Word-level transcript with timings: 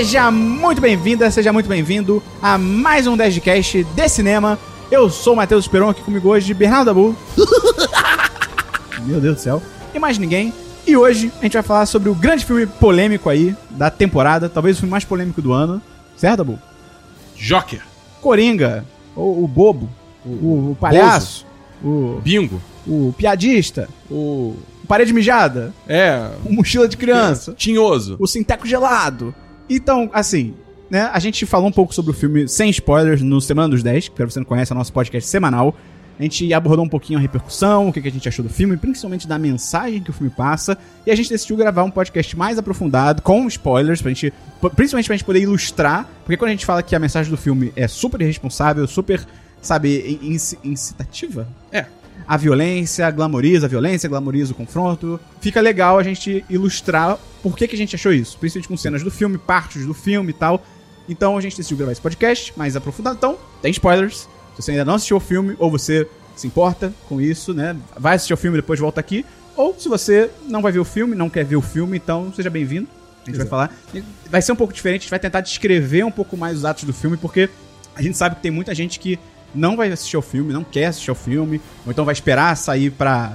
Seja 0.00 0.30
muito 0.30 0.80
bem-vinda, 0.80 1.30
seja 1.30 1.52
muito 1.52 1.68
bem-vindo 1.68 2.22
a 2.40 2.56
mais 2.56 3.06
um 3.06 3.14
10 3.18 3.34
de 3.34 3.40
Cast 3.42 3.84
de 3.84 4.08
cinema. 4.08 4.58
Eu 4.90 5.10
sou 5.10 5.34
o 5.34 5.36
Matheus 5.36 5.66
Esperon, 5.66 5.90
aqui 5.90 6.00
comigo 6.00 6.26
hoje, 6.30 6.54
Bernardo 6.54 6.86
Dabu. 6.86 7.14
Meu 9.04 9.20
Deus 9.20 9.34
do 9.36 9.40
céu. 9.42 9.62
E 9.94 9.98
mais 9.98 10.16
ninguém. 10.16 10.54
E 10.86 10.96
hoje 10.96 11.30
a 11.38 11.42
gente 11.42 11.52
vai 11.52 11.62
falar 11.62 11.84
sobre 11.84 12.08
o 12.08 12.14
grande 12.14 12.46
filme 12.46 12.66
polêmico 12.66 13.28
aí 13.28 13.54
da 13.72 13.90
temporada, 13.90 14.48
talvez 14.48 14.76
o 14.76 14.80
filme 14.80 14.90
mais 14.90 15.04
polêmico 15.04 15.42
do 15.42 15.52
ano. 15.52 15.82
Certo, 16.16 16.38
Dabu? 16.38 16.58
Joker. 17.36 17.82
Coringa, 18.22 18.86
o, 19.14 19.44
o 19.44 19.46
bobo, 19.46 19.86
o, 20.24 20.70
o 20.70 20.76
palhaço, 20.80 21.46
o, 21.84 22.18
Bingo. 22.24 22.58
o 22.86 23.14
piadista, 23.18 23.86
O. 24.10 24.56
o 24.82 24.86
parede 24.88 25.12
mijada, 25.12 25.74
É. 25.86 26.26
o 26.46 26.50
mochila 26.54 26.88
de 26.88 26.96
criança. 26.96 27.52
Tinhoso. 27.52 28.16
o 28.18 28.26
Sinteco 28.26 28.66
Gelado. 28.66 29.34
Então, 29.70 30.10
assim, 30.12 30.52
né, 30.90 31.08
a 31.12 31.18
gente 31.20 31.46
falou 31.46 31.68
um 31.68 31.72
pouco 31.72 31.94
sobre 31.94 32.10
o 32.10 32.14
filme 32.14 32.48
sem 32.48 32.68
spoilers 32.70 33.22
no 33.22 33.40
Semana 33.40 33.68
dos 33.68 33.82
10, 33.82 34.08
que 34.08 34.14
pra 34.16 34.26
você 34.26 34.40
não 34.40 34.44
conhece, 34.46 34.72
é 34.72 34.74
o 34.74 34.78
nosso 34.78 34.92
podcast 34.92 35.30
semanal. 35.30 35.74
A 36.18 36.22
gente 36.22 36.52
abordou 36.52 36.84
um 36.84 36.88
pouquinho 36.88 37.18
a 37.18 37.22
repercussão, 37.22 37.88
o 37.88 37.92
que 37.92 37.98
a 38.06 38.10
gente 38.12 38.28
achou 38.28 38.42
do 38.44 38.50
filme, 38.50 38.76
principalmente 38.76 39.26
da 39.26 39.38
mensagem 39.38 40.02
que 40.02 40.10
o 40.10 40.12
filme 40.12 40.30
passa. 40.30 40.76
E 41.06 41.10
a 41.10 41.14
gente 41.14 41.30
decidiu 41.30 41.56
gravar 41.56 41.82
um 41.82 41.90
podcast 41.90 42.36
mais 42.36 42.58
aprofundado, 42.58 43.22
com 43.22 43.46
spoilers, 43.46 44.02
pra 44.02 44.10
gente, 44.10 44.30
principalmente 44.76 45.06
pra 45.06 45.16
gente 45.16 45.24
poder 45.24 45.40
ilustrar. 45.40 46.06
Porque 46.24 46.36
quando 46.36 46.48
a 46.48 46.52
gente 46.52 46.66
fala 46.66 46.82
que 46.82 46.94
a 46.94 46.98
mensagem 46.98 47.30
do 47.30 47.38
filme 47.38 47.72
é 47.74 47.88
super 47.88 48.20
irresponsável, 48.20 48.86
super, 48.86 49.24
sabe, 49.62 50.18
in- 50.22 50.32
inci- 50.34 50.58
incitativa, 50.62 51.48
É. 51.72 51.86
a 52.30 52.36
violência, 52.36 53.10
glamoriza 53.10 53.66
a 53.66 53.68
violência, 53.68 54.08
glamoriza 54.08 54.52
o 54.52 54.54
confronto. 54.54 55.18
Fica 55.40 55.60
legal 55.60 55.98
a 55.98 56.02
gente 56.04 56.44
ilustrar 56.48 57.18
por 57.42 57.56
que, 57.56 57.66
que 57.66 57.74
a 57.74 57.76
gente 57.76 57.96
achou 57.96 58.12
isso. 58.12 58.38
Principalmente 58.38 58.68
com 58.68 58.76
cenas 58.76 59.02
do 59.02 59.10
filme, 59.10 59.36
partes 59.36 59.84
do 59.84 59.92
filme 59.92 60.30
e 60.30 60.32
tal. 60.32 60.64
Então 61.08 61.36
a 61.36 61.40
gente 61.40 61.56
decidiu 61.56 61.78
gravar 61.78 61.90
esse 61.90 62.00
podcast 62.00 62.52
mais 62.56 62.76
aprofundado. 62.76 63.16
Então, 63.16 63.36
tem 63.60 63.72
spoilers. 63.72 64.28
Se 64.54 64.62
você 64.62 64.70
ainda 64.70 64.84
não 64.84 64.94
assistiu 64.94 65.16
o 65.16 65.20
filme, 65.20 65.56
ou 65.58 65.72
você 65.72 66.06
se 66.36 66.46
importa 66.46 66.94
com 67.08 67.20
isso, 67.20 67.52
né? 67.52 67.76
Vai 67.98 68.14
assistir 68.14 68.32
o 68.32 68.36
filme 68.36 68.58
e 68.58 68.60
depois 68.60 68.78
volta 68.78 69.00
aqui. 69.00 69.26
Ou 69.56 69.74
se 69.76 69.88
você 69.88 70.30
não 70.46 70.62
vai 70.62 70.70
ver 70.70 70.78
o 70.78 70.84
filme, 70.84 71.16
não 71.16 71.28
quer 71.28 71.44
ver 71.44 71.56
o 71.56 71.60
filme, 71.60 71.96
então 71.96 72.32
seja 72.32 72.48
bem-vindo. 72.48 72.86
A 73.24 73.26
gente 73.28 73.38
vai 73.38 73.46
falar. 73.48 73.74
Vai 74.30 74.40
ser 74.40 74.52
um 74.52 74.56
pouco 74.56 74.72
diferente, 74.72 75.00
a 75.00 75.02
gente 75.02 75.10
vai 75.10 75.18
tentar 75.18 75.40
descrever 75.40 76.04
um 76.04 76.12
pouco 76.12 76.36
mais 76.36 76.58
os 76.58 76.64
atos 76.64 76.84
do 76.84 76.92
filme, 76.92 77.16
porque 77.16 77.50
a 77.92 78.00
gente 78.00 78.16
sabe 78.16 78.36
que 78.36 78.42
tem 78.42 78.52
muita 78.52 78.72
gente 78.72 79.00
que 79.00 79.18
não 79.54 79.76
vai 79.76 79.90
assistir 79.90 80.16
ao 80.16 80.22
filme, 80.22 80.52
não 80.52 80.64
quer 80.64 80.86
assistir 80.86 81.10
ao 81.10 81.16
filme, 81.16 81.60
ou 81.84 81.92
então 81.92 82.04
vai 82.04 82.12
esperar 82.12 82.56
sair 82.56 82.90
pra 82.90 83.32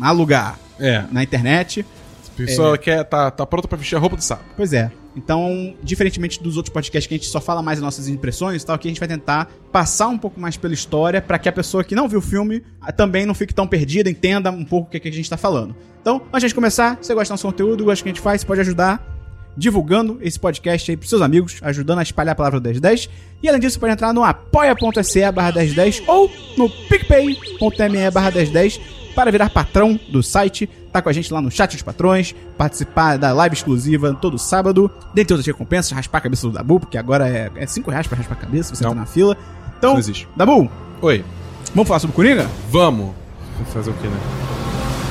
alugar 0.00 0.58
É. 0.78 1.04
na 1.10 1.22
internet. 1.22 1.84
A 2.32 2.36
pessoa 2.36 2.76
quer, 2.76 3.04
tá, 3.04 3.30
tá 3.30 3.46
pronta 3.46 3.68
pra 3.68 3.78
vestir 3.78 3.94
a 3.94 3.98
roupa 3.98 4.16
do 4.16 4.22
sapo. 4.22 4.44
Pois 4.56 4.72
é. 4.72 4.90
Então, 5.16 5.74
diferentemente 5.80 6.42
dos 6.42 6.56
outros 6.56 6.72
podcasts 6.72 7.06
que 7.06 7.14
a 7.14 7.16
gente 7.16 7.28
só 7.28 7.40
fala 7.40 7.62
mais 7.62 7.78
as 7.78 7.84
nossas 7.84 8.08
impressões 8.08 8.62
e 8.62 8.66
tal, 8.66 8.74
aqui 8.74 8.88
a 8.88 8.90
gente 8.90 8.98
vai 8.98 9.06
tentar 9.08 9.48
passar 9.70 10.08
um 10.08 10.18
pouco 10.18 10.40
mais 10.40 10.56
pela 10.56 10.74
história 10.74 11.22
pra 11.22 11.38
que 11.38 11.48
a 11.48 11.52
pessoa 11.52 11.84
que 11.84 11.94
não 11.94 12.08
viu 12.08 12.18
o 12.18 12.22
filme 12.22 12.64
ah, 12.80 12.90
também 12.90 13.24
não 13.24 13.34
fique 13.34 13.54
tão 13.54 13.64
perdida, 13.68 14.10
entenda 14.10 14.50
um 14.50 14.64
pouco 14.64 14.88
o 14.88 14.90
que, 14.90 14.98
que 14.98 15.08
a 15.08 15.12
gente 15.12 15.30
tá 15.30 15.36
falando. 15.36 15.76
Então, 16.00 16.20
antes 16.32 16.48
de 16.48 16.54
começar, 16.54 16.98
se 17.00 17.06
você 17.06 17.14
gosta 17.14 17.30
do 17.30 17.34
nosso 17.34 17.46
conteúdo, 17.46 17.84
gosta 17.84 18.02
do 18.02 18.04
que 18.04 18.08
a 18.10 18.12
gente 18.12 18.20
faz, 18.20 18.42
pode 18.42 18.60
ajudar 18.60 19.13
divulgando 19.56 20.18
esse 20.20 20.38
podcast 20.38 20.90
aí 20.90 20.96
pros 20.96 21.08
seus 21.10 21.22
amigos, 21.22 21.58
ajudando 21.62 21.98
a 22.00 22.02
espalhar 22.02 22.32
a 22.32 22.36
palavra 22.36 22.58
do 22.60 22.64
1010. 22.64 23.08
E 23.42 23.48
além 23.48 23.60
disso, 23.60 23.74
você 23.74 23.80
pode 23.80 23.92
entrar 23.92 24.12
no 24.12 24.22
apoia.se 24.24 25.32
barra 25.32 25.52
1010 25.52 26.02
ou 26.06 26.30
no 26.56 26.68
picpay.me 26.68 28.10
barra 28.10 28.30
1010 28.30 28.80
para 29.14 29.30
virar 29.30 29.48
patrão 29.50 29.98
do 30.10 30.22
site, 30.24 30.66
tá 30.92 31.00
com 31.00 31.08
a 31.08 31.12
gente 31.12 31.32
lá 31.32 31.40
no 31.40 31.48
chat 31.48 31.70
dos 31.72 31.82
patrões, 31.82 32.34
participar 32.58 33.16
da 33.16 33.32
live 33.32 33.54
exclusiva 33.54 34.12
todo 34.20 34.36
sábado, 34.38 34.90
dentre 35.14 35.34
outras 35.34 35.46
recompensas, 35.46 35.92
raspar 35.92 36.18
a 36.18 36.20
cabeça 36.22 36.48
do 36.48 36.52
Dabu, 36.52 36.80
porque 36.80 36.98
agora 36.98 37.28
é 37.54 37.64
5 37.66 37.88
reais 37.92 38.08
pra 38.08 38.16
raspar 38.18 38.34
a 38.34 38.38
cabeça, 38.38 38.74
você 38.74 38.82
Não. 38.82 38.90
tá 38.90 38.96
na 38.96 39.06
fila. 39.06 39.36
Então, 39.78 39.92
Não 39.92 39.98
existe. 40.00 40.26
Dabu, 40.36 40.68
Oi. 41.00 41.24
vamos 41.72 41.86
falar 41.86 42.00
sobre 42.00 42.12
o 42.12 42.16
Coringa? 42.16 42.48
Vamos. 42.70 43.12
Vou 43.56 43.66
fazer 43.66 43.90
o 43.90 43.94
quê, 43.94 44.08
né? 44.08 44.18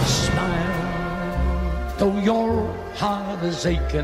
Smile, 0.05 1.97
though 1.97 2.19
your 2.25 2.67
heart 2.99 3.41
is 3.45 3.65
aching. 3.65 4.03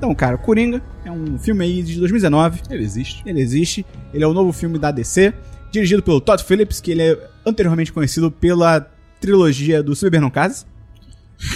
Então, 0.00 0.14
cara, 0.14 0.38
Coringa 0.38 0.80
é 1.04 1.12
um 1.12 1.38
filme 1.38 1.62
aí 1.62 1.82
de 1.82 1.98
2019, 1.98 2.62
Ele 2.70 2.82
existe. 2.82 3.22
ele 3.26 3.38
existe, 3.38 3.84
ele 4.14 4.24
é 4.24 4.26
o 4.26 4.32
novo 4.32 4.50
filme 4.50 4.78
da 4.78 4.90
DC, 4.90 5.34
dirigido 5.70 6.02
pelo 6.02 6.22
Todd 6.22 6.42
Phillips, 6.42 6.80
que 6.80 6.90
ele 6.90 7.02
é 7.02 7.28
anteriormente 7.44 7.92
conhecido 7.92 8.30
pela 8.30 8.90
trilogia 9.20 9.82
do 9.82 9.94
Super 9.94 10.18
Não 10.18 10.30
Case. 10.30 10.64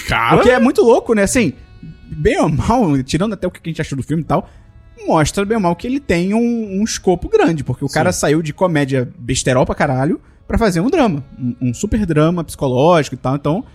Cara. 0.07 0.35
O 0.35 0.41
que 0.43 0.51
é 0.51 0.59
muito 0.59 0.83
louco, 0.83 1.15
né? 1.15 1.23
Assim, 1.23 1.53
bem 2.03 2.39
ou 2.39 2.47
mal, 2.47 3.01
tirando 3.01 3.33
até 3.33 3.47
o 3.47 3.51
que 3.51 3.59
a 3.63 3.67
gente 3.67 3.81
achou 3.81 3.95
do 3.95 4.03
filme 4.03 4.21
e 4.21 4.25
tal, 4.27 4.47
mostra 5.07 5.43
bem 5.43 5.57
ou 5.57 5.61
mal 5.63 5.75
que 5.75 5.87
ele 5.87 5.99
tem 5.99 6.35
um, 6.35 6.79
um 6.79 6.83
escopo 6.83 7.27
grande, 7.27 7.63
porque 7.63 7.83
o 7.83 7.89
cara 7.89 8.11
saiu 8.11 8.43
de 8.43 8.53
comédia 8.53 9.11
besterol 9.17 9.65
pra 9.65 9.73
caralho 9.73 10.21
pra 10.47 10.59
fazer 10.59 10.81
um 10.81 10.89
drama. 10.91 11.23
Um, 11.39 11.69
um 11.69 11.73
super 11.73 12.05
drama 12.05 12.43
psicológico 12.43 13.15
e 13.15 13.17
tal, 13.17 13.35
então. 13.37 13.65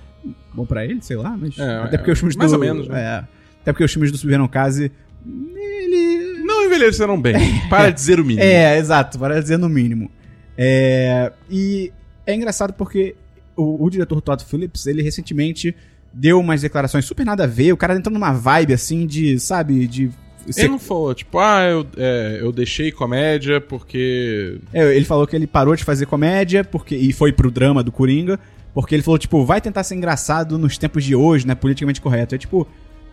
Bom 0.55 0.65
pra 0.65 0.85
ele, 0.85 1.03
sei 1.03 1.17
lá, 1.17 1.37
mas. 1.37 1.59
É, 1.59 1.79
até 1.79 1.97
é, 1.97 1.99
porque 1.99 2.13
os 2.13 2.19
filmes 2.21 2.37
mais 2.37 2.53
do. 2.53 2.55
ou 2.55 2.61
menos, 2.61 2.87
né? 2.87 3.01
É. 3.03 3.40
Até 3.62 3.72
porque 3.72 3.84
os 3.84 3.93
filmes 3.93 4.10
do 4.10 4.19
Super 4.19 4.38
Não 4.38 4.48
Case. 4.48 4.91
Ele. 5.26 6.43
Não 6.44 6.65
envelheceram 6.65 7.21
bem. 7.21 7.37
Para 7.69 7.91
dizer 7.91 8.19
o 8.19 8.25
mínimo. 8.25 8.44
É, 8.44 8.78
exato, 8.78 9.19
para 9.19 9.41
dizer 9.41 9.59
no 9.59 9.69
mínimo. 9.69 10.10
É, 10.56 11.32
e 11.48 11.93
é 12.26 12.34
engraçado 12.34 12.72
porque 12.72 13.15
o, 13.56 13.84
o 13.84 13.91
diretor 13.91 14.21
Todd 14.21 14.44
Phillips, 14.44 14.87
ele 14.87 15.03
recentemente 15.03 15.75
deu 16.12 16.41
umas 16.41 16.62
declarações 16.62 17.04
super 17.04 17.25
nada 17.25 17.44
a 17.44 17.47
ver, 17.47 17.72
o 17.72 17.76
cara 17.76 17.94
entrou 17.94 18.12
numa 18.12 18.32
vibe 18.32 18.72
assim 18.72 19.06
de, 19.06 19.38
sabe, 19.38 19.87
de... 19.87 20.10
Ele 20.56 20.69
não 20.69 20.78
falou, 20.78 21.15
tipo, 21.15 21.38
ah, 21.38 21.62
eu, 21.62 21.87
é, 21.97 22.38
eu 22.41 22.50
deixei 22.50 22.91
comédia 22.91 23.60
porque. 23.60 24.59
É, 24.72 24.97
ele 24.97 25.04
falou 25.04 25.27
que 25.27 25.37
ele 25.37 25.47
parou 25.47 25.77
de 25.77 25.84
fazer 25.84 26.06
comédia 26.06 26.65
porque 26.65 26.97
e 26.97 27.13
foi 27.13 27.30
pro 27.30 27.51
drama 27.51 27.83
do 27.84 27.92
Coringa, 27.92 28.41
porque 28.72 28.95
ele 28.95 29.03
falou, 29.03 29.18
tipo, 29.18 29.45
vai 29.45 29.60
tentar 29.60 29.84
ser 29.84 29.97
engraçado 29.97 30.59
nos 30.59 30.78
tempos 30.78 31.04
de 31.04 31.15
hoje, 31.15 31.47
né, 31.47 31.54
politicamente 31.54 32.01
correto. 32.01 32.34
É 32.34 32.39
tipo, 32.39 32.66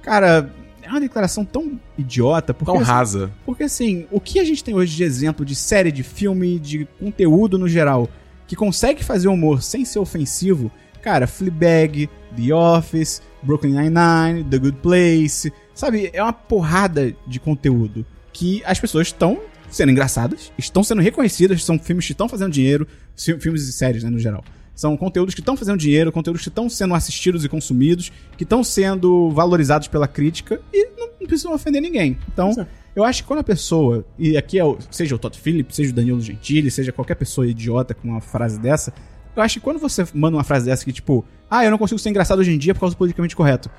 cara, 0.07 0.49
é 0.81 0.89
uma 0.89 1.01
declaração 1.01 1.43
tão 1.43 1.77
idiota, 1.97 2.53
porque 2.53 2.71
Tão 2.71 2.81
assim, 2.81 2.89
rasa. 2.91 3.31
Porque 3.45 3.63
assim, 3.63 4.07
o 4.09 4.21
que 4.21 4.39
a 4.39 4.43
gente 4.45 4.63
tem 4.63 4.73
hoje 4.73 4.95
de 4.95 5.03
exemplo 5.03 5.45
de 5.45 5.53
série, 5.53 5.91
de 5.91 6.01
filme, 6.01 6.57
de 6.57 6.87
conteúdo 6.99 7.57
no 7.57 7.67
geral, 7.67 8.09
que 8.47 8.55
consegue 8.55 9.03
fazer 9.03 9.27
humor 9.27 9.61
sem 9.61 9.83
ser 9.83 9.99
ofensivo, 9.99 10.71
cara, 11.01 11.27
Fleabag, 11.27 12.09
The 12.37 12.53
Office, 12.53 13.21
Brooklyn 13.43 13.73
Nine-Nine, 13.73 14.45
The 14.49 14.57
Good 14.57 14.77
Place, 14.81 15.51
sabe? 15.73 16.09
É 16.13 16.23
uma 16.23 16.31
porrada 16.31 17.13
de 17.27 17.39
conteúdo 17.39 18.05
que 18.31 18.63
as 18.65 18.79
pessoas 18.79 19.07
estão 19.07 19.39
sendo 19.69 19.91
engraçadas, 19.91 20.53
estão 20.57 20.81
sendo 20.83 21.01
reconhecidas, 21.01 21.65
são 21.65 21.77
filmes 21.77 22.05
que 22.05 22.13
estão 22.13 22.29
fazendo 22.29 22.53
dinheiro, 22.53 22.87
fi- 23.17 23.37
filmes 23.41 23.67
e 23.67 23.73
séries, 23.73 24.03
né, 24.05 24.09
no 24.09 24.19
geral. 24.19 24.41
São 24.77 24.95
conteúdos 24.95 25.33
que 25.33 25.41
estão 25.41 25.57
fazendo 25.57 25.79
dinheiro, 25.79 26.11
conteúdos 26.11 26.43
que 26.43 26.49
estão 26.49 26.69
sendo 26.69 26.93
assistidos 26.93 27.43
e 27.43 27.49
consumidos, 27.49 28.11
que 28.37 28.43
estão 28.43 28.63
sendo 28.63 29.31
valorizados 29.31 29.87
pela 29.87 30.07
crítica 30.07 30.61
e 30.71 30.89
não, 30.95 31.09
não 31.19 31.27
precisam 31.27 31.51
ofender 31.51 31.81
ninguém. 31.81 32.15
Então, 32.31 32.53
Sim. 32.53 32.63
eu 32.95 33.03
acho 33.03 33.23
que 33.23 33.27
quando 33.27 33.39
a 33.39 33.43
pessoa, 33.43 34.05
e 34.19 34.37
aqui 34.37 34.59
é 34.59 34.63
o, 34.63 34.77
seja 34.91 35.15
o 35.15 35.17
Todd 35.17 35.35
Phillips, 35.35 35.75
seja 35.75 35.89
o 35.91 35.95
Danilo 35.95 36.21
Gentili, 36.21 36.69
seja 36.69 36.91
qualquer 36.91 37.15
pessoa 37.15 37.47
idiota 37.47 37.95
com 37.95 38.07
uma 38.07 38.21
frase 38.21 38.59
dessa, 38.59 38.93
eu 39.35 39.41
acho 39.41 39.55
que 39.55 39.61
quando 39.61 39.79
você 39.79 40.05
manda 40.13 40.37
uma 40.37 40.43
frase 40.43 40.67
dessa 40.67 40.85
que, 40.85 40.93
tipo, 40.93 41.25
ah, 41.49 41.65
eu 41.65 41.71
não 41.71 41.79
consigo 41.79 41.97
ser 41.97 42.11
engraçado 42.11 42.37
hoje 42.37 42.51
em 42.51 42.57
dia 42.59 42.75
por 42.75 42.81
causa 42.81 42.93
do 42.93 42.99
politicamente 42.99 43.35
correto, 43.35 43.71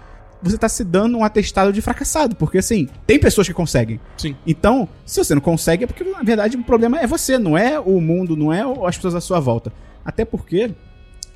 você 0.43 0.59
tá 0.59 0.69
se 0.69 0.83
dando 0.83 1.17
um 1.17 1.23
atestado 1.23 1.73
de 1.73 1.81
fracassado, 1.81 2.35
porque 2.35 2.59
assim, 2.59 2.89
tem 3.07 3.21
pessoas 3.21 3.47
que 3.47 3.55
conseguem. 3.55 4.01
Sim. 4.17 4.35
Então, 4.45 4.89
se 5.07 5.23
você 5.23 5.33
não 5.33 5.41
consegue, 5.41 5.85
é 5.85 5.87
porque, 5.87 6.03
na 6.03 6.25
verdade, 6.25 6.57
o 6.57 6.65
problema 6.65 6.99
é 6.99 7.07
você, 7.07 7.39
não 7.39 7.57
é 7.57 7.79
o 7.79 8.01
mundo, 8.01 8.37
não 8.37 8.53
é 8.53 8.63
as 8.85 8.97
pessoas 8.97 9.15
à 9.15 9.21
sua 9.21 9.39
volta. 9.39 9.73
Até 10.05 10.25
porque 10.25 10.75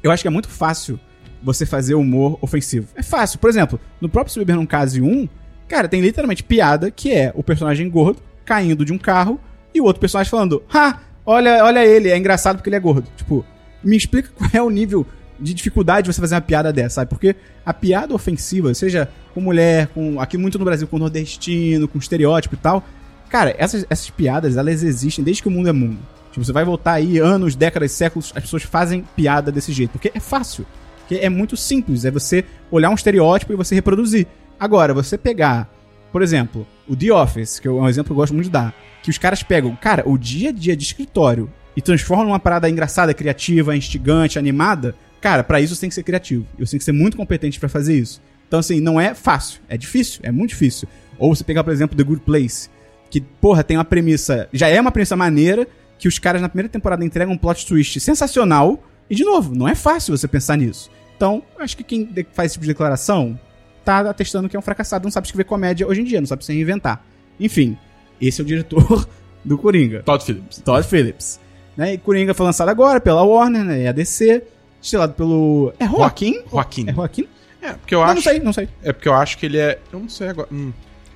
eu 0.03 0.11
acho 0.11 0.23
que 0.23 0.29
é 0.29 0.31
muito 0.31 0.49
fácil 0.49 0.99
você 1.43 1.67
fazer 1.67 1.95
humor 1.95 2.39
ofensivo? 2.41 2.89
É 2.95 3.03
fácil. 3.03 3.39
Por 3.39 3.51
exemplo, 3.51 3.81
no 4.01 4.09
próprio 4.09 4.33
Se 4.33 4.39
Beber 4.39 4.67
Case 4.67 5.01
1, 5.01 5.29
cara, 5.69 5.89
tem 5.89 6.01
literalmente 6.01 6.43
piada 6.43 6.91
que 6.91 7.13
é 7.13 7.33
o 7.35 7.43
personagem 7.43 7.89
gordo 7.89 8.23
caindo 8.45 8.85
de 8.85 8.93
um 8.93 8.99
carro 8.99 9.41
e 9.75 9.81
o 9.81 9.85
outro 9.85 10.01
personagem 10.01 10.31
falando, 10.31 10.63
ha, 10.73 11.01
olha, 11.25 11.65
olha 11.65 11.85
ele, 11.85 12.11
é 12.11 12.17
engraçado 12.17 12.57
porque 12.57 12.69
ele 12.69 12.77
é 12.77 12.81
gordo. 12.81 13.09
Tipo, 13.17 13.45
me 13.83 13.97
explica 13.97 14.31
qual 14.37 14.51
é 14.53 14.63
o 14.63 14.71
nível 14.71 15.07
de 15.39 15.55
dificuldade 15.55 16.07
de 16.07 16.15
você 16.15 16.21
fazer 16.21 16.35
uma 16.35 16.41
piada 16.41 16.73
dessa, 16.73 16.97
sabe? 16.97 17.09
Porque 17.09 17.35
a 17.65 17.75
piada 17.75 18.15
ofensiva, 18.15 18.73
seja 18.75 19.09
com 19.35 19.41
mulher, 19.41 19.89
com 19.89 20.21
aqui 20.21 20.37
muito 20.37 20.59
no 20.59 20.65
Brasil, 20.65 20.87
com 20.87 20.99
nordestino, 20.99 21.89
com 21.89 21.99
estereótipo 21.99 22.55
e 22.55 22.59
tal, 22.59 22.85
cara, 23.29 23.55
essas, 23.59 23.85
essas 23.89 24.11
piadas, 24.11 24.57
elas 24.57 24.83
existem 24.83 25.25
desde 25.25 25.43
que 25.43 25.49
o 25.49 25.51
mundo 25.51 25.69
é 25.69 25.73
mundo. 25.73 25.99
Tipo, 26.33 26.45
você 26.45 26.53
vai 26.53 26.65
voltar 26.65 26.95
aí 26.95 27.19
anos, 27.19 27.55
décadas, 27.55 27.93
séculos, 27.93 28.33
as 28.35 28.43
pessoas 28.43 28.63
fazem 28.63 29.05
piada 29.15 29.53
desse 29.53 29.73
jeito, 29.73 29.93
porque 29.93 30.11
é 30.15 30.21
fácil. 30.21 30.67
Porque 31.01 31.17
é 31.17 31.29
muito 31.29 31.57
simples, 31.57 32.05
é 32.05 32.11
você 32.11 32.45
olhar 32.71 32.91
um 32.91 32.95
estereótipo 32.95 33.53
e 33.53 33.57
você 33.57 33.75
reproduzir. 33.75 34.27
Agora, 34.59 34.95
você 34.95 35.19
pegar, 35.19 35.71
por 36.11 36.23
exemplo, 36.23 36.67
o 36.89 36.97
The 36.97 37.13
Office, 37.13 37.61
que 37.61 37.69
é 37.69 37.71
um 37.71 37.89
exemplo 37.89 38.07
que 38.07 38.13
eu 38.13 38.17
gosto 38.17 38.33
muito 38.33 38.47
de 38.47 38.53
dar, 38.53 38.75
que 39.03 39.11
os 39.11 39.19
caras 39.19 39.43
pegam, 39.43 39.77
cara, 39.77 40.03
o 40.07 40.17
dia 40.17 40.49
a 40.49 40.53
dia 40.53 40.77
de 40.77 40.85
escritório 40.85 41.51
e 41.77 41.83
transformam 41.83 42.27
numa 42.27 42.39
parada 42.39 42.69
engraçada, 42.71 43.13
criativa, 43.13 43.77
instigante, 43.77 44.39
animada, 44.39 44.95
cara, 45.21 45.45
pra 45.45 45.61
isso 45.61 45.75
você 45.75 45.83
tem 45.83 45.89
que 45.89 45.95
ser 45.95 46.03
criativo. 46.03 46.47
E 46.59 46.65
você 46.65 46.73
tem 46.73 46.79
que 46.79 46.85
ser 46.85 46.93
muito 46.93 47.17
competente 47.17 47.59
pra 47.61 47.69
fazer 47.69 47.99
isso. 47.99 48.23
Então, 48.47 48.61
assim, 48.61 48.81
não 48.81 49.01
é 49.01 49.15
fácil. 49.15 49.61
É 49.69 49.77
difícil, 49.77 50.21
é 50.23 50.31
muito 50.31 50.51
difícil. 50.51 50.89
Ou 51.19 51.35
você 51.35 51.43
pegar, 51.45 51.65
por 51.65 51.73
exemplo, 51.73 51.97
The 51.97 52.05
Good 52.05 52.23
Place, 52.23 52.69
que, 53.11 53.21
porra, 53.21 53.65
tem 53.65 53.77
uma 53.77 53.85
premissa. 53.85 54.49
Já 54.53 54.69
é 54.69 54.81
uma 54.81 54.91
premissa 54.91 55.17
maneira, 55.17 55.67
que 56.03 56.09
os 56.09 56.19
caras 56.19 56.43
na 56.43 56.49
primeira 56.49 56.69
temporada 56.69 57.05
entregam 57.05 57.33
um 57.33 57.39
plot 57.39 57.65
twist 57.65 58.01
sensacional. 58.01 58.83
E, 59.09 59.15
de 59.15 59.23
novo, 59.25 59.55
não 59.55 59.69
é 59.69 59.75
fácil 59.77 60.17
você 60.17 60.27
pensar 60.27 60.57
nisso. 60.57 60.91
Então, 61.17 61.45
acho 61.61 61.77
que 61.77 61.85
quem 61.85 62.09
faz 62.33 62.47
esse 62.47 62.55
tipo 62.55 62.63
de 62.65 62.73
declaração 62.73 63.39
tá 63.85 64.01
atestando 64.01 64.49
que 64.49 64.57
é 64.57 64.59
um 64.59 64.63
fracassado, 64.63 65.05
não 65.05 65.13
sabe 65.13 65.29
escrever 65.29 65.45
comédia 65.45 65.87
hoje 65.87 66.01
em 66.01 66.05
dia, 66.05 66.21
não 66.21 66.27
sabe 66.27 66.45
se 66.45 66.53
reinventar. 66.53 67.05
Enfim, 67.39 67.79
esse 68.21 68.41
é 68.41 68.43
o 68.43 68.47
diretor 68.47 69.09
do 69.45 69.57
Coringa. 69.57 70.03
Todd 70.03 70.25
Phillips. 70.25 70.59
Todd 70.59 70.85
Phillips. 70.89 71.39
Né? 71.77 71.95
E 71.95 71.99
Coringa 71.99 72.35
foi 72.35 72.47
lançado 72.47 72.69
agora 72.69 73.01
pela 73.01 73.23
Warner, 73.23 73.63
né? 73.63 73.83
E 73.83 73.87
a 73.87 73.93
DC. 73.93 74.43
Estilado 74.83 75.13
pelo. 75.15 75.73
É 75.79 75.87
Joaquim? 75.87 76.43
Joaquim. 76.51 76.91
É 76.91 76.93
Joaquim? 76.93 77.29
É, 77.61 77.75
porque 77.75 77.95
eu 77.95 78.01
Não, 78.01 78.07
acho. 78.07 78.15
não 78.17 78.23
sei, 78.23 78.41
não 78.41 78.53
sei. 78.53 78.69
É 78.83 78.93
porque 78.93 79.09
eu 79.09 79.15
acho 79.15 79.39
que 79.39 79.47
ele 79.47 79.59
é. 79.59 79.79
Eu 79.93 80.01
não 80.01 80.09
sei 80.09 80.27
agora. 80.31 80.49
Hum. 80.51 80.73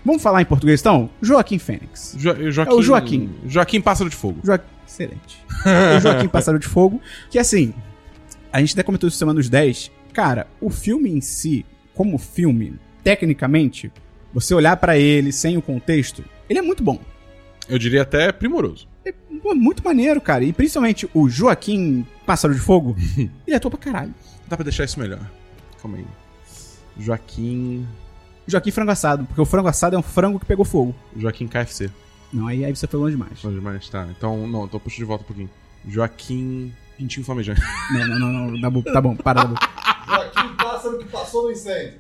Vamos 0.07 0.23
falar 0.23 0.41
em 0.41 0.45
português 0.45 0.81
então? 0.81 1.11
Joaquim 1.21 1.59
Fênix. 1.59 2.15
Jo 2.17 2.51
Joaquim, 2.53 2.73
É 2.73 2.75
o 2.75 2.81
Joaquim. 2.83 3.31
Joaquim 3.47 3.81
Pássaro 3.81 4.09
de 4.09 4.15
Fogo. 4.15 4.39
Joaquim. 4.45 4.65
Excelente. 4.87 5.45
o 5.97 6.01
Joaquim 6.01 6.29
Pássaro 6.29 6.61
de 6.61 6.67
Fogo. 6.69 7.01
Que 7.29 7.41
assim. 7.41 7.75
A 8.53 8.61
gente 8.61 8.73
até 8.75 8.85
comentou 8.85 9.09
isso 9.09 9.19
semana 9.19 9.41
dos 9.41 9.49
10. 9.49 9.91
Cara, 10.13 10.47
o 10.61 10.71
filme 10.71 11.11
em 11.11 11.21
si, 11.21 11.67
como 11.93 12.17
filme, 12.19 12.79
tecnicamente, 13.03 13.91
você 14.33 14.55
olhar 14.55 14.77
pra 14.77 14.97
ele 14.97 15.33
sem 15.33 15.57
o 15.57 15.63
contexto, 15.63 16.25
ele 16.49 16.61
é 16.61 16.63
muito 16.63 16.85
bom. 16.85 17.01
Eu 17.69 17.79
diria 17.79 18.03
até 18.03 18.31
primoroso. 18.31 18.87
É 19.05 19.13
muito 19.55 19.85
maneiro, 19.85 20.21
cara. 20.21 20.45
E 20.45 20.53
principalmente 20.53 21.11
o 21.13 21.29
Joaquim 21.29 22.07
Pássaro 22.25 22.55
de 22.55 22.61
Fogo, 22.61 22.97
ele 23.45 23.57
atua 23.57 23.73
pra 23.73 23.81
caralho. 23.81 24.15
Dá 24.47 24.57
pra 24.57 24.63
deixar 24.65 24.85
isso 24.85 25.01
melhor. 25.01 25.21
Calma 25.83 25.99
aí. 25.99 26.05
Joaquim. 26.99 27.87
Joaquim 28.47 28.71
Frango 28.71 28.91
Assado, 28.91 29.25
porque 29.25 29.41
o 29.41 29.45
frango 29.45 29.69
assado 29.69 29.97
é 29.97 29.99
um 29.99 30.03
frango 30.03 30.39
que 30.39 30.47
pegou 30.47 30.65
fogo. 30.65 30.95
Joaquim 31.17 31.47
KFC. 31.49 31.91
Não, 32.33 32.47
aí, 32.47 32.65
aí 32.65 32.75
você 32.75 32.87
foi 32.87 32.99
longe 33.01 33.13
demais. 33.17 33.43
Longe 33.43 33.57
demais, 33.59 33.89
tá. 33.89 34.07
Então, 34.17 34.47
não, 34.47 34.65
então 34.67 34.79
puxa 34.81 34.97
de 34.97 35.05
volta 35.05 35.25
um 35.25 35.27
pouquinho. 35.27 35.51
Joaquim. 35.89 36.73
Pintinho 36.99 37.27
Flamejante. 37.27 37.61
Não, 37.93 38.07
não, 38.09 38.19
não, 38.19 38.51
não. 38.53 38.61
Dabu, 38.61 38.83
tá 38.83 39.01
bom, 39.03 39.15
para, 39.15 39.43
Dabu. 39.43 39.55
Joaquim 40.07 40.55
Pássaro 40.57 40.99
que 40.99 41.05
passou 41.05 41.45
no 41.45 41.51
incêndio. 41.53 41.99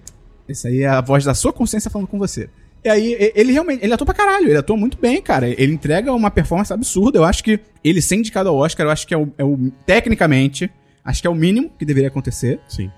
Esse 0.49 0.69
aí 0.69 0.83
é 0.83 0.89
a 0.89 1.01
voz 1.03 1.23
da 1.25 1.35
sua 1.35 1.53
consciência 1.53 1.91
falando 1.91 2.09
com 2.09 2.19
você. 2.19 2.49
E 2.83 2.89
aí, 2.89 3.15
ele 3.35 3.53
realmente, 3.53 3.85
ele 3.85 3.93
atua 3.93 4.07
pra 4.07 4.15
caralho, 4.15 4.47
ele 4.49 4.57
atua 4.57 4.77
muito 4.77 4.97
bem, 4.97 5.21
cara. 5.21 5.49
Ele 5.49 5.73
entrega 5.75 6.13
uma 6.13 6.31
performance 6.31 6.73
absurda. 6.73 7.19
Eu 7.19 7.25
acho 7.25 7.43
que 7.45 7.61
ele 7.85 8.01
ser 8.01 8.17
indicado 8.17 8.49
ao 8.49 8.57
Oscar, 8.57 8.87
eu 8.87 8.91
acho 8.91 9.07
que 9.07 9.13
é 9.13 9.19
o, 9.19 9.29
é 9.37 9.45
o- 9.45 9.71
tecnicamente, 9.85 10.71
acho 11.05 11.21
que 11.21 11.27
é 11.27 11.31
o 11.31 11.35
mínimo 11.35 11.69
que 11.79 11.85
deveria 11.85 12.09
acontecer. 12.09 12.59
Sim. 12.69 12.91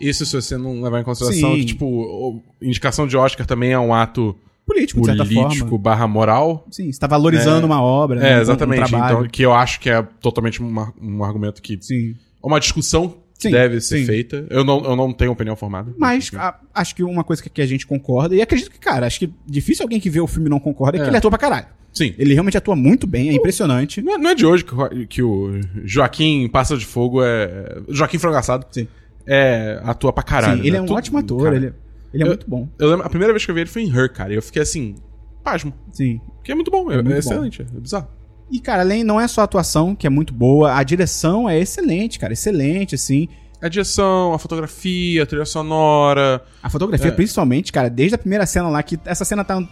Isso 0.00 0.24
se 0.26 0.32
você 0.34 0.56
não 0.56 0.82
levar 0.82 1.00
em 1.00 1.04
consideração 1.04 1.52
Sim. 1.52 1.58
que, 1.60 1.64
tipo, 1.66 2.42
indicação 2.60 3.06
de 3.06 3.16
Oscar 3.16 3.46
também 3.46 3.72
é 3.72 3.78
um 3.78 3.92
ato 3.94 4.36
Político, 4.66 5.00
de 5.00 5.06
certa 5.06 5.24
político 5.24 5.68
forma. 5.68 5.78
barra 5.78 6.06
moral. 6.06 6.66
Sim, 6.70 6.90
você 6.92 6.98
tá 6.98 7.06
valorizando 7.06 7.62
É. 7.62 7.66
uma 7.66 7.82
obra, 7.82 8.20
né, 8.20 8.30
É, 8.30 8.34
um- 8.34 8.38
um 8.38 8.40
exatamente. 8.42 8.88
trabalho. 8.88 9.16
então, 9.18 9.28
que 9.28 9.42
eu 9.42 9.52
acho 9.52 9.80
que 9.80 9.90
é 9.90 10.02
totalmente 10.20 10.60
uma- 10.60 10.92
um 11.02 11.24
argumento 11.24 11.60
que. 11.60 11.78
Sim. 11.80 12.14
Uma 12.42 12.60
discussão 12.60 13.08
que 13.38 13.48
Sim, 13.48 13.50
deve 13.50 13.80
ser 13.80 13.98
sim. 13.98 14.04
feita. 14.06 14.46
Eu 14.50 14.62
não, 14.64 14.84
eu 14.84 14.94
não 14.94 15.12
tenho 15.12 15.32
opinião 15.32 15.56
formada. 15.56 15.92
Mas 15.98 16.30
a- 16.36 16.58
acho 16.72 16.94
que 16.94 17.02
uma 17.02 17.24
coisa 17.24 17.42
que, 17.42 17.50
que 17.50 17.60
a 17.60 17.66
gente 17.66 17.86
concorda, 17.86 18.36
e 18.36 18.40
acredito 18.42 18.70
que, 18.70 18.78
cara, 18.78 19.04
acho 19.06 19.18
que 19.18 19.30
difícil 19.46 19.82
alguém 19.82 19.98
que 19.98 20.08
vê 20.08 20.20
o 20.20 20.28
filme 20.28 20.48
não 20.48 20.60
concorda, 20.60 20.96
é, 20.96 21.00
que 21.00 21.06
É. 21.06 21.08
ele 21.08 21.16
atua 21.16 21.30
pra 21.30 21.38
caralho. 21.38 21.66
Sim. 21.92 22.14
Ele 22.16 22.32
realmente 22.32 22.56
atua 22.56 22.74
muito 22.76 23.06
bem, 23.06 23.28
é 23.30 23.34
impressionante. 23.34 24.00
Não 24.00 24.14
é, 24.14 24.18
não 24.18 24.30
é 24.30 24.34
de 24.34 24.46
hoje 24.46 24.64
que, 24.64 24.74
o- 24.74 25.06
que 25.08 25.22
o 25.22 25.60
Joaquim 25.84 26.48
Pássaro 26.48 26.78
de 26.80 26.86
Fogo 26.86 27.20
é. 27.22 27.80
Joaquim 27.88 28.16
Frangaçado 28.18 28.64
Sim. 28.70 28.86
É, 29.26 29.80
atua 29.84 30.12
pra 30.12 30.22
caralho. 30.22 30.56
Sim, 30.62 30.68
ele 30.68 30.72
né? 30.72 30.78
é 30.78 30.82
um 30.82 30.86
Tudo- 30.86 30.96
ótimo 30.96 31.18
ator, 31.18 31.42
cara. 31.44 31.56
ele, 31.56 31.72
ele 32.12 32.22
é 32.22 32.26
Eu- 32.26 32.28
muito 32.28 32.48
bom. 32.48 32.68
Eu 32.78 32.88
lembro, 32.90 33.06
a 33.06 33.08
primeira 33.10 33.32
vez 33.32 33.44
que 33.44 33.50
eu 33.50 33.54
vi 33.54 33.62
ele 33.62 33.70
foi 33.70 33.82
em 33.82 33.90
Her, 33.94 34.12
cara. 34.12 34.32
E 34.32 34.36
eu 34.36 34.42
fiquei 34.42 34.62
assim, 34.62 34.94
pasmo. 35.42 35.72
Sim. 35.92 36.20
Porque 36.36 36.52
é 36.52 36.54
muito 36.54 36.70
bom, 36.70 36.90
é, 36.90 36.96
muito 36.96 37.08
é 37.08 37.12
bom. 37.12 37.18
excelente, 37.18 37.62
é 37.62 37.80
bizarro. 37.80 38.08
E, 38.50 38.60
cara, 38.60 38.82
além, 38.82 39.02
não 39.02 39.20
é 39.20 39.26
só 39.26 39.40
a 39.40 39.44
atuação, 39.44 39.94
que 39.94 40.06
é 40.06 40.10
muito 40.10 40.34
boa, 40.34 40.74
a 40.76 40.82
direção 40.82 41.48
é 41.48 41.58
excelente, 41.58 42.18
cara, 42.18 42.32
excelente, 42.32 42.94
assim. 42.94 43.26
A 43.62 43.68
direção, 43.68 44.34
a 44.34 44.38
fotografia, 44.38 45.22
a 45.22 45.26
trilha 45.26 45.44
sonora. 45.44 46.42
A 46.62 46.68
fotografia, 46.68 47.08
É. 47.08 47.12
principalmente, 47.12 47.72
cara, 47.72 47.88
desde 47.88 48.14
a 48.16 48.18
primeira 48.18 48.44
cena 48.44 48.68
lá, 48.68 48.82
que 48.82 48.98
essa 49.04 49.24
cena 49.24 49.44
tá. 49.44 49.62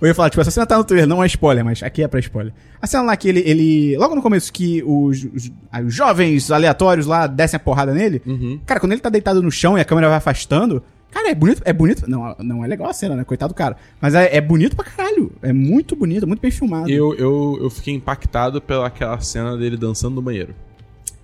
Eu 0.00 0.08
ia 0.08 0.14
falar, 0.14 0.30
tipo, 0.30 0.40
essa 0.40 0.50
cena 0.50 0.64
tá 0.66 0.78
no 0.78 0.84
trailer, 0.84 1.06
não 1.06 1.22
é 1.22 1.26
spoiler, 1.26 1.64
mas 1.64 1.82
aqui 1.82 2.02
é 2.02 2.08
pra 2.08 2.18
spoiler. 2.20 2.52
A 2.80 2.86
cena 2.86 3.02
lá 3.02 3.16
que 3.16 3.28
ele. 3.28 3.40
ele 3.46 3.96
logo 3.98 4.14
no 4.14 4.22
começo, 4.22 4.52
que 4.52 4.82
os, 4.86 5.24
os- 5.24 5.50
os 5.86 5.94
jovens 5.94 6.50
aleatórios 6.50 7.06
lá 7.06 7.26
descem 7.26 7.56
a 7.56 7.60
porrada 7.60 7.92
nele. 7.92 8.22
Cara, 8.64 8.80
quando 8.80 8.92
ele 8.92 9.00
tá 9.00 9.10
deitado 9.10 9.42
no 9.42 9.50
chão 9.50 9.76
e 9.76 9.80
a 9.80 9.84
câmera 9.84 10.08
vai 10.08 10.16
afastando. 10.18 10.82
Cara, 11.10 11.28
é 11.28 11.34
bonito, 11.34 11.60
é 11.64 11.72
bonito. 11.72 12.08
Não, 12.08 12.36
não 12.38 12.64
é 12.64 12.68
legal 12.68 12.88
a 12.88 12.92
cena, 12.92 13.16
né? 13.16 13.24
Coitado 13.24 13.52
do 13.52 13.56
cara. 13.56 13.76
Mas 14.00 14.14
é, 14.14 14.36
é 14.36 14.40
bonito 14.40 14.76
pra 14.76 14.84
caralho. 14.84 15.32
É 15.42 15.52
muito 15.52 15.96
bonito, 15.96 16.24
muito 16.26 16.40
bem 16.40 16.52
filmado. 16.52 16.88
Eu, 16.88 17.14
eu, 17.16 17.58
eu 17.62 17.68
fiquei 17.68 17.92
impactado 17.92 18.60
pelaquela 18.62 19.18
cena 19.20 19.56
dele 19.56 19.76
dançando 19.76 20.14
no 20.14 20.22
banheiro. 20.22 20.54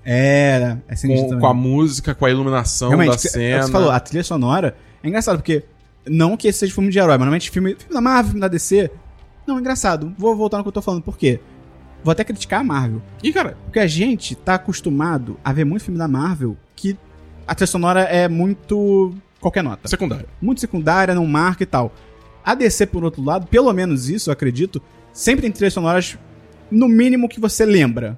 Era. 0.05 0.83
É 0.89 0.95
sinistro 0.97 1.35
Com, 1.37 1.41
com 1.41 1.47
a 1.47 1.55
música, 1.55 2.15
com 2.15 2.25
a 2.27 2.31
iluminação 2.31 2.89
Realmente, 2.91 3.13
da 3.13 3.19
cê- 3.19 3.29
cena. 3.31 3.63
Você 3.63 3.73
falou, 3.73 3.91
a 3.91 3.99
trilha 4.01 4.23
sonora 4.25 4.77
é 5.03 5.09
engraçado, 5.09 5.37
porque 5.39 5.65
não 6.09 6.37
que 6.37 6.49
esse 6.49 6.61
seja 6.61 6.75
filme 6.75 6.91
de 6.91 6.99
herói, 6.99 7.11
mas 7.13 7.19
normalmente 7.21 7.51
filme, 7.51 7.75
filme 7.77 7.95
da 7.95 8.01
Marvel, 8.01 8.25
filme 8.27 8.41
da 8.41 8.49
DC. 8.49 8.91
Não, 9.47 9.59
engraçado. 9.61 10.13
Vou 10.19 10.35
voltar 10.37 10.59
no 10.59 10.65
que 10.65 10.69
eu 10.69 10.73
tô 10.73 10.83
falando. 10.83 11.03
Por 11.03 11.17
quê? 11.17 11.41
Vou 12.05 12.13
até 12.13 12.23
criticar 12.25 12.61
a 12.61 12.65
Marvel. 12.65 13.03
E, 13.23 13.33
cara, 13.33 13.57
Porque 13.65 13.79
a 13.81 13.87
gente 13.87 14.35
tá 14.35 14.55
acostumado 14.55 15.39
a 15.45 15.53
ver 15.53 15.65
muito 15.65 15.83
filme 15.85 15.99
da 15.99 16.07
Marvel 16.09 16.57
que 16.75 16.97
a 17.47 17.55
trilha 17.55 17.67
sonora 17.67 18.01
é 18.03 18.29
muito. 18.29 19.15
qualquer 19.41 19.63
nota. 19.63 19.89
secundário. 19.89 20.27
Muito 20.41 20.61
secundária, 20.61 21.15
não 21.15 21.27
marca 21.27 21.63
e 21.63 21.67
tal. 21.67 21.93
A 22.45 22.55
DC, 22.55 22.87
por 22.87 23.03
outro 23.05 23.23
lado, 23.23 23.47
pelo 23.49 23.73
menos 23.73 24.09
isso, 24.09 24.31
eu 24.31 24.33
acredito, 24.33 24.81
sempre 25.13 25.43
tem 25.43 25.51
trilhas 25.51 25.73
sonoras 25.75 26.17
no 26.71 26.89
mínimo 26.89 27.29
que 27.29 27.41
você 27.41 27.65
lembra. 27.65 28.17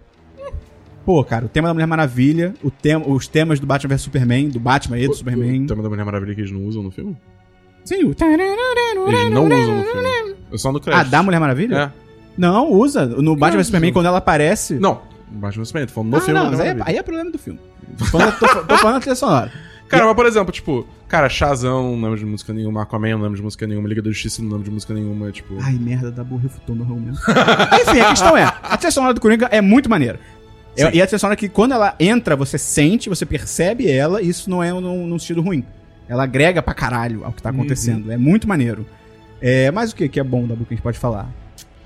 Pô, 1.04 1.24
cara, 1.24 1.46
o 1.46 1.48
tema 1.48 1.68
da 1.68 1.72
Mulher 1.74 1.86
Maravilha, 1.86 2.52
o 2.62 2.70
tema, 2.70 3.06
os 3.08 3.26
temas 3.26 3.58
do 3.58 3.66
Batman 3.66 3.88
vs 3.94 4.02
Superman, 4.02 4.50
do 4.50 4.60
Batman 4.60 4.98
e 4.98 5.06
do 5.06 5.12
O- 5.12 5.14
Superman. 5.14 5.64
O 5.64 5.66
tema 5.66 5.82
da 5.82 5.88
Mulher 5.88 6.04
Maravilha 6.04 6.34
que 6.34 6.40
eles 6.42 6.50
não 6.52 6.62
usam 6.64 6.82
no 6.82 6.90
filme? 6.90 7.16
Sim, 7.88 8.04
o. 8.04 8.14
Eles 9.08 9.30
não 9.30 9.46
usam 9.46 9.74
no 9.76 9.84
filme. 9.84 10.34
Eu 10.50 10.58
só 10.58 10.72
no 10.72 10.80
crédito. 10.80 11.00
Ah, 11.00 11.04
da 11.08 11.22
Mulher 11.22 11.38
Maravilha? 11.40 11.92
É. 11.94 12.08
Não, 12.36 12.70
usa. 12.72 13.06
No 13.06 13.34
Batman 13.34 13.58
vs. 13.58 13.66
Superman, 13.66 13.92
quando 13.92 14.06
ela 14.06 14.18
aparece. 14.18 14.74
Não, 14.74 15.00
Batman 15.30 15.62
vs 15.62 15.68
Superman, 15.68 15.86
tô 15.88 15.94
falando 15.94 16.10
no 16.10 16.16
Ah, 16.16 16.20
filme. 16.20 16.40
não, 16.40 16.50
mas 16.50 16.60
aí, 16.60 16.68
é- 16.68 16.76
aí 16.84 16.96
é 16.96 17.02
problema 17.02 17.30
do 17.30 17.38
filme. 17.38 17.58
Tô 17.98 18.04
falando, 18.04 18.38
tô, 18.38 18.46
tô 18.46 18.76
falando 18.78 18.94
da 18.94 19.00
trilha 19.00 19.16
sonora. 19.16 19.52
Cara, 19.88 20.04
mas 20.04 20.14
por 20.14 20.26
exemplo, 20.26 20.52
tipo, 20.52 20.86
cara, 21.08 21.30
Shazam, 21.30 21.96
não 21.96 22.02
lembro 22.02 22.18
de 22.18 22.26
música 22.26 22.52
nenhuma, 22.52 22.82
Aquaman, 22.82 23.08
não 23.12 23.22
lembro 23.22 23.36
de 23.38 23.42
música 23.42 23.66
nenhuma, 23.66 23.88
Liga 23.88 24.02
da 24.02 24.10
Justiça, 24.10 24.42
não 24.42 24.50
lembro 24.50 24.64
de 24.64 24.70
música 24.70 24.92
nenhuma, 24.92 25.32
tipo. 25.32 25.56
Ai, 25.62 25.72
merda, 25.80 26.10
da 26.10 26.22
burra 26.22 26.42
refutou 26.42 26.76
meu 26.76 26.84
argumento. 26.84 27.18
Enfim, 27.88 28.00
a 28.00 28.10
questão 28.10 28.36
é: 28.36 28.42
a 28.44 28.76
trilha 28.76 28.90
sonora 28.92 29.14
do 29.14 29.20
Coringa 29.20 29.48
é 29.50 29.62
muito 29.62 29.88
maneira. 29.88 30.20
É- 30.76 30.82
e 30.94 31.00
a 31.02 31.06
trilha 31.06 31.18
sonora 31.18 31.36
que 31.36 31.48
quando 31.48 31.72
ela 31.72 31.94
entra, 31.98 32.36
você 32.36 32.58
sente, 32.58 33.08
você 33.08 33.24
percebe 33.24 33.90
ela, 33.90 34.20
e 34.22 34.28
isso 34.28 34.50
não 34.50 34.62
é 34.62 34.70
num, 34.72 35.06
num 35.06 35.18
sentido 35.18 35.40
ruim. 35.40 35.64
Ela 36.08 36.24
agrega 36.24 36.62
pra 36.62 36.74
caralho 36.74 37.24
ao 37.24 37.32
que 37.32 37.42
tá 37.42 37.50
acontecendo. 37.50 38.10
É 38.10 38.16
muito 38.16 38.48
maneiro. 38.48 38.86
É, 39.40 39.70
mas 39.70 39.92
o 39.92 39.96
que, 39.96 40.08
que 40.08 40.18
é 40.18 40.24
bom 40.24 40.46
da 40.46 40.54
book 40.54 40.66
que 40.68 40.74
a 40.74 40.76
gente 40.76 40.82
pode 40.82 40.98
falar? 40.98 41.30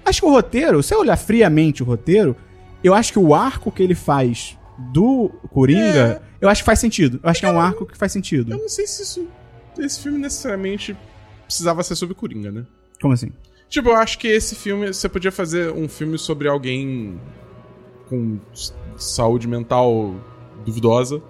Acho 0.05 0.21
que 0.21 0.26
o 0.26 0.31
roteiro, 0.31 0.83
se 0.83 0.91
você 0.91 0.95
olhar 0.95 1.17
friamente 1.17 1.83
o 1.83 1.87
roteiro, 1.87 2.37
eu 2.83 2.95
acho 2.95 3.12
que 3.12 3.19
o 3.19 3.35
arco 3.35 3.71
que 3.71 3.83
ele 3.83 3.95
faz 3.95 4.57
do 4.79 5.29
Coringa, 5.50 6.23
eu 6.41 6.49
acho 6.49 6.62
que 6.62 6.67
faz 6.67 6.79
sentido. 6.79 7.21
Eu 7.23 7.29
acho 7.29 7.41
que 7.41 7.47
é 7.47 7.50
um 7.50 7.61
arco 7.61 7.85
que 7.87 7.97
faz 7.97 8.12
Eu 8.12 8.21
sentido. 8.21 8.57
não 8.57 8.69
sei 8.69 8.87
se 8.87 9.02
isso. 9.02 9.29
Esse 9.79 10.00
filme 10.00 10.19
necessariamente 10.19 10.97
precisava 11.45 11.83
ser 11.83 11.95
sobre 11.97 12.14
Coringa, 12.14 12.50
né? 12.50 12.64
Como 13.00 13.14
assim? 13.14 13.33
Tipo, 13.69 13.91
eu 13.91 13.97
acho 13.97 14.19
que 14.19 14.29
esse 14.29 14.55
filme. 14.55 14.88
Você 14.93 15.09
podia 15.09 15.33
fazer 15.33 15.73
um 15.73 15.88
filme 15.88 16.19
sobre 16.19 16.49
alguém 16.49 17.19
com 18.09 18.38
saúde 18.97 19.49
mental 19.49 20.14
duvidosa 20.64 21.23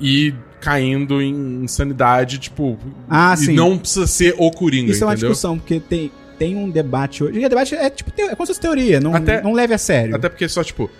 e 0.00 0.34
caindo 0.60 1.20
em 1.22 1.62
insanidade, 1.64 2.38
tipo. 2.38 2.78
Ah, 3.08 3.34
e 3.34 3.44
sim. 3.44 3.54
não 3.54 3.78
precisa 3.78 4.06
ser 4.06 4.34
o 4.38 4.50
Coringa, 4.50 4.90
Isso 4.92 5.04
é 5.04 5.06
uma 5.06 5.12
entendeu? 5.14 5.30
discussão, 5.30 5.58
porque 5.58 5.80
tem, 5.80 6.10
tem 6.38 6.56
um 6.56 6.68
debate 6.70 7.22
hoje. 7.24 7.38
E 7.38 7.48
debate 7.48 7.74
é 7.74 7.88
tipo, 7.90 8.10
é 8.20 8.34
como 8.34 8.46
se 8.46 8.52
fosse 8.52 8.60
teoria, 8.60 9.00
não, 9.00 9.14
Até- 9.14 9.42
não 9.42 9.52
leve 9.52 9.74
a 9.74 9.78
sério. 9.78 10.14
Até 10.16 10.28
porque 10.28 10.48
só, 10.48 10.62
tipo, 10.64 10.90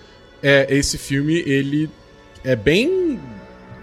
é, 0.42 0.66
esse 0.70 0.96
filme, 0.98 1.34
ele 1.46 1.90
é 2.44 2.54
bem 2.54 3.18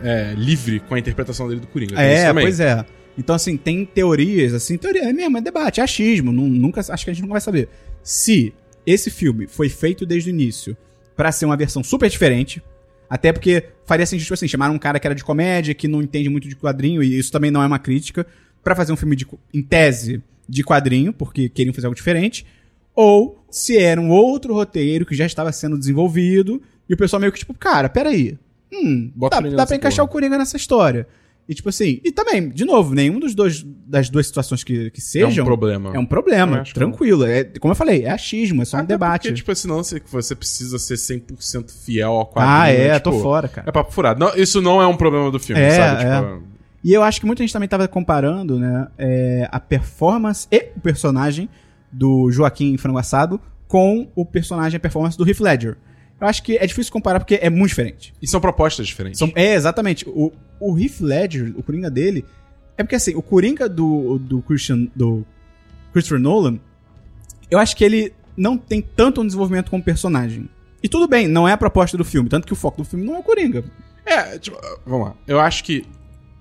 é, 0.04 0.34
livre 0.38 0.80
com 0.82 0.96
a 0.96 1.00
interpretação 1.00 1.48
dele 1.48 1.62
do 1.62 1.68
Coringa. 1.68 2.00
É, 2.00 2.32
pois 2.34 2.60
é. 2.60 2.86
Então, 3.18 3.36
assim, 3.36 3.56
tem 3.56 3.86
teorias, 3.86 4.54
assim, 4.54 4.78
teoria 4.78 5.04
é 5.10 5.14
mesmo, 5.14 5.38
é 5.38 5.42
debate, 5.42 5.80
é 5.80 5.84
achismo, 5.84 6.32
não- 6.34 6.48
nunca, 6.48 6.82
acho 6.82 7.04
que 7.06 7.10
a 7.10 7.14
gente 7.14 7.22
nunca 7.22 7.34
vai 7.34 7.42
saber. 7.42 7.70
Se 8.04 8.54
esse 8.86 9.10
filme 9.10 9.48
foi 9.48 9.68
feito 9.70 10.06
desde 10.06 10.30
o 10.30 10.32
início 10.32 10.76
pra 11.16 11.32
ser 11.32 11.46
uma 11.46 11.56
versão 11.58 11.82
super 11.84 12.10
diferente, 12.10 12.62
até 13.10 13.32
porque 13.32 13.64
faria 13.86 14.06
sentido, 14.06 14.24
tipo 14.26 14.34
assim, 14.34 14.48
chamar 14.48 14.70
um 14.70 14.78
cara 14.78 15.00
que 15.00 15.08
era 15.08 15.16
de 15.16 15.24
comédia, 15.24 15.74
que 15.74 15.88
não 15.88 16.02
entende 16.02 16.30
muito 16.30 16.48
de 16.48 16.56
quadrinho, 16.56 17.04
e 17.04 17.18
isso 17.18 17.32
também 17.32 17.52
não 17.52 17.62
é 17.62 17.68
uma 17.68 17.80
crítica, 17.80 18.26
pra 18.64 18.76
fazer 18.76 18.92
um 18.92 18.96
filme 18.96 19.16
de, 19.16 19.28
em 19.54 19.62
tese 19.62 20.22
de 20.48 20.64
quadrinho, 20.64 21.14
porque 21.14 21.50
queriam 21.50 21.74
fazer 21.74 21.88
algo 21.88 21.96
diferente, 21.96 22.46
ou 22.96 23.44
se 23.50 23.78
era 23.78 24.00
um 24.00 24.10
outro 24.10 24.54
roteiro 24.54 25.06
que 25.06 25.16
já 25.16 25.26
estava 25.26 25.52
sendo 25.52 25.78
desenvolvido, 25.78 26.62
e 26.90 26.94
o 26.94 26.98
pessoal 26.98 27.20
meio 27.20 27.32
que, 27.32 27.40
tipo, 27.40 27.54
cara, 27.54 27.90
peraí, 27.90 28.38
hum, 28.72 29.12
Bota 29.16 29.42
dá, 29.42 29.50
dá 29.50 29.66
pra 29.66 29.76
encaixar 29.76 30.06
porra. 30.06 30.10
o 30.10 30.12
Coringa 30.12 30.38
nessa 30.38 30.58
história. 30.58 31.08
E 31.48 31.54
tipo 31.54 31.70
assim, 31.70 32.02
e 32.04 32.12
também, 32.12 32.50
de 32.50 32.66
novo, 32.66 32.96
nenhum 32.96 33.20
dos 33.20 33.36
dois 33.36 33.64
das 33.88 34.10
duas 34.10 34.26
situações 34.26 34.64
que, 34.64 34.90
que 34.90 35.00
É 35.00 35.04
sejam 35.04 35.44
um 35.44 35.48
problema. 35.48 35.96
é 35.96 36.00
um 36.00 36.06
problema, 36.06 36.62
que 36.64 36.74
tranquilo. 36.74 37.24
É, 37.24 37.44
como 37.44 37.72
eu 37.72 37.76
falei, 37.76 38.04
é 38.04 38.10
achismo, 38.10 38.64
é 38.64 38.66
só 38.66 38.78
um 38.78 38.84
debate. 38.86 39.24
Porque, 39.28 39.36
tipo 39.36 39.52
assim, 39.52 39.68
não 39.68 39.84
sei 39.84 40.00
que 40.00 40.10
você 40.12 40.34
precisa 40.36 40.80
ser 40.80 40.96
100% 40.96 41.70
fiel 41.86 42.12
ao 42.14 42.26
quadrinho. 42.26 42.58
ah, 42.58 42.68
é, 42.70 42.94
tipo, 42.98 43.12
tô 43.12 43.20
fora, 43.22 43.48
cara. 43.48 43.70
É 43.70 43.72
papo 43.72 43.92
furado. 43.92 44.20
Não, 44.20 44.36
isso 44.36 44.60
não 44.60 44.82
é 44.82 44.88
um 44.88 44.98
problema 44.98 45.30
do 45.30 45.40
filme, 45.40 45.62
É, 45.62 45.70
sabe? 45.70 46.04
é. 46.04 46.16
Tipo, 46.20 46.44
E 46.84 46.94
eu 46.94 47.04
acho 47.04 47.20
que 47.20 47.28
muita 47.28 47.44
gente 47.44 47.54
também 47.54 47.70
tava 47.70 47.88
comparando, 47.88 48.58
né, 48.60 48.88
é, 48.98 49.48
a 49.52 49.60
performance 49.60 50.48
e 50.52 50.72
o 50.76 50.80
personagem 50.80 51.48
do 51.92 52.32
Joaquim 52.32 52.76
Frango 52.78 52.98
Assado 52.98 53.40
com 53.68 54.08
o 54.16 54.26
personagem, 54.26 54.78
a 54.78 54.80
performance 54.80 55.16
do 55.18 55.28
Heath 55.30 55.40
Ledger. 55.40 55.78
Eu 56.20 56.28
acho 56.28 56.42
que 56.44 56.58
é 56.58 56.66
difícil 56.66 56.92
comparar 56.94 57.20
porque 57.20 57.38
é 57.42 57.50
muito 57.50 57.70
diferente. 57.70 58.14
E 58.22 58.28
são 58.28 58.40
propostas 58.40 58.88
diferentes. 58.88 59.20
São- 59.20 59.32
é, 59.36 59.54
exatamente. 59.54 60.08
O, 60.08 60.32
o 60.60 60.78
Heath 60.78 61.02
Ledger, 61.02 61.54
o 61.56 61.64
Coringa 61.64 61.90
dele, 61.90 62.26
é 62.78 62.84
porque 62.84 62.96
assim, 62.96 63.16
o 63.16 63.22
Coringa 63.22 63.70
do, 63.70 64.18
do, 64.20 64.42
Christian, 64.42 64.88
do 64.96 65.26
Christopher 65.94 66.20
Nolan, 66.20 66.60
eu 67.50 67.60
acho 67.60 67.76
que 67.76 67.84
ele 67.84 68.14
não 68.36 68.58
tem 68.58 68.82
tanto 68.82 69.22
um 69.22 69.26
desenvolvimento 69.26 69.70
como 69.70 69.84
personagem. 69.84 70.50
E 70.84 70.90
tudo 70.90 71.08
bem, 71.08 71.28
não 71.28 71.48
é 71.48 71.54
a 71.54 71.58
proposta 71.58 71.98
do 71.98 72.06
filme, 72.06 72.30
tanto 72.30 72.46
que 72.46 72.54
o 72.54 72.56
foco 72.56 72.78
do 72.78 72.88
filme 72.88 73.06
não 73.06 73.16
é 73.16 73.20
o 73.20 73.24
Coringa. 73.24 73.64
É, 74.06 74.38
tipo, 74.38 74.58
vamos 74.86 75.08
lá. 75.08 75.16
Eu 75.28 75.40
acho 75.40 75.64
que 75.64 75.86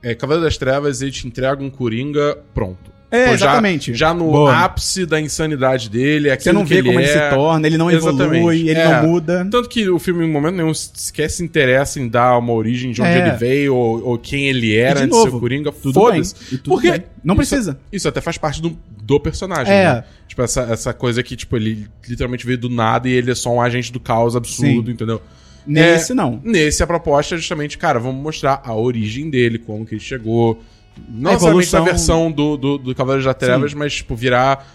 é, 0.02 0.14
Cavaleiro 0.14 0.44
das 0.44 0.58
Trevas, 0.58 1.00
ele 1.00 1.10
te 1.10 1.26
entrega 1.26 1.62
um 1.62 1.70
Coringa 1.70 2.38
pronto. 2.52 2.92
É, 3.16 3.26
já- 3.28 3.34
exatamente. 3.34 3.94
Já, 3.94 4.12
no 4.14 4.30
Boa. 4.30 4.56
ápice 4.64 5.06
da 5.06 5.20
insanidade 5.20 5.88
dele, 5.88 6.28
Você 6.28 6.34
aquilo 6.34 6.54
não 6.54 6.64
que 6.64 6.74
vê 6.74 6.82
como 6.82 6.98
ele 6.98 7.08
é. 7.08 7.12
se 7.30 7.34
torna, 7.34 7.66
ele 7.66 7.78
não 7.78 7.90
evolui, 7.90 8.14
Exatamente. 8.24 8.68
ele 8.68 8.78
É. 8.80 8.88
não 9.02 9.08
muda. 9.08 9.48
Tanto 9.50 9.68
que 9.68 9.88
o 9.88 9.98
filme, 9.98 10.24
em 10.24 10.30
momento 10.30 10.54
nenhum, 10.56 10.74
sequer 10.74 11.30
se 11.30 11.42
interessa 11.44 12.00
em 12.00 12.08
dar 12.08 12.38
uma 12.38 12.52
origem 12.52 12.92
de 12.92 13.00
onde 13.00 13.10
É. 13.10 13.28
ele 13.28 13.36
veio 13.36 13.74
ou, 13.74 14.04
ou 14.04 14.18
quem 14.18 14.46
ele 14.48 14.68
E, 14.72 14.76
era 14.76 15.00
de 15.00 15.04
antes 15.06 15.16
de 15.16 15.22
ser 15.22 15.24
novo, 15.26 15.36
o 15.36 15.40
Coringa. 15.40 15.72
Tudo 15.72 15.94
Foda-se. 16.00 16.34
E 16.52 16.58
Porque 16.58 16.90
bem. 16.90 17.04
Não 17.22 17.34
isso- 17.34 17.48
precisa. 17.50 17.78
Isso 17.92 18.08
até 18.08 18.20
faz 18.20 18.36
parte 18.38 18.60
do, 18.60 18.76
do 19.02 19.20
personagem. 19.20 19.72
É. 19.72 19.84
né? 19.94 20.04
Tipo, 20.26 20.42
essa, 20.42 20.62
essa 20.62 20.92
coisa 20.92 21.22
que, 21.22 21.36
tipo, 21.36 21.56
ele 21.56 21.86
literalmente 22.08 22.44
veio 22.44 22.58
do 22.58 22.68
nada 22.68 23.08
e 23.08 23.12
ele 23.12 23.30
é 23.30 23.34
só 23.34 23.50
um 23.52 23.60
agente 23.60 23.92
do 23.92 24.00
caos 24.00 24.34
absurdo, 24.34 24.86
Sim. 24.86 24.92
entendeu? 24.92 25.20
Nesse, 25.66 26.12
É, 26.12 26.14
não. 26.14 26.40
Nesse, 26.44 26.82
a 26.82 26.86
proposta 26.86 27.34
é 27.34 27.38
justamente, 27.38 27.78
cara, 27.78 27.98
vamos 27.98 28.22
mostrar 28.22 28.60
a 28.64 28.74
origem 28.74 29.30
dele, 29.30 29.58
como 29.58 29.86
que 29.86 29.94
ele 29.94 30.00
chegou. 30.02 30.62
A 30.96 31.22
da 31.22 31.32
evolução- 31.32 31.84
versão 31.84 32.30
do, 32.32 32.56
do, 32.56 32.78
do 32.78 32.94
Cavaleiro 32.94 33.24
das 33.24 33.36
Trevas, 33.36 33.74
mas, 33.74 33.94
tipo, 33.94 34.14
virar 34.14 34.66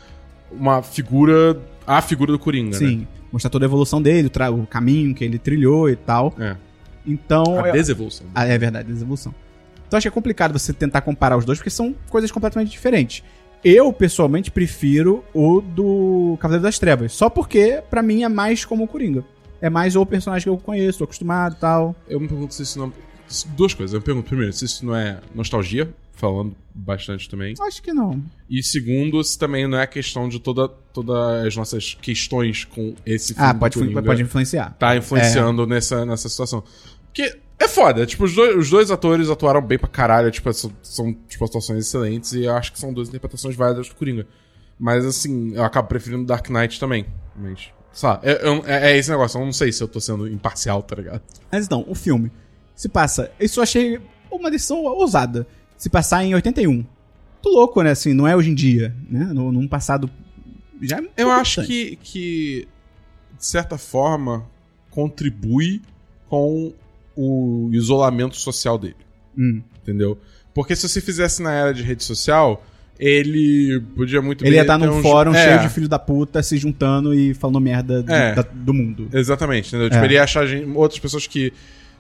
uma 0.51 0.81
figura. 0.81 1.59
A 1.87 2.01
figura 2.01 2.31
do 2.31 2.39
Coringa, 2.39 2.77
Sim. 2.77 2.97
né? 2.97 3.07
Mostrar 3.31 3.49
toda 3.49 3.65
a 3.65 3.67
evolução 3.67 4.01
dele, 4.01 4.29
o, 4.51 4.65
caminho 4.67 5.13
que 5.15 5.23
ele 5.23 5.37
trilhou 5.37 5.89
e 5.89 5.95
tal. 5.95 6.33
É. 6.39 6.55
Então. 7.05 7.43
A 7.63 7.67
eu- 7.69 7.73
desevolução. 7.73 8.27
Ah, 8.33 8.45
é 8.45 8.57
verdade, 8.57 8.87
desevolução. 8.91 9.33
Então 9.87 9.97
acho 9.97 10.03
que 10.05 10.07
é 10.07 10.11
complicado 10.11 10.51
você 10.53 10.71
tentar 10.71 11.01
comparar 11.01 11.35
os 11.37 11.45
dois, 11.45 11.57
porque 11.57 11.69
são 11.69 11.95
coisas 12.09 12.31
completamente 12.31 12.69
diferentes. 12.69 13.23
Eu, 13.63 13.91
pessoalmente, 13.91 14.51
prefiro 14.51 15.23
o 15.33 15.61
do 15.61 16.37
Cavaleiro 16.39 16.63
das 16.63 16.77
Trevas. 16.79 17.11
Só 17.13 17.29
porque, 17.29 17.81
pra 17.89 18.01
mim, 18.01 18.23
é 18.23 18.29
mais 18.29 18.63
como 18.63 18.83
o 18.83 18.87
Coringa. 18.87 19.23
É 19.61 19.69
mais 19.69 19.95
o 19.95 20.05
personagem 20.05 20.43
que 20.43 20.49
eu 20.49 20.57
conheço, 20.57 20.99
tô 20.99 21.03
acostumado 21.03 21.55
e 21.55 21.59
tal. 21.59 21.95
Eu 22.07 22.19
me 22.19 22.27
pergunto 22.27 22.53
se 22.53 22.63
isso 22.63 22.79
não. 22.79 22.93
Duas 23.57 23.73
coisas. 23.73 23.93
Eu 23.93 23.99
me 23.99 24.05
pergunto, 24.05 24.27
primeiro, 24.27 24.53
se 24.53 24.63
isso 24.65 24.85
não 24.85 24.95
é 24.95 25.17
nostalgia, 25.35 25.89
falando 26.19 26.55
bastante 26.75 27.29
também. 27.29 27.53
Acho 27.61 27.81
que 27.81 27.93
não. 27.93 28.21
E 28.49 28.61
segundo, 28.61 29.23
se 29.23 29.37
também 29.37 29.67
não 29.67 29.79
é 29.79 29.87
questão 29.87 30.27
de 30.29 30.39
toda, 30.39 30.67
todas 30.67 31.47
as 31.47 31.55
nossas 31.55 31.93
questões 32.01 32.65
com 32.65 32.93
esse 33.05 33.33
filme. 33.33 33.49
Ah, 33.49 33.53
pode, 33.53 33.77
Coringa 33.77 34.03
pode 34.03 34.21
influenciar. 34.21 34.75
Tá 34.77 34.95
influenciando 34.95 35.65
nessa, 35.65 36.05
nessa 36.05 36.27
situação. 36.29 36.63
Porque 37.05 37.37
é 37.57 37.67
foda. 37.67 38.05
Tipo, 38.05 38.25
os 38.25 38.33
dois, 38.35 38.55
os 38.55 38.69
dois 38.69 38.91
atores 38.91 39.29
atuaram 39.29 39.61
bem 39.61 39.77
pra 39.79 39.87
caralho. 39.87 40.29
Tipo, 40.31 40.51
são, 40.53 40.71
são 40.83 41.13
tipo, 41.27 41.43
atuações 41.45 41.85
excelentes. 41.85 42.33
E 42.33 42.43
eu 42.43 42.53
acho 42.55 42.71
que 42.73 42.79
são 42.79 42.93
duas 42.93 43.07
interpretações 43.09 43.55
válidas 43.55 43.89
do 43.89 43.95
Coringa. 43.95 44.27
Mas, 44.77 45.05
assim, 45.05 45.53
eu 45.55 45.63
acabo 45.63 45.87
preferindo 45.87 46.25
Dark 46.25 46.49
Knight 46.49 46.79
também. 46.79 47.05
Mas, 47.35 47.69
sei 47.91 48.09
lá, 48.09 48.19
é, 48.23 48.31
é- 48.65 48.91
é 48.91 48.97
esse 48.97 49.09
negócio. 49.09 49.39
Eu 49.39 49.45
não 49.45 49.51
sei 49.53 49.71
se 49.71 49.81
eu 49.83 49.87
tô 49.87 49.99
sendo 49.99 50.27
imparcial, 50.27 50.81
tá 50.83 50.95
ligado? 50.95 51.21
Mas 51.51 51.65
então, 51.65 51.83
o 51.87 51.95
filme 51.95 52.31
se 52.75 52.87
passa. 52.87 53.29
Isso 53.39 53.59
eu 53.59 53.63
achei 53.63 53.99
uma 54.31 54.49
decisão 54.49 54.77
ousada. 54.83 55.45
Se 55.79 55.89
passar 55.89 56.23
em 56.23 56.35
81. 56.35 56.71
Muito 56.73 56.85
louco, 57.45 57.81
né? 57.81 57.91
Assim, 57.91 58.13
não 58.13 58.27
é 58.27 58.35
hoje 58.35 58.51
em 58.51 58.53
dia, 58.53 58.93
né? 59.09 59.31
No, 59.33 59.51
num 59.51 59.67
passado. 59.67 60.09
Já 60.81 60.97
é 60.99 61.03
Eu 61.17 61.31
acho 61.31 61.63
que, 61.65 61.95
que, 62.03 62.67
de 63.37 63.45
certa 63.45 63.77
forma, 63.77 64.45
contribui 64.91 65.81
com 66.27 66.73
o 67.15 67.69
isolamento 67.71 68.35
social 68.35 68.77
dele. 68.77 68.95
Hum. 69.37 69.61
Entendeu? 69.81 70.17
Porque 70.53 70.75
se 70.75 70.87
você 70.87 70.99
fizesse 70.99 71.41
na 71.41 71.53
era 71.53 71.73
de 71.73 71.81
rede 71.81 72.03
social, 72.03 72.63
ele 72.99 73.81
podia 73.95 74.21
muito 74.21 74.43
Ele 74.43 74.51
bem 74.51 74.57
ia 74.57 74.61
estar 74.63 74.77
num 74.77 75.01
fórum 75.01 75.33
É, 75.33 75.43
cheio 75.45 75.59
de 75.61 75.69
filho 75.69 75.87
da 75.87 75.97
puta 75.97 76.43
se 76.43 76.57
juntando 76.57 77.13
e 77.13 77.33
falando 77.33 77.59
merda 77.61 78.03
do, 78.03 78.11
É. 78.11 78.35
da- 78.35 78.41
do 78.41 78.73
mundo. 78.73 79.07
Exatamente, 79.13 79.69
entendeu? 79.69 79.89
Tipo, 79.89 80.01
É. 80.01 80.05
ele 80.05 80.13
ia 80.15 80.23
achar 80.23 80.45
gente- 80.45 80.69
outras 80.75 80.99
pessoas 80.99 81.25
que 81.25 81.53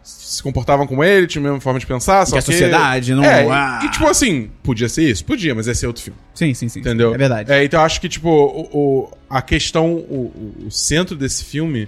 se 0.03 0.41
comportavam 0.41 0.87
como 0.87 1.03
ele, 1.03 1.27
tinham 1.27 1.43
a 1.43 1.47
mesma 1.49 1.61
forma 1.61 1.79
de 1.79 1.85
pensar, 1.85 2.25
só 2.25 2.33
Que 2.33 2.39
a 2.39 2.41
sociedade 2.41 3.13
não- 3.13 3.23
É, 3.23 3.45
e- 3.45 3.49
ah. 3.51 3.79
e, 3.83 3.89
tipo 3.89 4.07
assim, 4.07 4.49
podia 4.63 4.87
ser 4.89 5.09
isso? 5.09 5.23
Podia, 5.25 5.53
mas 5.53 5.67
esse 5.67 5.83
é 5.85 5.87
outro 5.87 6.03
filme. 6.03 6.19
Sim, 6.33 6.53
sim, 6.53 6.69
sim. 6.69 6.79
Entendeu? 6.79 7.13
É 7.13 7.17
verdade. 7.17 7.51
É, 7.51 7.63
então 7.63 7.79
eu 7.79 7.85
acho 7.85 7.99
que, 8.01 8.07
tipo, 8.09 8.29
o, 8.29 8.61
o- 8.71 9.11
a 9.29 9.41
questão, 9.41 9.93
o, 9.93 10.31
o- 10.63 10.65
o 10.67 10.71
centro 10.71 11.15
desse 11.15 11.43
filme 11.43 11.87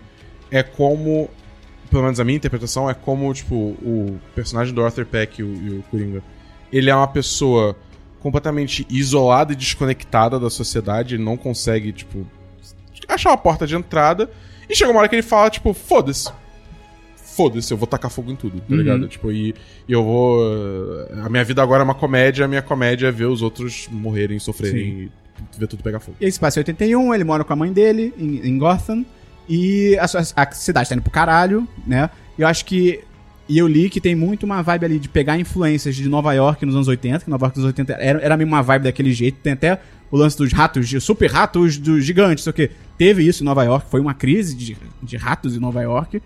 é 0.51 0.61
como, 0.63 1.29
pelo 1.89 2.03
menos 2.03 2.19
a 2.19 2.23
minha 2.23 2.35
interpretação, 2.37 2.89
é 2.89 2.93
como, 2.93 3.33
tipo, 3.33 3.55
o 3.55 4.19
personagem 4.35 4.73
do 4.73 4.83
Arthur 4.83 5.05
Peck 5.05 5.39
e 5.39 5.43
o, 5.43 5.47
e 5.55 5.69
o 5.79 5.83
Coringa, 5.89 6.21
ele 6.71 6.89
é 6.89 6.95
uma 6.95 7.07
pessoa 7.07 7.75
completamente 8.19 8.85
isolada 8.89 9.53
e 9.53 9.55
desconectada 9.55 10.39
da 10.39 10.49
sociedade, 10.49 11.15
ele 11.15 11.23
não 11.23 11.35
consegue, 11.37 11.91
tipo, 11.91 12.25
achar 13.07 13.29
uma 13.31 13.37
porta 13.37 13.65
de 13.65 13.75
entrada, 13.75 14.29
e 14.69 14.75
chega 14.75 14.91
uma 14.91 14.99
hora 14.99 15.09
que 15.09 15.15
ele 15.15 15.21
fala, 15.23 15.49
tipo, 15.49 15.73
foda-se. 15.73 16.29
Foda-se, 17.35 17.71
eu 17.73 17.77
vou 17.77 17.87
tacar 17.87 18.11
fogo 18.11 18.31
em 18.31 18.35
tudo, 18.35 18.59
tá 18.59 18.65
Uhum. 18.69 18.77
ligado? 18.77 19.07
Tipo, 19.07 19.31
e, 19.31 19.53
e 19.87 19.91
eu 19.93 20.03
vou. 20.03 20.41
A 21.23 21.29
minha 21.29 21.43
vida 21.43 21.61
agora 21.63 21.81
é 21.81 21.85
uma 21.85 21.95
comédia, 21.95 22.45
a 22.45 22.47
minha 22.47 22.61
comédia 22.61 23.07
é 23.07 23.11
ver 23.11 23.25
os 23.25 23.41
outros 23.41 23.87
morrerem, 23.91 24.37
sofrerem 24.39 25.09
e 25.55 25.57
ver 25.57 25.67
tudo 25.67 25.81
pegar 25.81 25.99
fogo. 25.99 26.17
E 26.19 26.25
aí 26.25 26.31
se 26.31 26.39
passa 26.39 26.59
em 26.59 26.61
81, 26.61 27.13
ele 27.13 27.23
mora 27.23 27.43
com 27.43 27.53
a 27.53 27.55
mãe 27.55 27.71
dele 27.71 28.13
em, 28.17 28.47
em 28.47 28.57
Gotham. 28.57 29.05
E 29.49 29.97
a, 29.97 30.05
a 30.43 30.51
cidade 30.51 30.89
tá 30.89 30.95
indo 30.95 31.01
pro 31.01 31.11
caralho, 31.11 31.67
né? 31.85 32.09
E 32.37 32.41
eu 32.41 32.47
acho 32.47 32.65
que. 32.65 32.99
E 33.49 33.57
eu 33.57 33.67
li 33.67 33.89
que 33.89 33.99
tem 33.99 34.15
muito 34.15 34.43
uma 34.45 34.61
vibe 34.61 34.85
ali 34.85 34.99
de 34.99 35.09
pegar 35.09 35.37
influências 35.37 35.95
de 35.95 36.07
Nova 36.07 36.31
York 36.33 36.65
nos 36.65 36.73
anos 36.75 36.87
80, 36.87 37.25
que 37.25 37.29
Nova 37.29 37.45
York 37.47 37.57
nos 37.57 37.65
anos 37.65 37.77
80 37.77 37.93
era, 37.93 38.19
era 38.21 38.37
mesmo 38.37 38.53
uma 38.53 38.61
vibe 38.61 38.83
daquele 38.83 39.11
jeito. 39.11 39.39
Tem 39.41 39.53
até 39.53 39.79
o 40.09 40.15
lance 40.17 40.37
dos 40.37 40.53
ratos, 40.53 40.87
de 40.87 41.01
super 41.01 41.29
ratos 41.29 41.77
dos 41.77 42.05
gigantes, 42.05 42.43
sei 42.43 42.51
o 42.51 42.53
quê. 42.53 42.71
Teve 42.97 43.27
isso 43.27 43.43
em 43.43 43.45
Nova 43.45 43.63
York, 43.63 43.89
foi 43.89 43.99
uma 43.99 44.13
crise 44.13 44.55
de, 44.55 44.77
de 45.03 45.17
ratos 45.17 45.55
em 45.55 45.59
Nova 45.59 45.81
York. 45.81 46.21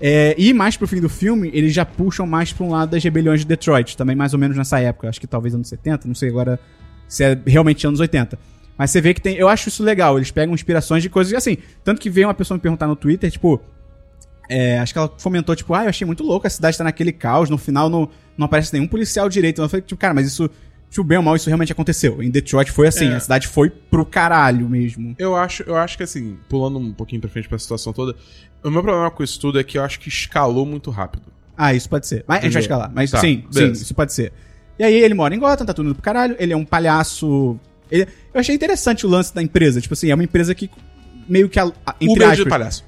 É, 0.00 0.34
e 0.38 0.52
mais 0.54 0.76
pro 0.76 0.88
fim 0.88 1.00
do 1.00 1.08
filme, 1.08 1.50
eles 1.52 1.74
já 1.74 1.84
puxam 1.84 2.26
mais 2.26 2.52
pra 2.52 2.64
um 2.64 2.70
lado 2.70 2.90
das 2.92 3.04
rebeliões 3.04 3.40
de 3.40 3.46
Detroit, 3.46 3.96
também 3.96 4.16
mais 4.16 4.32
ou 4.32 4.38
menos 4.38 4.56
nessa 4.56 4.80
época, 4.80 5.08
acho 5.08 5.20
que 5.20 5.26
talvez 5.26 5.54
anos 5.54 5.68
70, 5.68 6.08
não 6.08 6.14
sei 6.14 6.30
agora 6.30 6.58
se 7.06 7.22
é 7.24 7.38
realmente 7.46 7.86
anos 7.86 8.00
80. 8.00 8.38
Mas 8.78 8.90
você 8.90 9.00
vê 9.00 9.12
que 9.12 9.20
tem. 9.20 9.36
Eu 9.36 9.46
acho 9.48 9.68
isso 9.68 9.82
legal, 9.82 10.16
eles 10.16 10.30
pegam 10.30 10.54
inspirações 10.54 11.02
de 11.02 11.10
coisas 11.10 11.34
assim. 11.34 11.58
Tanto 11.84 12.00
que 12.00 12.08
veio 12.08 12.28
uma 12.28 12.34
pessoa 12.34 12.56
me 12.56 12.62
perguntar 12.62 12.86
no 12.86 12.96
Twitter, 12.96 13.30
tipo. 13.30 13.60
é, 14.48 14.78
acho 14.78 14.92
que 14.94 14.98
ela 14.98 15.12
fomentou, 15.18 15.54
tipo, 15.54 15.74
ah, 15.74 15.84
eu 15.84 15.90
achei 15.90 16.06
muito 16.06 16.22
louco, 16.24 16.46
a 16.46 16.50
cidade 16.50 16.78
tá 16.78 16.82
naquele 16.84 17.12
caos, 17.12 17.50
no 17.50 17.58
final 17.58 17.90
não, 17.90 18.08
não 18.38 18.46
aparece 18.46 18.72
nenhum 18.72 18.86
policial 18.88 19.28
direito. 19.28 19.60
Eu 19.60 19.68
falei, 19.68 19.82
tipo, 19.82 20.00
cara, 20.00 20.14
mas 20.14 20.26
isso, 20.26 20.48
tipo, 20.88 21.04
bem 21.04 21.18
ou 21.18 21.22
mal, 21.22 21.36
isso 21.36 21.48
realmente 21.48 21.70
aconteceu. 21.72 22.22
Em 22.22 22.30
Detroit 22.30 22.70
foi 22.72 22.88
assim, 22.88 23.08
É. 23.10 23.16
a 23.16 23.20
cidade 23.20 23.46
foi 23.48 23.68
pro 23.68 24.04
caralho 24.06 24.66
mesmo. 24.68 25.14
Eu 25.18 25.36
acho, 25.36 25.62
eu 25.64 25.76
acho 25.76 25.96
que 25.98 26.02
assim, 26.02 26.38
pulando 26.48 26.78
um 26.78 26.92
pouquinho 26.92 27.20
pra 27.20 27.28
frente 27.30 27.48
pra 27.50 27.58
situação 27.58 27.92
toda, 27.92 28.16
o 28.62 28.70
meu 28.70 28.82
problema 28.82 29.10
com 29.10 29.22
isso 29.22 29.38
tudo 29.40 29.58
é 29.58 29.64
que 29.64 29.78
eu 29.78 29.82
acho 29.84 29.98
que 30.00 30.08
escalou 30.08 30.64
muito 30.66 30.90
rápido. 30.90 31.24
Ah, 31.56 31.74
isso 31.74 31.88
pode 31.88 32.06
ser. 32.06 32.24
Mas 32.26 32.44
a 32.44 32.48
gente 32.48 32.68
vai 32.68 32.78
lá. 32.78 32.90
Mas 32.94 33.10
Tá, 33.10 33.18
sim, 33.18 33.44
sim, 33.50 33.60
beleza. 33.60 33.82
isso 33.82 33.94
pode 33.94 34.12
ser. 34.12 34.32
E 34.78 34.84
aí 34.84 34.94
ele 34.94 35.12
mora 35.14 35.34
em 35.34 35.38
Gotham, 35.38 35.66
tá 35.66 35.74
tudo 35.74 35.86
indo 35.86 35.94
pro 35.94 36.02
caralho. 36.02 36.34
Ele 36.38 36.52
é 36.52 36.56
um 36.56 36.64
palhaço. 36.64 37.58
ele- 37.90 38.06
eu 38.32 38.40
achei 38.40 38.54
interessante 38.54 39.04
o 39.04 39.08
lance 39.10 39.34
da 39.34 39.42
empresa. 39.42 39.80
Tipo 39.80 39.92
assim, 39.94 40.10
é 40.10 40.14
uma 40.14 40.24
empresa 40.24 40.54
que 40.54 40.70
meio 41.28 41.48
que. 41.48 41.58
a- 41.58 41.70
a- 41.86 41.94
Entre 42.00 42.12
Uber 42.14 42.26
de 42.28 42.32
aspas, 42.34 42.48
palhaço. 42.48 42.84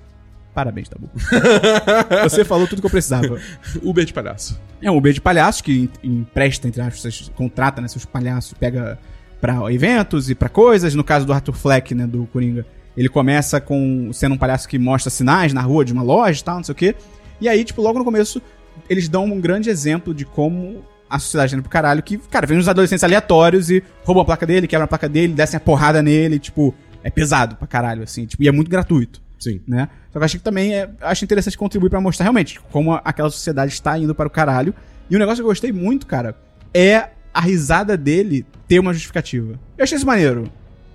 Parabéns, 0.55 0.89
Tabu. 0.89 1.11
Você 2.23 2.45
falou 2.45 2.67
tudo 2.67 2.81
que 2.81 2.87
eu 2.87 2.91
precisava. 2.91 3.39
Uber 3.83 4.05
de 4.05 4.13
palhaço. 4.13 4.59
É 4.81 4.91
um 4.91 4.97
Uber 4.97 5.13
de 5.13 5.21
palhaço 5.21 5.63
que 5.65 5.91
em- 6.03 6.21
empresta, 6.21 6.69
entre 6.69 6.81
aspas, 6.83 7.31
contrata 7.35 7.81
né, 7.81 7.89
seus 7.89 8.05
palhaços, 8.05 8.53
pega 8.55 8.99
pra 9.41 9.73
eventos 9.73 10.31
e 10.31 10.35
pra 10.35 10.49
coisas. 10.49 10.95
No 10.95 11.03
caso 11.05 11.27
do 11.27 11.33
Arthur 11.33 11.55
Fleck, 11.55 11.95
né, 11.95 12.07
do 12.07 12.27
Coringa, 12.27 12.65
ele 12.97 13.09
começa 13.09 13.61
com 13.61 14.11
sendo 14.13 14.35
um 14.35 14.39
palhaço 14.39 14.69
que 14.69 14.79
mostra 14.79 15.11
sinais 15.11 15.53
na 15.53 15.61
rua 15.61 15.85
de 15.85 15.93
uma 15.93 16.03
loja 16.03 16.41
e 16.41 16.45
tal, 16.45 16.57
não 16.57 16.65
sei 16.65 16.73
o 16.73 16.77
quê. 16.77 16.95
E 17.41 17.49
aí, 17.49 17.65
tipo, 17.65 17.81
logo 17.83 17.99
no 17.99 18.05
começo, 18.05 18.41
eles 18.89 19.09
dão 19.09 19.25
um 19.25 19.41
grande 19.41 19.71
exemplo 19.71 20.15
de 20.15 20.25
como 20.25 20.85
a 21.09 21.19
sociedade 21.19 21.53
tá 21.53 21.57
indo 21.57 21.63
pro 21.63 21.71
caralho, 21.71 22.03
que, 22.03 22.17
cara, 22.17 22.47
vem 22.47 22.59
uns 22.59 22.69
adolescentes 22.69 23.05
aleatórios 23.05 23.71
e 23.71 23.83
roubam 24.05 24.23
a 24.23 24.25
placa 24.25 24.47
dele, 24.47 24.67
quebram 24.67 24.85
a 24.85 24.89
placa 24.89 25.09
dele, 25.09 25.35
descem 25.35 25.59
a 25.59 25.61
porrada 25.61 26.03
nele, 26.03 26.39
tipo, 26.39 26.75
é 27.05 27.11
pesado 27.11 27.57
pra 27.57 27.67
caralho, 27.67 28.03
assim, 28.03 28.25
tipo, 28.25 28.43
e 28.43 28.49
é 28.49 28.53
muito 28.53 28.71
gratuito 28.71 29.21
Sim. 29.43 29.61
né? 29.67 29.89
Só 30.13 30.13
que 30.13 30.19
eu 30.19 30.25
acho 30.25 30.39
que 30.39 30.45
também 30.45 30.75
é, 30.75 30.89
acho 31.01 31.25
interessante 31.25 31.59
contribuir 31.59 31.91
pra 31.91 32.01
mostrar 32.01 32.25
realmente 32.25 32.61
como 32.71 32.95
aquela 33.05 33.29
sociedade 33.29 33.73
está 33.73 33.99
indo 33.99 34.15
para 34.15 34.29
o 34.29 34.31
caralho. 34.31 34.73
E 35.11 35.17
um 35.17 35.19
negócio 35.19 35.39
que 35.39 35.43
eu 35.43 35.51
gostei 35.51 35.73
muito, 35.73 36.07
cara, 36.07 36.37
é 36.73 37.09
a 37.35 37.41
risada 37.41 37.97
dele 37.97 38.47
ter 38.69 38.79
uma 38.79 38.93
justificativa. 38.93 39.59
Eu 39.77 39.83
achei 39.83 39.97
isso 39.97 40.07
maneiro. 40.07 40.45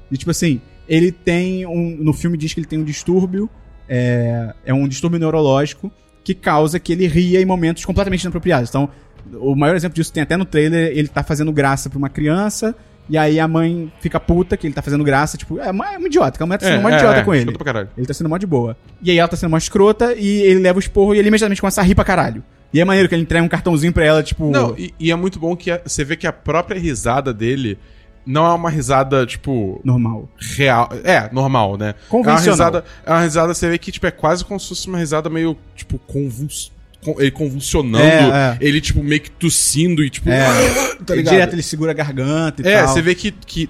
E 0.09 0.17
tipo 0.17 0.31
assim, 0.31 0.61
ele 0.87 1.11
tem 1.11 1.65
um. 1.65 1.97
No 1.99 2.13
filme 2.13 2.37
diz 2.37 2.53
que 2.53 2.59
ele 2.59 2.67
tem 2.67 2.79
um 2.79 2.83
distúrbio. 2.83 3.49
É, 3.89 4.53
é 4.65 4.73
um 4.73 4.87
distúrbio 4.87 5.19
neurológico 5.19 5.91
que 6.23 6.33
causa 6.33 6.77
que 6.79 6.91
ele 6.91 7.07
ria 7.07 7.41
em 7.41 7.45
momentos 7.45 7.85
completamente 7.85 8.21
inapropriados. 8.23 8.69
Então, 8.69 8.89
o 9.35 9.55
maior 9.55 9.75
exemplo 9.75 9.95
disso 9.95 10.11
tem 10.11 10.23
até 10.23 10.35
no 10.35 10.43
trailer, 10.43 10.91
ele 10.97 11.07
tá 11.07 11.23
fazendo 11.23 11.51
graça 11.53 11.89
pra 11.89 11.97
uma 11.97 12.09
criança. 12.09 12.75
E 13.09 13.17
aí 13.17 13.39
a 13.39 13.47
mãe 13.47 13.89
fica 14.01 14.19
puta 14.19 14.57
que 14.57 14.67
ele 14.67 14.73
tá 14.73 14.81
fazendo 14.81 15.01
graça, 15.05 15.37
tipo, 15.37 15.57
é 15.61 15.67
é 15.67 15.71
uma 15.71 16.07
idiota, 16.07 16.35
que 16.37 16.43
a 16.43 16.45
mulher 16.45 16.57
tá 16.57 16.65
sendo 16.65 16.79
uma 16.81 16.89
idiota 16.97 17.23
com 17.23 17.33
ele. 17.33 17.43
escuta 17.43 17.57
pra 17.57 17.65
caralho. 17.73 17.89
Ele 17.97 18.05
tá 18.05 18.13
sendo 18.13 18.29
mó 18.29 18.37
de 18.37 18.45
boa. 18.45 18.75
E 19.01 19.09
aí 19.09 19.17
ela 19.17 19.29
tá 19.29 19.37
sendo 19.37 19.49
mó 19.49 19.57
escrota 19.57 20.13
e 20.13 20.41
ele 20.41 20.59
leva 20.59 20.77
o 20.77 20.81
esporro 20.81 21.15
e 21.15 21.19
ele 21.19 21.29
imediatamente 21.29 21.61
começa 21.61 21.79
a 21.79 21.83
rir 21.85 21.95
pra 21.95 22.03
caralho. 22.03 22.43
E 22.73 22.81
é 22.81 22.83
maneiro 22.83 23.07
que 23.07 23.15
ele 23.15 23.21
entrega 23.21 23.45
um 23.45 23.47
cartãozinho 23.47 23.93
pra 23.93 24.03
ela, 24.03 24.21
tipo. 24.21 24.51
Não, 24.51 24.75
e, 24.77 24.93
e 24.99 25.09
é 25.09 25.15
muito 25.15 25.39
bom 25.39 25.55
que 25.55 25.71
a- 25.71 25.79
você 25.85 26.03
vê 26.03 26.17
que 26.17 26.27
a 26.27 26.33
própria 26.33 26.77
risada 26.77 27.33
dele 27.33 27.79
não 28.27 28.45
é 28.45 28.53
uma 28.53 28.69
risada, 28.69 29.25
tipo, 29.25 29.79
Normal. 29.83 30.27
real. 30.55 30.89
É, 31.03 31.29
normal, 31.31 31.77
né? 31.77 31.95
Convencional. 32.09 32.35
É 32.35 32.43
uma 32.43 32.51
risada, 32.51 32.85
é 33.05 33.11
uma 33.11 33.21
risada, 33.21 33.53
você 33.53 33.69
vê 33.69 33.77
que, 33.77 33.91
tipo, 33.91 34.05
é 34.05 34.11
quase 34.11 34.43
como 34.45 34.59
se 34.59 34.67
fosse 34.67 34.87
uma 34.87 34.97
risada 34.97 35.29
meio, 35.29 35.57
tipo, 35.75 35.97
convuls... 35.99 36.71
con- 37.03 37.15
ele 37.19 37.31
convulsionando, 37.31 38.03
É, 38.33 38.57
é. 38.61 38.65
ele, 38.67 38.81
tipo, 38.81 39.01
meio 39.03 39.21
que 39.21 39.31
tossindo 39.31 40.03
e, 40.03 40.09
tipo, 40.09 40.29
É. 40.29 40.45
tá 41.05 41.15
ligado? 41.15 41.33
Direto 41.33 41.53
ele 41.53 41.63
segura 41.63 41.91
a 41.91 41.93
garganta 41.93 42.61
e 42.61 42.67
É, 42.67 42.83
tal. 42.83 42.93
você 42.93 43.01
vê 43.01 43.15
que, 43.15 43.31
que 43.31 43.69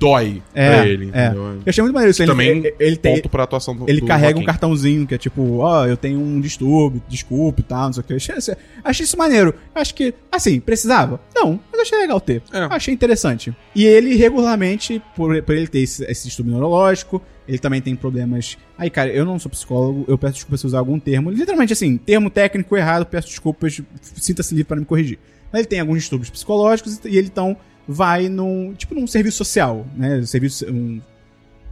dói 0.00 0.42
É, 0.54 0.70
pra 0.76 0.86
ele, 0.88 1.10
é. 1.12 1.28
Eu 1.34 1.60
achei 1.66 1.82
muito 1.82 1.94
maneiro 1.94 2.10
isso. 2.10 2.22
Ele, 2.22 2.30
Também 2.32 2.48
ele, 2.48 2.74
ele 2.80 2.96
tem. 2.96 3.14
ponto 3.16 3.28
pra 3.28 3.44
atuação 3.44 3.76
do 3.76 3.88
Ele 3.88 4.00
do 4.00 4.06
carrega 4.06 4.30
um 4.30 4.42
Joaquin. 4.42 4.46
cartãozinho 4.46 5.06
que 5.06 5.14
é 5.14 5.18
tipo, 5.18 5.58
ó, 5.58 5.86
eu 5.86 5.96
tenho 5.96 6.18
um 6.18 6.40
distúrbio, 6.40 7.02
desculpe 7.08 7.60
e 7.60 7.64
tal, 7.64 7.84
não 7.84 7.92
sei 7.92 8.00
o 8.00 8.04
que. 8.04 8.14
Achei, 8.14 8.34
isso- 8.36 8.56
achei 8.82 9.04
isso 9.04 9.16
maneiro. 9.18 9.54
Acho 9.74 9.94
que, 9.94 10.14
assim, 10.32 10.58
precisava? 10.58 11.20
Não, 11.34 11.60
mas 11.70 11.82
achei 11.82 11.98
legal 11.98 12.20
ter. 12.20 12.42
É. 12.52 12.58
Achei 12.70 12.92
interessante. 12.94 13.54
E 13.74 13.84
ele 13.84 14.14
regularmente, 14.16 15.02
por, 15.14 15.40
por 15.42 15.54
ele 15.54 15.68
ter 15.68 15.80
esse, 15.80 16.02
esse 16.04 16.26
distúrbio 16.28 16.52
neurológico, 16.54 17.20
ele 17.46 17.58
também 17.58 17.80
tem 17.82 17.94
problemas. 17.94 18.56
Aí, 18.78 18.88
cara, 18.88 19.10
eu 19.10 19.24
não 19.24 19.38
sou 19.38 19.50
psicólogo, 19.50 20.04
eu 20.08 20.16
peço 20.16 20.34
desculpa 20.34 20.56
se 20.56 20.66
usar 20.66 20.78
algum 20.78 20.98
termo. 20.98 21.30
Literalmente, 21.30 21.72
assim, 21.72 21.96
termo 21.98 22.30
técnico 22.30 22.76
errado, 22.76 23.04
peço 23.06 23.28
desculpas, 23.28 23.80
sinta-se 24.14 24.54
livre 24.54 24.68
para 24.68 24.78
me 24.78 24.86
corrigir. 24.86 25.18
Mas 25.52 25.60
ele 25.60 25.68
tem 25.68 25.80
alguns 25.80 25.98
distúrbios 25.98 26.30
psicológicos 26.30 27.00
e 27.04 27.16
ele 27.18 27.26
então 27.26 27.56
vai 27.88 28.28
num, 28.28 28.74
tipo, 28.74 28.94
num 28.94 29.06
serviço 29.06 29.38
social, 29.38 29.86
né? 29.96 30.22
Serviço, 30.24 30.66
um, 30.70 31.00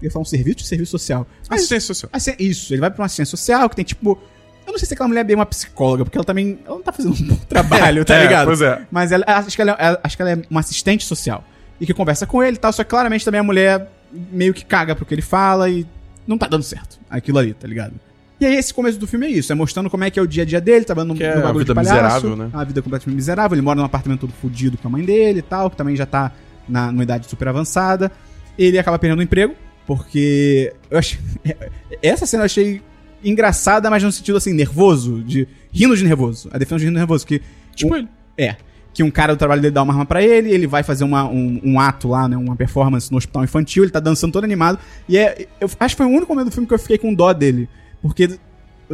eu 0.01 0.07
ia 0.07 0.11
falar 0.11 0.23
um 0.23 0.27
serviço 0.27 0.59
de 0.59 0.67
serviço 0.67 0.91
social. 0.93 1.27
Mas 1.49 1.61
Assistência 1.61 1.87
social. 1.87 2.11
Assi- 2.13 2.37
Isso, 2.39 2.73
ele 2.75 2.81
vai 2.81 2.91
pra 2.91 3.01
uma 3.03 3.07
assistência 3.07 3.37
social 3.37 3.69
que 3.71 3.77
tem 3.77 3.85
tipo. 3.85 4.19
Eu 4.67 4.73
não 4.73 4.79
sei 4.79 4.87
se 4.87 4.93
aquela 4.95 5.09
mulher 5.09 5.21
é 5.23 5.25
bem 5.25 5.35
uma 5.37 5.47
psicóloga, 5.47 6.05
porque 6.05 6.19
ela 6.19 6.25
também. 6.25 6.59
Ela 6.67 6.77
não 6.77 6.83
tá 6.83 6.93
fazendo 6.93 7.15
um 7.15 7.27
bom 7.29 7.37
trabalho, 7.49 8.05
tá 8.05 8.15
É, 8.17 8.23
ligado? 8.23 8.47
pois 8.47 8.61
é. 8.61 8.87
Mas 8.91 9.11
ela, 9.13 9.25
acho, 9.27 9.57
que 9.57 9.63
ela, 9.63 9.73
ela- 9.79 10.01
acho 10.05 10.17
que 10.17 10.23
ela 10.23 10.31
é 10.33 10.43
uma 10.51 10.61
assistente 10.61 11.05
social. 11.05 11.43
E 11.81 11.87
que 11.87 11.95
conversa 11.95 12.27
com 12.27 12.43
ele 12.43 12.57
e 12.57 12.61
tal, 12.61 12.73
só 12.73 12.83
que 12.85 12.91
claramente 12.91 13.25
também 13.25 13.41
a 13.41 13.45
mulher 13.45 13.91
meio 14.13 14.53
que 14.53 14.65
caga 14.65 14.95
pro 14.97 15.07
que 15.07 15.15
ele 15.15 15.23
fala 15.23 15.71
e 15.71 15.87
não 16.27 16.37
tá 16.37 16.47
dando 16.49 16.63
certo 16.65 16.99
aquilo 17.09 17.39
ali, 17.39 17.55
tá 17.55 17.67
ligado? 17.69 17.95
E 18.41 18.47
aí 18.47 18.55
esse 18.57 18.73
começo 18.73 18.99
do 18.99 19.07
filme 19.07 19.27
é 19.27 19.31
isso, 19.31 19.51
é 19.51 19.55
mostrando 19.55 19.91
como 19.91 20.05
é 20.05 20.11
que 20.11 20.19
é 20.19 20.23
o 20.23 20.27
dia 20.27 20.45
a 20.45 20.47
dia 20.47 20.61
dele, 20.61 20.85
trabalhando 20.85 21.15
Que 21.17 21.25
é 21.25 21.35
no 21.35 21.41
a 21.41 21.43
bagulho 21.47 21.65
vida 21.65 21.75
de 21.75 21.87
palhaço. 21.89 21.95
miserável, 22.27 22.37
né? 22.37 22.51
A 22.53 22.63
vida 22.65 22.81
completamente 22.83 23.17
miserável, 23.17 23.55
ele 23.57 23.63
mora 23.63 23.79
num 23.81 23.85
apartamento 23.85 24.21
todo 24.21 24.33
fudido 24.33 24.79
com 24.79 24.87
a 24.87 24.91
mãe 24.91 25.05
dele 25.05 25.41
e 25.41 25.43
tal, 25.43 25.69
que 25.71 25.77
também 25.77 25.97
já 25.97 26.07
tá 26.07 26.31
na, 26.69 26.93
numa 26.93 27.03
idade 27.03 27.27
super 27.29 27.49
avançada. 27.49 28.13
Ele 28.57 28.79
acaba 28.79 28.97
perdendo 28.99 29.19
o 29.19 29.23
emprego, 29.23 29.55
porque 29.87 30.73
eu 30.91 30.99
achei, 30.99 31.19
essa 32.03 32.27
cena 32.27 32.43
eu 32.43 32.47
achei 32.47 32.81
engraçada, 33.25 33.91
mas 33.91 34.03
no 34.03 34.13
sentido 34.13 34.37
assim, 34.39 34.53
nervoso, 34.53 35.23
de 35.23 35.49
rindo 35.73 35.97
de 35.97 36.05
nervoso. 36.05 36.49
A 36.53 36.59
defesa 36.59 36.79
de 36.79 36.85
rindo 36.85 36.95
de 36.95 37.01
nervoso, 37.01 37.27
que 37.27 37.43
Tipo 37.75 37.95
um- 37.95 37.97
ele. 37.99 38.09
é. 38.37 38.57
Que 38.95 39.03
um 39.03 39.11
cara 39.11 39.35
do 39.35 39.39
trabalho 39.39 39.61
dele 39.61 39.73
dá 39.75 39.83
uma 39.83 39.93
arma 39.93 40.07
pra 40.07 40.23
ele, 40.23 40.51
ele 40.51 40.67
vai 40.67 40.83
fazer 40.83 41.05
uma- 41.05 41.29
um, 41.29 41.61
um 41.63 41.79
ato 41.81 42.09
lá, 42.09 42.29
né? 42.29 42.37
Uma 42.37 42.57
performance 42.57 43.11
no 43.13 43.19
hospital 43.19 43.45
infantil, 43.45 43.85
ele 43.85 43.91
tá 43.93 44.01
dançando 44.01 44.33
todo 44.33 44.45
animado. 44.45 44.79
E 45.09 45.17
é. 45.19 45.47
Eu 45.61 45.69
acho 45.81 45.95
que 45.95 46.03
foi 46.03 46.07
o 46.07 46.15
único 46.17 46.33
momento 46.33 46.47
do 46.49 46.53
filme 46.53 46.67
que 46.67 46.75
eu 46.75 46.79
fiquei 46.79 46.99
com 46.99 47.13
dó 47.15 47.33
dele. 47.33 47.69
Porque 48.03 48.39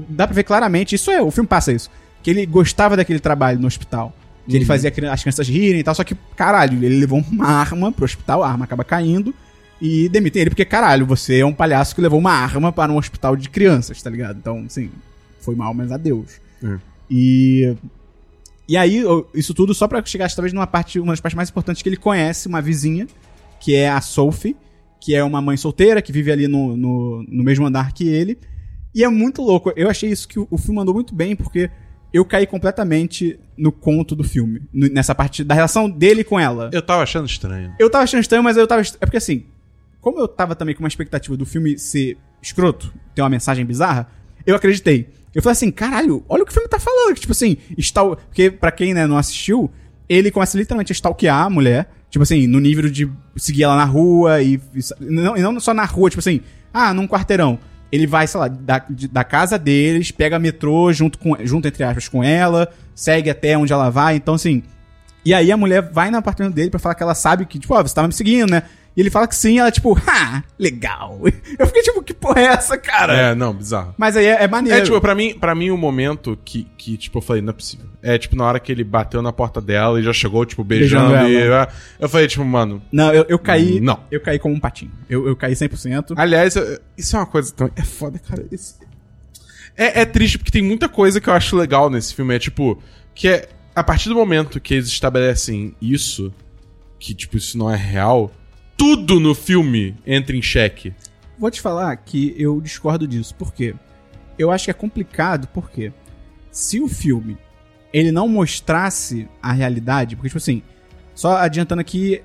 dá 0.08 0.26
pra 0.26 0.34
ver 0.34 0.44
claramente, 0.44 0.94
isso 0.94 1.10
é, 1.10 1.20
o 1.22 1.30
filme 1.30 1.46
passa 1.46 1.72
isso. 1.72 1.90
Que 2.22 2.30
ele 2.30 2.46
gostava 2.46 2.96
daquele 2.96 3.20
trabalho 3.20 3.58
no 3.58 3.66
hospital. 3.66 4.14
Que 4.48 4.56
ele 4.56 4.66
fazia 4.66 4.92
as 5.10 5.22
crianças 5.22 5.48
rirem 5.48 5.80
e 5.80 5.82
tal, 5.82 5.94
só 5.94 6.04
que, 6.04 6.14
caralho, 6.36 6.84
ele 6.84 6.98
levou 6.98 7.24
uma 7.30 7.46
arma 7.46 7.90
pro 7.90 8.04
hospital, 8.04 8.42
a 8.42 8.50
arma 8.50 8.66
acaba 8.66 8.84
caindo 8.84 9.34
e 9.80 10.08
demitem 10.08 10.42
ele, 10.42 10.50
porque, 10.50 10.64
caralho, 10.64 11.06
você 11.06 11.40
é 11.40 11.46
um 11.46 11.52
palhaço 11.52 11.94
que 11.94 12.00
levou 12.00 12.18
uma 12.18 12.32
arma 12.32 12.72
para 12.72 12.92
um 12.92 12.96
hospital 12.96 13.36
de 13.36 13.48
crianças, 13.48 14.02
tá 14.02 14.10
ligado? 14.10 14.38
Então, 14.38 14.64
assim, 14.66 14.90
foi 15.40 15.54
mal, 15.54 15.74
mas 15.74 15.90
adeus. 15.92 16.40
É. 16.62 16.78
E. 17.10 17.74
E 18.66 18.78
aí, 18.78 19.02
isso 19.34 19.52
tudo 19.52 19.74
só 19.74 19.86
pra 19.86 20.02
chegar 20.04 20.30
talvez 20.30 20.54
numa 20.54 20.66
parte, 20.66 20.98
uma 20.98 21.12
das 21.12 21.20
partes 21.20 21.36
mais 21.36 21.50
importantes 21.50 21.82
que 21.82 21.88
ele 21.88 21.98
conhece, 21.98 22.48
uma 22.48 22.62
vizinha, 22.62 23.06
que 23.60 23.74
é 23.74 23.90
a 23.90 24.00
Sophie, 24.00 24.56
que 24.98 25.14
é 25.14 25.22
uma 25.22 25.42
mãe 25.42 25.54
solteira, 25.58 26.00
que 26.00 26.10
vive 26.10 26.32
ali 26.32 26.48
no, 26.48 26.74
no, 26.74 27.22
no 27.28 27.44
mesmo 27.44 27.66
andar 27.66 27.92
que 27.92 28.08
ele. 28.08 28.38
E 28.94 29.02
é 29.02 29.08
muito 29.08 29.42
louco. 29.42 29.72
Eu 29.76 29.88
achei 29.90 30.10
isso 30.10 30.28
que 30.28 30.38
o, 30.38 30.46
o 30.50 30.56
filme 30.58 30.76
mandou 30.76 30.94
muito 30.94 31.14
bem, 31.14 31.34
porque 31.34 31.70
eu 32.12 32.24
caí 32.24 32.46
completamente 32.46 33.38
no 33.56 33.72
conto 33.72 34.14
do 34.14 34.22
filme. 34.22 34.62
no- 34.72 34.88
nessa 34.88 35.14
parte 35.14 35.42
da 35.42 35.54
relação 35.54 35.90
dele 35.90 36.22
com 36.22 36.38
ela. 36.38 36.70
Eu 36.72 36.80
tava 36.82 37.02
achando 37.02 37.26
estranho. 37.26 37.72
Eu 37.78 37.90
tava 37.90 38.04
achando 38.04 38.20
estranho, 38.20 38.42
mas 38.44 38.56
eu 38.56 38.66
tava. 38.66 38.82
É 38.82 39.06
porque 39.06 39.16
assim, 39.16 39.44
como 40.00 40.18
eu 40.20 40.28
tava 40.28 40.54
também 40.54 40.74
com 40.74 40.82
uma 40.82 40.88
expectativa 40.88 41.36
do 41.36 41.44
filme 41.46 41.78
ser 41.78 42.16
escroto, 42.40 42.92
ter 43.14 43.22
uma 43.22 43.30
mensagem 43.30 43.64
bizarra, 43.64 44.08
eu 44.46 44.54
acreditei. 44.54 45.08
Eu 45.34 45.42
falei 45.42 45.54
assim, 45.54 45.70
caralho, 45.72 46.24
olha 46.28 46.42
o 46.42 46.46
que 46.46 46.52
o 46.52 46.54
filme 46.54 46.68
tá 46.68 46.78
falando. 46.78 47.16
Tipo 47.16 47.32
assim, 47.32 47.56
stal... 47.78 48.14
porque 48.16 48.50
pra 48.50 48.70
quem 48.70 48.94
né, 48.94 49.04
não 49.06 49.16
assistiu, 49.18 49.68
ele 50.08 50.30
começa 50.30 50.56
literalmente 50.56 50.92
a 50.92 50.94
stalkear 50.94 51.42
a 51.46 51.50
mulher. 51.50 51.90
Tipo 52.08 52.22
assim, 52.22 52.46
no 52.46 52.60
nível 52.60 52.88
de 52.88 53.10
seguir 53.36 53.64
ela 53.64 53.74
na 53.74 53.84
rua 53.84 54.40
e. 54.40 54.60
e 55.00 55.04
não, 55.04 55.36
e 55.36 55.42
não 55.42 55.58
só 55.58 55.74
na 55.74 55.84
rua, 55.84 56.08
tipo 56.08 56.20
assim, 56.20 56.40
ah, 56.72 56.94
num 56.94 57.08
quarteirão. 57.08 57.58
Ele 57.94 58.08
vai, 58.08 58.26
sei 58.26 58.40
lá, 58.40 58.48
da, 58.48 58.84
da 59.12 59.22
casa 59.22 59.56
deles, 59.56 60.10
pega 60.10 60.36
metrô 60.36 60.92
junto, 60.92 61.16
com, 61.16 61.36
junto, 61.44 61.68
entre 61.68 61.84
aspas, 61.84 62.08
com 62.08 62.24
ela, 62.24 62.68
segue 62.92 63.30
até 63.30 63.56
onde 63.56 63.72
ela 63.72 63.88
vai. 63.88 64.16
Então, 64.16 64.34
assim, 64.34 64.64
e 65.24 65.32
aí 65.32 65.52
a 65.52 65.56
mulher 65.56 65.80
vai 65.92 66.10
no 66.10 66.18
apartamento 66.18 66.54
dele 66.54 66.70
pra 66.70 66.80
falar 66.80 66.96
que 66.96 67.04
ela 67.04 67.14
sabe 67.14 67.46
que, 67.46 67.56
tipo, 67.56 67.72
ó, 67.72 67.80
você 67.80 67.94
tava 67.94 68.08
me 68.08 68.12
seguindo, 68.12 68.50
né? 68.50 68.64
E 68.96 69.00
ele 69.00 69.10
fala 69.10 69.26
que 69.26 69.34
sim, 69.34 69.58
ela, 69.58 69.72
tipo, 69.72 69.98
ha, 70.06 70.44
legal. 70.56 71.20
Eu 71.58 71.66
fiquei, 71.66 71.82
tipo, 71.82 72.00
que 72.00 72.14
porra 72.14 72.40
é 72.40 72.44
essa, 72.44 72.78
cara? 72.78 73.12
É, 73.16 73.34
não, 73.34 73.52
bizarro. 73.52 73.92
Mas 73.98 74.16
aí 74.16 74.24
é, 74.26 74.44
é 74.44 74.46
maneiro. 74.48 74.78
É, 74.78 74.82
tipo, 74.82 75.00
pra 75.00 75.14
mim, 75.16 75.34
pra 75.36 75.52
mim 75.54 75.70
o 75.70 75.76
momento 75.76 76.38
que, 76.44 76.64
que, 76.78 76.96
tipo, 76.96 77.18
eu 77.18 77.22
falei, 77.22 77.42
não 77.42 77.50
é 77.50 77.52
possível. 77.52 77.86
É, 78.00 78.16
tipo, 78.16 78.36
na 78.36 78.44
hora 78.44 78.60
que 78.60 78.70
ele 78.70 78.84
bateu 78.84 79.20
na 79.20 79.32
porta 79.32 79.60
dela 79.60 79.98
e 79.98 80.02
já 80.04 80.12
chegou, 80.12 80.44
tipo, 80.46 80.62
beijando, 80.62 81.08
Beijando 81.12 81.28
e... 81.28 81.68
Eu 81.98 82.08
falei, 82.08 82.28
tipo, 82.28 82.44
mano... 82.44 82.80
Não, 82.92 83.12
eu, 83.12 83.24
eu 83.28 83.38
caí. 83.38 83.80
Não. 83.80 83.98
Eu 84.12 84.20
caí 84.20 84.38
como 84.38 84.54
um 84.54 84.60
patinho. 84.60 84.92
Eu, 85.08 85.26
eu 85.26 85.34
caí 85.34 85.54
100%. 85.54 86.12
Aliás, 86.16 86.54
eu- 86.54 86.78
isso 86.96 87.16
é 87.16 87.18
uma 87.18 87.26
coisa 87.26 87.52
também... 87.52 87.72
É 87.76 87.82
foda, 87.82 88.18
cara. 88.20 88.46
Esse- 88.52 88.74
É, 89.76 90.02
é 90.02 90.04
triste 90.04 90.38
porque 90.38 90.52
tem 90.52 90.62
muita 90.62 90.88
coisa 90.88 91.20
que 91.20 91.28
eu 91.28 91.32
acho 91.34 91.56
legal 91.56 91.90
nesse 91.90 92.14
filme. 92.14 92.34
É, 92.34 92.38
tipo, 92.38 92.80
que 93.14 93.26
é... 93.26 93.48
A 93.74 93.82
partir 93.82 94.08
do 94.08 94.14
momento 94.14 94.60
que 94.60 94.74
eles 94.74 94.86
estabelecem 94.86 95.74
isso, 95.82 96.32
que, 96.96 97.12
tipo, 97.12 97.36
isso 97.36 97.58
não 97.58 97.68
é 97.68 97.74
real, 97.76 98.30
tudo 98.76 99.18
no 99.20 99.34
filme 99.34 99.96
entra 100.06 100.36
em 100.36 100.42
xeque. 100.42 100.94
Vou 101.38 101.50
te 101.50 101.60
falar 101.60 101.96
que 101.96 102.34
eu 102.38 102.60
discordo 102.60 103.06
disso. 103.06 103.34
Por 103.34 103.52
quê? 103.52 103.74
Eu 104.38 104.50
acho 104.50 104.64
que 104.64 104.70
é 104.70 104.74
complicado, 104.74 105.48
porque 105.52 105.92
se 106.50 106.80
o 106.80 106.88
filme 106.88 107.36
ele 107.92 108.10
não 108.10 108.28
mostrasse 108.28 109.28
a 109.40 109.52
realidade, 109.52 110.16
porque, 110.16 110.28
tipo 110.28 110.38
assim, 110.38 110.62
só 111.14 111.36
adiantando 111.36 111.80
aqui, 111.80 112.22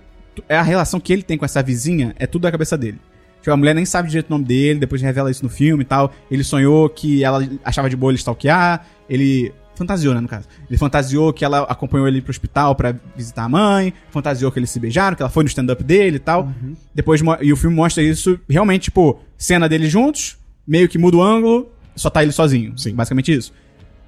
é 0.48 0.56
a 0.58 0.64
relação 0.64 1.00
que 1.00 1.14
ele 1.14 1.22
tem 1.22 1.38
com 1.38 1.46
essa 1.46 1.62
vizinha 1.62 2.16
é 2.18 2.26
tudo 2.26 2.44
da 2.44 2.52
cabeça 2.52 2.78
dele. 2.78 3.00
Tipo, 3.40 3.52
a 3.52 3.58
mulher 3.58 3.74
nem 3.74 3.86
sabe 3.86 4.10
direito 4.10 4.28
o 4.28 4.32
nome 4.32 4.46
dele, 4.46 4.80
depois 4.80 5.02
revela 5.02 5.32
isso 5.32 5.44
no 5.44 5.50
filme 5.50 5.84
e 5.84 5.86
tal. 5.86 6.12
Ele 6.30 6.44
sonhou 6.44 6.90
que 6.90 7.24
ela 7.24 7.48
achava 7.64 7.90
de 7.90 7.96
boa 7.96 8.12
ele 8.12 8.18
stalkear, 8.18 8.86
ele 9.08 9.54
fantasiou, 9.80 10.14
né, 10.14 10.20
no 10.22 10.28
caso. 10.28 10.48
Ele 10.70 10.78
fantasiou 10.78 11.34
que 11.34 11.44
ela 11.44 11.62
acompanhou 11.64 12.08
ele 12.08 12.22
pro 12.22 12.30
hospital 12.30 12.76
pra 12.76 12.94
visitar 13.16 13.44
a 13.46 13.50
mãe, 13.50 13.94
fantasiou 14.12 14.52
que 14.52 14.60
eles 14.60 14.70
se 14.70 14.80
beijaram, 14.80 15.16
que 15.16 15.24
ela 15.24 15.30
foi 15.32 15.44
no 15.44 15.48
stand-up 15.48 15.84
dele 15.84 16.18
e 16.18 16.20
tal. 16.20 16.52
Depois, 16.94 17.22
mo- 17.22 17.38
e 17.42 17.52
o 17.52 17.58
filme 17.58 17.76
mostra 17.76 18.04
isso, 18.04 18.40
realmente, 18.48 18.84
tipo, 18.84 19.20
cena 19.38 19.68
deles 19.68 19.92
juntos, 19.92 20.38
meio 20.68 20.88
que 20.88 20.98
muda 21.00 21.18
o 21.18 21.24
ângulo, 21.24 21.72
só 21.96 22.10
tá 22.10 22.22
ele 22.22 22.32
sozinho. 22.32 22.78
Sim. 22.78 22.94
Basicamente 22.94 23.34
isso. 23.34 23.52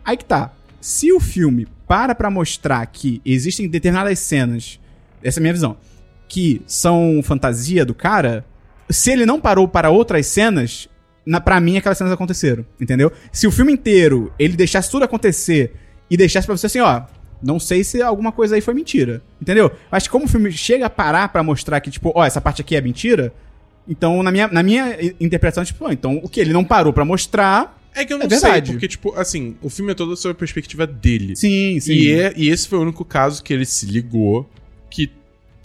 Aí 0.06 0.16
que 0.16 0.26
tá. 0.26 0.52
Se 0.80 1.12
o 1.12 1.20
filme 1.20 1.68
para 1.88 2.14
pra 2.16 2.30
mostrar 2.30 2.86
que 2.86 3.22
existem 3.26 3.68
determinadas 3.68 4.20
cenas, 4.20 4.80
essa 5.24 5.40
é 5.40 5.42
a 5.42 5.44
minha 5.44 5.54
visão, 5.54 5.78
que 6.28 6.62
são 6.66 7.20
fantasia 7.24 7.86
do 7.86 7.94
cara, 7.94 8.46
se 8.90 9.12
ele 9.12 9.26
não 9.26 9.40
parou 9.40 9.68
para 9.68 9.90
outras 9.90 10.26
cenas, 10.28 10.88
na, 11.26 11.40
pra 11.40 11.60
mim 11.60 11.78
aquelas 11.78 11.98
cenas 11.98 12.14
aconteceram, 12.14 12.66
entendeu? 12.80 13.12
Se 13.32 13.46
o 13.48 13.52
filme 13.52 13.72
inteiro 13.74 14.34
ele 14.40 14.56
deixasse 14.56 14.90
tudo 14.90 15.04
acontecer 15.04 15.74
e 16.10 16.18
deixasse 16.18 16.46
pra 16.48 16.56
você 16.58 16.66
assim, 16.68 16.80
ó, 16.80 17.02
não 17.42 17.60
sei 17.60 17.84
se 17.84 18.02
alguma 18.02 18.32
coisa 18.32 18.56
aí 18.56 18.62
foi 18.62 18.74
mentira, 18.74 19.22
entendeu? 19.42 19.72
Acho 19.92 20.08
que 20.08 20.12
como 20.12 20.26
o 20.26 20.28
filme 20.28 20.52
chega 20.52 20.86
a 20.86 20.90
parar 20.90 21.30
pra 21.30 21.42
mostrar 21.44 21.80
que, 21.82 21.90
tipo, 21.92 22.12
ó, 22.16 22.26
essa 22.26 22.40
parte 22.42 22.62
aqui 22.62 22.76
é 22.76 22.82
mentira, 22.82 23.34
então 23.88 24.22
na 24.22 24.32
minha, 24.32 24.48
na 24.48 24.62
minha 24.64 24.96
interpretação, 25.20 25.64
tipo, 25.66 25.86
ó, 25.86 25.92
então 25.92 26.20
o 26.24 26.30
que 26.30 26.40
ele 26.40 26.54
não 26.54 26.64
parou 26.64 26.94
pra 26.94 27.04
mostrar. 27.06 27.80
É 27.94 28.06
que 28.06 28.14
eu 28.14 28.18
não 28.18 28.26
É 28.26 28.30
sei, 28.30 28.62
porque, 28.62 28.88
tipo, 28.88 29.14
assim, 29.16 29.56
o 29.62 29.70
filme 29.70 29.92
é 29.92 29.96
todo 29.96 30.16
sob 30.16 30.32
a 30.32 30.36
perspectiva 30.36 30.88
dele. 30.88 31.36
Sim, 31.36 31.78
sim. 31.80 31.94
E, 31.94 32.12
é- 32.12 32.34
e 32.38 32.50
esse 32.50 32.68
foi 32.68 32.78
o 32.80 32.84
único 32.84 33.04
caso 33.04 33.44
que 33.44 33.52
ele 33.54 33.66
se 33.66 33.86
ligou 33.86 34.50
que 34.90 35.12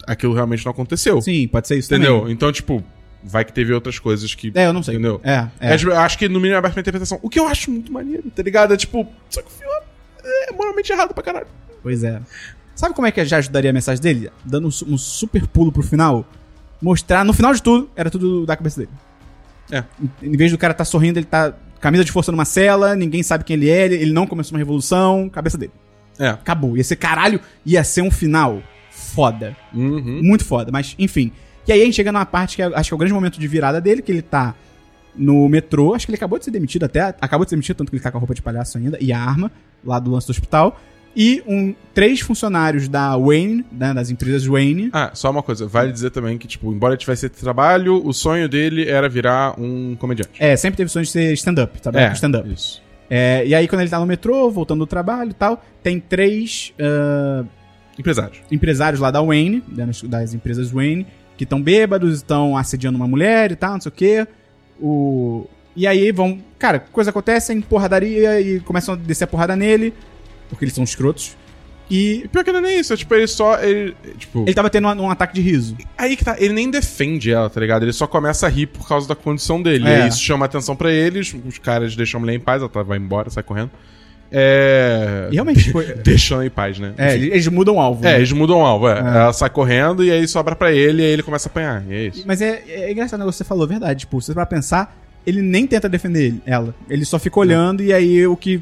aquilo 0.07 0.35
realmente 0.35 0.65
não 0.65 0.73
aconteceu. 0.73 1.21
Sim, 1.23 1.47
pode 1.47 1.69
ser 1.69 1.79
isso 1.79 1.93
Entendeu? 1.95 2.21
também. 2.21 2.33
Então, 2.33 2.51
tipo, 2.51 2.83
vai 3.27 3.45
que 3.45 3.53
teve 3.53 3.73
outras 3.73 3.99
coisas 3.99 4.35
que. 4.35 4.53
É, 4.55 4.67
eu 4.67 4.73
não 4.73 4.83
sei. 4.83 4.95
Entendeu? 4.95 5.21
É, 5.23 5.47
é. 5.61 5.75
É, 5.75 5.85
eu 5.85 5.99
acho 5.99 6.17
que 6.19 6.29
no 6.29 6.39
mínimo 6.39 6.55
é 6.55 6.59
aberto 6.59 6.75
pra 6.75 6.81
interpretação. 6.81 7.19
O 7.23 7.29
que 7.29 7.39
eu 7.39 7.49
acho 7.49 7.71
muito 7.71 7.93
maneiro, 7.93 8.31
tá 8.35 8.43
ligado? 8.43 8.73
É 8.73 8.77
tipo, 8.77 9.07
só 9.29 9.43
que 9.43 9.49
o 9.49 9.51
filme 9.51 9.75
é 10.25 10.53
moralmente 10.53 10.93
errado 10.93 11.13
pra 11.13 11.23
caralho. 11.23 11.47
Pois 11.83 12.05
é. 12.05 12.21
Sabe 12.75 12.95
como 12.95 13.07
é 13.07 13.11
que 13.11 13.25
já 13.25 13.39
ajudaria 13.39 13.71
a 13.71 13.73
mensagem 13.73 14.03
dele? 14.03 14.31
Dando 14.45 14.69
um 14.69 14.95
um 14.95 14.99
super 14.99 15.47
pulo 15.47 15.73
pro 15.73 15.83
final. 15.83 16.27
Mostrar, 16.81 17.25
no 17.25 17.33
final 17.33 17.55
de 17.55 17.63
tudo, 17.63 17.91
era 17.97 18.11
tudo 18.11 18.45
da 18.45 18.55
cabeça 18.55 18.81
dele. 18.81 18.93
É. 19.71 19.83
Em, 20.23 20.35
em 20.35 20.37
vez 20.37 20.53
do 20.53 20.59
cara 20.59 20.75
tá 20.75 20.85
sorrindo, 20.85 21.19
ele 21.19 21.27
tá 21.27 21.55
camisa 21.81 22.05
de 22.05 22.13
força 22.13 22.31
numa 22.31 22.45
cela, 22.45 22.95
ninguém 22.95 23.23
sabe 23.23 23.45
quem 23.45 23.55
ele 23.55 23.71
é, 23.71 23.85
ele, 23.85 23.95
ele 23.95 24.13
não 24.13 24.27
começou 24.27 24.55
uma 24.55 24.59
revolução, 24.59 25.29
cabeça 25.29 25.57
dele. 25.57 25.73
É. 26.19 26.29
Acabou. 26.29 26.77
Ia 26.77 26.85
ser 26.85 26.97
caralho, 26.97 27.41
ia 27.65 27.83
ser 27.85 28.03
um 28.03 28.11
final 28.11 28.63
foda. 28.91 29.57
Uhum. 29.73 30.21
Muito 30.23 30.45
foda, 30.45 30.71
mas 30.73 30.95
enfim. 30.99 31.33
E 31.67 31.73
aí 31.73 31.83
a 31.83 31.85
gente 31.85 31.95
chega 31.95 32.13
numa 32.13 32.27
parte 32.27 32.57
que 32.57 32.63
é- 32.63 32.67
acho 32.75 32.89
que 32.91 32.95
é 32.95 32.97
o 32.97 32.99
grande 32.99 33.15
momento 33.15 33.39
de 33.41 33.49
virada 33.49 33.81
dele, 33.81 34.03
que 34.03 34.13
ele 34.13 34.23
tá 34.23 34.55
no 35.15 35.49
metrô, 35.49 35.95
acho 35.95 36.07
que 36.07 36.11
ele 36.13 36.17
acabou 36.17 36.39
de 36.39 36.45
ser 36.45 36.51
demitido 36.51 36.85
até, 36.85 37.01
acabou 37.21 37.45
de 37.45 37.51
ser 37.51 37.57
demitido, 37.57 37.77
tanto 37.77 37.91
que 37.91 37.97
ele 37.97 38.03
tá 38.03 38.11
com 38.11 38.19
a 38.19 38.21
roupa 38.21 38.35
de 38.35 38.43
palhaço 38.43 38.77
ainda, 38.79 38.99
e 39.01 39.13
a 39.13 39.19
arma, 39.19 39.51
lá 39.85 39.99
do 39.99 40.11
lance 40.11 40.27
do 40.27 40.31
hospital. 40.31 40.79
E 41.19 41.43
um, 41.47 41.75
três 41.95 42.21
funcionários 42.21 42.87
da 42.89 43.17
Wayne, 43.17 43.65
né, 43.73 43.95
das 43.95 44.11
empresas 44.11 44.45
Wayne. 44.45 44.91
Ah, 44.93 45.13
só 45.15 45.31
uma 45.31 45.43
coisa. 45.43 45.67
Vale 45.67 45.91
dizer 45.91 46.11
também 46.11 46.37
que, 46.37 46.47
tipo, 46.47 46.71
embora 46.71 46.93
ele 46.93 46.99
tivesse 47.01 47.25
esse 47.25 47.35
trabalho, 47.41 48.07
o 48.07 48.13
sonho 48.13 48.47
dele 48.47 48.87
era 48.87 49.09
virar 49.09 49.59
um 49.59 49.97
comediante. 49.99 50.33
É, 50.39 50.55
sempre 50.57 50.77
teve 50.77 50.91
sonho 50.91 51.07
de 51.07 51.11
ser 51.11 51.33
stand-up, 51.33 51.81
tá 51.81 51.91
É, 51.99 52.13
stand-up. 52.13 52.53
isso. 52.53 52.83
É, 53.09 53.47
e 53.47 53.55
aí 53.55 53.67
quando 53.67 53.81
ele 53.81 53.89
tá 53.89 53.99
no 53.99 54.05
metrô, 54.05 54.51
voltando 54.51 54.81
do 54.81 54.87
trabalho 54.87 55.31
e 55.31 55.35
tal, 55.35 55.65
tem 55.83 55.99
três 55.99 56.75
ah, 56.79 57.45
Empresário. 57.99 58.35
empresários 58.51 59.01
lá 59.01 59.11
da 59.11 59.23
Wayne, 59.23 59.63
né, 59.69 59.87
das- 59.87 60.03
das 60.03 60.35
empresas 60.35 60.71
Wayne, 60.71 61.07
que 61.37 61.45
estão 61.45 61.61
bêbados, 61.61 62.17
estão 62.17 62.57
assediando 62.57 62.97
uma 62.97 63.07
mulher 63.07 63.53
e 63.53 63.57
tal, 63.57 63.73
não 63.73 63.81
sei 63.81 63.91
o 63.91 63.93
quê. 63.93 64.27
O... 64.81 65.47
E 65.75 65.87
aí 65.87 66.11
vão. 66.11 66.41
Cara, 66.59 66.81
coisa 66.81 67.11
acontece, 67.11 67.53
em 67.53 67.61
porradaria 67.61 68.41
e 68.41 68.61
começam 68.61 68.95
a 68.95 68.97
descer 68.97 69.25
a 69.25 69.27
porrada 69.27 69.55
nele, 69.55 69.93
porque 70.49 70.65
eles 70.65 70.75
são 70.75 70.85
escrotos. 70.85 71.37
E 71.89 72.27
pior 72.33 72.43
que 72.45 72.51
não 72.51 72.59
é 72.59 72.63
nem 72.63 72.81
isso, 72.81 72.93
é 72.93 72.97
tipo, 72.97 73.15
ele 73.15 73.27
só. 73.27 73.63
Ele, 73.63 73.95
tipo, 74.19 74.43
ele 74.43 74.55
tava 74.55 74.69
tendo 74.69 74.89
um, 74.89 75.03
um 75.03 75.11
ataque 75.11 75.35
de 75.35 75.41
riso. 75.41 75.77
Aí 75.97 76.17
que 76.17 76.25
tá, 76.25 76.35
ele 76.39 76.53
nem 76.53 76.71
defende 76.71 77.31
ela, 77.31 77.49
tá 77.49 77.61
ligado? 77.61 77.85
Ele 77.85 77.93
só 77.93 78.07
começa 78.07 78.47
a 78.47 78.49
rir 78.49 78.67
por 78.67 78.89
causa 78.89 79.07
da 79.07 79.15
condição 79.15 79.63
dele. 79.63 79.87
É. 79.87 79.99
E 79.99 80.03
aí 80.03 80.09
isso 80.09 80.21
chama 80.21 80.47
atenção 80.47 80.75
pra 80.75 80.91
eles, 80.91 81.35
os 81.47 81.59
caras 81.59 81.95
deixam 81.95 82.19
a 82.19 82.21
mulher 82.23 82.35
em 82.35 82.41
paz, 82.41 82.61
ela 82.61 82.85
vai 82.85 82.99
embora, 82.99 83.31
sai 83.31 83.43
correndo. 83.43 83.71
É. 84.31 85.29
E 85.31 85.35
realmente, 85.35 85.65
tipo, 85.65 85.83
Deixando 86.03 86.45
em 86.45 86.51
paz, 86.51 86.79
né? 86.79 86.95
é, 86.99 87.17
Enfim. 87.17 87.27
eles, 87.27 87.49
mudam 87.49 87.77
o 87.77 87.81
alvo. 87.81 88.05
É, 88.07 88.13
né? 88.13 88.17
eles 88.19 88.33
mudam 88.33 88.59
o 88.61 88.65
alvo, 88.65 88.89
é. 88.89 88.99
Ela 88.99 89.33
sai 89.33 89.51
correndo 89.51 90.05
e 90.05 90.11
aí 90.11 90.27
sobra 90.29 90.55
pra 90.57 90.73
ele 90.73 91.03
e 91.03 91.07
aí 91.07 91.13
ele 91.13 91.23
começa 91.23 91.49
a 91.49 91.51
apanhar. 91.51 91.85
E 91.89 91.95
é 91.95 92.07
isso. 92.09 92.25
Mas 92.27 92.41
é, 92.43 92.63
é 92.69 92.93
engraçado 92.93 93.19
o 93.19 93.23
negócio 93.23 93.39
que 93.39 93.45
você 93.45 93.49
falou, 93.49 93.67
verdade. 93.67 94.01
Tipo, 94.01 94.21
se 94.21 94.27
você 94.29 94.35
vai 94.35 94.47
pensar, 94.47 94.97
ele 95.27 95.43
nem 95.43 95.67
tenta 95.67 95.89
defender 95.89 96.27
ele- 96.27 96.43
ela. 96.47 96.75
Ele 96.89 97.05
só 97.05 97.19
fica 97.19 97.39
olhando 97.41 97.83
e 97.83 97.93
aí 97.93 98.27
o 98.27 98.37
que 98.37 98.61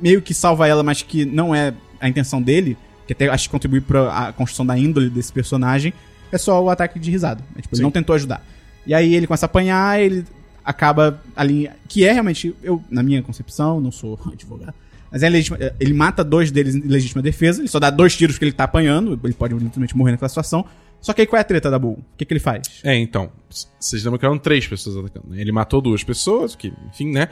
meio 0.00 0.22
que 0.22 0.32
salva 0.34 0.66
ela, 0.66 0.82
mas 0.82 1.02
que 1.02 1.24
não 1.24 1.54
é 1.54 1.74
a 2.00 2.08
intenção 2.08 2.40
dele, 2.40 2.76
que 3.06 3.12
até 3.12 3.28
acho 3.28 3.44
que 3.48 3.50
contribui 3.50 3.80
pra 3.80 4.28
a 4.28 4.32
construção 4.32 4.64
da 4.64 4.78
índole 4.78 5.10
desse 5.10 5.32
personagem, 5.32 5.92
é 6.32 6.38
só 6.38 6.62
o 6.62 6.70
ataque 6.70 6.98
de 6.98 7.10
risada. 7.10 7.42
É, 7.56 7.60
tipo, 7.60 7.74
ele 7.74 7.78
Sim. 7.78 7.82
não 7.82 7.90
tentou 7.90 8.14
ajudar. 8.14 8.42
E 8.86 8.94
aí 8.94 9.14
ele 9.14 9.26
começa 9.26 9.44
a 9.44 9.48
apanhar, 9.48 10.00
ele 10.00 10.24
acaba 10.64 11.20
ali. 11.36 11.68
Que 11.88 12.04
é 12.06 12.12
realmente, 12.12 12.54
eu, 12.62 12.82
na 12.90 13.02
minha 13.02 13.22
concepção, 13.22 13.80
não 13.80 13.90
sou 13.92 14.18
advogado. 14.32 14.74
Mas 15.10 15.22
é 15.22 15.28
legítima, 15.28 15.58
ele 15.80 15.92
mata 15.92 16.22
dois 16.22 16.50
deles 16.50 16.74
em 16.74 16.80
legítima 16.80 17.20
defesa, 17.20 17.60
ele 17.60 17.68
só 17.68 17.80
dá 17.80 17.90
dois 17.90 18.16
tiros 18.16 18.38
que 18.38 18.44
ele 18.44 18.52
tá 18.52 18.64
apanhando, 18.64 19.18
ele 19.24 19.34
pode 19.34 19.54
literalmente 19.54 19.96
morrer 19.96 20.12
naquela 20.12 20.28
situação. 20.28 20.64
Só 21.00 21.12
que 21.12 21.22
aí 21.22 21.26
qual 21.26 21.38
é 21.38 21.40
a 21.40 21.44
treta 21.44 21.70
da 21.70 21.78
Bull? 21.78 21.94
O 21.94 22.16
que, 22.16 22.24
que 22.24 22.32
ele 22.32 22.40
faz? 22.40 22.80
É, 22.84 22.94
então. 22.94 23.30
Vocês 23.78 24.04
lembram 24.04 24.18
que 24.18 24.24
eram 24.26 24.38
três 24.38 24.66
pessoas 24.66 24.96
atacando. 24.96 25.34
né? 25.34 25.40
Ele 25.40 25.50
matou 25.50 25.80
duas 25.80 26.04
pessoas, 26.04 26.54
que, 26.54 26.72
enfim, 26.88 27.10
né? 27.10 27.28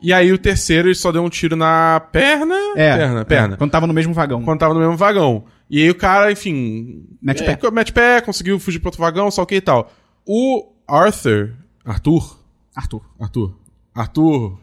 E 0.00 0.12
aí 0.12 0.32
o 0.32 0.38
terceiro 0.38 0.88
ele 0.88 0.94
só 0.94 1.10
deu 1.10 1.22
um 1.22 1.28
tiro 1.28 1.56
na 1.56 2.00
perna. 2.12 2.54
perna, 2.74 3.24
perna. 3.24 3.54
É, 3.54 3.56
quando 3.58 3.70
tava 3.70 3.86
no 3.86 3.92
mesmo 3.92 4.14
vagão. 4.14 4.42
quando 4.44 4.60
tava 4.60 4.72
no 4.72 4.80
mesmo 4.80 4.96
vagão. 4.96 5.44
E 5.68 5.82
aí 5.82 5.90
o 5.90 5.94
cara, 5.94 6.30
enfim. 6.30 7.04
Mete 7.20 7.42
é, 7.42 7.56
pé. 7.56 7.70
Mete 7.70 7.92
pé, 7.92 8.20
conseguiu 8.20 8.58
fugir 8.60 8.78
pro 8.78 8.88
outro 8.88 9.00
vagão, 9.00 9.30
só 9.30 9.42
o 9.42 9.46
que 9.46 9.56
e 9.56 9.60
tal. 9.60 9.92
O 10.24 10.72
Arthur. 10.86 11.54
Arthur? 11.84 12.38
Arthur. 12.74 13.02
Arthur. 13.18 13.54
Arthur. 13.92 14.58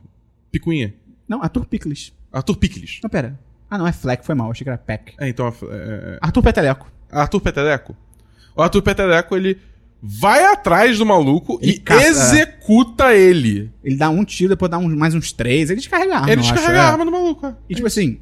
Picuinha. 0.50 0.94
Não, 1.28 1.42
Arthur 1.42 1.66
Pickles. 1.66 2.14
Arthur 2.38 2.56
Pickles. 2.58 3.00
Não, 3.04 3.10
pera. 3.10 3.40
Ah, 3.70 3.78
não, 3.78 3.88
é 3.88 3.92
Fleck, 3.92 4.26
foi 4.26 4.36
mal, 4.36 4.52
achei 4.52 4.64
que 4.64 4.70
era 4.70 4.78
Peck. 4.78 5.14
É, 5.20 5.28
então. 5.28 5.48
é- 5.48 5.52
é- 5.72 6.20
Arthur 6.22 6.44
Peteleco. 6.44 6.92
é- 7.12 7.18
Arthur 7.18 7.42
Peteleco. 7.42 7.96
O 8.56 8.62
Arthur 8.62 8.82
Peteleco, 8.82 9.36
ele 9.36 9.58
vai 10.02 10.46
atrás 10.46 10.98
do 11.00 11.06
maluco 11.06 11.58
Ele 11.62 11.72
e 11.74 11.80
caça, 11.80 12.06
executa 12.08 13.14
ele. 13.14 13.72
Ele 13.84 13.96
dá 13.98 14.10
um 14.10 14.24
tiro, 14.24 14.50
depois 14.50 14.70
dá 14.70 14.78
uns- 14.78 14.96
mais 14.96 15.16
uns 15.16 15.32
três, 15.32 15.70
ele 15.70 15.80
descarrega 15.80 16.14
a 16.14 16.18
arma, 16.18 16.30
ele 16.32 16.42
eu 16.42 16.44
acho, 16.46 16.54
descarrega 16.54 16.80
é. 16.80 16.82
a 16.82 16.90
arma 16.92 17.06
do 17.06 17.12
maluco. 17.12 17.46
é. 17.48 17.56
E 17.70 17.74
tipo 17.76 17.88
assim, 17.88 18.20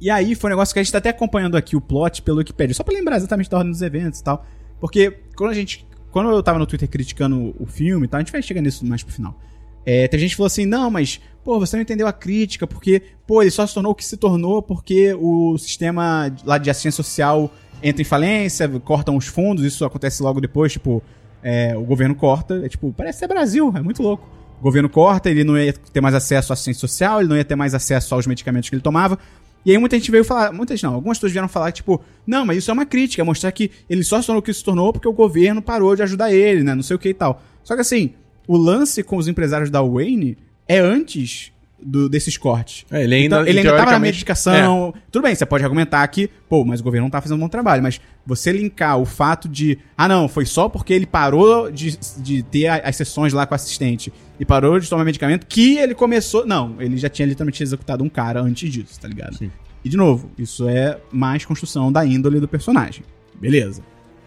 e 0.00 0.08
aí 0.10 0.34
foi 0.34 0.48
um 0.48 0.52
negócio 0.52 0.72
que 0.72 0.78
a 0.80 0.82
gente 0.82 0.90
tá 0.92 0.98
até 0.98 1.10
acompanhando 1.10 1.56
aqui 1.56 1.76
o 1.76 1.80
plot 1.80 2.22
pelo 2.22 2.38
Wikipedia, 2.38 2.74
só 2.74 2.82
pra 2.82 2.94
lembrar 2.94 3.16
exatamente 3.16 3.50
da 3.50 3.58
ordem 3.58 3.70
dos 3.70 3.82
eventos 3.82 4.20
e 4.20 4.24
tal. 4.24 4.46
Porque 4.80 5.10
quando 5.36 5.50
a 5.50 5.54
gente. 5.54 5.86
Quando 6.10 6.30
eu 6.30 6.42
tava 6.42 6.58
no 6.58 6.66
Twitter 6.66 6.88
criticando 6.88 7.54
o 7.60 7.66
filme 7.66 8.06
e 8.06 8.08
tal, 8.08 8.18
a 8.18 8.20
gente 8.22 8.32
vai 8.32 8.42
chegar 8.42 8.60
nisso 8.60 8.84
mais 8.84 9.02
pro 9.02 9.12
final. 9.14 9.38
É, 9.86 10.08
tem 10.08 10.18
gente 10.18 10.30
que 10.30 10.36
falou 10.36 10.46
assim, 10.48 10.66
não, 10.66 10.90
mas, 10.90 11.20
pô, 11.44 11.58
você 11.58 11.76
não 11.76 11.82
entendeu 11.82 12.06
a 12.06 12.12
crítica, 12.12 12.66
porque, 12.66 13.02
pô, 13.26 13.42
ele 13.42 13.50
só 13.50 13.66
se 13.66 13.74
tornou 13.74 13.92
o 13.92 13.94
que 13.94 14.04
se 14.04 14.16
tornou 14.16 14.62
porque 14.62 15.14
o 15.14 15.56
sistema 15.58 16.32
lá 16.44 16.58
de 16.58 16.70
assistência 16.70 17.02
social 17.02 17.52
entra 17.82 18.02
em 18.02 18.04
falência, 18.04 18.68
cortam 18.80 19.16
os 19.16 19.26
fundos, 19.26 19.64
isso 19.64 19.84
acontece 19.84 20.22
logo 20.22 20.40
depois, 20.40 20.72
tipo, 20.72 21.02
é, 21.42 21.76
o 21.76 21.82
governo 21.82 22.14
corta, 22.14 22.60
é 22.64 22.68
tipo, 22.68 22.92
parece 22.96 23.20
ser 23.20 23.28
Brasil, 23.28 23.72
é 23.74 23.80
muito 23.80 24.02
louco. 24.02 24.28
O 24.58 24.62
governo 24.62 24.90
corta, 24.90 25.30
ele 25.30 25.42
não 25.42 25.58
ia 25.58 25.72
ter 25.72 26.00
mais 26.00 26.14
acesso 26.14 26.52
à 26.52 26.54
assistência 26.54 26.80
social, 26.80 27.20
ele 27.20 27.28
não 27.28 27.36
ia 27.36 27.44
ter 27.44 27.56
mais 27.56 27.74
acesso 27.74 28.14
aos 28.14 28.26
medicamentos 28.26 28.68
que 28.68 28.74
ele 28.74 28.82
tomava. 28.82 29.18
E 29.64 29.70
aí 29.70 29.78
muita 29.78 29.96
gente 29.96 30.10
veio 30.10 30.24
falar, 30.24 30.52
muitas 30.52 30.82
não, 30.82 30.94
algumas 30.94 31.18
pessoas 31.18 31.32
vieram 31.32 31.48
falar, 31.48 31.72
tipo, 31.72 32.00
não, 32.26 32.46
mas 32.46 32.58
isso 32.58 32.70
é 32.70 32.74
uma 32.74 32.86
crítica, 32.86 33.22
é 33.22 33.24
mostrar 33.24 33.52
que 33.52 33.70
ele 33.88 34.02
só 34.02 34.20
se 34.20 34.26
tornou 34.26 34.40
o 34.40 34.42
que 34.42 34.52
se 34.52 34.64
tornou 34.64 34.92
porque 34.92 35.08
o 35.08 35.12
governo 35.12 35.60
parou 35.60 35.94
de 35.94 36.02
ajudar 36.02 36.32
ele, 36.32 36.62
né, 36.62 36.74
não 36.74 36.82
sei 36.82 36.96
o 36.96 36.98
que 36.98 37.10
e 37.10 37.14
tal. 37.14 37.42
Só 37.62 37.74
que 37.74 37.80
assim, 37.82 38.14
o 38.46 38.56
lance 38.56 39.02
com 39.02 39.16
os 39.16 39.28
empresários 39.28 39.70
da 39.70 39.82
Wayne 39.82 40.36
é 40.76 40.78
antes 40.78 41.52
do- 41.82 42.08
desses 42.10 42.36
cortes. 42.36 42.84
É, 42.90 43.04
ele 43.04 43.14
ainda- 43.14 43.36
Então, 43.36 43.46
ele 43.48 43.58
ainda 43.60 43.70
tava 43.70 43.92
na 43.92 43.98
medicação. 43.98 44.92
Tudo 45.10 45.22
bem, 45.22 45.34
você 45.34 45.46
pode 45.46 45.64
argumentar 45.64 46.06
que, 46.08 46.28
pô, 46.48 46.62
mas 46.64 46.80
o 46.80 46.84
governo 46.84 47.06
não 47.06 47.10
tá 47.10 47.20
fazendo 47.22 47.38
um 47.38 47.40
bom 47.40 47.48
trabalho. 47.48 47.82
Mas 47.82 47.98
você 48.26 48.52
linkar 48.52 48.98
o 48.98 49.06
fato 49.06 49.48
de, 49.48 49.78
ah, 49.96 50.06
não, 50.06 50.28
foi 50.28 50.44
só 50.44 50.68
porque 50.68 50.92
ele 50.92 51.06
parou 51.06 51.70
de, 51.72 51.98
de 52.18 52.42
ter 52.42 52.66
as 52.68 52.96
sessões 52.96 53.32
lá 53.32 53.46
com 53.46 53.54
o 53.54 53.56
assistente 53.56 54.12
e 54.38 54.44
parou 54.44 54.78
de 54.78 54.88
tomar 54.90 55.04
medicamento 55.06 55.46
que 55.46 55.78
ele 55.78 55.94
começou. 55.94 56.46
Não, 56.46 56.76
ele 56.80 56.98
já 56.98 57.08
tinha 57.08 57.26
literalmente 57.26 57.62
executado 57.62 58.04
um 58.04 58.08
cara 58.10 58.40
antes 58.42 58.70
disso, 58.70 59.00
tá 59.00 59.08
ligado? 59.08 59.36
Sim. 59.38 59.50
E 59.82 59.88
de 59.88 59.96
novo, 59.96 60.30
isso 60.38 60.68
é 60.68 60.98
mais 61.10 61.46
construção 61.46 61.90
da 61.90 62.04
índole 62.04 62.38
do 62.40 62.46
personagem. 62.46 63.02
Beleza. 63.40 63.80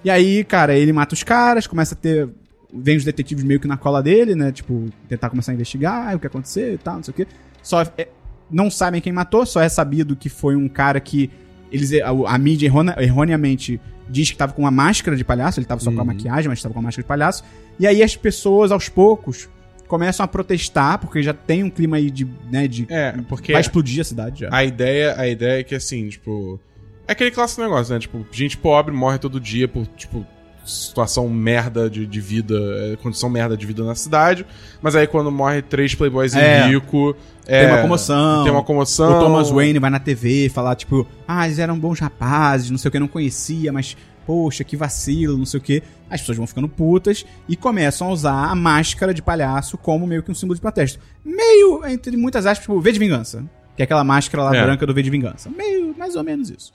E 0.04 0.10
aí, 0.10 0.44
cara, 0.44 0.76
ele 0.76 0.92
mata 0.92 1.14
os 1.14 1.22
caras, 1.22 1.68
começa 1.68 1.94
a 1.94 1.98
ter. 1.98 2.28
Vem 2.76 2.98
os 2.98 3.04
detetives 3.04 3.44
meio 3.44 3.60
que 3.60 3.68
na 3.68 3.78
cola 3.78 4.02
dele, 4.02 4.34
né? 4.36 4.52
Tipo, 4.52 4.86
tentar 5.08 5.30
começar 5.30 5.52
a 5.52 5.56
investigar 5.56 6.16
o 6.16 6.20
que 6.20 6.28
aconteceu 6.28 6.74
e 6.74 6.78
tal, 6.78 6.96
não 6.96 7.04
sei 7.04 7.12
o 7.12 7.16
quê. 7.16 7.28
Só 7.62 7.82
é- 7.98 8.08
não 8.50 8.70
sabem 8.72 9.00
quem 9.02 9.14
matou, 9.14 9.46
só 9.46 9.62
é 9.62 9.70
sabido 9.70 10.16
que 10.16 10.30
foi 10.30 10.56
um 10.56 10.68
cara 10.68 11.00
que. 11.00 11.30
Eles, 11.72 11.92
a, 12.02 12.10
a 12.10 12.38
mídia 12.38 12.68
errone- 12.68 12.94
erroneamente 13.00 13.80
diz 14.10 14.30
que 14.32 14.38
tava 14.38 14.54
com 14.54 14.62
uma 14.64 14.70
máscara 14.72 15.16
de 15.18 15.24
palhaço, 15.24 15.60
ele 15.60 15.66
tava 15.66 15.82
só 15.82 15.92
com 15.92 15.98
a 15.98 16.02
Uhum. 16.02 16.08
maquiagem, 16.08 16.50
mas 16.50 16.62
tava 16.62 16.74
com 16.74 16.80
a 16.80 16.84
máscara 16.84 17.04
de 17.04 17.08
palhaço. 17.08 17.44
E 17.80 17.88
aí 17.88 18.04
as 18.04 18.16
pessoas, 18.16 18.72
aos 18.72 18.90
poucos, 18.90 19.50
começam 19.88 20.24
a 20.24 20.28
protestar, 20.28 21.00
porque 21.00 21.24
já 21.24 21.34
tem 21.34 21.64
um 21.64 21.70
clima 21.70 21.98
aí 21.98 22.10
de. 22.12 22.28
Né, 22.52 22.68
de 22.68 22.86
É, 22.90 23.12
porque 23.28 23.52
vai 23.54 23.62
explodir 23.62 24.02
a 24.02 24.04
cidade 24.04 24.42
já. 24.42 24.50
a 24.52 24.64
ideia, 24.64 25.16
a 25.18 25.28
ideia 25.28 25.60
é 25.62 25.64
que 25.64 25.74
assim, 25.76 26.10
tipo. 26.10 26.60
É 27.08 27.12
aquele 27.14 27.32
clássico 27.32 27.62
negócio, 27.62 27.94
né? 27.94 28.00
Tipo, 28.00 28.26
gente 28.32 28.58
pobre 28.58 28.94
morre 28.96 29.18
todo 29.18 29.40
dia 29.40 29.68
por, 29.68 29.86
tipo, 29.88 30.26
situação 30.66 31.30
merda 31.30 31.90
de, 31.90 32.06
de 32.06 32.22
vida, 32.22 32.56
é, 32.56 32.96
condição 32.98 33.30
merda 33.30 33.56
de 33.58 33.66
vida 33.66 33.84
na 33.84 33.96
cidade. 33.96 34.46
Mas 34.82 34.96
aí 34.96 35.06
quando 35.08 35.32
morre 35.32 35.62
três 35.62 35.94
playboys 35.96 36.34
É. 36.36 36.68
rico. 36.68 37.16
Tem 37.46 37.56
é, 37.56 37.68
uma 37.74 37.82
comoção. 37.82 38.44
Tem 38.44 38.52
uma 38.52 38.64
comoção. 38.64 39.18
O 39.18 39.20
Thomas 39.20 39.50
Wayne 39.50 39.78
vai 39.80 39.90
na 39.90 40.00
TV 40.00 40.50
falar, 40.50 40.76
tipo, 40.76 41.06
ah, 41.28 41.46
eles 41.46 41.60
eram 41.60 41.78
bons 41.78 42.00
rapazes, 42.00 42.70
não 42.72 42.78
sei 42.78 42.88
o 42.88 42.92
que, 42.92 42.98
eu 42.98 43.02
não 43.02 43.08
conhecia, 43.08 43.72
mas, 43.74 43.98
poxa, 44.26 44.64
que 44.64 44.78
vacilo, 44.78 45.38
não 45.38 45.46
sei 45.46 45.60
o 45.60 45.64
que. 45.64 45.84
As 46.10 46.22
pessoas 46.22 46.38
vão 46.38 46.48
ficando 46.48 46.70
putas 46.70 47.26
e 47.50 47.58
começam 47.58 48.08
a 48.08 48.12
usar 48.12 48.46
a 48.46 48.56
máscara 48.56 49.14
de 49.14 49.22
palhaço 49.22 49.78
como 49.78 50.08
meio 50.08 50.24
que 50.24 50.32
um 50.32 50.36
símbolo 50.36 50.56
de 50.56 50.62
protesto. 50.62 51.00
Meio, 51.26 51.86
entre 51.86 52.16
muitas 52.16 52.46
aspas, 52.46 52.60
tipo, 52.64 52.80
V 52.80 52.92
de 52.94 53.00
Vingança. 53.00 53.44
Que 53.76 53.82
é 53.82 53.86
aquela 53.86 54.04
máscara 54.04 54.44
lá 54.44 54.56
É. 54.56 54.64
branca 54.64 54.86
do 54.86 54.94
V 54.94 55.02
de 55.04 55.10
Vingança. 55.10 55.50
Meio, 55.50 55.94
mais 55.98 56.16
ou 56.16 56.24
menos 56.24 56.50
isso. 56.50 56.72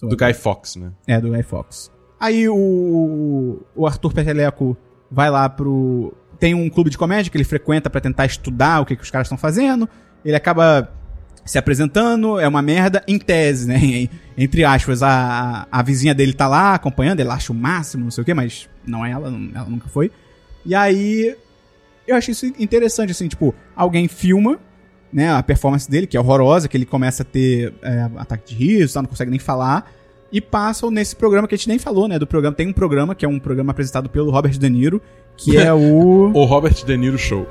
Do 0.00 0.16
Guy 0.16 0.32
Fox, 0.32 0.76
né? 0.76 0.92
É, 1.08 1.20
do 1.20 1.30
Guy 1.30 1.42
Fox. 1.42 1.90
Aí 2.20 2.48
o, 2.48 3.60
o 3.76 3.86
Arthur 3.86 4.12
Peteleco 4.12 4.76
vai 5.10 5.30
lá 5.30 5.48
pro. 5.48 6.12
Tem 6.38 6.54
um 6.54 6.68
clube 6.68 6.90
de 6.90 6.98
comédia 6.98 7.30
que 7.30 7.36
ele 7.36 7.44
frequenta 7.44 7.90
pra 7.90 8.00
tentar 8.00 8.26
estudar 8.26 8.80
o 8.80 8.86
que, 8.86 8.96
que 8.96 9.02
os 9.02 9.10
caras 9.10 9.26
estão 9.26 9.38
fazendo. 9.38 9.88
Ele 10.24 10.36
acaba 10.36 10.92
se 11.44 11.56
apresentando, 11.56 12.38
é 12.38 12.46
uma 12.46 12.60
merda, 12.60 13.02
em 13.08 13.18
tese, 13.18 13.66
né? 13.66 14.08
Entre 14.36 14.64
aspas, 14.64 15.02
a, 15.02 15.66
a, 15.72 15.82
vizinha 15.82 16.14
dele 16.14 16.34
tá 16.34 16.46
lá 16.46 16.74
acompanhando, 16.74 17.20
ele 17.20 17.30
acha 17.30 17.52
o 17.52 17.56
máximo, 17.56 18.04
não 18.04 18.10
sei 18.10 18.22
o 18.22 18.24
que, 18.24 18.34
mas 18.34 18.68
não 18.86 19.04
é 19.04 19.12
ela, 19.12 19.28
ela 19.28 19.68
nunca 19.68 19.88
foi. 19.88 20.10
E 20.64 20.74
aí. 20.74 21.34
Eu 22.06 22.16
achei 22.16 22.32
isso 22.32 22.46
interessante, 22.58 23.10
assim, 23.10 23.28
tipo, 23.28 23.54
alguém 23.76 24.08
filma, 24.08 24.58
né, 25.12 25.30
a 25.30 25.42
performance 25.42 25.90
dele, 25.90 26.06
que 26.06 26.16
é 26.16 26.20
horrorosa, 26.20 26.66
que 26.66 26.74
ele 26.74 26.86
começa 26.86 27.22
a 27.22 27.26
ter 27.26 27.74
é, 27.82 28.08
ataque 28.16 28.54
de 28.54 28.54
riso, 28.54 28.98
não 28.98 29.08
consegue 29.08 29.30
nem 29.30 29.38
falar, 29.38 29.90
e 30.32 30.40
passam 30.40 30.90
nesse 30.90 31.16
programa 31.16 31.48
que 31.48 31.54
a 31.54 31.58
gente 31.58 31.68
nem 31.68 31.78
falou, 31.78 32.06
né, 32.08 32.18
do 32.18 32.26
programa. 32.26 32.54
Tem 32.56 32.66
um 32.68 32.72
programa 32.72 33.14
que 33.14 33.24
é 33.24 33.28
um 33.28 33.38
programa 33.38 33.70
apresentado 33.72 34.08
pelo 34.08 34.30
Robert 34.30 34.58
De 34.58 34.68
Niro, 34.68 35.00
que 35.36 35.56
é 35.56 35.72
o... 35.72 36.30
O 36.34 36.44
Robert 36.44 36.74
De 36.84 36.96
Niro 36.96 37.18
Show. 37.18 37.46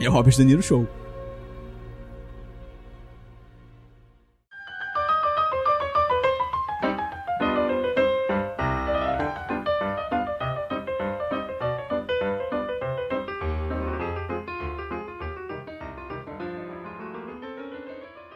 é 0.00 0.08
o 0.08 0.12
Robert 0.12 0.34
De 0.34 0.44
Niro 0.44 0.62
Show. 0.62 0.86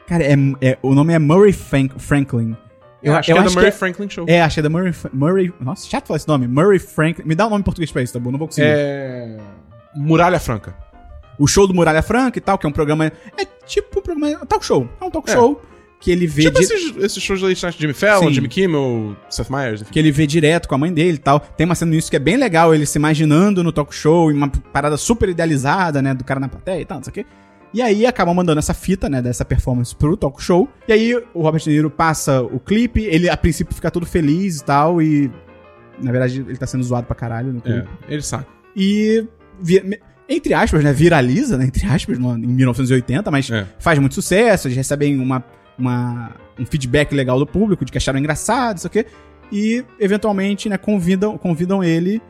Cara, 0.07 0.25
é, 0.25 0.35
é- 0.63 0.79
o 0.83 0.95
nome 0.95 1.13
é 1.13 1.19
Murray 1.19 1.53
Frank- 1.53 1.99
Franklin. 1.99 2.57
Eu, 3.03 3.15
acho 3.15 3.27
que 3.27 3.39
é 3.39 3.43
do 3.43 3.51
Murray 3.53 3.69
é- 3.69 3.73
Franklin 3.73 4.09
Show. 4.11 4.25
É, 4.29 4.43
achei 4.43 4.63
da 4.63 4.69
Murray, 4.69 4.93
Murray. 5.13 5.53
Nossa, 5.61 5.89
chato 5.89 6.07
falar 6.09 6.17
esse 6.17 6.27
nome. 6.29 6.49
Murray 6.49 6.79
Franklin. 6.79 7.25
Me 7.27 7.35
dá 7.35 7.47
um 7.47 7.51
nome 7.51 7.61
em 7.61 7.65
português 7.65 7.93
pra 7.93 8.03
isso, 8.03 8.13
tá 8.13 8.19
bom? 8.19 8.31
Não 8.31 8.39
vou 8.39 8.49
conseguir. 8.49 8.67
É. 8.69 9.39
Muralha 9.95 10.39
Franca. 10.41 10.75
O 11.39 11.47
show 11.47 11.67
do 11.67 11.75
Muralha 11.75 12.03
Franca 12.03 12.39
e 12.39 12.41
tal, 12.41 12.59
que 12.59 12.67
é 12.67 12.69
um 12.69 12.73
programa. 12.73 13.07
É 13.07 13.45
tipo 13.67 14.01
um 14.01 14.03
programa. 14.03 14.31
É 14.31 14.45
talk 14.47 14.65
show. 14.65 14.89
É 15.01 15.05
um 15.05 15.11
talk 15.11 15.31
É. 15.31 15.33
show 15.35 15.63
que 16.01 16.11
ele 16.11 16.27
vê. 16.27 16.43
Tipo 16.43 16.59
di- 16.59 16.65
esses, 16.65 16.97
esses 16.97 17.23
shows 17.23 17.41
da 17.41 17.49
de 17.49 17.79
Jimmy 17.79 17.93
Fallon, 17.93 18.29
Sim. 18.29 18.35
Jimmy 18.35 18.49
Kimmel, 18.49 19.17
Seth 19.31 19.49
Meyers, 19.51 19.83
enfim. 19.83 19.93
que 19.93 19.99
ele 19.99 20.11
vê 20.13 20.27
direto 20.27 20.69
com 20.69 20.75
a 20.75 20.79
mãe 20.79 20.93
dele 20.93 21.15
e 21.15 21.19
tal. 21.19 21.41
Tem 21.41 21.65
uma 21.65 21.75
cena 21.75 21.91
nisso 21.93 22.11
que 22.11 22.17
é 22.17 22.21
bem 22.21 22.37
legal, 22.37 22.75
ele 22.75 22.87
se 22.87 22.99
imaginando 22.99 23.63
no 23.65 23.73
talk 23.73 23.93
show, 23.95 24.31
em 24.31 24.35
uma 24.37 24.49
parada 24.49 24.97
super 24.97 25.29
idealizada, 25.29 26.01
né, 26.03 26.15
do 26.15 26.23
cara 26.25 26.39
na 26.39 26.49
plateia 26.49 26.81
e 26.81 26.85
tal, 26.85 26.99
não 26.99 27.05
sei 27.05 27.11
o 27.11 27.15
quê. 27.15 27.27
E 27.73 27.83
aí 27.83 28.07
acabam 28.07 28.35
mandando 28.35 28.59
essa 28.59 28.73
fita, 28.73 29.09
né, 29.09 29.21
dessa 29.21 29.45
performance 29.45 29.95
pro 29.95 30.17
talk 30.17 30.43
show. 30.43 30.69
E 30.87 30.93
aí 30.93 31.15
o 31.35 31.43
Robert 31.43 31.61
De 31.63 31.71
Niro 31.71 31.91
passa 31.91 32.41
o 32.43 32.59
clipe, 32.59 33.03
ele 33.05 33.29
a 33.29 33.37
princípio 33.37 33.75
fica 33.75 33.91
todo 33.91 34.07
feliz 34.07 34.59
e 34.61 34.65
tal, 34.65 35.03
e 35.03 35.31
na 36.01 36.11
verdade 36.11 36.41
ele 36.41 36.57
tá 36.57 36.67
sendo 36.67 36.83
zoado 36.85 37.07
pra 37.07 37.15
caralho 37.15 37.53
no 37.53 37.61
clipe. 37.61 37.89
É, 38.09 38.13
ele 38.15 38.23
sabe. 38.23 38.47
E, 38.75 39.27
vi- 39.61 39.83
me- 39.83 39.99
entre 40.29 40.55
aspas, 40.55 40.83
né, 40.83 40.93
viraliza, 40.93 41.59
né, 41.59 41.67
entre 41.67 41.87
aspas, 41.87 42.19
no- 42.19 42.37
em 42.37 42.47
1980, 42.47 43.31
mas 43.31 43.51
É. 43.51 43.67
faz 43.79 43.99
muito 43.99 44.15
sucesso, 44.15 44.67
eles 44.69 44.77
recebem 44.77 45.19
uma, 45.21 45.45
uma- 45.79 46.33
um 46.59 46.65
feedback 46.65 47.15
legal 47.15 47.39
do 47.39 47.47
público, 47.47 47.85
de 47.85 47.93
que 47.93 47.99
acharam 47.99 48.19
engraçado, 48.19 48.79
isso 48.79 48.87
aqui, 48.87 49.05
e 49.53 49.85
eventualmente, 50.01 50.69
né, 50.69 50.79
convidam, 50.79 51.37
convidam 51.37 51.83
ele 51.85 52.21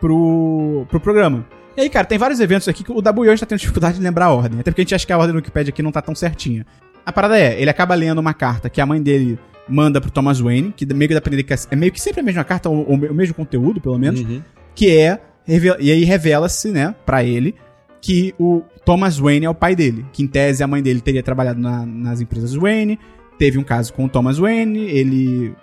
pro, 0.00 0.86
pro 0.90 1.00
programa. 1.00 1.46
E 1.76 1.80
aí, 1.80 1.88
cara, 1.88 2.04
tem 2.06 2.18
vários 2.18 2.38
eventos 2.40 2.68
aqui 2.68 2.84
que 2.84 2.92
o 2.92 3.00
W 3.00 3.30
hoje 3.30 3.40
tá 3.40 3.46
tendo 3.46 3.58
dificuldade 3.58 3.96
de 3.96 4.02
lembrar 4.02 4.26
a 4.26 4.30
ordem, 4.32 4.60
até 4.60 4.70
porque 4.70 4.82
a 4.82 4.84
gente 4.84 4.94
acha 4.94 5.06
que 5.06 5.12
a 5.12 5.16
ordem 5.18 5.32
do 5.32 5.36
Wikipedia 5.36 5.70
aqui 5.70 5.82
não 5.82 5.90
tá 5.92 6.02
tão 6.02 6.14
certinha. 6.14 6.66
A 7.04 7.12
parada 7.12 7.38
é, 7.38 7.60
ele 7.60 7.70
acaba 7.70 7.94
lendo 7.94 8.18
uma 8.18 8.34
carta 8.34 8.68
que 8.68 8.80
a 8.80 8.86
mãe 8.86 9.02
dele 9.02 9.38
manda 9.68 10.00
pro 10.00 10.10
Thomas 10.10 10.38
Wayne, 10.38 10.72
que 10.76 10.84
meio 10.92 11.08
que 11.08 11.14
dá 11.14 11.20
pra 11.20 11.32
entender 11.32 11.44
que 11.44 11.54
é 11.70 11.76
meio 11.76 11.90
que 11.92 12.00
sempre 12.00 12.20
a 12.20 12.22
mesma 12.22 12.44
carta, 12.44 12.68
ou, 12.68 12.86
ou 12.88 12.94
o 12.96 13.14
mesmo 13.14 13.34
conteúdo, 13.34 13.80
pelo 13.80 13.98
menos, 13.98 14.20
Uhum. 14.20 14.42
que 14.74 14.96
é 14.96 15.18
e 15.48 15.90
aí 15.90 16.04
revela-se, 16.04 16.70
né, 16.70 16.94
pra 17.04 17.24
ele 17.24 17.54
que 18.00 18.32
o 18.38 18.62
Thomas 18.84 19.18
Wayne 19.18 19.46
é 19.46 19.50
o 19.50 19.54
pai 19.54 19.74
dele, 19.74 20.04
que 20.12 20.22
em 20.22 20.26
tese 20.26 20.62
a 20.62 20.66
mãe 20.66 20.82
dele 20.82 21.00
teria 21.00 21.22
trabalhado 21.22 21.60
na- 21.60 21.86
nas 21.86 22.20
empresas 22.20 22.54
Wayne, 22.54 22.98
teve 23.38 23.58
um 23.58 23.62
caso 23.64 23.92
com 23.92 24.04
o 24.04 24.08
Thomas 24.08 24.38
Wayne, 24.38 24.78
ele 24.80 25.54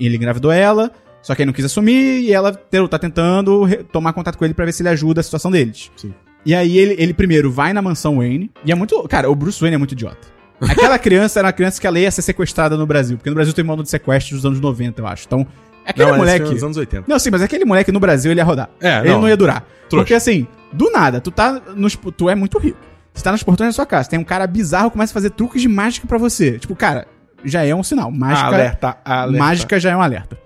ele 0.00 0.16
engravidou 0.16 0.52
ela, 0.52 0.92
só 1.22 1.34
que 1.34 1.42
ele 1.42 1.46
não 1.46 1.52
quis 1.52 1.64
assumir 1.64 2.20
e 2.20 2.32
ela 2.32 2.52
tá 2.88 2.98
tentando 2.98 3.68
tomar 3.92 4.12
contato 4.12 4.36
com 4.38 4.44
ele 4.44 4.54
pra 4.54 4.64
ver 4.64 4.72
se 4.72 4.82
ele 4.82 4.88
ajuda 4.88 5.20
a 5.20 5.24
situação 5.24 5.50
deles. 5.50 5.90
Sim. 5.96 6.14
E 6.46 6.54
aí 6.54 6.78
ele, 6.78 6.94
ele 6.98 7.12
primeiro 7.12 7.50
vai 7.50 7.72
na 7.72 7.82
mansão 7.82 8.18
Wayne, 8.18 8.50
e 8.64 8.72
é 8.72 8.74
muito, 8.74 9.02
cara, 9.08 9.28
o 9.30 9.34
Bruce 9.34 9.60
Wayne 9.60 9.74
é 9.74 9.78
muito 9.78 9.92
idiota. 9.92 10.28
Aquela 10.60 10.96
criança 10.98 11.40
era 11.40 11.46
uma 11.48 11.52
criança 11.52 11.80
que 11.80 11.86
ela 11.86 11.98
ia 11.98 12.10
ser 12.10 12.22
sequestrada 12.22 12.76
no 12.76 12.86
Brasil, 12.86 13.16
porque 13.16 13.28
no 13.28 13.34
Brasil 13.34 13.52
tem 13.52 13.64
modo 13.64 13.82
de 13.82 13.90
sequestro 13.90 14.36
dos 14.36 14.46
anos 14.46 14.60
90, 14.60 15.00
eu 15.00 15.06
acho. 15.06 15.24
Então, 15.26 15.46
aquele 15.84 16.10
Não, 16.10 16.16
moleque 16.16 16.48
nos 16.50 16.62
anos 16.62 16.76
80. 16.76 17.04
não, 17.06 17.18
sim, 17.18 17.30
mas 17.30 17.42
aquele 17.42 17.64
moleque 17.64 17.90
no 17.92 18.00
Brasil 18.00 18.30
ele 18.30 18.40
ia 18.40 18.44
rodar. 18.44 18.70
É, 18.80 19.00
ele 19.00 19.10
não, 19.10 19.22
não. 19.22 19.28
ia 19.28 19.36
durar. 19.36 19.66
Trouxa. 19.88 20.04
Porque 20.04 20.14
assim, 20.14 20.46
do 20.72 20.90
nada, 20.90 21.20
tu 21.20 21.30
tá 21.30 21.60
nos. 21.74 21.96
Tu 22.16 22.30
é 22.30 22.34
muito 22.34 22.58
rico. 22.58 22.78
Você 23.12 23.24
tá 23.24 23.32
nos 23.32 23.42
portões 23.42 23.70
da 23.70 23.72
sua 23.72 23.86
casa, 23.86 24.08
tem 24.08 24.18
um 24.18 24.24
cara 24.24 24.46
bizarro 24.46 24.90
que 24.90 24.92
começa 24.92 25.12
a 25.12 25.14
fazer 25.14 25.30
truques 25.30 25.60
de 25.60 25.68
mágica 25.68 26.06
pra 26.06 26.18
você. 26.18 26.58
Tipo, 26.58 26.76
cara, 26.76 27.06
já 27.44 27.64
é 27.64 27.74
um 27.74 27.82
sinal. 27.82 28.10
Mágica, 28.12 28.46
Alerta, 28.46 28.96
alerta. 29.04 29.38
mágica 29.38 29.80
já 29.80 29.90
é 29.90 29.96
um 29.96 30.00
alerta. 30.02 30.38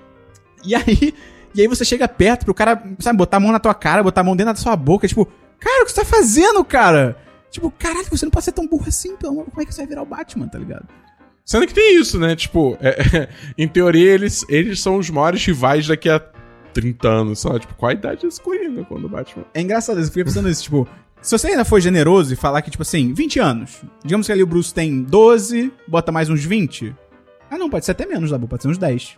E 0.64 0.74
aí, 0.74 1.14
e 1.54 1.60
aí 1.60 1.66
você 1.68 1.84
chega 1.84 2.06
perto 2.08 2.44
pro 2.44 2.54
cara, 2.54 2.82
sabe, 2.98 3.16
botar 3.18 3.36
a 3.36 3.40
mão 3.40 3.52
na 3.52 3.58
tua 3.58 3.74
cara, 3.74 4.02
botar 4.02 4.20
a 4.20 4.24
mão 4.24 4.36
dentro 4.36 4.52
da 4.52 4.58
sua 4.58 4.76
boca, 4.76 5.06
tipo, 5.08 5.26
cara, 5.58 5.82
o 5.82 5.86
que 5.86 5.92
você 5.92 6.00
tá 6.00 6.06
fazendo, 6.06 6.64
cara? 6.64 7.16
Tipo, 7.50 7.70
caralho, 7.70 8.06
você 8.10 8.24
não 8.24 8.30
pode 8.30 8.44
ser 8.44 8.52
tão 8.52 8.66
burro 8.66 8.86
assim, 8.88 9.16
pelo 9.16 9.32
amor. 9.32 9.44
Como 9.46 9.60
é 9.62 9.66
que 9.66 9.74
você 9.74 9.82
vai 9.82 9.88
virar 9.88 10.02
o 10.02 10.06
Batman, 10.06 10.48
tá 10.48 10.58
ligado? 10.58 10.86
Sendo 11.44 11.66
que 11.66 11.74
tem 11.74 12.00
isso, 12.00 12.18
né? 12.18 12.34
Tipo, 12.34 12.78
é- 12.80 13.28
em 13.58 13.68
teoria, 13.68 14.10
eles, 14.12 14.44
eles 14.48 14.80
são 14.80 14.96
os 14.96 15.10
maiores 15.10 15.44
rivais 15.44 15.86
daqui 15.86 16.08
a 16.08 16.18
30 16.72 17.08
anos. 17.08 17.40
Só, 17.40 17.58
tipo, 17.58 17.74
qual 17.74 17.90
a 17.90 17.94
idade 17.94 18.22
desse 18.22 18.40
Coringa 18.40 18.84
quando 18.84 19.04
o 19.04 19.08
Batman? 19.08 19.44
É 19.52 19.60
engraçado, 19.60 20.00
eu 20.00 20.04
fiquei 20.06 20.24
pensando 20.24 20.48
nisso, 20.48 20.62
tipo, 20.62 20.88
se 21.20 21.36
você 21.36 21.48
ainda 21.48 21.64
for 21.64 21.80
generoso 21.80 22.32
e 22.32 22.36
falar 22.36 22.62
que, 22.62 22.70
tipo 22.70 22.82
assim, 22.82 23.12
20 23.12 23.38
anos, 23.38 23.82
digamos 24.04 24.26
que 24.26 24.32
ali 24.32 24.42
o 24.42 24.46
Bruce 24.46 24.72
tem 24.72 25.02
12, 25.02 25.72
bota 25.86 26.10
mais 26.10 26.30
uns 26.30 26.44
20. 26.44 26.94
Ah, 27.50 27.58
não, 27.58 27.68
pode 27.68 27.84
ser 27.84 27.92
até 27.92 28.06
menos, 28.06 28.30
Dabu, 28.30 28.48
pode 28.48 28.62
ser 28.62 28.68
uns 28.68 28.78
10. 28.78 29.16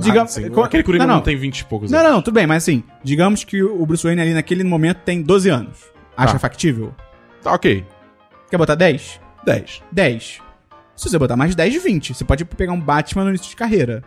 Diga- 0.00 0.22
Ah, 0.22 0.26
sim, 0.26 0.48
co- 0.50 0.62
aquele 0.62 0.82
Coringa 0.82 1.04
não, 1.06 1.14
não, 1.14 1.16
não. 1.18 1.24
tem 1.24 1.36
20 1.36 1.60
e 1.60 1.64
poucos 1.64 1.90
Não, 1.90 1.98
anos. 1.98 2.12
não, 2.12 2.22
tudo 2.22 2.34
bem, 2.34 2.46
mas 2.46 2.62
assim, 2.62 2.82
digamos 3.02 3.44
que 3.44 3.62
o 3.62 3.84
Bruce 3.84 4.02
Wayne 4.04 4.20
ali 4.22 4.34
naquele 4.34 4.64
momento 4.64 4.98
tem 5.04 5.22
12 5.22 5.48
anos. 5.50 5.78
Acha 6.16 6.34
Tá. 6.34 6.38
factível? 6.38 6.94
Tá, 7.42 7.52
ok. 7.52 7.84
Quer 8.50 8.56
botar 8.56 8.74
10? 8.74 9.20
10. 9.44 9.82
10. 9.92 10.40
Se 10.96 11.08
você 11.08 11.18
botar 11.18 11.36
mais 11.36 11.54
10, 11.54 11.82
20. 11.82 12.14
Você 12.14 12.24
pode 12.24 12.44
pegar 12.44 12.72
um 12.72 12.80
Batman 12.80 13.24
no 13.24 13.30
início 13.30 13.50
de 13.50 13.56
carreira. 13.56 14.02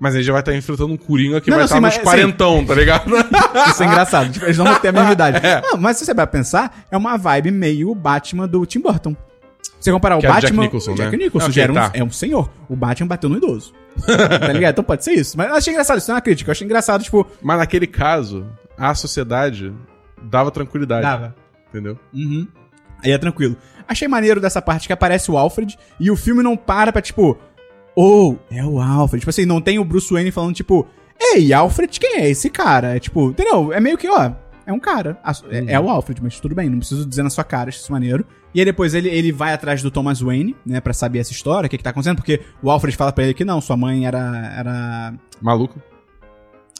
Mas 0.00 0.14
aí 0.16 0.22
já 0.22 0.32
vai 0.32 0.40
estar 0.42 0.54
enfrentando 0.54 0.92
um 0.92 0.96
Coringa 0.96 1.40
que 1.40 1.50
Não, 1.50 1.56
vai 1.56 1.62
não, 1.62 1.64
estar 1.66 1.76
sim, 1.76 1.80
nos 1.82 1.94
mas, 1.96 2.02
quarentão, 2.04 2.64
tá 2.64 2.74
ligado? 2.74 3.10
Isso 3.70 3.82
é 3.82 3.86
engraçado. 3.86 4.32
Tipo, 4.32 4.44
eles 4.46 4.58
não 4.58 4.64
vão 4.64 4.78
ter 4.78 4.88
a 4.88 4.92
mesma 4.92 5.12
idade. 5.12 5.40
Não, 5.62 5.78
mas 5.78 5.96
se 5.98 6.04
você 6.04 6.12
vai 6.14 6.26
pensar, 6.26 6.84
é 6.90 6.96
uma 6.96 7.16
vibe 7.16 7.50
meio 7.50 7.94
Batman 7.94 8.48
do 8.48 8.64
Tim 8.66 8.80
Burton. 8.80 9.16
Você 9.84 9.92
comparar 9.92 10.18
Que 10.18 10.26
o 10.26 10.28
era 10.28 10.38
o 10.38 10.40
Jack 10.40 10.52
Batman. 10.52 10.62
Nicholson, 10.64 10.92
o 10.92 10.94
Jack 10.94 11.10
né? 11.16 11.24
Nicholson 11.24 11.46
Ok, 11.46 11.54
já 11.54 11.62
era 11.62 11.72
um, 11.72 11.74
tá. 11.74 11.90
é 11.92 12.02
um 12.02 12.10
senhor. 12.10 12.50
O 12.70 12.74
Batman 12.74 13.06
bateu 13.06 13.28
no 13.28 13.36
idoso. 13.36 13.74
tá 14.06 14.52
ligado? 14.52 14.72
Então 14.72 14.82
pode 14.82 15.04
ser 15.04 15.12
isso. 15.12 15.36
Mas 15.36 15.48
eu 15.48 15.54
achei 15.56 15.72
engraçado, 15.74 15.98
isso 15.98 16.08
não 16.08 16.14
é 16.14 16.16
uma 16.16 16.22
crítica. 16.22 16.48
Eu 16.48 16.52
achei 16.52 16.64
engraçado, 16.64 17.04
tipo. 17.04 17.26
Mas 17.42 17.58
naquele 17.58 17.86
caso, 17.86 18.46
a 18.78 18.94
sociedade 18.94 19.74
dava 20.22 20.50
tranquilidade. 20.50 21.02
Dava. 21.02 21.34
Entendeu? 21.68 21.98
Uhum. 22.14 22.48
Aí 23.04 23.12
é 23.12 23.18
tranquilo. 23.18 23.56
Achei 23.86 24.08
maneiro 24.08 24.40
dessa 24.40 24.62
parte 24.62 24.86
que 24.86 24.92
aparece 24.94 25.30
o 25.30 25.36
Alfred 25.36 25.76
e 26.00 26.10
o 26.10 26.16
filme 26.16 26.42
não 26.42 26.56
para 26.56 26.90
pra, 26.90 27.02
tipo. 27.02 27.36
Oh, 27.94 28.36
é 28.50 28.64
o 28.64 28.80
Alfred. 28.80 29.20
Tipo 29.20 29.30
assim, 29.30 29.44
não 29.44 29.60
tem 29.60 29.78
o 29.78 29.84
Bruce 29.84 30.10
Wayne 30.10 30.30
falando, 30.30 30.54
tipo. 30.54 30.86
Ei, 31.20 31.52
Alfred, 31.52 32.00
quem 32.00 32.20
é 32.20 32.30
esse 32.30 32.48
cara? 32.48 32.96
É 32.96 32.98
tipo, 32.98 33.28
entendeu? 33.30 33.70
É 33.70 33.80
meio 33.80 33.98
que, 33.98 34.08
ó. 34.08 34.32
É 34.66 34.72
um 34.72 34.78
cara. 34.80 35.18
É, 35.50 35.74
é 35.74 35.80
o 35.80 35.88
Alfred, 35.88 36.22
mas 36.22 36.38
tudo 36.40 36.54
bem, 36.54 36.68
não 36.70 36.78
preciso 36.78 37.06
dizer 37.06 37.22
na 37.22 37.30
sua 37.30 37.44
cara, 37.44 37.68
acho 37.68 37.78
isso 37.78 37.92
maneiro. 37.92 38.24
E 38.54 38.60
aí 38.60 38.64
depois 38.64 38.94
ele, 38.94 39.08
ele 39.08 39.32
vai 39.32 39.52
atrás 39.52 39.82
do 39.82 39.90
Thomas 39.90 40.20
Wayne, 40.20 40.54
né, 40.64 40.80
pra 40.80 40.92
saber 40.92 41.18
essa 41.18 41.32
história, 41.32 41.66
o 41.66 41.70
que 41.70 41.76
que 41.76 41.84
tá 41.84 41.90
acontecendo, 41.90 42.16
porque 42.16 42.40
o 42.62 42.70
Alfred 42.70 42.96
fala 42.96 43.12
pra 43.12 43.24
ele 43.24 43.34
que 43.34 43.44
não, 43.44 43.60
sua 43.60 43.76
mãe 43.76 44.06
era. 44.06 44.54
era 44.58 45.14
Maluco. 45.40 45.80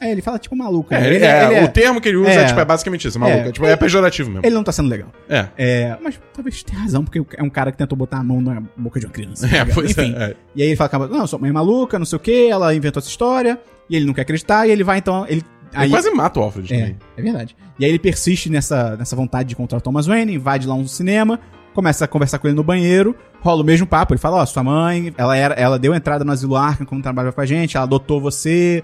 É, 0.01 0.11
ele 0.11 0.20
fala 0.20 0.38
tipo 0.40 0.57
maluca. 0.57 0.97
É, 0.97 1.01
né? 1.01 1.07
ele- 1.07 1.25
é, 1.25 1.64
o 1.64 1.68
termo 1.68 2.01
que 2.01 2.09
ele 2.09 2.16
usa 2.18 2.29
é, 2.31 2.35
é. 2.42 2.44
tipo, 2.47 2.59
é 2.59 2.64
basicamente 2.64 3.07
isso, 3.07 3.16
é 3.16 3.20
maluco. 3.20 3.38
É. 3.38 3.49
É, 3.49 3.53
tipo, 3.53 3.64
é 3.66 3.77
pejorativo 3.77 4.29
mesmo. 4.29 4.44
Ele 4.44 4.55
não 4.55 4.64
tá 4.64 4.73
sendo 4.73 4.88
legal. 4.88 5.09
É. 5.29 5.47
É, 5.57 5.97
mas 6.03 6.20
talvez 6.35 6.64
tenha 6.64 6.81
razão, 6.81 7.05
porque 7.05 7.23
é 7.37 7.42
um 7.42 7.49
cara 7.49 7.70
que 7.70 7.79
tentou 7.79 7.97
botar 7.97 8.18
a 8.18 8.25
mão 8.25 8.40
na 8.40 8.61
boca 8.77 8.99
de 8.99 9.07
uma 9.07 9.12
criança. 9.12 9.47
tá 9.49 9.57
É, 9.57 9.61
ligado? 9.61 9.75
pois 9.75 9.90
Enfim. 9.92 10.12
é. 10.18 10.25
é. 10.25 10.37
E 10.57 10.62
aí 10.62 10.68
ele 10.68 10.77
fala, 10.77 10.88
que, 10.90 10.99
não, 11.14 11.27
sua 11.29 11.38
mãe 11.38 11.49
é 11.49 11.53
maluca, 11.53 11.97
não 11.97 12.05
sei 12.07 12.16
o 12.16 12.20
que, 12.20 12.49
ela 12.49 12.75
inventou 12.75 13.01
essa 13.01 13.09
história, 13.09 13.59
e 13.88 13.94
ele 13.94 14.05
não 14.05 14.12
quer 14.12 14.23
acreditar, 14.23 14.66
e 14.66 14.73
ele 14.73 14.83
vai 14.83 14.99
então. 14.99 15.27
Ele, 15.29 15.42
Ele 15.83 15.91
quase 15.91 16.11
mata 16.11 16.41
o 16.41 16.43
Alfred 16.43 16.73
É, 16.73 16.79
também. 16.79 16.97
é 17.17 17.23
verdade. 17.23 17.57
E 17.79 17.85
aí 17.85 17.91
ele 17.91 17.99
persiste 17.99 18.49
nessa, 18.51 18.97
nessa 18.97 19.15
vontade 19.17 19.49
de 19.49 19.55
encontrar 19.55 19.79
o 19.79 19.81
Thomas 19.81 20.07
Wayne, 20.07 20.35
invade 20.35 20.67
lá 20.67 20.75
um 20.75 20.87
cinema, 20.87 21.41
começa 21.75 22.05
a 22.05 22.09
conversar 22.09 22.39
com 22.39 22.47
ele 22.47 22.57
no 22.57 22.63
banheiro, 22.63 23.15
rola 23.41 23.63
o 23.63 23.65
mesmo 23.65 23.87
papo, 23.87 24.13
ele 24.15 24.21
fala, 24.21 24.37
ó, 24.37 24.47
sua 24.47 24.63
mãe, 24.63 25.13
ela 25.19 25.37
era, 25.37 25.55
ela 25.55 25.79
deu 25.79 25.95
entrada 25.95 26.25
no 26.25 26.31
asilo 26.33 26.57
Arkham 26.57 26.87
como 26.87 27.03
trabalhava 27.03 27.35
com 27.35 27.41
a 27.41 27.47
gente, 27.47 27.77
ela 27.77 27.85
adotou 27.85 28.21
você, 28.21 28.83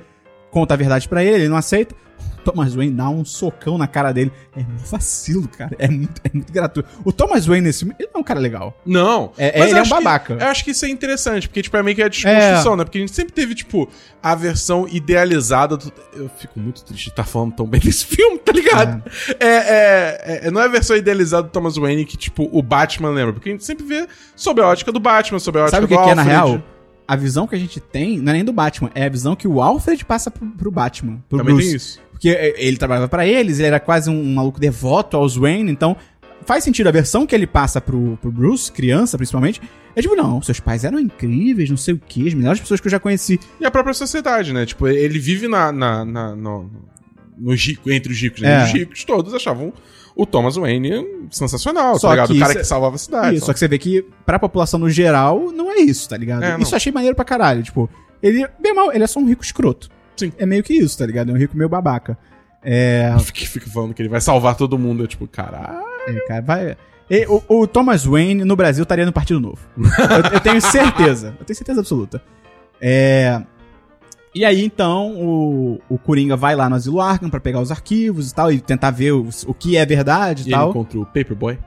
conta 0.51 0.75
a 0.75 0.77
verdade 0.77 1.09
pra 1.09 1.23
ele, 1.25 1.37
ele 1.37 1.49
não 1.49 1.57
aceita. 1.57 1.95
Thomas 2.43 2.75
Wayne 2.75 2.95
dá 2.95 3.07
um 3.11 3.23
socão 3.23 3.77
na 3.77 3.87
cara 3.87 4.13
dele. 4.13 4.33
É 4.57 4.61
um 4.61 4.77
vacilo, 4.91 5.47
cara. 5.47 5.77
É 5.79 5.87
muito, 5.87 6.23
é 6.25 6.31
muito 6.33 6.51
gratuito. 6.51 6.89
O 7.05 7.13
Thomas 7.13 7.45
Wayne 7.45 7.67
nesse 7.67 7.81
filme, 7.81 7.95
ele 7.99 8.09
não 8.15 8.21
é 8.21 8.23
um 8.23 8.25
cara 8.25 8.41
legal. 8.41 8.75
Não. 8.85 9.31
É- 9.37 9.59
mas 9.59 9.69
ele 9.69 9.79
é 9.79 9.81
um 9.81 9.83
acho 9.83 9.91
que- 9.95 10.03
babaca. 10.03 10.33
eu 10.41 10.47
acho 10.47 10.65
que 10.65 10.71
isso 10.71 10.87
é 10.87 10.89
interessante, 10.89 11.47
porque, 11.47 11.61
tipo, 11.61 11.77
é 11.77 11.83
meio 11.83 11.95
que 11.95 12.03
a 12.03 12.09
desconstrução, 12.09 12.77
né? 12.77 12.85
Porque 12.85 12.97
a 12.97 13.01
gente 13.03 13.15
sempre 13.15 13.35
teve, 13.35 13.55
tipo, 13.55 13.87
a 14.23 14.35
versão 14.35 14.89
idealizada. 14.91 15.77
do- 15.77 15.93
Eu 16.15 16.31
fico 16.39 16.59
muito 16.59 16.83
triste 16.83 17.05
de 17.05 17.11
estar 17.11 17.25
falando 17.25 17.53
tão 17.53 17.67
bem 17.67 17.79
desse 17.79 18.07
filme, 18.09 18.39
tá 18.39 18.53
ligado? 18.53 19.03
É. 19.39 19.47
é- 19.47 20.41
é- 20.47 20.51
não 20.51 20.63
é 20.63 20.65
a 20.65 20.69
versão 20.69 20.97
idealizada 20.97 21.43
do 21.43 21.51
Thomas 21.51 21.77
Wayne 21.77 22.07
que, 22.07 22.17
tipo, 22.17 22.49
o 22.51 22.63
Batman 22.63 23.11
lembra. 23.11 23.35
Porque 23.35 23.51
a 23.51 23.53
gente 23.53 23.65
sempre 23.67 23.85
vê 23.85 24.07
sob 24.35 24.63
a 24.63 24.67
ótica 24.67 24.91
do 24.91 24.99
Batman, 24.99 25.39
sob 25.39 25.59
a 25.59 25.65
ótica 25.65 25.77
Sabe 25.77 25.85
o 25.85 25.89
do 25.89 25.95
que, 25.99 26.05
que 26.05 26.11
é, 26.11 26.15
na 26.15 26.23
real? 26.23 26.63
A 27.13 27.17
visão 27.17 27.45
que 27.47 27.57
a 27.57 27.59
gente 27.59 27.81
tem 27.81 28.19
não 28.21 28.31
é 28.31 28.37
nem 28.37 28.45
do 28.45 28.53
Batman, 28.53 28.89
é 28.95 29.05
a 29.05 29.09
visão 29.09 29.35
que 29.35 29.49
o 29.49 29.61
Alfred 29.61 30.05
passa 30.05 30.31
pro, 30.31 30.47
pro 30.47 30.71
Batman, 30.71 31.21
pro 31.29 31.39
Também 31.39 31.55
Bruce. 31.57 31.69
tem 31.69 31.77
isso. 31.77 32.01
Porque 32.13 32.29
é, 32.31 32.55
ele 32.57 32.77
trabalhava 32.77 33.09
pra 33.09 33.27
eles, 33.27 33.59
ele 33.59 33.67
era 33.67 33.81
quase 33.81 34.09
um 34.09 34.35
maluco 34.35 34.61
devoto 34.61 35.17
aos 35.17 35.35
Wayne, 35.37 35.73
então 35.73 35.97
faz 36.47 36.63
sentido 36.63 36.87
a 36.87 36.93
versão 36.93 37.27
que 37.27 37.35
ele 37.35 37.49
passa 37.49 37.81
pro, 37.81 38.17
pro 38.23 38.31
Bruce, 38.31 38.71
criança 38.71 39.17
principalmente. 39.17 39.61
É 39.97 40.01
tipo, 40.01 40.15
não, 40.15 40.41
seus 40.41 40.61
pais 40.61 40.85
eram 40.85 41.01
incríveis, 41.01 41.69
não 41.69 41.77
sei 41.77 41.95
o 41.95 41.99
que, 41.99 42.29
as 42.29 42.35
melhores 42.35 42.61
pessoas 42.61 42.79
que 42.81 42.87
eu 42.87 42.93
já 42.93 43.01
conheci. 43.01 43.41
E 43.61 43.65
a 43.67 43.71
própria 43.73 43.93
sociedade, 43.93 44.53
né? 44.53 44.65
Tipo, 44.65 44.87
ele 44.87 45.19
vive 45.19 45.49
na, 45.49 45.73
na, 45.73 46.05
na- 46.05 46.37
no, 46.37 46.71
ricos, 47.57 47.93
entre 47.93 48.13
os 48.13 48.21
ricos, 48.21 48.41
né? 48.41 48.61
É. 48.61 48.65
Os 48.67 48.73
ricos 48.73 49.03
todos 49.05 49.35
achavam 49.35 49.73
o 50.23 50.27
Thomas 50.27 50.57
Wayne 50.57 51.07
sensacional, 51.31 51.99
Só 51.99 52.09
tá 52.09 52.15
ligado? 52.15 52.29
que 52.29 52.37
O 52.37 52.41
cara 52.41 52.53
é- 52.53 52.57
que 52.57 52.65
salvava 52.65 52.95
a 52.97 52.99
cidade. 52.99 53.37
Isso, 53.37 53.47
só 53.47 53.53
que 53.53 53.59
você 53.59 53.69
vê 53.69 53.79
que 53.79 54.05
pra 54.27 54.39
população 54.39 54.79
no 54.81 54.91
geral, 54.91 55.51
não 55.53 55.71
é 55.71 55.77
isso, 55.81 56.09
tá 56.09 56.17
ligado? 56.17 56.43
É, 56.43 56.59
isso 56.59 56.73
eu 56.75 56.77
achei 56.77 56.93
maneiro 56.93 57.15
pra 57.17 57.25
caralho, 57.25 57.63
tipo, 57.63 57.89
ele, 58.23 58.47
bem 58.61 58.75
mal, 58.75 58.93
ele 58.93 59.05
é 59.05 59.07
só 59.07 59.19
um 59.21 59.27
rico 59.27 59.43
escroto. 59.45 59.89
Sim. 60.17 60.33
É 60.37 60.45
meio 60.45 60.63
que 60.63 60.75
isso, 60.75 60.99
tá 60.99 61.07
ligado? 61.07 61.31
É 61.31 61.35
um 61.35 61.39
rico 61.39 61.57
meio 61.57 61.69
babaca. 61.69 62.19
É, 62.63 63.15
Fica, 63.25 63.47
fica 63.47 63.71
falando 63.71 63.95
que 63.95 64.03
ele 64.03 64.09
vai 64.09 64.21
salvar 64.21 64.55
todo 64.55 64.79
mundo. 64.79 65.03
Eu, 65.03 65.07
tipo, 65.07 65.27
caralho. 65.27 65.83
É, 66.07 66.13
cara, 66.27 66.43
vai. 66.43 66.77
E 67.09 67.27
o, 67.27 67.43
o 67.49 67.67
Thomas 67.67 68.05
Wayne 68.05 68.45
no 68.45 68.55
Brasil 68.55 68.83
estaria 68.83 69.07
no 69.07 69.13
Partido 69.13 69.41
Novo. 69.41 69.59
eu, 69.77 70.35
eu 70.35 70.41
tenho 70.41 70.61
certeza. 70.61 71.35
Eu 71.41 71.45
tenho 71.47 71.57
certeza 71.57 71.81
absoluta. 71.81 72.23
É. 72.81 73.41
E 74.35 74.45
aí, 74.45 74.65
então, 74.65 75.13
o, 75.17 75.81
o 75.89 75.99
Coringa 75.99 76.37
vai 76.37 76.55
lá 76.55 76.69
no 76.69 76.77
Asilo 76.77 77.01
Arkham 77.01 77.29
pra 77.29 77.41
pegar 77.41 77.61
os 77.61 77.71
arquivos 77.71 78.31
e 78.31 78.35
tal, 78.35 78.53
e 78.53 78.61
tentar 78.61 78.91
ver 78.93 79.13
o, 79.13 79.29
o 79.47 79.55
que 79.55 79.77
é 79.77 79.85
verdade 79.85 80.43
e, 80.43 80.45
E 80.45 80.49
ele 80.49 80.55
tal. 80.55 80.71
encontra 80.71 80.99
o 81.01 81.05
Paperboy. 81.07 81.59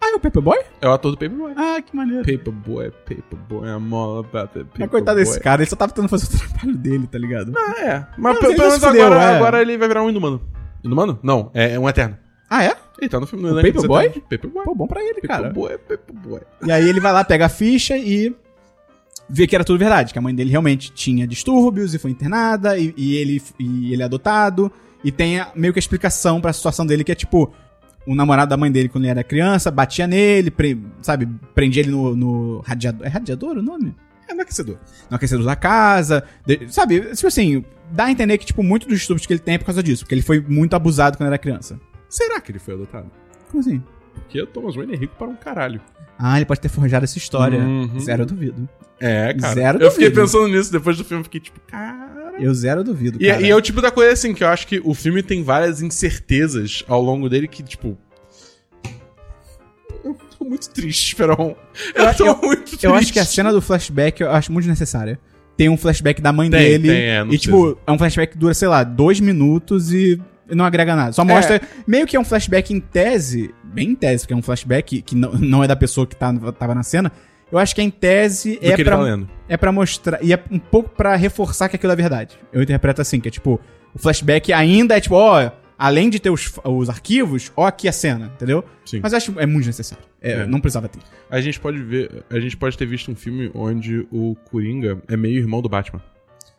Ah, 0.00 0.12
é 0.12 0.14
o 0.14 0.20
Paperboy? 0.20 0.58
É 0.80 0.88
o 0.88 0.92
ator 0.92 1.10
do 1.10 1.18
Paperboy. 1.18 1.52
Ah, 1.54 1.82
que 1.82 1.94
maneiro. 1.94 2.24
Paperboy, 2.24 2.90
Paperboy, 2.90 3.68
I'm 3.68 3.92
all 3.92 4.20
about 4.20 4.52
the 4.54 4.60
Paperboy. 4.60 4.78
Mas 4.78 4.90
coitado 4.90 5.18
desse 5.18 5.38
cara, 5.40 5.60
ele 5.60 5.68
só 5.68 5.76
tava 5.76 5.92
tentando 5.92 6.08
fazer 6.08 6.34
o 6.34 6.38
trabalho 6.48 6.78
dele, 6.78 7.06
tá 7.06 7.18
ligado? 7.18 7.52
Ah, 7.54 7.74
é. 7.84 8.06
Mas 8.16 8.38
pelo 8.38 8.52
ele 8.52 8.60
menos 8.60 8.82
agora, 8.84 9.22
é. 9.22 9.36
agora 9.36 9.60
ele 9.60 9.76
vai 9.76 9.88
virar 9.88 10.02
um 10.02 10.08
inumano. 10.08 10.40
Inumano? 10.82 11.18
Não, 11.22 11.50
é, 11.52 11.74
é 11.74 11.78
um 11.78 11.88
eterno. 11.88 12.16
Ah, 12.48 12.64
é? 12.64 12.74
Ele 12.98 13.10
tá 13.10 13.20
no 13.20 13.26
filme 13.26 13.46
do 13.48 13.54
dos 13.54 13.62
Paperboy? 13.62 14.08
Paperboy. 14.08 14.64
Pô, 14.64 14.74
bom 14.74 14.86
pra 14.86 15.02
ele, 15.02 15.20
cara. 15.20 15.48
Paperboy, 15.48 15.76
Paperboy. 15.78 16.40
E 16.64 16.72
aí 16.72 16.88
ele 16.88 17.00
vai 17.00 17.12
lá, 17.12 17.22
pega 17.22 17.46
a 17.46 17.50
ficha 17.50 17.96
e 17.98 18.34
vê 19.28 19.46
que 19.46 19.54
era 19.54 19.64
tudo 19.64 19.78
verdade, 19.78 20.12
que 20.12 20.18
a 20.18 20.22
mãe 20.22 20.34
dele 20.34 20.50
realmente 20.50 20.90
tinha 20.92 21.26
distúrbios 21.26 21.94
e 21.94 21.98
foi 21.98 22.10
internada, 22.10 22.78
e, 22.78 22.94
e 22.96 23.16
ele, 23.16 23.42
e 23.58 23.92
ele 23.92 24.02
é 24.02 24.04
adotado, 24.04 24.70
e 25.04 25.12
tem 25.12 25.38
a- 25.40 25.50
meio 25.54 25.72
que 25.72 25.78
a 25.78 25.80
explicação 25.80 26.40
pra 26.40 26.52
situação 26.52 26.86
dele, 26.86 27.04
que 27.04 27.12
é 27.12 27.14
tipo, 27.14 27.52
o 28.06 28.14
namorado 28.14 28.48
da 28.50 28.56
mãe 28.56 28.72
dele, 28.72 28.88
quando 28.88 29.04
ele 29.04 29.10
era 29.10 29.22
criança, 29.22 29.70
batia 29.70 30.06
nele, 30.06 30.50
pre- 30.50 30.78
sabe, 31.02 31.28
prendia 31.54 31.82
ele 31.82 31.90
no, 31.90 32.16
no 32.16 32.60
radiador. 32.60 33.06
É 33.06 33.10
radiador 33.10 33.56
o 33.58 33.62
nome? 33.62 33.94
É 34.26 34.34
no 34.34 34.42
aquecedor. 34.42 34.78
No 35.10 35.16
aquecedor 35.16 35.44
da 35.44 35.56
casa, 35.56 36.24
de- 36.46 36.66
sabe, 36.72 37.00
tipo 37.14 37.26
assim, 37.26 37.64
dá 37.92 38.04
a 38.06 38.10
entender 38.10 38.38
que, 38.38 38.46
tipo, 38.46 38.62
muito 38.62 38.88
dos 38.88 38.98
distúrbios 38.98 39.26
que 39.26 39.32
ele 39.34 39.40
tem 39.40 39.54
é 39.56 39.58
por 39.58 39.66
causa 39.66 39.82
disso, 39.82 40.04
porque 40.04 40.14
ele 40.14 40.22
foi 40.22 40.40
muito 40.40 40.74
abusado 40.74 41.16
quando 41.18 41.26
era 41.28 41.38
criança. 41.38 41.78
Será 42.08 42.40
que 42.40 42.50
ele 42.50 42.58
foi 42.58 42.74
adotado? 42.74 43.10
Como 43.50 43.60
assim? 43.60 43.82
Porque 44.14 44.40
o 44.42 44.46
Thomas 44.46 44.74
Wayne 44.74 44.94
é 44.94 44.96
rico 44.96 45.14
para 45.18 45.28
um 45.28 45.36
caralho. 45.36 45.80
Ah, 46.18 46.36
ele 46.36 46.44
pode 46.46 46.60
ter 46.60 46.68
forjado 46.68 47.04
essa 47.04 47.16
história. 47.16 47.60
Uhum. 47.60 48.00
Zero 48.00 48.26
duvido. 48.26 48.68
É, 49.00 49.32
cara. 49.34 49.54
Zero 49.54 49.78
eu 49.82 49.90
fiquei 49.92 50.10
duvido. 50.10 50.26
pensando 50.26 50.48
nisso 50.48 50.72
depois 50.72 50.96
do 50.96 51.04
filme. 51.04 51.22
Fiquei 51.22 51.40
tipo, 51.40 51.60
cara. 51.60 52.08
Eu 52.40 52.52
zero 52.54 52.82
duvido, 52.84 53.18
E, 53.20 53.26
cara. 53.28 53.42
e 53.42 53.50
é 53.50 53.54
o 53.56 53.60
tipo 53.60 53.80
da 53.80 53.90
coisa 53.90 54.12
assim 54.12 54.32
que 54.34 54.42
eu 54.44 54.48
acho 54.48 54.66
que 54.66 54.80
o 54.84 54.94
filme 54.94 55.22
tem 55.22 55.42
várias 55.42 55.80
incertezas 55.82 56.84
ao 56.88 57.00
longo 57.02 57.28
dele 57.28 57.46
que, 57.48 57.62
tipo. 57.62 57.96
Eu 60.04 60.16
tô 60.38 60.44
muito 60.44 60.68
triste, 60.70 61.08
Esperon. 61.08 61.54
Eu, 61.94 62.14
tô 62.14 62.24
muito 62.46 62.62
triste. 62.64 62.84
Eu 62.86 62.94
acho 62.94 63.12
que 63.12 63.18
a 63.18 63.24
cena 63.24 63.52
do 63.52 63.60
flashback 63.60 64.20
eu 64.20 64.30
acho 64.30 64.52
muito 64.52 64.64
desnecessária. 64.64 65.18
Tem 65.56 65.68
um 65.68 65.76
flashback 65.76 66.22
da 66.22 66.32
mãe 66.32 66.48
Tem, 66.48 66.60
dele. 66.60 66.88
tem, 66.88 67.00
é, 67.02 67.24
não 67.24 67.32
e, 67.32 67.38
tipo, 67.38 67.76
é 67.86 67.90
um 67.92 67.98
flashback 67.98 68.32
que 68.32 68.38
dura, 68.38 68.54
sei 68.54 68.68
lá, 68.68 68.84
dois 68.84 69.18
minutos 69.18 69.92
e 69.92 70.20
não 70.50 70.64
agrega 70.64 70.94
nada. 70.96 71.12
Só 71.12 71.24
mostra. 71.24 71.60
Meio 71.86 72.06
que 72.06 72.16
é 72.16 72.20
um 72.20 72.24
flashback 72.24 72.72
em 72.72 72.80
tese. 72.80 73.54
Bem 73.64 73.90
em 73.90 73.94
tese, 73.94 74.24
porque 74.24 74.34
é 74.34 74.36
um 74.36 74.42
flashback 74.42 75.02
que 75.02 75.14
não, 75.14 75.32
não 75.32 75.64
é 75.64 75.68
da 75.68 75.76
pessoa 75.76 76.06
que 76.06 76.16
tá, 76.16 76.32
tava 76.52 76.74
na 76.74 76.82
cena. 76.82 77.12
Eu 77.50 77.58
acho 77.58 77.74
que 77.74 77.80
é 77.80 77.84
em 77.84 77.90
tese 77.90 78.58
Do 78.60 78.66
é 78.66 78.76
que 78.76 78.84
pra, 78.84 78.96
tá 78.96 79.02
lendo. 79.02 79.28
é 79.48 79.56
pra 79.56 79.72
mostrar. 79.72 80.22
E 80.22 80.32
é 80.32 80.42
um 80.50 80.58
pouco 80.58 80.90
pra 80.90 81.16
reforçar 81.16 81.68
que 81.68 81.76
aquilo 81.76 81.92
é 81.92 81.96
verdade. 81.96 82.38
Eu 82.52 82.62
interpreto 82.62 83.00
assim, 83.00 83.20
que 83.20 83.28
é 83.28 83.30
tipo, 83.30 83.58
o 83.94 83.98
flashback 83.98 84.52
ainda 84.52 84.96
é 84.96 85.00
tipo, 85.00 85.14
ó, 85.14 85.50
além 85.78 86.10
de 86.10 86.18
ter 86.18 86.28
os, 86.28 86.52
os 86.62 86.90
arquivos, 86.90 87.50
ó 87.56 87.64
aqui 87.66 87.88
a 87.88 87.92
cena, 87.92 88.30
entendeu? 88.34 88.62
Sim. 88.84 89.00
Mas 89.02 89.12
eu 89.12 89.16
acho 89.16 89.34
é 89.40 89.46
muito 89.46 89.64
necessário. 89.66 90.04
É, 90.20 90.32
É. 90.32 90.46
Não 90.46 90.60
precisava 90.60 90.88
ter. 90.88 90.98
A 91.30 91.40
gente 91.40 91.58
pode 91.58 91.78
ver. 91.82 92.22
A 92.28 92.38
gente 92.38 92.56
pode 92.56 92.76
ter 92.76 92.84
visto 92.86 93.10
um 93.10 93.14
filme 93.14 93.50
onde 93.54 94.06
o 94.12 94.36
Coringa 94.50 94.98
é 95.08 95.16
meio 95.16 95.38
irmão 95.38 95.62
do 95.62 95.68
Batman. 95.70 96.02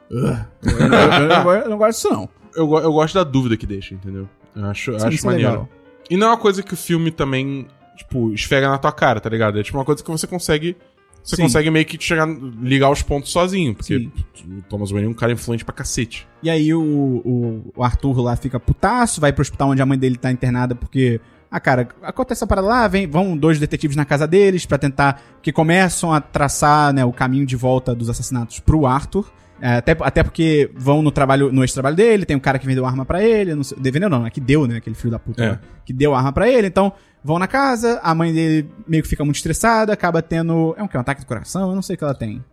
Eu, 0.10 0.20
eu- 0.20 0.80
eu 1.22 1.28
não, 1.28 1.44
go- 1.44 1.54
eu 1.54 1.70
não 1.70 1.78
gosto 1.78 1.98
disso, 1.98 2.10
não. 2.14 2.30
Eu, 2.56 2.74
eu 2.80 2.92
gosto 2.94 3.14
da 3.16 3.24
dúvida 3.24 3.56
que 3.56 3.66
deixa, 3.66 3.94
entendeu? 3.94 4.28
Eu 4.56 4.66
acho, 4.66 4.92
eu 4.92 5.00
Sim, 5.00 5.08
acho 5.08 5.26
maneiro. 5.26 5.50
legal. 5.52 5.70
E 6.10 6.18
não 6.18 6.28
é 6.28 6.30
uma 6.32 6.38
coisa 6.38 6.64
que 6.64 6.74
o 6.74 6.78
filme 6.78 7.12
também, 7.12 7.68
tipo, 7.96 8.34
esfrega 8.34 8.68
na 8.70 8.78
tua 8.78 8.92
cara, 8.92 9.20
tá 9.20 9.30
ligado? 9.30 9.60
É 9.60 9.64
tipo 9.64 9.78
uma 9.78 9.86
coisa 9.86 10.04
que 10.04 10.10
você 10.10 10.26
consegue. 10.26 10.76
Você 11.24 11.36
Sim. 11.36 11.44
consegue 11.44 11.70
meio 11.70 11.86
que 11.86 12.02
chegar, 12.04 12.28
ligar 12.62 12.90
os 12.90 13.04
pontos 13.04 13.32
sozinho. 13.32 13.76
Porque 13.76 14.10
Sim. 14.34 14.58
o 14.58 14.62
Thomas 14.64 14.90
Wayne 14.90 15.08
é 15.08 15.10
um 15.12 15.14
cara 15.14 15.32
influente 15.32 15.64
pra 15.64 15.74
cacete. 15.76 16.28
E 16.42 16.50
aí 16.50 16.74
o, 16.74 16.82
o, 16.82 17.72
o 17.76 17.84
Arthur 17.84 18.20
lá 18.22 18.36
fica 18.36 18.60
putaço, 18.60 19.22
vai 19.22 19.32
pro 19.32 19.42
hospital 19.42 19.70
onde 19.70 19.82
a 19.82 19.86
mãe 19.86 19.98
dele 19.98 20.18
tá 20.18 20.32
internada 20.32 20.74
porque. 20.74 21.22
Ah, 21.52 21.60
cara, 21.60 21.88
acontece 22.04 22.40
essa 22.40 22.48
parada 22.48 22.68
lá, 22.68 22.88
vem, 22.88 23.08
vão 23.08 23.36
dois 23.36 23.60
detetives 23.60 23.96
na 23.96 24.06
casa 24.06 24.28
deles 24.28 24.66
pra 24.66 24.78
tentar. 24.78 25.22
que 25.42 25.52
começam 25.52 26.14
a 26.14 26.22
traçar 26.22 26.94
né, 26.94 27.04
o 27.06 27.12
caminho 27.12 27.46
de 27.46 27.56
volta 27.56 27.94
dos 27.94 28.10
assassinatos 28.10 28.60
pro 28.60 28.86
Arthur. 28.86 29.32
É, 29.62 29.76
até, 29.78 29.96
até 30.00 30.24
porque 30.24 30.72
vão 30.76 31.02
no 31.02 31.12
trabalho, 31.12 31.52
no 31.52 31.64
ex-trabalho 31.64 31.96
dele, 31.96 32.26
tem 32.26 32.36
um 32.38 32.40
cara 32.40 32.58
que 32.58 32.66
vendeu 32.66 32.86
arma 32.86 33.06
pra 33.06 33.24
ele, 33.24 33.54
não 33.56 33.64
sei, 33.64 33.78
vendeu 33.82 34.10
não, 34.10 34.26
é 34.26 34.30
que 34.30 34.40
deu, 34.40 34.66
né, 34.68 34.78
aquele 34.78 34.96
filho 34.96 35.12
da 35.12 35.20
puta 35.20 35.44
É. 35.44 35.50
lá, 35.52 35.60
que 35.86 35.92
deu 35.92 36.16
arma 36.16 36.32
pra 36.32 36.48
ele, 36.50 36.68
então 36.68 36.94
vão 37.24 37.38
na 37.38 37.48
casa, 37.48 38.00
a 38.02 38.16
mãe 38.16 38.34
dele 38.34 38.70
meio 38.88 39.04
que 39.04 39.10
fica 39.10 39.24
muito 39.26 39.36
estressada, 39.36 39.92
acaba 39.92 40.22
tendo, 40.22 40.74
é 40.78 40.84
um, 40.84 40.88
que, 40.88 40.96
um 40.98 41.02
ataque 41.02 41.22
do 41.22 41.28
coração, 41.28 41.70
eu 41.70 41.76
não 41.76 41.82
sei 41.82 41.96
o 41.96 41.98
que 41.98 42.04
ela 42.04 42.16
tem. 42.16 42.44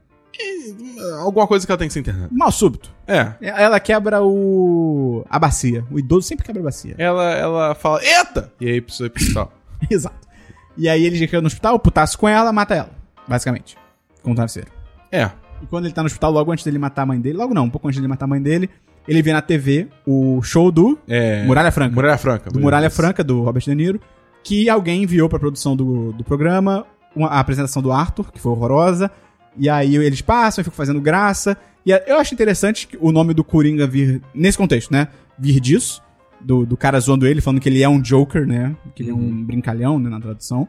Alguma 1.22 1.46
coisa 1.46 1.64
que 1.64 1.72
ela 1.72 1.78
tem 1.78 1.88
que 1.88 1.94
ser 1.94 2.00
internada. 2.00 2.28
Mal 2.30 2.50
súbito. 2.52 2.92
É. 3.06 3.32
Ela 3.40 3.80
quebra 3.80 4.22
o. 4.22 5.24
a 5.30 5.38
bacia. 5.38 5.84
O 5.90 5.98
idoso 5.98 6.26
sempre 6.26 6.44
quebra 6.44 6.60
a 6.60 6.64
bacia. 6.64 6.94
Ela, 6.98 7.32
ela 7.34 7.74
fala, 7.74 8.04
eita! 8.04 8.52
E 8.60 8.68
aí 8.68 8.80
precisa 8.80 9.06
ir 9.06 9.10
pro 9.10 9.22
hospital. 9.22 9.52
Exato. 9.90 10.28
E 10.76 10.88
aí 10.88 11.06
ele 11.06 11.16
chega 11.16 11.40
no 11.40 11.46
hospital, 11.46 11.78
putaço 11.78 12.18
com 12.18 12.28
ela, 12.28 12.52
mata 12.52 12.74
ela. 12.74 12.90
Basicamente. 13.26 13.78
Com 14.22 14.32
o 14.32 14.34
travesseiro. 14.34 14.70
É. 15.10 15.30
E 15.62 15.66
quando 15.66 15.84
ele 15.86 15.94
tá 15.94 16.02
no 16.02 16.06
hospital, 16.06 16.30
logo 16.32 16.52
antes 16.52 16.64
dele 16.64 16.78
matar 16.78 17.02
a 17.02 17.06
mãe 17.06 17.20
dele, 17.20 17.38
logo 17.38 17.54
não, 17.54 17.64
um 17.64 17.70
pouco 17.70 17.88
antes 17.88 17.98
dele 17.98 18.08
matar 18.08 18.24
a 18.26 18.28
mãe 18.28 18.40
dele, 18.42 18.68
ele 19.08 19.22
vê 19.22 19.32
na 19.32 19.40
TV 19.42 19.88
o 20.06 20.40
show 20.42 20.70
do 20.70 20.98
É. 21.08 21.44
Muralha 21.44 21.70
Franca. 21.72 21.94
Muralha 21.94 22.18
Franca. 22.18 22.50
do 22.50 22.60
Muralha 22.60 22.90
Franca, 22.90 23.24
do 23.24 23.42
Robert 23.42 23.62
De 23.64 23.74
Niro, 23.74 24.00
que 24.42 24.68
alguém 24.68 25.02
enviou 25.02 25.28
pra 25.28 25.38
produção 25.38 25.74
do, 25.76 26.12
do 26.12 26.22
programa 26.24 26.84
uma- 27.14 27.28
a 27.28 27.40
apresentação 27.40 27.82
do 27.82 27.90
Arthur, 27.92 28.30
que 28.32 28.40
foi 28.40 28.52
horrorosa. 28.52 29.10
E 29.58 29.68
aí 29.70 29.96
eles 29.96 30.20
passam 30.20 30.60
e 30.60 30.64
ficam 30.64 30.76
fazendo 30.76 31.00
graça. 31.00 31.56
E 31.84 31.90
eu 31.90 32.18
acho 32.18 32.34
interessante 32.34 32.86
que 32.86 32.98
o 33.00 33.10
nome 33.10 33.32
do 33.32 33.42
Coringa 33.42 33.86
vir, 33.86 34.20
nesse 34.34 34.58
contexto, 34.58 34.90
né? 34.92 35.08
Vir 35.38 35.60
disso. 35.60 36.02
Do, 36.38 36.66
do 36.66 36.76
cara 36.76 37.00
zoando 37.00 37.26
ele, 37.26 37.40
falando 37.40 37.60
que 37.60 37.68
ele 37.68 37.82
é 37.82 37.88
um 37.88 37.98
Joker, 38.00 38.46
né? 38.46 38.76
Que 38.94 39.02
ele 39.02 39.10
é 39.10 39.14
um 39.14 39.42
brincalhão, 39.44 39.98
né, 39.98 40.10
na 40.10 40.20
tradução. 40.20 40.68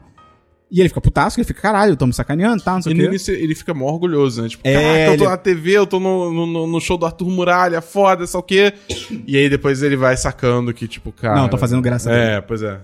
E 0.70 0.80
ele 0.80 0.88
fica 0.90 1.00
putaço, 1.00 1.40
ele 1.40 1.46
fica, 1.46 1.62
caralho, 1.62 1.92
eu 1.92 1.96
tô 1.96 2.06
me 2.06 2.12
sacaneando, 2.12 2.62
tá, 2.62 2.74
não 2.74 2.82
sei 2.82 2.92
E 2.92 2.94
o 2.94 2.96
no 2.98 3.02
quê. 3.04 3.08
início 3.08 3.34
ele 3.34 3.54
fica 3.54 3.72
mó 3.72 3.86
orgulhoso, 3.86 4.42
né? 4.42 4.48
Tipo, 4.50 4.68
É, 4.68 4.74
caraca, 4.74 4.98
eu 5.12 5.16
tô 5.16 5.24
ele- 5.24 5.30
na 5.30 5.36
TV, 5.38 5.70
eu 5.72 5.86
tô 5.86 5.98
no, 5.98 6.46
no- 6.46 6.66
no, 6.66 6.80
show 6.80 6.98
do 6.98 7.06
Arthur 7.06 7.30
Muralha, 7.30 7.80
foda, 7.80 8.26
sei 8.26 8.36
lá 8.36 8.40
o 8.40 8.42
quê. 8.42 8.74
E 9.26 9.34
aí 9.36 9.48
depois 9.48 9.82
ele 9.82 9.96
vai 9.96 10.14
sacando 10.16 10.74
que, 10.74 10.86
tipo, 10.86 11.10
cara... 11.10 11.36
Não, 11.36 11.48
tô 11.48 11.56
fazendo 11.56 11.80
graça 11.80 12.10
dele. 12.10 12.20
É, 12.22 12.40
pois 12.42 12.62
é. 12.62 12.80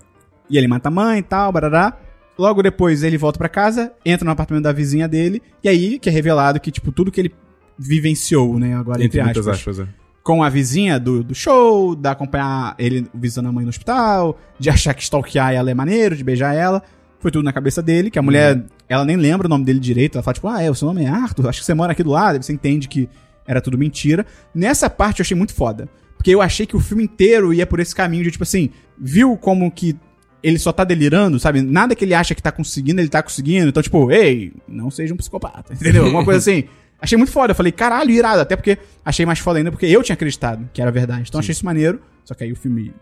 E 0.49 0.57
ele 0.57 0.67
mata 0.67 0.89
a 0.89 0.91
mãe 0.91 1.19
e 1.19 1.23
tal, 1.23 1.53
barará. 1.53 1.99
Logo 2.39 2.63
depois 2.63 3.03
ele 3.03 3.19
volta 3.19 3.39
pra 3.39 3.49
casa, 3.51 3.93
entra 4.05 4.25
no 4.25 4.31
apartamento 4.33 4.65
da 4.65 4.73
vizinha 4.73 5.07
dele, 5.07 5.43
e 5.63 5.69
aí 5.69 5.99
que 5.99 6.09
é 6.09 6.13
revelado 6.13 6.59
que, 6.61 6.71
tipo, 6.71 6.91
tudo 6.91 7.13
que 7.13 7.21
ele 7.21 7.35
vivenciou, 7.79 8.59
né, 8.59 8.75
agora, 8.75 8.97
entre, 9.05 9.19
Entre 9.19 9.23
muitas 9.23 9.47
aspas, 9.47 9.79
aspas, 9.81 9.89
é. 9.89 9.95
com 10.23 10.43
a 10.43 10.49
vizinha 10.49 10.99
do, 10.99 11.23
do 11.23 11.35
show, 11.35 11.95
da 11.95 12.13
acompanhar 12.13 12.75
ele 12.79 13.07
visitando 13.15 13.49
a 13.49 13.53
mãe 13.53 13.65
no 13.65 13.69
hospital, 13.69 14.39
de 14.59 14.71
achar 14.71 14.95
que 14.95 15.03
stalkear 15.03 15.53
ela 15.53 15.71
é 15.71 15.75
maneiro, 15.75 16.17
de 16.17 16.25
beijar 16.25 16.55
ela. 16.55 16.83
Foi 17.25 17.31
tudo 17.31 17.43
na 17.43 17.55
cabeça 17.55 17.81
dele, 17.81 18.11
que 18.11 18.19
a 18.19 18.23
mulher, 18.23 18.63
ela 18.87 19.03
nem 19.03 19.17
lembra 19.17 19.47
o 19.47 19.49
nome 19.49 19.65
dele 19.65 19.81
direito. 19.81 20.17
Ela 20.17 20.23
fala, 20.23 20.35
tipo, 20.35 20.47
ah, 20.47 20.61
é, 20.61 20.71
o 20.71 20.75
seu 20.75 20.87
nome 20.87 21.05
é 21.05 21.09
Arthur, 21.09 21.49
acho 21.49 21.61
que 21.61 21.65
você 21.65 21.73
mora 21.73 21.93
aqui 21.93 22.03
do 22.03 22.11
lado. 22.11 22.43
Você 22.43 22.53
entende 22.53 22.87
que 22.87 23.09
era 23.47 23.63
tudo 23.63 23.79
mentira. 23.79 24.27
Nessa 24.55 24.91
parte 24.91 25.21
eu 25.21 25.23
achei 25.25 25.35
muito 25.35 25.55
foda. 25.55 25.89
Porque 26.19 26.31
eu 26.31 26.43
achei 26.43 26.67
que 26.67 26.77
o 26.77 26.81
filme 26.81 27.05
inteiro 27.05 27.55
ia 27.55 27.67
por 27.67 27.81
esse 27.81 27.95
caminho 27.95 28.25
de, 28.25 28.31
tipo 28.31 28.43
assim, 28.43 28.69
viu 28.99 29.39
como 29.39 29.71
que 29.71 29.97
ele 30.43 30.59
só 30.59 30.71
tá 30.71 30.85
delirando, 30.85 31.41
sabe? 31.41 31.63
Nada 31.63 31.95
que 31.95 32.05
ele 32.05 32.13
acha 32.13 32.35
que 32.35 32.43
tá 32.43 32.53
conseguindo, 32.53 33.01
ele 33.01 33.09
tá 33.09 33.23
conseguindo. 33.23 33.71
Então, 33.71 33.83
tipo, 33.83 34.13
ei, 34.13 34.53
não 34.69 34.91
seja 34.91 35.15
um 35.15 35.17
psicopata, 35.17 35.73
entendeu? 35.81 36.07
Uma 36.07 36.27
coisa 36.27 36.41
assim. 36.41 36.65
Achei 37.01 37.17
muito 37.17 37.33
foda. 37.33 37.53
Eu 37.53 37.57
falei, 37.57 37.73
caralho, 37.73 38.11
irado. 38.11 38.43
Até 38.43 38.55
porque 38.55 38.77
achei 39.03 39.25
mais 39.25 39.39
foda 39.39 39.61
ainda 39.61 39.71
porque 39.71 39.87
eu 39.87 40.03
tinha 40.03 40.13
acreditado 40.13 40.69
que 40.75 40.83
era 40.83 40.91
verdade. 40.91 41.25
Então 41.27 41.41
achei 41.41 41.53
isso 41.53 41.65
maneiro. 41.65 42.03
Só 42.23 42.35
que 42.35 42.45
aí 42.45 42.53
o 42.53 42.57
filme 42.57 42.93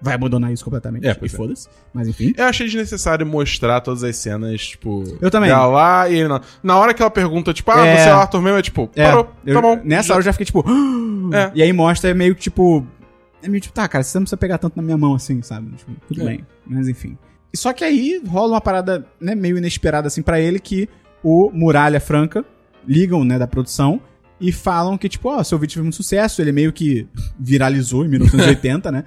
vai 0.00 0.14
abandonar 0.14 0.52
isso 0.52 0.64
completamente. 0.64 1.06
É, 1.06 1.16
e 1.20 1.26
é. 1.26 1.28
foda-se. 1.28 1.68
Mas 1.92 2.08
enfim. 2.08 2.32
Eu 2.36 2.44
achei 2.46 2.66
desnecessário 2.66 3.26
mostrar 3.26 3.80
todas 3.80 4.02
as 4.04 4.16
cenas, 4.16 4.66
tipo. 4.68 5.04
Eu 5.20 5.30
também. 5.30 5.48
dela 5.50 5.66
lá 5.66 6.08
e 6.08 6.16
ele 6.16 6.28
não. 6.28 6.40
Na 6.62 6.76
hora 6.78 6.94
que 6.94 7.02
ela 7.02 7.10
pergunta, 7.10 7.52
tipo, 7.52 7.70
ah, 7.70 7.86
É. 7.86 7.96
você 7.96 8.08
é 8.08 8.14
o 8.14 8.18
Arthur 8.18 8.42
mesmo, 8.42 8.58
é 8.58 8.62
tipo, 8.62 8.90
É, 8.94 9.04
parou, 9.08 9.30
eu- 9.44 9.54
tá 9.54 9.60
bom. 9.62 9.80
Nessa 9.84 10.12
hora 10.12 10.20
eu 10.20 10.24
já 10.24 10.32
fiquei 10.32 10.46
tipo. 10.46 10.64
É. 11.30 11.50
E 11.54 11.62
aí 11.62 11.72
mostra 11.72 12.14
meio 12.14 12.34
que 12.34 12.40
tipo. 12.40 12.86
É 13.42 13.48
meio 13.48 13.60
tipo, 13.60 13.74
tá, 13.74 13.86
cara, 13.86 14.02
você 14.02 14.16
não 14.18 14.22
precisa 14.24 14.36
pegar 14.38 14.56
tanto 14.58 14.76
na 14.76 14.82
minha 14.82 14.96
mão 14.96 15.14
assim, 15.14 15.42
sabe? 15.42 15.70
Tipo, 15.76 15.92
tudo 16.08 16.22
É. 16.22 16.24
bem. 16.24 16.46
Mas 16.66 16.88
enfim. 16.88 17.18
Só 17.54 17.72
que 17.72 17.84
aí 17.84 18.20
rola 18.26 18.54
uma 18.54 18.60
parada, 18.60 19.06
né, 19.20 19.34
meio 19.34 19.58
inesperada 19.58 20.06
assim 20.08 20.22
pra 20.22 20.40
ele 20.40 20.58
que 20.58 20.88
o 21.22 21.50
Muralha 21.52 22.00
Franca 22.00 22.44
ligam, 22.86 23.24
né, 23.24 23.38
da 23.38 23.46
produção 23.46 24.00
e 24.40 24.50
falam 24.52 24.96
que, 24.96 25.08
tipo, 25.08 25.28
ó, 25.28 25.42
seu 25.44 25.58
vídeo 25.58 25.74
teve 25.74 25.82
muito 25.82 25.96
sucesso, 25.96 26.40
ele 26.40 26.52
meio 26.52 26.72
que 26.72 27.06
viralizou 27.38 28.04
em 28.04 28.08
1980, 28.10 28.90
né? 28.90 29.04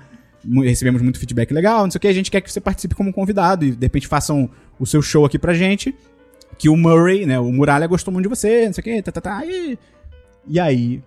Recebemos 0.63 1.01
muito 1.01 1.19
feedback 1.19 1.51
legal, 1.53 1.83
não 1.83 1.91
sei 1.91 1.97
o 1.97 2.01
que, 2.01 2.07
a 2.07 2.13
gente 2.13 2.31
quer 2.31 2.41
que 2.41 2.51
você 2.51 2.59
participe 2.59 2.95
como 2.95 3.13
convidado 3.13 3.63
e 3.65 3.71
de 3.71 3.85
repente 3.85 4.07
façam 4.07 4.49
o 4.79 4.85
seu 4.85 5.01
show 5.01 5.23
aqui 5.25 5.37
pra 5.37 5.53
gente. 5.53 5.93
Que 6.57 6.67
o 6.69 6.75
Murray, 6.77 7.25
né, 7.25 7.39
o 7.39 7.51
Muralha 7.51 7.87
gostou 7.87 8.11
muito 8.13 8.25
de 8.27 8.29
você, 8.35 8.65
não 8.65 8.73
sei 8.73 8.81
o 8.81 8.83
que, 8.83 9.01
tá, 9.01 9.11
tá, 9.11 9.21
tá. 9.21 9.45
E, 9.45 9.77
e 10.47 10.59
aí, 10.59 11.01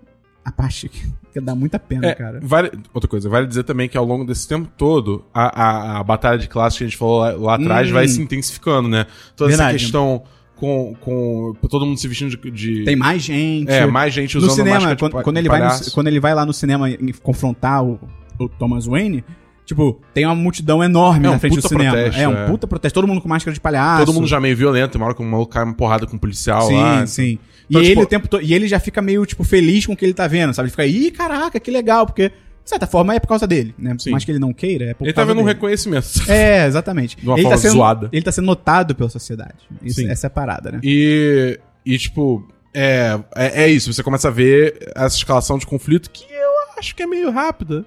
a 0.45 0.51
parte 0.53 0.89
que, 0.89 1.41
dá 1.41 1.55
muita 1.55 1.79
pena, 1.79 2.07
É, 2.09 2.15
cara. 2.15 2.41
vale, 2.43 2.71
outra 2.93 3.09
coisa, 3.09 3.29
vale 3.29 3.47
dizer 3.47 3.63
também 3.65 3.89
que 3.89 3.97
ao 3.97 4.05
longo 4.05 4.25
desse 4.25 4.47
tempo 4.49 4.69
todo, 4.77 5.25
a, 5.35 5.63
a, 5.63 5.99
a 6.01 6.05
batalha 6.05 6.39
de 6.39 6.49
classe 6.49 6.79
que 6.79 6.85
a 6.85 6.87
gente 6.87 6.97
falou 6.97 7.19
lá, 7.19 7.33
lá 7.33 7.55
atrás 7.57 7.89
Hum. 7.91 7.93
vai 7.93 8.07
se 8.09 8.21
intensificando, 8.23 8.89
né? 8.89 9.07
Toda 9.37 9.49
Verdade. 9.51 9.77
essa 9.77 9.85
questão 9.85 10.23
com, 10.57 10.95
com 11.01 11.55
todo 11.69 11.85
mundo 11.87 11.99
se 11.99 12.07
vestindo 12.09 12.37
de. 12.37 12.51
de- 12.51 12.85
Tem 12.85 12.95
mais 12.97 13.23
gente. 13.23 13.71
é, 13.71 13.85
mais 13.87 14.15
gente 14.15 14.35
no 14.37 14.43
usando 14.45 14.55
cinema, 14.57 14.77
máscara 14.77 14.95
de 14.97 15.01
quando, 15.01 15.23
quando 15.25 15.37
ele 15.39 15.49
vai 15.49 15.61
no, 15.61 15.91
quando 15.93 16.07
ele 16.07 16.21
vai 16.21 16.35
lá 16.35 16.47
no 16.47 16.53
cinema 16.53 16.89
em- 16.91 17.13
confrontar 17.23 17.85
o, 17.85 17.99
o 18.39 18.49
Thomas 18.49 18.87
Wayne, 18.87 19.25
tipo, 19.65 20.01
tem 20.13 20.25
uma 20.27 20.35
multidão 20.35 20.83
enorme 20.83 21.27
É 21.27 21.31
um 21.31 21.33
na 21.33 21.39
frente 21.39 21.57
do 21.57 21.67
cinema. 21.69 21.93
protesto, 21.93 22.21
é 22.21 22.29
um 22.29 22.37
é. 22.37 22.47
puta 22.47 22.67
protesto, 22.67 22.95
todo 22.95 23.07
mundo 23.09 23.21
com 23.21 23.29
máscara 23.29 23.55
de 23.55 23.61
palhaço. 23.61 24.05
Todo 24.07 24.15
mundo 24.15 24.27
já 24.27 24.41
meio 24.41 24.57
violento, 24.57 24.93
tem 24.93 25.01
uma 25.01 25.07
hora 25.07 25.15
que 25.15 25.23
o 25.23 25.25
maluco 25.25 25.53
cai 25.53 25.65
uma 25.65 25.75
porrada 25.75 26.07
com 26.07 26.17
um 26.17 26.19
policial 26.19 26.63
Sim, 26.69 26.77
lá. 26.77 27.07
sim. 27.07 27.39
Então, 27.71 27.81
e 27.81 27.85
tipo- 27.87 27.93
ele 27.99 28.03
o 28.03 28.07
tempo 28.07 28.29
todo, 28.29 28.43
e 28.43 28.53
ele 28.53 28.69
já 28.69 28.79
fica 28.79 29.01
meio 29.01 29.25
tipo 29.25 29.43
feliz 29.43 29.87
com 29.87 29.95
o 29.95 29.97
que 29.97 30.05
ele 30.05 30.13
tá 30.15 30.27
vendo, 30.27 30.53
sabe? 30.53 30.67
Ele 30.67 30.71
fica, 30.71 30.87
ih, 30.87 31.11
caraca, 31.11 31.59
que 31.59 31.71
legal, 31.71 32.05
porque 32.05 32.29
de 32.29 32.71
certa 32.71 32.87
forma 32.87 33.15
é 33.15 33.21
por 33.21 33.27
causa 33.29 33.47
dele, 33.47 33.75
né? 33.79 33.93
Por 33.95 34.01
Sim. 34.03 34.11
mais 34.11 34.25
que 34.25 34.31
ele 34.31 34.39
não 34.39 34.53
queira, 34.53 34.87
é 34.87 34.95
por 34.95 35.05
Ele 35.05 35.13
tá 35.13 35.23
causa 35.23 35.33
vendo 35.33 35.43
um 35.43 35.47
dele. 35.47 35.55
reconhecimento. 35.55 36.07
É, 36.29 36.67
exatamente. 36.67 37.17
De 37.17 37.27
uma 37.27 37.35
ele 37.37 37.43
forma 37.43 37.57
tá 37.57 37.63
sendo, 37.63 37.73
zoada. 37.75 38.09
Ele 38.13 38.23
tá 38.23 38.33
sendo 38.33 38.45
notado 38.47 38.95
pela 38.95 39.09
sociedade. 39.09 39.55
Isso- 39.83 40.01
Sim. 40.01 40.09
essa 40.11 40.27
é 40.27 40.29
a 40.29 40.31
parada, 40.31 40.73
né? 40.73 40.81
E, 40.83 41.59
e 41.87 41.97
tipo, 41.99 42.47
é, 42.75 43.19
é, 43.35 43.65
é 43.65 43.69
isso. 43.69 43.93
Você 43.93 44.03
começa 44.03 44.29
a 44.29 44.31
ver 44.31 44.93
essa 44.95 45.17
escalação 45.17 45.57
de 45.59 45.67
conflito 45.67 46.11
que 46.11 46.25
eu 46.25 46.79
acho 46.79 46.95
que 46.95 47.03
é 47.03 47.07
meio 47.07 47.31
rápida. 47.31 47.85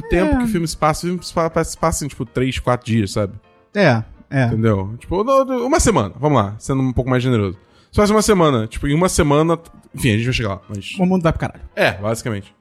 Pro 0.00 0.06
É. 0.06 0.08
tempo 0.08 0.38
que 0.38 0.44
o 0.44 0.48
filme 0.48 0.66
se 0.68 0.76
passa, 0.76 1.06
o 1.06 1.08
filme 1.08 1.24
se 1.64 1.76
passa 1.78 2.04
em, 2.04 2.08
tipo, 2.08 2.24
3, 2.24 2.58
4 2.58 2.86
dias, 2.86 3.12
sabe? 3.12 3.34
É, 3.74 4.02
é. 4.30 4.46
Entendeu? 4.46 4.94
Tipo, 4.98 5.22
uma 5.22 5.80
semana, 5.80 6.14
vamos 6.18 6.38
lá, 6.42 6.54
sendo 6.58 6.82
um 6.82 6.92
pouco 6.92 7.10
mais 7.10 7.22
generoso. 7.22 7.58
Se 7.90 7.96
faz 7.96 8.10
uma 8.10 8.22
semana, 8.22 8.66
tipo, 8.66 8.86
em 8.86 8.94
uma 8.94 9.08
semana. 9.08 9.58
Enfim, 9.94 10.10
a 10.10 10.16
gente 10.16 10.24
vai 10.24 10.34
chegar 10.34 10.48
lá, 10.50 10.60
mas. 10.68 10.94
O 10.98 11.06
mundo 11.06 11.22
vai 11.22 11.32
pro 11.32 11.40
caralho. 11.40 11.62
É, 11.74 11.92
basicamente. 11.92 12.54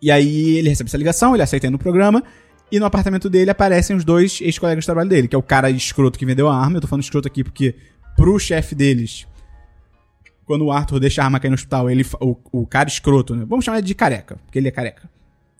E 0.00 0.10
aí 0.10 0.56
ele 0.58 0.68
recebe 0.68 0.88
essa 0.88 0.96
ligação, 0.96 1.34
ele 1.34 1.42
aceita 1.42 1.66
ir 1.66 1.70
no 1.70 1.78
programa, 1.78 2.22
e 2.70 2.78
no 2.78 2.86
apartamento 2.86 3.28
dele 3.28 3.50
aparecem 3.50 3.96
os 3.96 4.04
dois 4.04 4.40
ex-colegas 4.40 4.84
de 4.84 4.86
trabalho 4.86 5.08
dele, 5.08 5.26
que 5.26 5.34
é 5.34 5.38
o 5.38 5.42
cara 5.42 5.68
escroto 5.70 6.16
que 6.18 6.24
vendeu 6.26 6.48
a 6.48 6.56
arma. 6.56 6.76
Eu 6.76 6.80
tô 6.82 6.86
falando 6.86 7.02
escroto 7.02 7.26
aqui 7.26 7.42
porque 7.42 7.74
pro 8.16 8.38
chefe 8.38 8.74
deles, 8.76 9.26
quando 10.44 10.64
o 10.66 10.70
Arthur 10.72 11.00
deixa 11.00 11.22
a 11.22 11.24
arma 11.24 11.40
cair 11.40 11.50
no 11.50 11.54
hospital, 11.54 11.90
ele, 11.90 12.06
o, 12.20 12.36
o 12.52 12.66
cara 12.66 12.88
escroto, 12.88 13.34
né? 13.34 13.44
Vamos 13.48 13.64
chamar 13.64 13.78
ele 13.78 13.86
de 13.86 13.94
careca, 13.94 14.36
porque 14.44 14.58
ele 14.58 14.68
é 14.68 14.70
careca. 14.70 15.10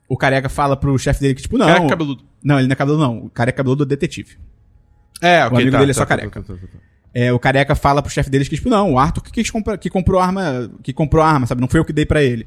O 0.09 0.17
careca 0.17 0.49
fala 0.49 0.77
pro 0.77 0.99
chefe 0.99 1.21
dele 1.21 1.35
que, 1.35 1.43
tipo, 1.43 1.59
não. 1.59 1.67
Careca 1.67 1.89
cabeludo. 1.89 2.25
Não, 2.43 2.59
ele 2.59 2.67
não 2.69 2.73
é 2.73 2.77
cabeludo, 2.77 3.03
não. 3.03 3.19
O 3.27 3.31
cara 3.31 3.51
é 3.51 3.53
cabeludo 3.53 3.85
do 3.85 3.89
detetive. 3.89 4.37
É, 5.21 5.45
ok. 5.45 5.57
amigo 5.59 5.71
tá, 5.73 5.79
dele 5.79 5.91
é 5.91 5.95
tá, 5.95 5.99
só 6.01 6.07
tá, 6.07 6.17
careca. 6.17 6.41
tá, 6.43 6.55
tá, 6.55 6.61
tá, 6.61 6.67
tá. 6.67 6.79
É, 7.15 7.33
o 7.33 7.39
careca 7.39 7.75
fala 7.75 8.03
pro 8.03 8.11
chefe 8.11 8.31
deles 8.31 8.49
que, 8.49 8.55
tipo, 8.57 8.69
não, 8.69 8.93
o 8.95 8.99
Arthur 8.99 9.23
que, 9.23 9.33
quis 9.33 9.51
comprar- 9.51 9.77
que 9.79 9.91
comprou 9.91 10.21
a 10.21 10.27
arma, 10.27 10.71
que 10.83 10.93
comprou 10.93 11.23
arma, 11.25 11.47
sabe? 11.47 11.61
Não 11.61 11.69
foi 11.69 11.81
eu 11.81 11.85
que 11.85 11.93
dei 11.93 12.07
pra 12.07 12.23
ele. 12.23 12.47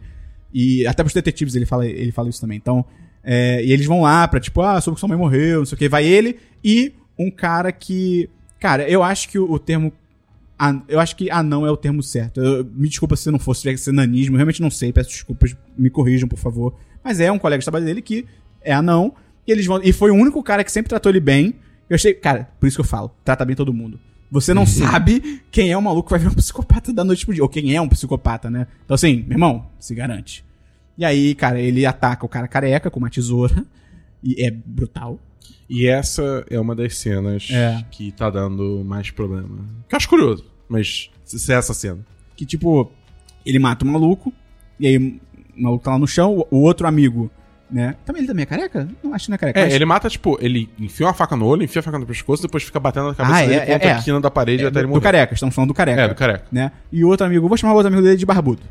E 0.54 0.86
até 0.88 1.04
pros 1.04 1.14
detetives 1.14 1.56
ele 1.56 1.66
fala, 1.66 1.86
ele 1.86 2.12
fala 2.12 2.30
isso 2.30 2.40
também. 2.42 2.58
Então, 2.58 2.86
é, 3.24 3.64
e 3.64 3.72
eles 3.72 3.86
vão 3.86 4.02
lá 4.02 4.28
pra, 4.28 4.40
tipo, 4.40 4.62
ah, 4.62 4.80
soube 4.82 4.96
que 4.96 5.00
sua 5.00 5.10
mãe 5.10 5.18
morreu, 5.18 5.60
não 5.60 5.66
sei 5.66 5.76
o 5.76 5.80
que. 5.80 5.90
Vai 5.90 6.06
ele 6.06 6.38
e 6.64 6.94
um 7.20 7.30
cara 7.30 7.72
que. 7.72 8.30
Cara, 8.60 8.88
eu 8.90 9.04
acho 9.04 9.28
que 9.30 9.38
o, 9.40 9.52
o 9.52 9.60
termo. 9.60 9.92
an- 10.60 10.84
Eu 10.88 11.00
acho 11.00 11.16
que 11.16 11.30
anão 11.32 11.66
é 11.66 11.72
o 11.72 11.78
termo 11.78 12.02
certo. 12.04 12.40
Eu- 12.40 12.64
me 12.66 12.88
desculpa 12.88 13.16
se 13.16 13.30
não 13.32 13.40
fosse 13.40 13.62
tivesse 13.64 13.84
ser 13.86 13.92
nanismo, 13.92 14.36
eu 14.36 14.38
realmente 14.38 14.62
não 14.62 14.70
sei, 14.72 14.94
peço 14.94 15.10
desculpas, 15.10 15.56
me 15.78 15.90
corrijam, 15.90 16.30
por 16.30 16.38
favor. 16.40 16.76
Mas 17.04 17.20
é 17.20 17.32
um 17.32 17.40
colega 17.40 17.60
de 17.60 17.66
trabalho 17.66 17.86
dele 17.86 18.02
que 18.02 18.26
é 18.62 18.74
anão. 18.74 19.14
E 19.48 19.52
eles 19.52 19.66
vão. 19.66 19.82
E 19.84 19.92
foi 19.92 20.12
o 20.12 20.16
único 20.16 20.42
cara 20.44 20.64
que 20.64 20.72
sempre 20.72 20.90
tratou 20.90 21.12
ele 21.12 21.20
bem. 21.20 21.56
Eu 21.90 21.96
achei. 21.96 22.14
Cara, 22.14 22.50
por 22.60 22.68
isso 22.68 22.78
que 22.78 22.82
eu 22.82 22.86
falo, 22.86 23.12
trata 23.26 23.44
bem 23.46 23.56
todo 23.56 23.74
mundo. 23.74 24.00
Você 24.30 24.54
não 24.54 24.66
sabe 24.68 25.42
quem 25.52 25.72
é 25.72 25.78
o 25.78 25.82
maluco 25.82 26.08
que 26.08 26.12
vai 26.12 26.20
vir 26.20 26.30
um 26.30 26.34
psicopata 26.36 26.94
da 26.94 27.04
noite 27.04 27.26
pro 27.26 27.34
dia. 27.34 27.44
Ou 27.44 27.50
quem 27.50 27.76
é 27.76 27.82
um 27.82 27.90
psicopata, 27.90 28.50
né? 28.50 28.68
Então, 28.86 28.96
assim, 28.96 29.24
meu 29.24 29.32
irmão, 29.36 29.68
se 29.80 29.94
garante. 29.96 30.46
E 30.98 31.04
aí, 31.04 31.34
cara, 31.36 31.60
ele 31.60 31.86
ataca 31.86 32.26
o 32.26 32.30
cara 32.30 32.48
careca 32.48 32.90
com 32.92 33.00
uma 33.00 33.10
tesoura. 33.10 33.66
E 34.24 34.46
é 34.46 34.52
brutal. 34.52 35.20
E 35.68 35.88
essa 35.88 36.46
é 36.50 36.60
uma 36.60 36.76
das 36.76 36.98
cenas 36.98 37.48
É. 37.50 37.84
que 37.90 38.12
tá 38.12 38.30
dando 38.30 38.84
mais 38.86 39.10
problema. 39.10 39.66
Que 39.88 39.96
eu 39.96 39.98
acho 39.98 40.08
curioso, 40.10 40.46
mas 40.70 41.10
se 41.26 41.52
é 41.52 41.56
essa 41.56 41.74
cena. 41.74 42.06
Que, 42.36 42.46
tipo, 42.46 42.92
ele 43.46 43.58
mata 43.58 43.84
o 43.84 43.88
maluco. 43.88 44.32
E 44.80 44.86
aí, 44.86 45.20
o 45.58 45.62
maluco 45.64 45.84
tá 45.84 45.92
lá 45.92 46.00
no 46.00 46.08
chão. 46.08 46.46
O 46.52 46.58
outro 46.62 46.88
amigo, 46.88 47.30
né? 47.70 47.96
Também 48.06 48.22
ele 48.22 48.28
também 48.28 48.44
é 48.44 48.46
careca? 48.46 48.88
Não, 49.04 49.14
acho 49.14 49.26
que 49.26 49.32
não 49.32 49.36
é 49.36 49.38
careca. 49.38 49.60
É, 49.60 49.64
mas- 49.66 49.74
ele 49.74 49.86
mata, 49.86 50.10
tipo, 50.10 50.38
ele 50.42 50.70
enfia 50.80 51.06
uma 51.08 51.14
faca 51.14 51.36
no 51.36 51.46
olho, 51.46 51.64
enfia 51.64 51.80
a 51.80 51.84
faca 51.84 51.98
no 52.00 52.06
pescoço, 52.06 52.42
depois 52.42 52.64
fica 52.64 52.80
batendo 52.80 53.08
na 53.08 53.16
cabeça 53.16 53.38
Ah, 53.38 53.42
dele 53.42 53.54
é, 53.56 53.66
contra 53.66 53.90
é. 53.90 53.92
a 53.94 54.02
quina 54.02 54.20
da 54.22 54.32
parede 54.32 54.64
é, 54.64 54.68
até 54.68 54.80
ele 54.80 54.88
morrer. 54.88 55.00
do 55.00 55.04
careca, 55.04 55.34
estamos 55.34 55.56
falando 55.56 55.70
do 55.70 55.74
careca. 55.74 56.02
É, 56.02 56.08
do 56.08 56.16
careca. 56.16 56.46
Né? 56.52 56.72
E 56.92 57.04
o 57.04 57.08
outro 57.08 57.26
amigo, 57.26 57.48
vou 57.48 57.58
chamar 57.58 57.74
o 57.74 57.76
outro 57.78 57.88
amigo 57.88 58.04
dele 58.04 58.18
de 58.18 58.26
barbudo. 58.26 58.62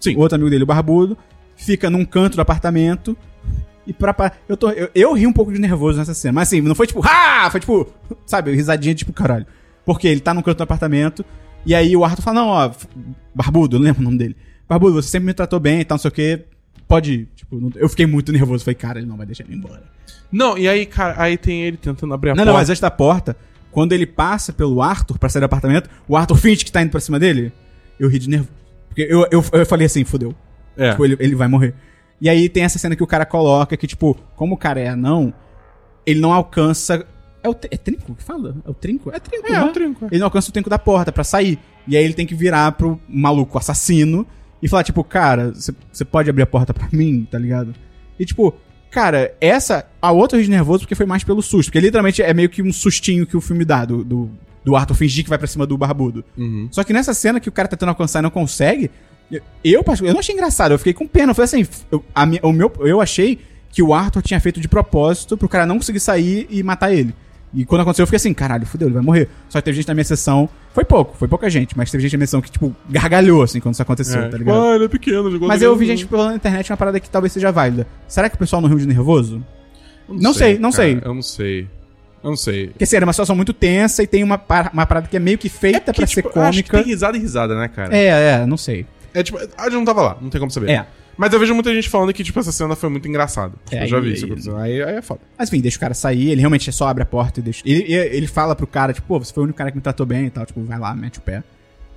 Sim. 0.00 0.16
O 0.16 0.20
outro 0.20 0.36
amigo 0.36 0.50
dele, 0.50 0.64
o 0.64 0.66
barbudo, 0.66 1.16
fica 1.56 1.88
num 1.88 2.04
canto 2.04 2.34
do 2.36 2.42
apartamento. 2.42 3.16
E 3.86 3.92
pra. 3.92 4.14
pra- 4.14 4.32
eu, 4.48 4.56
tô, 4.56 4.70
eu, 4.70 4.88
eu 4.94 5.12
ri 5.14 5.26
um 5.26 5.32
pouco 5.32 5.52
de 5.52 5.58
nervoso 5.60 5.98
nessa 5.98 6.14
cena. 6.14 6.32
Mas 6.34 6.48
assim, 6.48 6.60
não 6.60 6.74
foi 6.74 6.86
tipo, 6.86 7.00
ah! 7.04 7.48
Foi 7.50 7.58
tipo, 7.60 7.88
sabe, 8.26 8.52
risadinha 8.54 8.94
tipo, 8.94 9.12
caralho. 9.12 9.44
Porque 9.84 10.06
ele 10.06 10.20
tá 10.20 10.32
num 10.32 10.42
canto 10.42 10.58
do 10.58 10.62
apartamento. 10.62 11.24
E 11.66 11.74
aí 11.74 11.96
o 11.96 12.04
Arthur 12.04 12.22
fala, 12.22 12.40
não, 12.40 12.48
ó, 12.48 12.70
Barbudo, 13.34 13.76
eu 13.76 13.80
não 13.80 13.86
lembro 13.86 14.00
o 14.00 14.04
nome 14.04 14.18
dele. 14.18 14.36
Barbudo, 14.72 15.00
você 15.02 15.08
sempre 15.08 15.26
me 15.26 15.34
tratou 15.34 15.58
bem 15.60 15.80
e 15.80 15.84
tal, 15.84 15.96
não 15.96 16.00
sei 16.02 16.08
o 16.08 16.12
quê. 16.12 16.44
Pode 16.88 17.12
ir. 17.12 17.28
Tipo, 17.34 17.56
não- 17.60 17.70
eu 17.76 17.88
fiquei 17.88 18.06
muito 18.06 18.32
nervoso. 18.32 18.64
Falei, 18.64 18.74
cara, 18.74 18.98
ele 18.98 19.06
não 19.08 19.16
vai 19.16 19.26
deixar 19.26 19.44
ele 19.44 19.54
embora. 19.54 19.82
Não, 20.30 20.56
e 20.58 20.68
aí, 20.68 20.86
cara, 20.86 21.14
aí 21.22 21.36
tem 21.36 21.62
ele 21.62 21.76
tentando 21.76 22.12
abrir 22.14 22.30
a 22.30 22.32
Não, 22.32 22.38
porta. 22.38 22.52
não, 22.52 22.58
mas 22.58 22.68
antes 22.70 22.80
da 22.80 22.90
porta, 22.90 23.36
quando 23.70 23.92
ele 23.92 24.06
passa 24.06 24.52
pelo 24.52 24.82
Arthur 24.82 25.18
pra 25.18 25.28
sair 25.28 25.40
do 25.40 25.44
apartamento, 25.44 25.88
o 26.08 26.16
Arthur 26.16 26.36
finge 26.36 26.64
que 26.64 26.72
tá 26.72 26.82
indo 26.82 26.90
pra 26.90 27.00
cima 27.00 27.18
dele. 27.18 27.52
Eu 27.98 28.08
ri 28.08 28.18
de 28.18 28.28
nervoso. 28.28 28.50
Porque 28.88 29.02
eu, 29.08 29.26
eu, 29.30 29.44
eu 29.52 29.66
falei 29.66 29.86
assim, 29.86 30.04
fodeu. 30.04 30.34
É. 30.76 30.90
Tipo, 30.90 31.04
ele, 31.04 31.16
ele 31.20 31.34
vai 31.34 31.48
morrer. 31.48 31.74
E 32.20 32.28
aí 32.28 32.48
tem 32.48 32.62
essa 32.62 32.78
cena 32.78 32.94
que 32.96 33.02
o 33.02 33.06
cara 33.06 33.24
coloca 33.26 33.76
que, 33.76 33.86
tipo, 33.86 34.14
como 34.36 34.54
o 34.54 34.58
cara 34.58 34.80
é 34.80 34.88
anão, 34.88 35.32
ele 36.06 36.20
não 36.20 36.32
alcança. 36.32 37.06
É 37.42 37.48
o 37.48 37.54
tri- 37.54 37.70
é 37.72 37.76
trinco 37.76 38.14
que 38.14 38.22
fala? 38.22 38.54
É 38.64 38.70
o 38.70 38.74
trinco? 38.74 39.10
É 39.14 39.18
trinco, 39.18 39.46
É, 39.48 39.50
né? 39.52 39.58
é 39.58 39.64
o 39.64 39.72
trinco, 39.72 40.04
é. 40.04 40.08
Ele 40.12 40.18
não 40.18 40.26
alcança 40.26 40.48
o 40.50 40.52
trinco 40.52 40.70
da 40.70 40.78
porta 40.78 41.10
pra 41.10 41.24
sair. 41.24 41.58
E 41.88 41.96
aí 41.96 42.04
ele 42.04 42.14
tem 42.14 42.26
que 42.26 42.34
virar 42.34 42.70
pro 42.72 43.00
maluco 43.08 43.58
assassino 43.58 44.26
e 44.62 44.68
falar, 44.68 44.84
tipo, 44.84 45.02
cara, 45.02 45.52
você 45.52 46.04
pode 46.04 46.30
abrir 46.30 46.42
a 46.42 46.46
porta 46.46 46.72
pra 46.72 46.88
mim, 46.92 47.26
tá 47.28 47.38
ligado? 47.38 47.74
E 48.18 48.24
tipo, 48.24 48.54
cara, 48.90 49.34
essa. 49.40 49.86
A 50.00 50.12
outra 50.12 50.36
eu 50.36 50.40
ri 50.40 50.44
de 50.44 50.50
nervoso 50.50 50.80
porque 50.80 50.94
foi 50.94 51.06
mais 51.06 51.24
pelo 51.24 51.42
susto. 51.42 51.68
Porque 51.68 51.80
literalmente 51.80 52.22
é 52.22 52.32
meio 52.32 52.48
que 52.48 52.62
um 52.62 52.72
sustinho 52.72 53.26
que 53.26 53.36
o 53.36 53.40
filme 53.40 53.64
dá 53.64 53.84
do, 53.84 54.04
do, 54.04 54.30
Do 54.64 54.76
Arthur 54.76 54.94
fingir 54.94 55.24
que 55.24 55.30
vai 55.30 55.38
pra 55.38 55.48
cima 55.48 55.66
do 55.66 55.76
barbudo. 55.76 56.24
Uhum. 56.36 56.68
Só 56.70 56.84
que 56.84 56.92
nessa 56.92 57.12
cena 57.12 57.40
que 57.40 57.48
o 57.48 57.52
cara 57.52 57.66
tá 57.66 57.76
tentando 57.76 57.88
alcançar 57.88 58.20
e 58.20 58.22
não 58.22 58.30
consegue, 58.30 58.90
eu, 59.30 59.40
eu, 59.64 60.12
não 60.12 60.20
achei 60.20 60.34
engraçado, 60.34 60.72
eu 60.72 60.78
fiquei 60.78 60.92
com 60.92 61.08
pena. 61.08 61.32
Eu 61.32 61.34
falei 61.34 61.46
assim, 61.46 61.66
eu, 61.90 62.04
a 62.14 62.24
o 62.42 62.52
meu, 62.52 62.72
eu 62.80 63.00
achei 63.00 63.40
que 63.70 63.82
o 63.82 63.92
Arthur 63.92 64.22
tinha 64.22 64.38
feito 64.38 64.60
de 64.60 64.68
propósito 64.68 65.36
pro 65.36 65.48
cara 65.48 65.66
não 65.66 65.78
conseguir 65.78 66.00
sair 66.00 66.46
e 66.50 66.62
matar 66.62 66.92
ele. 66.92 67.14
E 67.54 67.64
quando 67.66 67.82
aconteceu, 67.82 68.04
eu 68.04 68.06
fiquei 68.06 68.16
assim, 68.16 68.32
caralho, 68.32 68.64
fudeu, 68.64 68.88
ele 68.88 68.94
vai 68.94 69.02
morrer. 69.02 69.28
Só 69.48 69.60
que 69.60 69.64
teve 69.66 69.76
gente 69.76 69.88
na 69.88 69.92
minha 69.94 70.04
sessão, 70.04 70.48
foi 70.72 70.84
pouco, 70.84 71.14
foi 71.18 71.28
pouca 71.28 71.50
gente, 71.50 71.76
mas 71.76 71.90
teve 71.90 72.02
gente 72.02 72.12
na 72.12 72.18
minha 72.18 72.26
sessão 72.26 72.40
que, 72.40 72.50
tipo, 72.50 72.74
gargalhou, 72.88 73.42
assim, 73.42 73.60
quando 73.60 73.74
isso 73.74 73.82
aconteceu, 73.82 74.20
É, 74.20 74.22
tá 74.22 74.28
tipo, 74.30 74.38
ligado? 74.38 74.62
ah, 74.62 74.74
ele 74.74 74.84
é 74.84 74.88
pequeno. 74.88 75.28
ele 75.28 75.38
Mas 75.46 75.60
eu 75.60 75.76
vi 75.76 75.84
gente 75.86 76.06
falando 76.06 76.30
na 76.30 76.36
internet 76.36 76.70
uma 76.70 76.76
parada 76.78 76.98
que 76.98 77.10
talvez 77.10 77.32
seja 77.32 77.52
válida. 77.52 77.86
Será 78.08 78.28
que 78.30 78.36
o 78.36 78.38
pessoal 78.38 78.62
não 78.62 78.68
riu 78.70 78.78
de 78.78 78.86
nervoso? 78.86 79.44
Não 80.08 80.32
sei, 80.32 80.58
não 80.58 80.72
sei. 80.72 81.00
Eu 81.04 81.14
não 81.14 81.22
sei. 81.22 81.68
Eu 82.24 82.30
não 82.30 82.36
sei. 82.36 82.68
Porque, 82.68 82.84
assim, 82.84 82.96
era 82.96 83.04
uma 83.04 83.12
situação 83.12 83.34
muito 83.36 83.52
tensa 83.52 84.02
e 84.02 84.06
tem 84.06 84.22
uma, 84.22 84.38
par- 84.38 84.70
uma 84.72 84.86
parada 84.86 85.08
que 85.08 85.16
é 85.16 85.20
meio 85.20 85.36
que 85.36 85.48
feita 85.48 85.92
porque, 85.92 86.00
pra 86.02 86.06
tipo, 86.06 86.32
ser 86.32 86.38
eu 86.38 86.42
acho 86.42 86.62
que 86.62 86.70
cômica. 86.70 86.84
tem 86.84 86.92
risada 86.92 87.16
e 87.16 87.20
risada, 87.20 87.58
né, 87.58 87.68
cara? 87.68 87.94
É, 87.96 88.06
é, 88.42 88.46
não 88.46 88.56
sei. 88.56 88.86
É 89.12 89.22
tipo, 89.22 89.38
a 89.38 89.64
gente 89.64 89.74
não 89.74 89.84
tava 89.84 90.00
lá, 90.02 90.16
não 90.20 90.30
tem 90.30 90.38
como 90.40 90.50
saber. 90.50 90.70
É. 90.70 90.86
Mas 91.16 91.32
eu 91.32 91.38
vejo 91.38 91.54
muita 91.54 91.72
gente 91.74 91.88
falando 91.88 92.12
que, 92.12 92.24
tipo, 92.24 92.38
essa 92.40 92.50
cena 92.50 92.74
foi 92.74 92.88
muito 92.88 93.06
engraçada. 93.06 93.52
Tipo, 93.64 93.76
É, 93.76 93.84
eu 93.84 93.86
já 93.86 93.96
aí- 93.98 94.02
vi 94.02 94.12
isso 94.14 94.24
aí- 94.24 94.30
acontecendo. 94.30 94.56
Aí, 94.56 94.82
aí 94.82 94.94
é 94.96 95.02
foda. 95.02 95.20
Mas 95.38 95.48
enfim, 95.48 95.60
deixa 95.60 95.76
o 95.76 95.80
cara 95.80 95.94
sair, 95.94 96.30
ele 96.30 96.40
realmente 96.40 96.70
só 96.72 96.88
abre 96.88 97.02
a 97.02 97.06
porta 97.06 97.40
e 97.40 97.42
deixa. 97.42 97.62
Ele, 97.66 97.92
ele 97.92 98.26
fala 98.26 98.54
pro 98.56 98.66
cara, 98.66 98.92
tipo, 98.92 99.06
pô, 99.06 99.18
você 99.18 99.32
foi 99.32 99.42
o 99.42 99.44
único 99.44 99.58
cara 99.58 99.70
que 99.70 99.76
me 99.76 99.82
tratou 99.82 100.06
bem 100.06 100.26
e 100.26 100.30
tal, 100.30 100.46
tipo, 100.46 100.62
vai 100.62 100.78
lá, 100.78 100.94
mete 100.94 101.18
o 101.18 101.22
pé. 101.22 101.42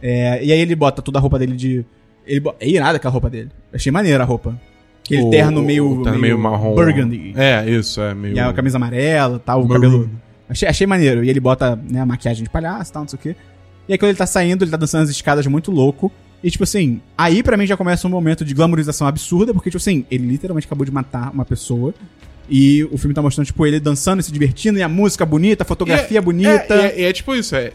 É, 0.02 0.44
e 0.44 0.52
aí 0.52 0.60
ele 0.60 0.76
bota 0.76 1.02
toda 1.02 1.18
a 1.18 1.22
roupa 1.22 1.40
dele 1.40 1.56
de. 1.56 1.86
Ele 2.28 2.40
bo- 2.40 2.56
É 2.60 2.68
irada 2.68 2.98
aquela 2.98 3.12
roupa 3.12 3.30
dele. 3.30 3.50
Achei 3.74 3.92
maneira 3.92 4.24
a 4.24 4.26
roupa. 4.26 4.60
Aquele 5.06 5.22
O- 5.24 5.30
terno 5.30 5.62
meio. 5.64 6.02
terno 6.04 6.20
meio 6.20 6.38
marrom. 6.38 6.76
Burgundy. 6.76 7.34
É, 7.38 7.70
isso, 7.70 8.02
é 8.02 8.14
meio. 8.14 8.36
E 8.36 8.40
a 8.40 8.52
camisa 8.52 8.78
amarela 8.78 9.40
tal, 9.40 9.62
o 9.64 9.68
Maroon. 9.68 9.82
cabelo. 9.82 10.12
Achei, 10.50 10.68
achei 10.68 10.86
maneiro. 10.86 11.24
E 11.24 11.30
ele 11.30 11.40
bota 11.40 11.76
né, 11.90 12.02
a 12.02 12.06
maquiagem 12.06 12.44
de 12.44 12.50
palhaço 12.50 12.92
e 12.92 12.94
tal, 12.94 13.02
não 13.04 13.10
sei 13.10 13.18
o 13.18 13.22
quê. 13.22 13.36
E 13.88 13.94
aí 13.94 13.98
quando 13.98 14.10
ele 14.10 14.18
tá 14.18 14.26
saindo, 14.26 14.64
ele 14.64 14.72
tá 14.72 14.78
dançando 14.78 15.04
as 15.04 15.10
escadas 15.10 15.46
muito 15.48 15.72
louco. 15.72 16.12
E 16.46 16.52
tipo 16.52 16.64
assim, 16.64 17.02
aí 17.18 17.42
pra 17.42 17.58
mim 17.58 17.66
já 17.66 17.76
começa 17.76 18.06
um 18.08 18.12
momento 18.12 18.46
de 18.46 18.54
glamorização 18.54 19.08
absurda, 19.08 19.52
porque 19.52 19.72
tipo 19.72 19.82
assim, 19.82 20.06
ele 20.12 20.28
literalmente 20.28 20.68
acabou 20.68 20.86
de 20.86 20.92
matar 20.92 21.32
uma 21.32 21.44
pessoa. 21.44 21.92
E 22.48 22.84
o 22.92 22.98
filme 23.00 23.16
tá 23.16 23.22
mostrando, 23.24 23.48
tipo, 23.48 23.66
ele 23.66 23.80
dançando 23.80 24.20
e 24.20 24.24
se 24.24 24.32
divertindo, 24.32 24.78
e 24.78 24.84
a 24.84 24.88
música 24.88 25.26
bonita, 25.26 25.64
a 25.64 25.66
fotografia 25.66 26.16
E 26.16 26.20
é- 26.20 26.22
bonita. 26.22 26.76
É, 26.76 27.02
é, 27.02 27.10
é 27.10 27.14
tipo 27.14 27.34
isso, 27.34 27.56
é. 27.56 27.72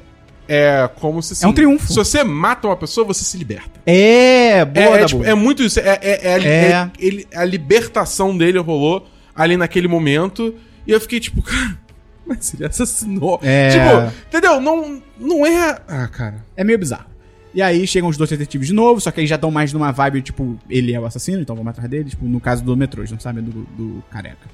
É 0.49 0.89
como 1.01 1.21
se. 1.21 1.33
assim, 1.33 1.45
É 1.45 1.49
um 1.49 1.53
triunfo. 1.53 1.89
Se 1.89 1.97
você 1.97 2.23
mata 2.23 2.69
uma 2.69 2.77
pessoa, 2.77 3.05
você 3.05 3.25
se 3.25 3.37
liberta. 3.37 3.71
É, 3.85 4.65
boa, 4.65 4.99
É, 4.99 5.03
é, 5.03 5.05
tipo, 5.05 5.25
é 5.25 5.35
muito 5.35 5.65
isso. 5.65 5.81
É. 5.81 5.99
é- 6.01 6.91
ele- 6.99 7.27
a 7.35 7.45
libertação 7.45 8.37
dele 8.39 8.59
rolou 8.61 9.05
ali 9.35 9.57
naquele 9.57 9.89
momento. 9.89 10.55
E 10.87 10.93
eu 10.93 11.01
fiquei 11.01 11.19
tipo, 11.19 11.43
cara, 11.43 11.77
mas 12.25 12.55
ele 12.55 12.65
assassinou. 12.67 13.41
É. 13.43 13.71
Tipo, 13.71 14.13
entendeu? 14.29 14.61
Não, 14.61 15.03
não 15.19 15.45
é. 15.45 15.77
Ah, 15.89 16.07
cara. 16.07 16.45
É 16.57 16.63
meio 16.63 16.79
bizarro. 16.79 17.10
E 17.53 17.61
aí 17.61 17.87
chegam 17.87 18.09
os 18.09 18.17
dois 18.17 18.31
detetives 18.31 18.69
de 18.69 18.75
novo, 18.75 19.01
só 19.01 19.11
que 19.11 19.21
aí 19.21 19.27
já 19.27 19.35
estão 19.35 19.51
mais 19.51 19.73
numa 19.73 19.91
vibe, 19.91 20.23
tipo, 20.23 20.59
ele 20.69 20.93
é 20.93 21.01
o 21.01 21.05
assassino, 21.05 21.41
então 21.41 21.57
vamos 21.57 21.71
atrás 21.71 21.91
dele, 21.91 22.11
tipo, 22.11 22.25
no 22.25 22.41
caso 22.41 22.63
do 22.63 22.77
metrô, 22.77 23.03
não 23.11 23.19
sabem 23.19 23.43
do, 23.43 23.51
do 23.51 24.05
careca. 24.11 24.49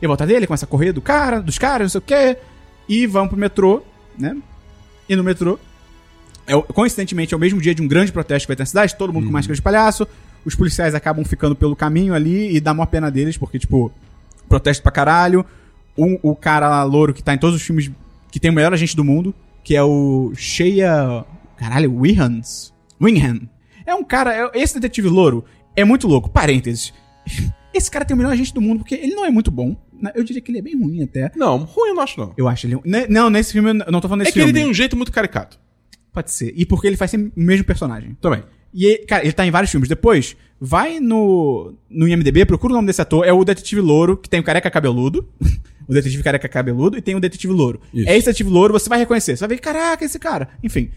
E 0.00 0.06
volta 0.06 0.26
dele, 0.26 0.46
começa 0.46 0.66
a 0.66 0.68
correr 0.68 0.92
do 0.92 1.00
cara, 1.00 1.40
dos 1.40 1.58
caras, 1.58 1.86
não 1.86 1.88
sei 1.88 1.98
o 1.98 2.02
quê, 2.02 2.36
e 2.88 3.06
vão 3.06 3.26
pro 3.26 3.38
metrô, 3.38 3.82
né? 4.18 4.36
E 5.08 5.16
no 5.16 5.24
metrô, 5.24 5.58
é, 6.46 6.60
coincidentemente, 6.60 7.32
é 7.32 7.36
o 7.36 7.40
mesmo 7.40 7.60
dia 7.60 7.74
de 7.74 7.80
um 7.80 7.88
grande 7.88 8.12
protesto 8.12 8.46
que 8.46 8.48
vai 8.48 8.56
ter 8.56 8.62
na 8.62 8.66
cidade, 8.66 8.96
todo 8.96 9.12
mundo 9.12 9.26
com 9.26 9.32
máscara 9.32 9.54
de 9.54 9.62
palhaço, 9.62 10.06
os 10.44 10.54
policiais 10.54 10.94
acabam 10.94 11.24
ficando 11.24 11.54
pelo 11.54 11.76
caminho 11.76 12.14
ali 12.14 12.54
e 12.54 12.60
dá 12.60 12.74
maior 12.74 12.86
pena 12.86 13.10
deles, 13.10 13.36
porque, 13.36 13.58
tipo, 13.58 13.92
protesto 14.48 14.82
pra 14.82 14.92
caralho. 14.92 15.44
O, 15.96 16.30
o 16.30 16.36
cara 16.36 16.68
lá, 16.68 16.82
louro, 16.82 17.14
que 17.14 17.22
tá 17.22 17.34
em 17.34 17.38
todos 17.38 17.56
os 17.56 17.62
filmes 17.62 17.90
que 18.30 18.40
tem 18.40 18.50
o 18.50 18.54
melhor 18.54 18.72
agente 18.72 18.96
do 18.96 19.04
mundo, 19.04 19.34
que 19.62 19.76
é 19.76 19.82
o 19.82 20.32
Shea. 20.34 21.24
Caralho, 21.62 21.94
Wihans? 21.96 22.74
Wingham. 23.00 23.48
É 23.86 23.94
um 23.94 24.02
cara. 24.02 24.34
é- 24.34 24.50
esse 24.60 24.74
detetive 24.74 25.08
louro 25.08 25.44
é 25.76 25.84
muito 25.84 26.08
louco. 26.08 26.28
Parênteses. 26.28 26.92
Esse 27.72 27.90
cara 27.90 28.04
tem 28.04 28.14
o 28.14 28.18
melhor 28.18 28.32
agente 28.34 28.52
do 28.52 28.60
mundo, 28.60 28.80
porque 28.80 28.94
ele 28.96 29.14
não 29.14 29.24
é 29.24 29.30
muito 29.30 29.50
bom. 29.50 29.74
né? 29.98 30.10
Eu 30.14 30.22
diria 30.22 30.42
que 30.42 30.50
ele 30.50 30.58
é 30.58 30.62
bem 30.62 30.78
ruim 30.78 31.02
até. 31.04 31.32
Não, 31.34 31.56
ruim 31.58 31.88
eu 31.88 31.94
não 31.94 32.02
acho, 32.02 32.20
não. 32.20 32.34
Eu 32.36 32.46
acho 32.46 32.66
ele. 32.66 32.78
ne- 32.84 33.06
Não, 33.08 33.30
nesse 33.30 33.52
filme 33.52 33.70
eu 33.70 33.74
não 33.90 33.98
tô 34.00 34.08
falando 34.08 34.20
É 34.20 34.24
desse 34.24 34.34
que 34.34 34.40
filme. 34.40 34.50
ele 34.52 34.60
tem 34.60 34.68
um 34.70 34.74
jeito 34.74 34.94
muito 34.94 35.10
caricato. 35.10 35.58
Pode 36.12 36.30
ser. 36.32 36.52
E 36.54 36.66
porque 36.66 36.86
ele 36.86 36.96
faz 36.98 37.10
sempre 37.12 37.32
o 37.34 37.40
mesmo 37.40 37.64
personagem. 37.64 38.14
Também. 38.20 38.42
E, 38.74 38.84
ele- 38.84 39.06
cara, 39.06 39.22
ele 39.24 39.32
tá 39.32 39.46
em 39.46 39.50
vários 39.50 39.70
filmes. 39.70 39.88
Depois, 39.88 40.36
vai 40.60 41.00
no, 41.00 41.72
no 41.88 42.06
IMDB, 42.06 42.44
procura 42.44 42.74
o 42.74 42.76
nome 42.76 42.88
desse 42.88 43.00
ator. 43.00 43.24
É 43.26 43.32
o 43.32 43.42
Detetive 43.42 43.80
Louro, 43.80 44.18
que 44.18 44.28
tem 44.28 44.40
o 44.40 44.42
careca 44.44 44.70
cabeludo. 44.70 45.26
o 45.88 45.94
Detetive 45.94 46.22
Careca 46.22 46.48
Cabeludo. 46.50 46.98
E 46.98 47.00
tem 47.00 47.14
o 47.14 47.20
Detetive 47.20 47.54
Louro. 47.54 47.80
Isso. 47.94 48.06
É 48.08 48.14
esse 48.18 48.26
Detetive 48.26 48.50
Louro, 48.50 48.74
você 48.74 48.86
vai 48.88 48.98
reconhecer. 48.98 49.34
Você 49.36 49.46
vai 49.46 49.56
ver, 49.56 49.62
caraca, 49.62 50.04
esse 50.04 50.18
cara. 50.18 50.50
Enfim. 50.62 50.90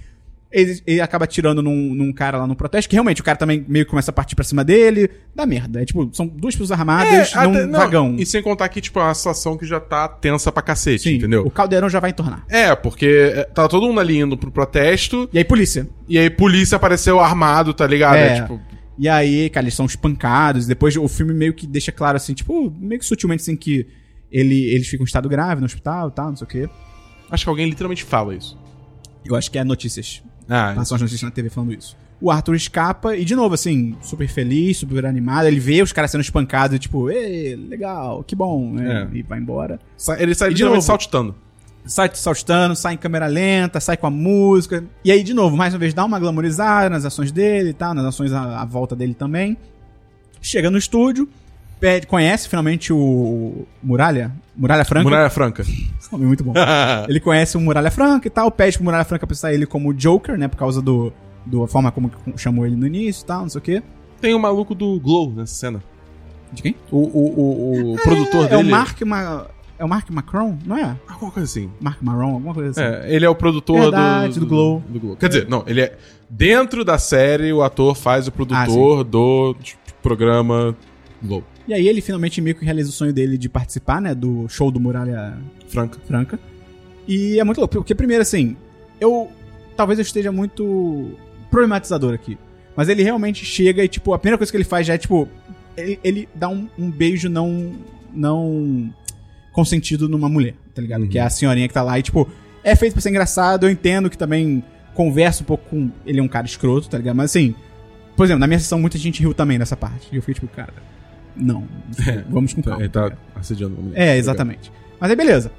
Ele, 0.51 0.79
ele 0.87 1.01
acaba 1.01 1.27
tirando 1.27 1.61
num, 1.61 1.93
num 1.93 2.13
cara 2.13 2.37
lá 2.37 2.47
no 2.47 2.55
protesto, 2.55 2.87
que 2.89 2.95
realmente 2.95 3.19
o 3.19 3.23
cara 3.23 3.37
também 3.37 3.65
meio 3.67 3.83
que 3.83 3.89
começa 3.89 4.09
a 4.11 4.13
partir 4.13 4.35
pra 4.35 4.43
cima 4.45 4.63
dele. 4.63 5.09
Dá 5.35 5.45
merda. 5.45 5.81
É 5.81 5.85
tipo, 5.85 6.09
são 6.13 6.25
duas 6.27 6.53
pessoas 6.55 6.71
armadas 6.71 7.33
num 7.33 7.39
até- 7.41 7.65
não, 7.65 7.79
vagão. 7.79 8.15
E 8.17 8.25
sem 8.25 8.41
contar 8.41 8.69
que, 8.69 8.79
tipo, 8.79 8.99
é 8.99 9.03
uma 9.03 9.13
situação 9.13 9.57
que 9.57 9.65
já 9.65 9.79
tá 9.81 10.07
tensa 10.07 10.51
pra 10.51 10.61
cacete, 10.63 11.03
Sim, 11.09 11.15
entendeu? 11.15 11.45
o 11.45 11.49
caldeirão 11.51 11.89
já 11.89 11.99
vai 11.99 12.11
entornar. 12.11 12.45
É, 12.47 12.73
porque 12.73 13.31
é, 13.35 13.43
tá 13.45 13.67
todo 13.67 13.85
mundo 13.85 13.99
ali 13.99 14.17
indo 14.19 14.37
pro 14.37 14.49
protesto, 14.51 15.27
E 15.33 15.37
aí, 15.37 15.43
polícia. 15.43 15.89
e 16.07 16.17
aí 16.17 16.29
polícia 16.29 16.77
apareceu 16.77 17.19
armado, 17.19 17.73
tá 17.73 17.85
ligado? 17.85 18.15
É. 18.15 18.37
É, 18.37 18.41
tipo, 18.41 18.61
E 18.97 19.09
aí, 19.09 19.49
cara, 19.49 19.65
eles 19.65 19.73
são 19.75 19.85
espancados. 19.85 20.65
Depois 20.67 20.95
o 20.95 21.05
filme 21.09 21.33
meio 21.33 21.53
que 21.53 21.67
deixa 21.67 21.91
claro 21.91 22.15
assim, 22.15 22.33
tipo, 22.33 22.71
meio 22.79 22.99
que 22.99 23.05
sutilmente 23.05 23.41
assim 23.41 23.57
que 23.57 23.85
ele, 24.31 24.65
eles 24.73 24.87
ficam 24.87 25.03
em 25.03 25.07
estado 25.07 25.27
grave 25.27 25.59
no 25.59 25.65
hospital 25.65 26.07
e 26.07 26.11
tal, 26.11 26.29
não 26.29 26.35
sei 26.37 26.45
o 26.45 26.47
quê. 26.49 26.69
acho 27.29 27.43
que 27.43 27.49
alguém 27.49 27.65
literalmente 27.67 28.05
fala 28.05 28.33
isso. 28.33 28.57
Eu 29.25 29.35
acho 29.35 29.51
que 29.51 29.57
é 29.57 29.63
notícias. 29.63 30.23
Ah, 30.49 30.73
Passam 30.75 30.95
as 30.95 31.01
notícias 31.01 31.23
na 31.23 31.31
TV 31.31 31.49
falando 31.49 31.73
isso. 31.73 31.97
O 32.21 32.31
Arthur 32.31 32.55
escapa 32.55 33.15
e, 33.15 33.25
de 33.25 33.35
novo, 33.35 33.55
assim, 33.55 33.95
super 34.01 34.27
feliz, 34.27 34.77
super 34.77 35.05
animado. 35.05 35.45
Ele 35.47 35.59
vê 35.59 35.81
os 35.81 35.91
caras 35.91 36.11
sendo 36.11 36.21
espancados 36.21 36.75
e, 36.75 36.79
tipo, 36.79 37.09
Ê, 37.09 37.55
legal, 37.55 38.23
que 38.23 38.35
bom, 38.35 38.71
né? 38.71 39.09
É. 39.13 39.17
E 39.17 39.21
vai 39.21 39.39
embora. 39.39 39.79
sa- 39.97 40.19
ele 40.21 40.33
sai 40.33 40.51
E 40.51 40.53
de 40.53 40.63
novo? 40.63 40.81
saltitando. 40.81 41.35
Sai 41.85 42.09
te 42.09 42.17
saltando, 42.17 42.75
sai 42.75 42.93
em 42.95 42.97
câmera 42.97 43.27
lenta, 43.27 43.79
sai 43.79 43.95
com 43.97 44.07
a 44.07 44.09
música. 44.09 44.83
E 45.03 45.11
aí, 45.11 45.21
de 45.23 45.33
novo, 45.33 45.55
mais 45.57 45.73
uma 45.73 45.79
vez, 45.79 45.93
dá 45.93 46.03
uma 46.05 46.17
glamorizada 46.19 46.89
nas 46.89 47.05
ações 47.05 47.31
dele 47.31 47.69
e 47.69 47.73
tal, 47.73 47.93
nas 47.93 48.05
ações 48.05 48.31
à, 48.31 48.61
à 48.61 48.65
volta 48.65 48.95
dele 48.95 49.13
também. 49.13 49.55
Chega 50.41 50.71
no 50.71 50.77
estúdio, 50.77 51.27
pede, 51.79 52.07
conhece 52.07 52.47
finalmente 52.47 52.91
o 52.91 53.65
Muralha? 53.81 54.31
Muralha 54.55 54.85
Franca? 54.85 55.03
Muralha 55.03 55.29
Franca. 55.29 55.63
Nome 56.11 56.23
é 56.23 56.27
muito 56.27 56.43
bom. 56.43 56.53
ele 57.09 57.19
conhece 57.19 57.57
o 57.57 57.59
Muralha 57.59 57.91
Franca 57.91 58.27
e 58.27 58.31
tal, 58.31 58.51
pede 58.51 58.77
pro 58.77 58.85
Muralha 58.85 59.03
Franca 59.03 59.27
pensar 59.27 59.53
ele 59.53 59.65
como 59.65 59.93
Joker, 59.93 60.37
né? 60.37 60.47
Por 60.47 60.57
causa 60.57 60.81
do, 60.81 61.11
do 61.45 61.65
forma 61.67 61.91
como 61.91 62.11
chamou 62.37 62.65
ele 62.65 62.75
no 62.75 62.87
início 62.87 63.23
e 63.23 63.25
tal, 63.25 63.41
não 63.41 63.49
sei 63.49 63.59
o 63.59 63.61
quê. 63.61 63.83
Tem 64.21 64.33
o 64.33 64.39
maluco 64.39 64.73
do 64.73 64.99
Glow 64.99 65.31
nessa 65.31 65.55
cena. 65.55 65.83
De 66.51 66.61
quem? 66.61 66.75
O, 66.91 66.97
o, 66.97 67.39
o, 67.39 67.93
o 67.93 67.95
produtor 67.97 68.45
é, 68.45 68.49
dele. 68.49 68.67
o 68.67 68.71
Mark 68.71 69.01
Ma... 69.01 69.47
É 69.77 69.83
o 69.83 69.89
Mark 69.89 70.09
Macron? 70.09 70.57
Não 70.65 70.77
é? 70.77 70.95
Alguma 71.05 71.31
coisa 71.31 71.49
assim. 71.49 71.69
Mark 71.81 72.01
Maron, 72.01 72.35
alguma 72.35 72.53
coisa 72.53 72.69
assim. 72.71 72.81
É, 72.81 73.13
ele 73.13 73.25
é 73.25 73.29
o 73.29 73.35
produtor 73.35 73.81
Verdade, 73.81 74.35
do, 74.35 74.39
do 74.39 74.45
Glow. 74.45 74.83
do 74.87 74.99
Glow. 75.01 75.15
Quer 75.17 75.27
dizer, 75.27 75.49
não, 75.49 75.65
ele 75.67 75.81
é. 75.81 75.97
Dentro 76.29 76.85
da 76.85 76.97
série, 76.97 77.51
o 77.51 77.61
ator 77.61 77.93
faz 77.93 78.25
o 78.25 78.31
produtor 78.31 79.03
do 79.03 79.53
tipo, 79.61 79.79
programa 80.01 80.73
Glow. 81.23 81.43
E 81.67 81.73
aí 81.73 81.87
ele 81.87 82.01
finalmente 82.01 82.41
meio 82.41 82.55
que 82.55 82.65
realiza 82.65 82.89
o 82.89 82.93
sonho 82.93 83.13
dele 83.13 83.37
de 83.37 83.49
participar, 83.49 84.01
né? 84.01 84.13
Do 84.13 84.47
show 84.47 84.69
do 84.71 84.79
Muralha 84.79 85.37
Franca. 85.67 85.99
Franca. 86.05 86.39
E 87.07 87.39
é 87.39 87.43
muito 87.43 87.59
louco, 87.59 87.75
porque 87.75 87.95
primeiro 87.95 88.21
assim, 88.21 88.55
eu 88.99 89.29
talvez 89.75 89.99
eu 89.99 90.03
esteja 90.03 90.31
muito 90.31 91.11
problematizador 91.49 92.13
aqui. 92.13 92.37
Mas 92.75 92.89
ele 92.89 93.03
realmente 93.03 93.45
chega 93.45 93.83
e, 93.83 93.87
tipo, 93.87 94.13
a 94.13 94.19
primeira 94.19 94.37
coisa 94.37 94.51
que 94.51 94.57
ele 94.57 94.63
faz 94.63 94.85
já 94.85 94.95
é, 94.95 94.97
tipo, 94.97 95.29
ele, 95.77 95.99
ele 96.03 96.29
dá 96.35 96.49
um, 96.49 96.67
um 96.77 96.91
beijo 96.91 97.29
não. 97.29 97.73
não. 98.13 98.93
consentido 99.53 100.09
numa 100.09 100.27
mulher, 100.27 100.55
tá 100.73 100.81
ligado? 100.81 101.03
Uhum. 101.03 101.07
Que 101.07 101.17
é 101.17 101.21
a 101.21 101.29
senhorinha 101.29 101.67
que 101.67 101.73
tá 101.73 101.81
lá 101.81 101.97
e, 101.97 102.03
tipo, 102.03 102.29
é 102.63 102.75
feito 102.75 102.93
pra 102.93 103.01
ser 103.01 103.09
engraçado, 103.09 103.65
eu 103.65 103.69
entendo 103.69 104.09
que 104.09 104.17
também 104.17 104.63
conversa 104.93 105.43
um 105.43 105.45
pouco 105.45 105.69
com. 105.69 105.89
Ele 106.05 106.19
é 106.19 106.23
um 106.23 106.27
cara 106.27 106.45
escroto, 106.45 106.89
tá 106.89 106.97
ligado? 106.97 107.15
Mas 107.15 107.31
assim, 107.31 107.55
por 108.15 108.25
exemplo, 108.25 108.39
na 108.39 108.47
minha 108.47 108.59
sessão 108.59 108.79
muita 108.79 108.97
gente 108.97 109.21
riu 109.21 109.33
também 109.33 109.57
nessa 109.57 109.77
parte. 109.77 110.09
E 110.11 110.15
eu 110.15 110.21
fiquei, 110.21 110.35
tipo, 110.35 110.47
cara, 110.47 110.73
não. 111.35 111.67
Vamos 112.29 112.53
com 112.53 112.61
calma. 112.61 112.81
Ele 112.81 112.89
tá 112.89 113.09
tá 113.09 113.17
assediando 113.35 113.75
uma 113.75 113.83
mulher. 113.83 113.99
É, 113.99 114.17
exatamente. 114.17 114.71
Mas 114.99 115.09
aí, 115.09 115.15
beleza. 115.15 115.51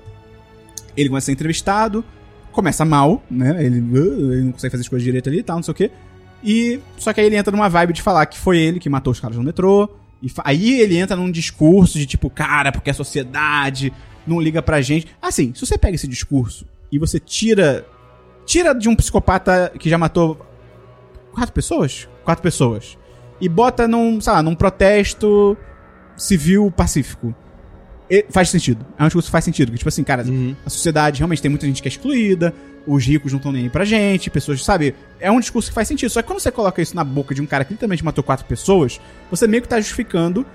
Ele 0.96 1.08
começa 1.08 1.24
a 1.24 1.26
ser 1.26 1.32
entrevistado, 1.32 2.04
começa 2.52 2.84
mal, 2.84 3.22
né? 3.30 3.64
Ele, 3.64 3.80
uh, 3.80 4.32
ele 4.32 4.42
não 4.42 4.52
consegue 4.52 4.72
fazer 4.72 4.82
as 4.82 4.88
coisas 4.88 5.04
direito 5.04 5.28
ali 5.28 5.38
e 5.38 5.42
tal, 5.42 5.56
não 5.56 5.62
sei 5.62 5.72
o 5.72 5.74
quê. 5.74 5.90
E. 6.42 6.80
Só 6.96 7.12
que 7.12 7.20
aí 7.20 7.26
ele 7.26 7.36
entra 7.36 7.52
numa 7.52 7.68
vibe 7.68 7.92
de 7.92 8.02
falar 8.02 8.24
que 8.26 8.38
foi 8.38 8.58
ele 8.58 8.80
que 8.80 8.88
matou 8.88 9.12
os 9.12 9.20
caras 9.20 9.36
no 9.36 9.42
metrô. 9.42 9.88
E 10.22 10.28
aí 10.44 10.80
ele 10.80 10.96
entra 10.96 11.14
num 11.14 11.30
discurso 11.30 11.98
de 11.98 12.06
tipo, 12.06 12.30
cara, 12.30 12.72
porque 12.72 12.88
a 12.88 12.94
sociedade 12.94 13.92
não 14.26 14.40
liga 14.40 14.62
pra 14.62 14.80
gente. 14.80 15.06
Assim, 15.20 15.52
se 15.54 15.64
você 15.64 15.76
pega 15.76 15.94
esse 15.94 16.08
discurso 16.08 16.66
e 16.90 16.98
você 16.98 17.20
tira. 17.20 17.86
Tira 18.44 18.72
de 18.72 18.88
um 18.88 18.94
psicopata 18.94 19.72
que 19.78 19.90
já 19.90 19.98
matou. 19.98 20.40
Quatro 21.32 21.52
pessoas? 21.52 22.08
Quatro 22.24 22.42
pessoas. 22.42 22.96
E 23.41 23.49
bota 23.49 23.87
num, 23.87 24.20
sei 24.20 24.32
lá, 24.32 24.43
num 24.43 24.55
protesto 24.55 25.57
civil 26.16 26.70
pacífico. 26.70 27.34
e- 28.09 28.24
faz 28.30 28.49
sentido. 28.51 28.87
É 28.99 29.03
um 29.03 29.07
discurso 29.07 29.26
que 29.26 29.32
faz 29.32 29.45
sentido. 29.45 29.72
Que, 29.72 29.78
tipo 29.78 29.89
assim, 29.89 30.05
cara, 30.05 30.24
a 30.64 30.70
sociedade 30.70 31.18
realmente 31.18 31.43
tem 31.43 31.51
muita 31.51 31.66
gente 31.66 31.82
que 31.82 31.89
é 31.89 31.91
excluída, 31.91 32.55
os 32.87 33.05
ricos 33.05 33.32
não 33.32 33.39
estão 33.39 33.51
nem 33.51 33.64
aí 33.64 33.70
pra 33.70 33.84
gente, 33.84 34.30
pessoas, 34.30 34.64
sabe? 34.64 34.95
É 35.18 35.30
um 35.30 35.41
discurso 35.41 35.68
que 35.68 35.74
faz 35.74 35.89
sentido. 35.89 36.09
Só 36.11 36.22
que 36.22 36.28
quando 36.28 36.39
você 36.39 36.53
coloca 36.53 36.80
isso 36.80 36.95
na 36.95 37.03
boca 37.03 37.34
de 37.34 37.43
um 37.43 37.47
cara 37.47 37.64
que 37.64 37.72
literalmente 37.72 38.05
matou 38.05 38.22
quatro 38.22 38.47
pessoas, 38.47 39.01
você 39.30 39.47
meio 39.49 39.62
que 39.62 39.68
tá 39.68 39.78
justificando 39.80 40.47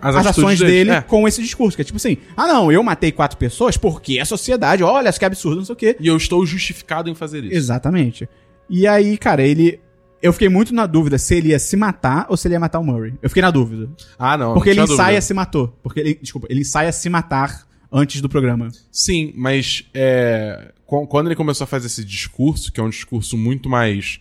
as, 0.00 0.14
atitudes 0.14 0.38
ações 0.38 0.58
dele 0.58 0.90
é. 0.90 1.00
com 1.00 1.26
esse 1.26 1.40
discurso. 1.40 1.76
Que 1.76 1.82
é 1.82 1.84
tipo 1.84 1.96
assim, 1.96 2.18
ah 2.36 2.46
não, 2.46 2.72
eu 2.72 2.82
matei 2.82 3.12
quatro 3.12 3.36
pessoas 3.38 3.76
porque 3.76 4.18
a 4.18 4.24
sociedade, 4.24 4.82
olha, 4.82 5.12
que 5.12 5.24
absurdo, 5.24 5.58
não 5.58 5.64
sei 5.64 5.72
o 5.72 5.76
quê. 5.76 5.96
E 6.00 6.06
eu 6.06 6.16
estou 6.16 6.44
justificado 6.44 7.08
em 7.08 7.14
fazer 7.14 7.44
isso. 7.44 7.54
Exatamente. 7.54 8.28
E 8.68 8.86
aí, 8.86 9.16
cara, 9.16 9.42
ele. 9.42 9.80
Eu 10.22 10.32
fiquei 10.32 10.48
muito 10.48 10.74
na 10.74 10.86
dúvida 10.86 11.16
se 11.18 11.34
ele 11.36 11.48
ia 11.50 11.58
se 11.58 11.76
matar 11.76 12.26
ou 12.28 12.36
se 12.36 12.48
ele 12.48 12.54
ia 12.54 12.60
matar 12.60 12.78
o 12.80 12.84
Murray. 12.84 13.14
Eu 13.22 13.28
fiquei 13.30 13.42
na 13.42 13.50
dúvida. 13.50 13.88
Ah, 14.18 14.36
não. 14.36 14.54
Porque 14.54 14.70
ele 14.70 14.80
não 14.80 14.86
tinha 14.86 14.94
ensaia 14.94 15.08
dúvida. 15.10 15.20
se 15.22 15.34
matou. 15.34 15.68
Porque 15.82 16.00
ele. 16.00 16.18
Desculpa, 16.20 16.46
ele 16.50 16.60
ensaia 16.60 16.90
se 16.92 17.08
matar 17.08 17.66
antes 17.92 18.20
do 18.20 18.28
programa. 18.28 18.68
Sim, 18.90 19.32
mas 19.36 19.84
é, 19.94 20.72
qu- 20.84 21.06
quando 21.06 21.28
ele 21.28 21.36
começou 21.36 21.64
a 21.64 21.66
fazer 21.68 21.86
esse 21.86 22.04
discurso, 22.04 22.70
que 22.72 22.80
é 22.80 22.82
um 22.82 22.90
discurso 22.90 23.36
muito 23.38 23.68
mais 23.68 24.18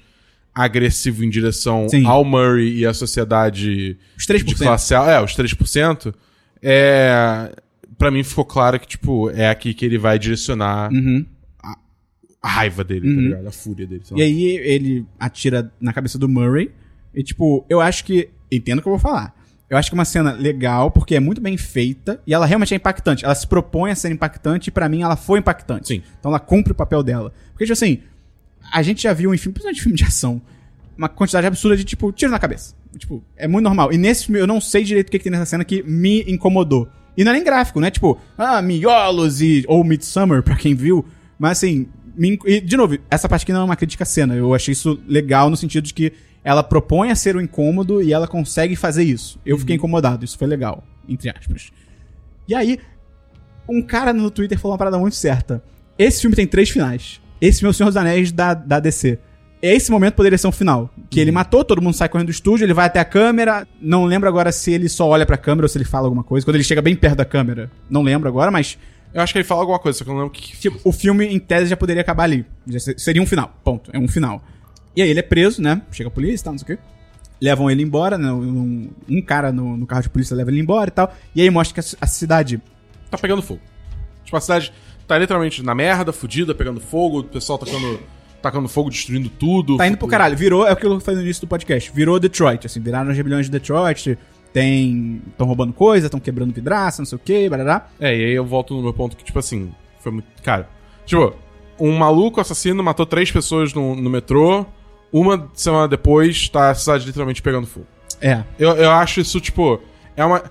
agressivo 0.53 1.23
em 1.23 1.29
direção 1.29 1.87
Sim. 1.89 2.05
ao 2.05 2.23
Murray 2.23 2.77
e 2.79 2.85
à 2.85 2.93
sociedade 2.93 3.97
Os 4.17 4.25
3%. 4.25 4.43
de 4.43 4.55
classe 4.55 4.95
A, 4.95 5.03
é, 5.11 5.21
os 5.21 5.35
3%, 5.35 6.13
é, 6.61 7.51
pra 7.97 8.09
mim 8.09 8.23
ficou 8.23 8.45
claro 8.45 8.79
que, 8.79 8.87
tipo, 8.87 9.29
é 9.31 9.49
aqui 9.49 9.73
que 9.73 9.85
ele 9.85 9.97
vai 9.97 10.17
direcionar 10.17 10.91
Uhum. 10.91 11.25
A 12.41 12.47
raiva 12.47 12.83
dele, 12.83 13.15
tá 13.15 13.21
ligado? 13.21 13.47
A 13.47 13.51
fúria 13.51 13.88
dele. 13.88 14.03
E 14.15 14.21
aí 14.21 14.43
ele 14.57 15.05
atira 15.19 15.71
na 15.79 15.91
cabeça 15.91 16.17
do 16.17 16.29
Murray. 16.29 16.71
E, 17.13 17.23
tipo, 17.23 17.65
eu 17.69 17.81
acho 17.81 18.03
que. 18.03 18.29
Entendo 18.51 18.79
o 18.79 18.81
que 18.81 18.88
eu 18.88 18.93
vou 18.93 18.99
falar. 18.99 19.35
Eu 19.69 19.77
acho 19.77 19.89
que 19.89 19.95
é 19.95 19.97
uma 19.99 20.05
cena 20.05 20.31
legal, 20.31 20.89
porque 20.91 21.15
é 21.15 21.19
muito 21.19 21.41
bem 21.41 21.57
feita. 21.57 22.21
E 22.25 22.33
ela 22.33 22.45
realmente 22.45 22.73
é 22.73 22.77
impactante. 22.77 23.25
Ela 23.25 23.35
se 23.35 23.45
propõe 23.45 23.91
a 23.91 23.95
ser 23.95 24.11
impactante, 24.11 24.69
e 24.69 24.71
pra 24.71 24.88
mim 24.88 25.01
ela 25.01 25.15
foi 25.15 25.39
impactante. 25.39 25.88
Sim. 25.88 26.03
Então 26.19 26.31
ela 26.31 26.39
cumpre 26.39 26.71
o 26.71 26.75
papel 26.75 27.03
dela. 27.03 27.33
Porque, 27.51 27.65
tipo 27.65 27.73
assim, 27.73 27.99
a 28.71 28.81
gente 28.81 29.03
já 29.03 29.13
viu 29.13 29.33
em 29.33 29.38
filme, 29.38 29.53
principalmente 29.53 29.81
filme 29.81 29.97
de 29.97 30.05
ação, 30.05 30.41
uma 30.97 31.09
quantidade 31.09 31.45
absurda 31.47 31.75
de, 31.75 31.83
tipo, 31.83 32.11
tiro 32.13 32.31
na 32.31 32.39
cabeça. 32.39 32.75
Tipo, 32.97 33.23
é 33.35 33.47
muito 33.47 33.65
normal. 33.65 33.91
E 33.91 33.97
nesse 33.97 34.25
filme 34.25 34.39
eu 34.39 34.47
não 34.47 34.61
sei 34.61 34.83
direito 34.83 35.09
o 35.09 35.11
que, 35.11 35.17
que 35.17 35.23
tem 35.23 35.31
nessa 35.31 35.45
cena 35.45 35.65
que 35.65 35.83
me 35.83 36.23
incomodou. 36.27 36.88
E 37.17 37.23
não 37.23 37.31
é 37.31 37.35
nem 37.35 37.43
gráfico, 37.43 37.79
né? 37.79 37.91
Tipo, 37.91 38.17
ah, 38.38 38.61
miolos 38.61 39.41
e. 39.41 39.65
ou 39.67 39.83
Midsummer, 39.83 40.43
pra 40.43 40.55
quem 40.55 40.75
viu. 40.75 41.05
Mas 41.38 41.57
assim. 41.57 41.88
Me 42.18 42.39
e, 42.45 42.59
de 42.59 42.76
novo, 42.76 42.97
essa 43.09 43.30
parte 43.30 43.43
aqui 43.43 43.53
não 43.53 43.61
é 43.61 43.63
uma 43.63 43.76
crítica 43.76 44.03
à 44.03 44.05
cena. 44.05 44.36
Eu 44.36 44.53
achei 44.53 44.72
isso 44.72 44.99
legal 45.07 45.49
no 45.49 45.57
sentido 45.57 45.84
de 45.86 45.93
que 45.93 46.13
ela 46.43 46.63
propõe 46.63 47.11
a 47.11 47.15
ser 47.15 47.36
o 47.36 47.41
incômodo 47.41 48.01
e 48.01 48.13
ela 48.13 48.28
consegue 48.28 48.76
fazer 48.76 49.03
isso. 49.03 49.39
Eu 49.45 49.57
fiquei 49.57 49.76
incomodado, 49.76 50.26
isso 50.26 50.38
foi 50.38 50.47
legal, 50.47 50.84
entre 51.07 51.30
aspas. 51.30 51.72
E 52.47 52.55
aí, 52.55 52.80
um 53.68 53.82
cara 53.82 54.13
no 54.13 54.32
Twitter 54.32 54.57
falou 54.57 54.72
uma 54.72 54.78
parada 54.78 54.97
muito 54.97 55.15
certa. 55.15 55.61
Esse 55.97 56.22
filme 56.22 56.36
tem 56.36 56.47
três 56.47 56.70
finais. 56.70 57.22
Esse 57.41 57.59
filme 57.59 57.70
é 57.70 57.72
o 57.72 57.74
Senhor 57.74 57.89
dos 57.89 57.97
Anéis 57.97 58.32
da, 58.32 58.53
da 58.53 58.80
DC. 58.80 59.20
Esse 59.61 59.91
momento 59.91 60.13
poderia 60.13 60.38
ser 60.38 60.47
um 60.47 60.51
final. 60.51 60.89
Que 61.09 61.20
ele 61.20 61.32
matou, 61.32 61.65
todo 61.65 61.82
mundo 61.82 61.95
sai 61.95 62.07
correndo 62.07 62.28
do 62.28 62.32
estúdio, 62.32 62.63
ele 62.63 62.74
vai 62.74 62.86
até 62.86 62.99
a 62.99 63.05
câmera. 63.05 63.68
Não 63.82 64.05
lembro 64.05 64.30
agora 64.30 64.51
se 64.51 64.72
ele 64.72 64.88
só 64.88 65.07
olha 65.07 65.26
pra 65.26 65.36
câmera 65.36 65.65
ou 65.65 65.70
se 65.70 65.78
ele 65.78 65.86
fala 65.86 66.05
alguma 66.05 66.24
coisa. 66.24 66.45
Quando 66.45 66.55
ele 66.55 66.63
chega 66.63 66.82
bem 66.82 66.95
perto 66.95 67.18
da 67.18 67.26
câmera. 67.26 67.72
Não 67.89 68.03
lembro 68.03 68.30
agora, 68.30 68.51
mas 68.51 68.78
Eu 69.14 69.22
acho 69.22 69.34
que 69.34 69.39
ele 69.39 69.43
fala 69.45 69.62
alguma 69.62 69.80
coisa, 69.80 69.97
só 69.97 70.03
que 70.03 70.10
eu 70.10 70.14
não 70.14 70.22
lembro 70.24 70.38
o 70.38 70.39
que. 70.39 70.58
Tipo, 70.58 70.80
o 70.84 70.91
filme, 70.91 71.26
em 71.26 71.39
tese, 71.39 71.70
já 71.70 71.78
poderia 71.78 72.01
acabar 72.01 72.24
ali. 72.26 72.45
Já 72.68 72.80
se- 72.80 72.95
seria 72.99 73.22
um 73.22 73.26
final. 73.26 73.55
Ponto. 73.64 73.89
É 73.93 73.97
um 73.97 74.08
final. 74.08 74.43
E 74.95 75.01
aí 75.01 75.10
ele 75.10 75.20
é 75.20 75.24
preso, 75.24 75.62
né? 75.62 75.82
Chega 75.91 76.08
a 76.10 76.12
polícia 76.12 76.43
e 76.43 76.43
tal, 76.43 76.53
não 76.53 76.60
sei 76.60 76.76
o 76.76 76.78
quê. 76.78 76.84
Levam 77.39 77.70
ele 77.70 77.84
embora, 77.84 78.18
né? 78.18 78.32
Um, 78.32 78.89
um 79.08 79.22
cara 79.22 79.51
no, 79.51 79.78
no 79.78 79.86
carro 79.86 80.01
de 80.01 80.10
polícia 80.10 80.36
leva 80.36 80.49
ele 80.51 80.60
embora 80.60 80.89
e 80.89 80.91
tal. 80.91 81.14
E 81.36 81.41
aí 81.41 81.49
mostra 81.49 81.82
que 81.82 81.95
a, 81.95 81.97
a 82.01 82.08
cidade. 82.08 82.62
tá 83.10 83.18
pegando 83.18 83.41
fogo. 83.41 83.62
Tipo, 84.26 84.38
a 84.38 84.41
cidade 84.41 84.74
tá 85.08 85.18
literalmente 85.18 85.64
na 85.64 85.74
merda, 85.74 86.12
fudida, 86.12 86.53
pegando 86.53 86.80
fogo, 86.82 87.20
o 87.20 87.24
pessoal 87.24 87.58
tacando, 87.60 87.99
tacando 88.41 88.68
fogo, 88.68 88.89
destruindo 88.89 89.30
tudo. 89.30 89.78
Tá 89.78 89.88
indo 89.88 89.97
pro 89.97 90.08
caralho. 90.08 90.36
Virou, 90.36 90.68
é 90.68 90.74
o 90.74 90.76
que 90.76 90.86
eu 90.86 90.99
falei 90.99 91.20
no 91.20 91.26
início 91.26 91.41
do 91.41 91.47
podcast. 91.47 91.91
Virou 91.93 92.20
Detroit, 92.20 92.66
assim. 92.66 92.80
Viraram 92.82 93.10
as 93.12 93.16
rebeliões 93.18 93.45
de 93.45 93.51
Detroit. 93.51 94.18
Tem. 94.60 95.22
Estão 95.30 95.45
roubando 95.45 95.72
coisa, 95.74 96.08
estão 96.08 96.20
quebrando 96.20 96.53
vidraça, 96.53 97.01
não 97.01 97.05
sei 97.05 97.16
o 97.16 97.22
quê, 97.24 97.47
barará. 97.49 97.88
É, 97.99 98.16
e 98.16 98.26
aí 98.26 98.32
eu 98.34 98.45
volto 98.45 98.74
no 98.74 98.82
meu 98.82 98.93
ponto 98.93 99.16
que, 99.16 99.24
tipo 99.24 99.38
assim, 99.38 99.72
foi 99.99 100.12
muito. 100.12 100.28
Cara, 100.41 100.68
tipo, 101.05 101.34
um 101.80 101.95
maluco 101.95 102.41
assassino 102.41 102.84
matou 102.84 103.05
três 103.05 103.32
pessoas 103.32 103.74
no, 103.74 103.95
no 103.95 104.10
metrô, 104.10 104.66
uma 105.14 105.49
semana 105.53 105.88
depois 105.88 106.49
tá 106.49 106.72
a 106.72 106.76
cidade 106.76 107.05
literalmente 107.05 107.41
pegando 107.41 107.68
fogo. 107.68 107.86
É. 108.20 108.43
Eu, 108.58 108.72
eu 108.72 108.91
acho 108.91 109.20
isso, 109.20 109.39
tipo, 109.39 109.80
é 110.16 110.26
uma. 110.26 110.43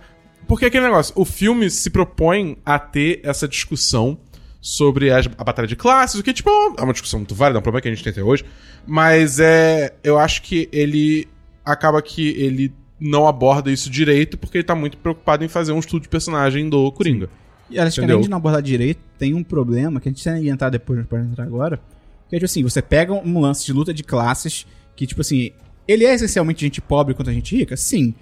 Porque 0.46 0.66
aquele 0.66 0.84
negócio, 0.84 1.12
o 1.16 1.24
filme 1.24 1.68
se 1.68 1.90
propõe 1.90 2.56
a 2.64 2.78
ter 2.78 3.20
essa 3.24 3.48
discussão 3.48 4.16
sobre 4.60 5.10
as- 5.10 5.28
a 5.36 5.42
batalha 5.44 5.66
de 5.66 5.74
classes, 5.74 6.20
o 6.20 6.22
que, 6.22 6.32
tipo, 6.32 6.48
é 6.78 6.82
uma 6.82 6.92
discussão 6.92 7.18
muito 7.18 7.34
válida, 7.34 7.58
é 7.58 7.60
um 7.60 7.62
problema 7.62 7.82
que 7.82 7.88
a 7.88 7.90
gente 7.92 8.04
tem 8.04 8.12
até 8.12 8.22
hoje. 8.22 8.44
Mas 8.86 9.40
é. 9.40 9.94
Eu 10.04 10.16
acho 10.16 10.42
que 10.42 10.68
ele. 10.72 11.26
Acaba 11.64 12.00
que 12.00 12.28
ele 12.40 12.72
não 12.98 13.26
aborda 13.26 13.70
isso 13.70 13.90
direito, 13.90 14.38
porque 14.38 14.58
ele 14.58 14.64
tá 14.64 14.74
muito 14.74 14.96
preocupado 14.96 15.44
em 15.44 15.48
fazer 15.48 15.72
um 15.72 15.78
estudo 15.78 16.02
de 16.02 16.08
personagem 16.08 16.68
do 16.68 16.90
Coringa. 16.92 17.28
E 17.68 17.78
acho 17.78 17.94
que 17.94 18.00
Entendeu? 18.00 18.16
além 18.16 18.24
de 18.24 18.30
não 18.30 18.38
abordar 18.38 18.62
direito, 18.62 19.00
tem 19.18 19.34
um 19.34 19.42
problema 19.42 20.00
que 20.00 20.08
a 20.08 20.12
gente 20.12 20.24
ia 20.24 20.52
entrar 20.52 20.70
depois, 20.70 21.04
pode 21.06 21.24
entrar 21.24 21.44
agora. 21.44 21.80
Que 22.28 22.36
é 22.36 22.38
tipo 22.38 22.46
assim, 22.46 22.62
você 22.62 22.80
pega 22.80 23.12
um 23.12 23.40
lance 23.40 23.64
de 23.64 23.72
luta 23.72 23.92
de 23.92 24.02
classes 24.02 24.66
que, 24.94 25.06
tipo 25.06 25.20
assim, 25.20 25.50
ele 25.86 26.04
é 26.04 26.14
essencialmente 26.14 26.64
gente 26.64 26.80
pobre 26.80 27.14
contra 27.14 27.32
gente 27.32 27.56
rica? 27.56 27.76
Sim. 27.76 28.14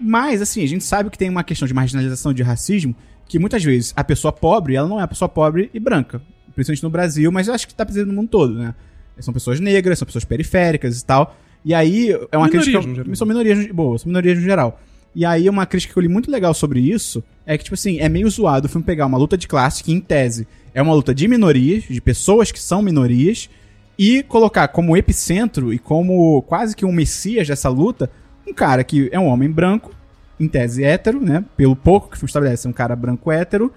Mas, 0.00 0.42
assim, 0.42 0.62
a 0.62 0.66
gente 0.66 0.82
sabe 0.82 1.10
que 1.10 1.18
tem 1.18 1.28
uma 1.28 1.44
questão 1.44 1.68
de 1.68 1.74
marginalização 1.74 2.32
de 2.32 2.42
racismo 2.42 2.94
que 3.28 3.38
muitas 3.38 3.62
vezes 3.62 3.92
a 3.96 4.02
pessoa 4.02 4.32
pobre, 4.32 4.74
ela 4.74 4.88
não 4.88 4.98
é 4.98 5.02
a 5.02 5.08
pessoa 5.08 5.28
pobre 5.28 5.70
e 5.72 5.78
branca. 5.78 6.20
Principalmente 6.54 6.82
no 6.82 6.90
Brasil, 6.90 7.30
mas 7.32 7.48
eu 7.48 7.54
acho 7.54 7.66
que 7.66 7.74
tá 7.74 7.84
presente 7.84 8.06
no 8.06 8.12
mundo 8.12 8.28
todo, 8.28 8.54
né? 8.54 8.74
São 9.20 9.32
pessoas 9.32 9.60
negras, 9.60 9.98
são 9.98 10.06
pessoas 10.06 10.24
periféricas 10.24 11.00
e 11.00 11.04
tal. 11.04 11.36
E 11.64 11.72
aí 11.74 12.10
é 12.30 12.36
uma 12.36 12.46
Minorias, 12.48 12.64
crítica. 12.64 12.94
geral. 12.94 13.14
São 13.16 13.26
minorias, 13.26 13.66
no- 13.68 13.74
boa, 13.74 13.98
são 13.98 14.08
minorias 14.08 14.38
no 14.38 14.44
geral. 14.44 14.80
E 15.14 15.24
aí 15.24 15.48
uma 15.48 15.66
crítica 15.66 15.92
que 15.92 15.98
eu 15.98 16.02
li 16.02 16.08
muito 16.08 16.30
legal 16.30 16.54
sobre 16.54 16.80
isso 16.80 17.22
é 17.46 17.56
que, 17.58 17.64
tipo 17.64 17.74
assim, 17.74 17.98
é 18.00 18.08
meio 18.08 18.28
zoado 18.30 18.66
o 18.66 18.68
filme 18.68 18.84
pegar 18.84 19.06
uma 19.06 19.18
luta 19.18 19.36
de 19.36 19.46
classe 19.46 19.84
que, 19.84 19.92
em 19.92 20.00
tese, 20.00 20.46
é 20.74 20.80
uma 20.80 20.94
luta 20.94 21.14
de 21.14 21.28
minorias, 21.28 21.84
de 21.84 22.00
pessoas 22.00 22.50
que 22.50 22.58
são 22.60 22.80
minorias, 22.80 23.50
e 23.98 24.22
colocar 24.22 24.68
como 24.68 24.96
epicentro 24.96 25.72
e 25.72 25.78
como 25.78 26.40
quase 26.42 26.74
que 26.74 26.84
um 26.84 26.90
messias 26.92 27.46
dessa 27.46 27.68
luta 27.68 28.10
um 28.48 28.54
cara 28.54 28.82
que 28.82 29.08
é 29.12 29.20
um 29.20 29.26
homem 29.26 29.50
branco, 29.50 29.94
em 30.40 30.48
tese 30.48 30.82
hétero, 30.82 31.20
né? 31.20 31.44
Pelo 31.56 31.76
pouco 31.76 32.08
que 32.08 32.16
o 32.16 32.18
filme 32.18 32.28
estabelece, 32.28 32.66
é 32.66 32.70
um 32.70 32.72
cara 32.72 32.96
branco 32.96 33.30
hétero, 33.30 33.70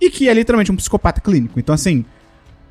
e 0.00 0.10
que 0.10 0.28
é 0.28 0.34
literalmente 0.34 0.70
um 0.70 0.76
psicopata 0.76 1.20
clínico. 1.20 1.58
Então, 1.58 1.74
assim, 1.74 2.04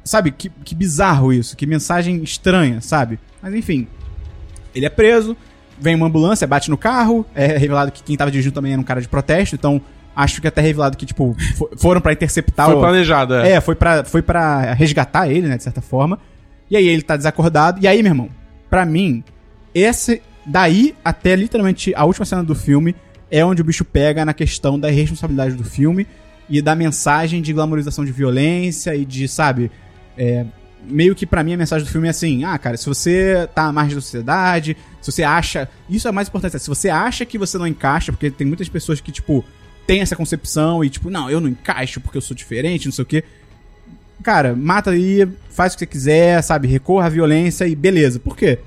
sabe, 0.04 0.32
que, 0.32 0.50
que 0.64 0.74
bizarro 0.76 1.34
isso, 1.34 1.58
que 1.58 1.66
mensagem 1.66 2.24
estranha, 2.24 2.80
sabe? 2.82 3.20
Mas 3.42 3.54
enfim, 3.54 3.88
ele 4.76 4.86
é 4.86 4.90
preso, 4.90 5.36
vem 5.80 5.96
uma 5.96 6.08
ambulância, 6.08 6.46
bate 6.48 6.70
no 6.70 6.78
carro, 6.78 7.26
é 7.36 7.58
revelado 7.58 7.92
que 7.92 8.04
quem 8.04 8.16
tava 8.16 8.30
dirigindo 8.32 8.54
também 8.54 8.72
era 8.74 8.82
um 8.82 8.84
cara 8.84 9.02
de 9.02 9.08
protesto, 9.08 9.56
então 9.56 9.82
acho 10.16 10.42
que 10.42 10.48
é 10.48 10.50
até 10.50 10.62
revelado 10.62 10.98
que, 10.98 11.06
tipo, 11.06 11.36
fo- 11.58 11.70
foram 11.78 12.02
pra 12.02 12.14
interceptar 12.14 12.66
Foi 12.68 12.76
o... 12.76 12.80
planejado, 12.80 13.34
é. 13.36 13.52
É, 13.54 13.62
foi 13.62 13.76
pra, 13.76 14.04
foi 14.04 14.22
pra 14.22 14.74
resgatar 14.74 15.30
ele, 15.30 15.48
né, 15.48 15.58
de 15.58 15.64
certa 15.64 15.82
forma. 15.82 16.20
E 16.70 16.76
aí 16.78 16.88
ele 16.88 17.02
tá 17.02 17.16
desacordado. 17.18 17.80
E 17.82 17.88
aí, 17.88 18.02
meu 18.04 18.12
irmão, 18.12 18.30
pra 18.70 18.86
mim, 18.86 19.24
esse 19.74 20.22
daí 20.46 20.96
até 21.04 21.36
literalmente 21.36 21.94
a 21.96 22.04
última 22.06 22.26
cena 22.26 22.44
do 22.44 22.56
filme 22.56 22.96
é 23.30 23.44
onde 23.46 23.62
o 23.62 23.66
bicho 23.66 23.86
pega 23.86 24.26
na 24.26 24.34
questão 24.34 24.78
da 24.80 24.90
responsabilidade 24.90 25.56
do 25.56 25.64
filme 25.64 26.06
e 26.50 26.62
da 26.62 26.76
mensagem 26.76 27.42
de 27.42 27.54
glamorização 27.54 28.04
de 28.04 28.12
violência 28.12 28.94
e 28.96 29.06
de, 29.06 29.28
sabe, 29.28 29.72
é, 30.18 30.46
meio 30.84 31.16
que 31.16 31.26
pra 31.26 31.44
mim 31.44 31.54
a 31.54 31.58
mensagem 31.58 31.86
do 31.86 31.92
filme 31.92 32.08
é 32.08 32.12
assim: 32.12 32.44
ah, 32.44 32.58
cara, 32.58 32.78
se 32.78 32.86
você 32.86 33.48
tá 33.54 33.66
à 33.66 33.72
margem 33.72 33.96
da 33.96 34.02
sociedade, 34.02 34.78
se 35.02 35.12
você 35.12 35.24
acha. 35.24 35.70
Isso 35.90 36.08
é 36.08 36.12
mais 36.12 36.28
importante, 36.28 36.60
se 36.60 36.68
você 36.68 36.90
acha 36.90 37.26
que 37.26 37.38
você 37.38 37.58
não 37.58 37.68
encaixa, 37.68 38.12
porque 38.12 38.30
tem 38.30 38.48
muitas 38.48 38.70
pessoas 38.70 39.00
que, 39.00 39.12
tipo, 39.12 39.44
têm 39.86 40.02
essa 40.02 40.16
concepção 40.16 40.84
e, 40.84 40.90
tipo, 40.90 41.10
não, 41.10 41.30
eu 41.30 41.42
não 41.42 41.50
encaixo 41.50 42.00
porque 42.00 42.18
eu 42.18 42.22
sou 42.22 42.36
diferente, 42.36 42.86
não 42.86 42.94
sei 42.94 43.04
o 43.04 43.06
quê. 43.06 43.24
Cara, 44.24 44.56
mata 44.56 44.92
aí, 44.92 45.28
faz 45.50 45.74
o 45.74 45.76
que 45.76 45.80
você 45.80 45.88
quiser, 45.88 46.42
sabe? 46.44 46.68
Recorra 46.68 47.08
à 47.08 47.10
violência 47.10 47.68
e 47.68 47.76
beleza. 47.76 48.20
Por 48.20 48.38
quê? 48.38 48.60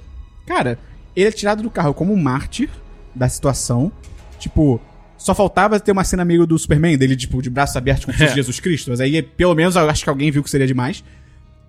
Cara, 0.47 0.79
ele 1.15 1.29
é 1.29 1.33
tirado 1.33 1.63
do 1.63 1.71
carro 1.71 1.95
como 1.95 2.13
um 2.13 2.21
mártir 2.21 2.69
da 3.15 3.29
situação. 3.29 3.93
Tipo, 4.39 4.81
só 5.17 5.35
faltava 5.35 5.79
ter 5.79 5.93
uma 5.93 6.03
cena 6.03 6.25
meio 6.25 6.47
do 6.47 6.59
Superman, 6.59 6.99
dele, 6.99 7.17
tipo, 7.17 7.41
de 7.41 7.49
braços 7.49 7.77
abertos 7.77 8.05
como 8.05 8.17
se 8.17 8.25
fosse 8.25 8.35
Jesus 8.35 8.59
Cristo. 8.59 8.91
Mas 8.91 9.01
aí, 9.01 9.23
pelo 9.23 9.55
menos, 9.55 9.77
eu 9.77 9.89
acho 9.89 10.03
que 10.03 10.11
alguém 10.11 10.31
viu 10.31 10.43
que 10.43 10.51
seria 10.51 10.67
demais. 10.67 11.05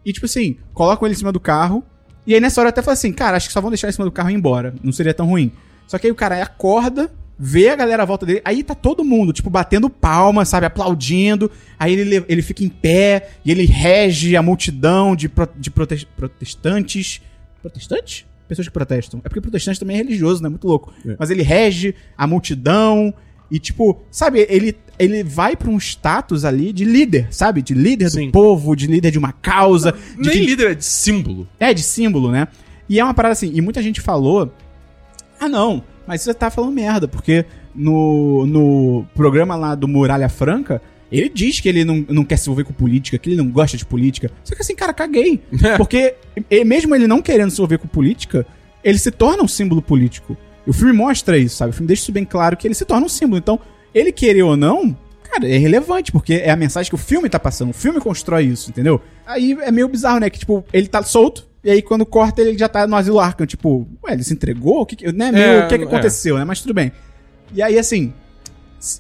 E, 0.06 0.14
tipo 0.14 0.26
assim, 0.26 0.58
colocam 0.74 1.08
ele 1.08 1.16
em 1.16 1.18
cima 1.18 1.32
do 1.32 1.40
carro. 1.40 1.84
E 2.28 2.34
aí, 2.34 2.40
nessa 2.40 2.62
hora, 2.62 2.68
eu 2.68 2.72
até 2.72 2.82
falo 2.82 2.94
assim, 2.94 3.12
cara, 3.12 3.38
acho 3.38 3.48
que 3.48 3.54
só 3.54 3.62
vão 3.62 3.70
deixar 3.72 3.88
ele 3.88 3.92
em 3.92 3.96
cima 3.96 4.06
do 4.06 4.12
carro 4.12 4.30
e 4.30 4.34
ir 4.34 4.36
embora. 4.36 4.74
Não 4.84 4.92
seria 4.92 5.14
tão 5.14 5.28
ruim. 5.28 5.52
Só 5.88 5.98
que 5.98 6.08
aí 6.08 6.12
o 6.12 6.16
cara 6.16 6.42
acorda, 6.42 7.12
vê 7.38 7.70
a 7.70 7.76
galera 7.76 8.04
à 8.04 8.06
volta 8.06 8.26
dele. 8.26 8.42
Aí 8.46 8.64
tá 8.64 8.74
todo 8.74 9.04
mundo, 9.04 9.32
tipo, 9.34 9.50
batendo 9.50 9.90
palma, 9.90 10.44
sabe? 10.46 10.66
Aplaudindo. 10.66 11.52
Aí 11.78 11.94
ele, 11.94 12.04
le- 12.04 12.26
ele 12.28 12.42
fica 12.42 12.64
em 12.64 12.70
pé 12.70 13.30
e 13.44 13.52
ele 13.52 13.66
rege 13.66 14.36
a 14.36 14.42
multidão 14.42 15.16
de, 15.16 15.28
pro- 15.30 15.50
de 15.56 15.70
prote- 15.70 16.08
protestantes. 16.18 17.22
Protestantes? 17.62 18.26
Pessoas 18.48 18.68
que 18.68 18.74
protestam. 18.74 19.20
É 19.24 19.28
porque 19.30 19.42
protestante 19.42 19.80
também 19.80 19.96
é 19.96 20.00
religioso, 20.00 20.42
né? 20.44 20.50
Muito 20.50 20.68
louco. 20.68 20.94
Mas 21.20 21.30
ele 21.32 21.42
rege 21.44 21.96
a 22.18 22.28
multidão. 22.28 23.14
E, 23.52 23.60
tipo, 23.60 24.02
sabe, 24.10 24.46
ele, 24.50 24.76
ele 24.98 25.24
vai 25.24 25.56
pra 25.56 25.70
um 25.70 25.78
status 25.78 26.44
ali 26.46 26.74
de 26.74 26.84
líder, 26.86 27.28
sabe? 27.32 27.62
De 27.62 27.74
líder 27.74 28.10
Sim. 28.10 28.28
do 28.28 28.32
povo, 28.32 28.76
de 28.76 28.88
líder 28.88 29.12
de 29.12 29.20
uma 29.20 29.32
causa. 29.32 29.92
de 29.92 30.30
Nem 30.30 30.32
que- 30.32 30.46
líder, 30.46 30.72
é 30.72 30.76
de 30.76 30.86
símbolo. 30.86 31.48
é, 31.60 31.74
de 31.74 31.84
símbolo, 31.84 32.32
né? 32.32 32.48
E 32.90 33.00
é 33.00 33.04
uma 33.04 33.14
parada 33.14 33.34
assim, 33.34 33.52
e 33.54 33.62
muita 33.62 33.82
gente 33.82 34.02
falou: 34.02 34.52
ah, 35.40 35.48
não, 35.50 35.84
mas 36.08 36.22
você 36.22 36.34
tá 36.34 36.50
falando 36.50 36.72
merda, 36.74 37.08
porque 37.08 37.46
no, 37.74 38.46
no 38.46 39.06
programa 39.16 39.56
lá 39.56 39.76
do 39.76 39.88
Muralha 39.88 40.30
Franca, 40.30 40.82
ele 41.12 41.30
diz 41.30 41.60
que 41.60 41.70
ele 41.70 41.84
não, 41.86 42.06
não 42.10 42.24
quer 42.24 42.38
se 42.38 42.48
envolver 42.50 42.64
com 42.64 42.74
política, 42.74 43.18
que 43.18 43.30
ele 43.30 43.36
não 43.38 43.50
gosta 43.50 43.78
de 43.78 43.86
política. 43.86 44.32
Só 44.44 44.56
que 44.56 44.62
assim, 44.62 44.76
cara, 44.76 44.94
caguei. 44.94 45.40
Porque 45.78 46.16
e 46.50 46.64
mesmo 46.66 46.96
ele 46.96 47.08
não 47.08 47.22
querendo 47.22 47.50
se 47.52 47.56
envolver 47.58 47.78
com 47.78 47.88
política, 47.88 48.46
ele 48.84 48.98
se 48.98 49.12
torna 49.12 49.44
um 49.44 49.48
símbolo 49.48 49.82
político. 49.82 50.36
E 50.66 50.70
o 50.70 50.74
filme 50.74 50.94
mostra 50.94 51.38
isso, 51.38 51.58
sabe? 51.58 51.70
O 51.72 51.74
filme 51.74 51.88
deixa 51.88 52.04
isso 52.04 52.12
bem 52.12 52.26
claro 52.26 52.56
que 52.58 52.68
ele 52.68 52.74
se 52.74 52.86
torna 52.86 53.06
um 53.06 53.10
símbolo. 53.10 53.38
Então, 53.38 53.60
ele 53.94 54.12
querer 54.12 54.44
ou 54.44 54.58
não, 54.58 54.98
cara, 55.24 55.48
é 55.48 55.58
relevante, 55.58 56.12
porque 56.12 56.34
é 56.36 56.50
a 56.50 56.56
mensagem 56.56 56.90
que 56.90 56.96
o 56.96 56.98
filme 56.98 57.30
tá 57.30 57.40
passando. 57.40 57.70
O 57.70 57.74
filme 57.74 58.00
constrói 58.00 58.46
isso, 58.46 58.70
entendeu? 58.70 59.02
Aí 59.26 59.58
é 59.62 59.72
meio 59.72 59.88
bizarro, 59.88 60.20
né? 60.20 60.30
Que, 60.30 60.40
tipo, 60.40 60.66
ele 60.74 60.88
tá 60.88 61.02
solto, 61.04 61.48
e 61.64 61.70
aí 61.70 61.82
quando 61.82 62.06
corta 62.06 62.42
ele 62.42 62.58
já 62.58 62.68
tá 62.68 62.86
no 62.88 62.96
asilo 62.96 63.20
Arkham. 63.20 63.46
Tipo, 63.46 63.88
ué, 64.04 64.14
ele 64.14 64.24
se 64.24 64.34
entregou? 64.34 64.82
O 64.82 64.86
que, 64.86 64.96
que- 64.96 65.12
né? 65.12 65.32
Meio, 65.32 65.44
É, 65.46 65.66
o 65.66 65.68
que, 65.68 65.78
que 65.78 65.84
é. 65.84 65.88
aconteceu, 65.88 66.38
né? 66.38 66.44
Mas 66.44 66.62
tudo 66.62 66.74
bem. 66.74 66.92
E 67.54 67.62
aí, 67.62 67.78
assim, 67.78 68.12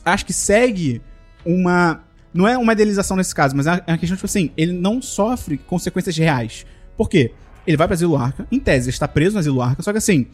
acho 0.06 0.26
que 0.26 0.34
segue 0.34 1.02
uma. 1.46 2.04
Não 2.34 2.48
é 2.48 2.58
uma 2.58 2.74
idealização 2.74 3.16
nesse 3.16 3.34
caso, 3.34 3.56
mas 3.56 3.66
é 3.66 3.82
uma 3.88 3.98
questão, 3.98 4.18
tipo 4.18 4.26
assim, 4.26 4.52
ele 4.58 4.74
não 4.74 5.02
sofre 5.02 5.58
consequências 5.58 6.18
reais. 6.18 6.66
Por 6.98 7.10
quê? 7.10 7.32
Ele 7.66 7.78
vai 7.78 7.88
pra 7.88 7.94
Asilo 7.94 8.16
Arca, 8.18 8.46
em 8.52 8.60
tese, 8.60 8.90
ele 8.90 8.94
está 8.96 9.08
preso 9.08 9.34
no 9.34 9.40
Asilo 9.40 9.62
Arca, 9.62 9.82
só 9.82 9.92
que 9.92 9.98
assim, 9.98 10.28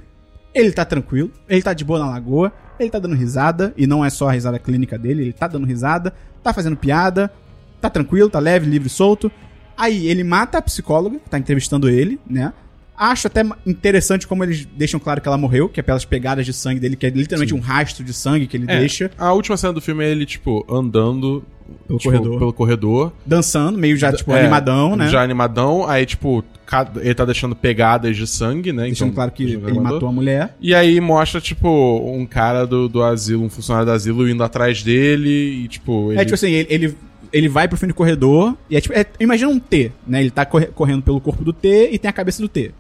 ele 0.53 0.71
tá 0.71 0.85
tranquilo, 0.85 1.31
ele 1.47 1.61
tá 1.61 1.73
de 1.73 1.83
boa 1.83 1.99
na 1.99 2.09
lagoa, 2.09 2.51
ele 2.79 2.89
tá 2.89 2.99
dando 2.99 3.15
risada, 3.15 3.73
e 3.77 3.85
não 3.87 4.03
é 4.03 4.09
só 4.09 4.29
a 4.29 4.31
risada 4.31 4.59
clínica 4.59 4.97
dele, 4.97 5.23
ele 5.23 5.33
tá 5.33 5.47
dando 5.47 5.65
risada, 5.65 6.13
tá 6.43 6.53
fazendo 6.53 6.75
piada, 6.75 7.31
tá 7.79 7.89
tranquilo, 7.89 8.29
tá 8.29 8.39
leve, 8.39 8.69
livre, 8.69 8.89
solto. 8.89 9.31
Aí 9.77 10.07
ele 10.07 10.23
mata 10.23 10.57
a 10.57 10.61
psicóloga, 10.61 11.19
que 11.19 11.29
tá 11.29 11.39
entrevistando 11.39 11.89
ele, 11.89 12.19
né? 12.27 12.53
Acho 13.03 13.25
até 13.27 13.43
interessante 13.65 14.27
como 14.27 14.43
eles 14.43 14.63
deixam 14.77 14.99
claro 14.99 15.19
que 15.19 15.27
ela 15.27 15.37
morreu, 15.37 15.67
que 15.67 15.79
é 15.79 15.83
pelas 15.83 16.05
pegadas 16.05 16.45
de 16.45 16.53
sangue 16.53 16.79
dele, 16.79 16.95
que 16.95 17.05
é 17.05 17.09
literalmente 17.09 17.53
um 17.55 17.59
rastro 17.59 18.03
de 18.03 18.13
sangue 18.13 18.45
que 18.45 18.55
ele 18.55 18.65
É, 18.67 18.77
deixa, 18.79 19.09
A 19.17 19.33
última 19.33 19.57
cena 19.57 19.73
do 19.73 19.81
filme 19.81 20.03
é 20.03 20.09
ele, 20.11 20.23
tipo, 20.25 20.63
andando 20.71 21.43
Pelo 21.87 21.97
tipo, 21.97 22.11
corredor. 22.11 22.37
pelo 22.39 22.53
corredor. 22.53 23.13
dançando, 23.25 23.77
meio 23.77 23.97
já, 23.97 24.13
tipo, 24.13 24.31
É, 24.33 24.41
animadão, 24.41 24.95
né? 24.95 25.07
Já 25.07 25.23
animadão. 25.23 25.89
Aí, 25.89 26.05
tipo, 26.05 26.43
ele 27.01 27.13
tá 27.15 27.25
deixando 27.25 27.55
pegadas 27.55 28.15
de 28.15 28.27
sangue, 28.27 28.71
né? 28.71 28.83
Deixando 28.83 29.07
Então, 29.07 29.15
claro 29.15 29.31
que 29.31 29.43
ele 29.43 29.55
animador. 29.55 29.81
matou 29.93 30.09
a 30.09 30.11
mulher. 30.11 30.55
E 30.61 30.75
aí 30.75 30.99
mostra, 31.01 31.41
tipo, 31.41 31.67
um 32.15 32.25
cara 32.25 32.65
do, 32.67 32.87
do 32.87 33.01
asilo, 33.03 33.43
um 33.43 33.49
funcionário 33.49 33.87
do 33.87 33.93
asilo 33.93 34.29
indo 34.29 34.43
atrás 34.43 34.83
dele 34.83 35.63
e, 35.63 35.67
tipo, 35.67 36.11
ele... 36.11 36.21
É 36.21 36.23
tipo 36.25 36.35
assim, 36.35 36.51
ele, 36.51 36.67
ele, 36.69 36.97
ele 37.33 37.49
vai 37.49 37.67
pro 37.67 37.77
fim 37.77 37.87
do 37.87 37.93
corredor 37.95 38.55
e 38.69 38.75
é 38.75 38.81
tipo. 38.81 38.93
é- 38.93 39.05
imagina 39.19 39.49
um 39.49 39.57
T, 39.59 39.91
né? 40.05 40.21
Ele 40.21 40.29
tá 40.29 40.45
corre- 40.45 40.67
correndo 40.67 41.01
pelo 41.01 41.19
corpo 41.19 41.43
do 41.43 41.51
T 41.53 41.89
e 41.91 41.97
tem 41.97 42.07
a 42.09 42.13
cabeça 42.13 42.41
do 42.41 42.47
T. 42.49 42.71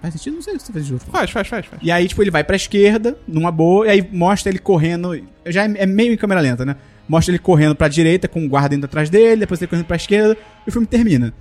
Faz 0.00 0.14
sentido? 0.14 0.34
Não 0.34 0.42
sei 0.42 0.58
se 0.58 0.72
faz 0.72 0.86
sentido. 0.86 1.00
Faz, 1.10 1.30
faz, 1.30 1.48
faz, 1.48 1.66
faz. 1.66 1.82
E 1.82 1.90
aí, 1.90 2.06
tipo, 2.06 2.22
ele 2.22 2.30
vai 2.30 2.44
pra 2.44 2.56
esquerda, 2.56 3.16
numa 3.26 3.50
boa, 3.50 3.86
e 3.86 3.90
aí 3.90 4.08
mostra 4.12 4.50
ele 4.50 4.58
correndo. 4.58 5.20
Já 5.46 5.64
é, 5.64 5.74
é 5.78 5.86
meio 5.86 6.12
em 6.12 6.16
câmera 6.16 6.40
lenta, 6.40 6.64
né? 6.64 6.76
Mostra 7.08 7.32
ele 7.32 7.38
correndo 7.38 7.74
pra 7.74 7.88
direita, 7.88 8.28
com 8.28 8.44
o 8.44 8.48
guarda 8.48 8.74
indo 8.74 8.84
atrás 8.84 9.08
dele, 9.08 9.40
depois 9.40 9.60
ele 9.60 9.68
correndo 9.68 9.86
pra 9.86 9.96
esquerda, 9.96 10.36
e 10.66 10.68
o 10.68 10.72
filme 10.72 10.86
termina. 10.86 11.32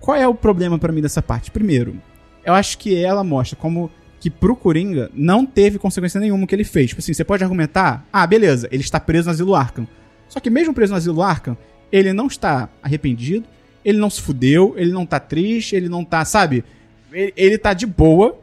Qual 0.00 0.16
é 0.16 0.26
o 0.26 0.34
problema 0.34 0.78
pra 0.78 0.92
mim 0.92 1.00
dessa 1.00 1.22
parte? 1.22 1.50
Primeiro, 1.50 1.96
eu 2.44 2.54
acho 2.54 2.78
que 2.78 2.94
ela 2.96 3.24
mostra 3.24 3.56
como 3.56 3.90
que 4.20 4.30
pro 4.30 4.56
Coringa 4.56 5.10
não 5.14 5.46
teve 5.46 5.78
consequência 5.78 6.20
nenhuma 6.20 6.44
o 6.44 6.46
que 6.46 6.54
ele 6.54 6.64
fez. 6.64 6.90
Tipo 6.90 7.00
assim, 7.00 7.12
você 7.12 7.24
pode 7.24 7.42
argumentar, 7.42 8.06
ah, 8.12 8.26
beleza, 8.26 8.68
ele 8.70 8.82
está 8.82 8.98
preso 8.98 9.26
no 9.26 9.32
asilo 9.32 9.54
Arkham. 9.54 9.86
Só 10.28 10.40
que 10.40 10.50
mesmo 10.50 10.74
preso 10.74 10.92
no 10.92 10.98
asilo 10.98 11.22
Arkham, 11.22 11.56
ele 11.90 12.12
não 12.12 12.26
está 12.26 12.68
arrependido, 12.82 13.46
ele 13.84 13.98
não 13.98 14.10
se 14.10 14.20
fudeu, 14.20 14.74
ele 14.76 14.92
não 14.92 15.06
tá 15.06 15.18
triste, 15.20 15.74
ele 15.74 15.88
não 15.88 16.04
tá, 16.04 16.24
sabe? 16.24 16.64
Ele, 17.12 17.32
ele 17.36 17.58
tá 17.58 17.72
de 17.72 17.86
boa. 17.86 18.38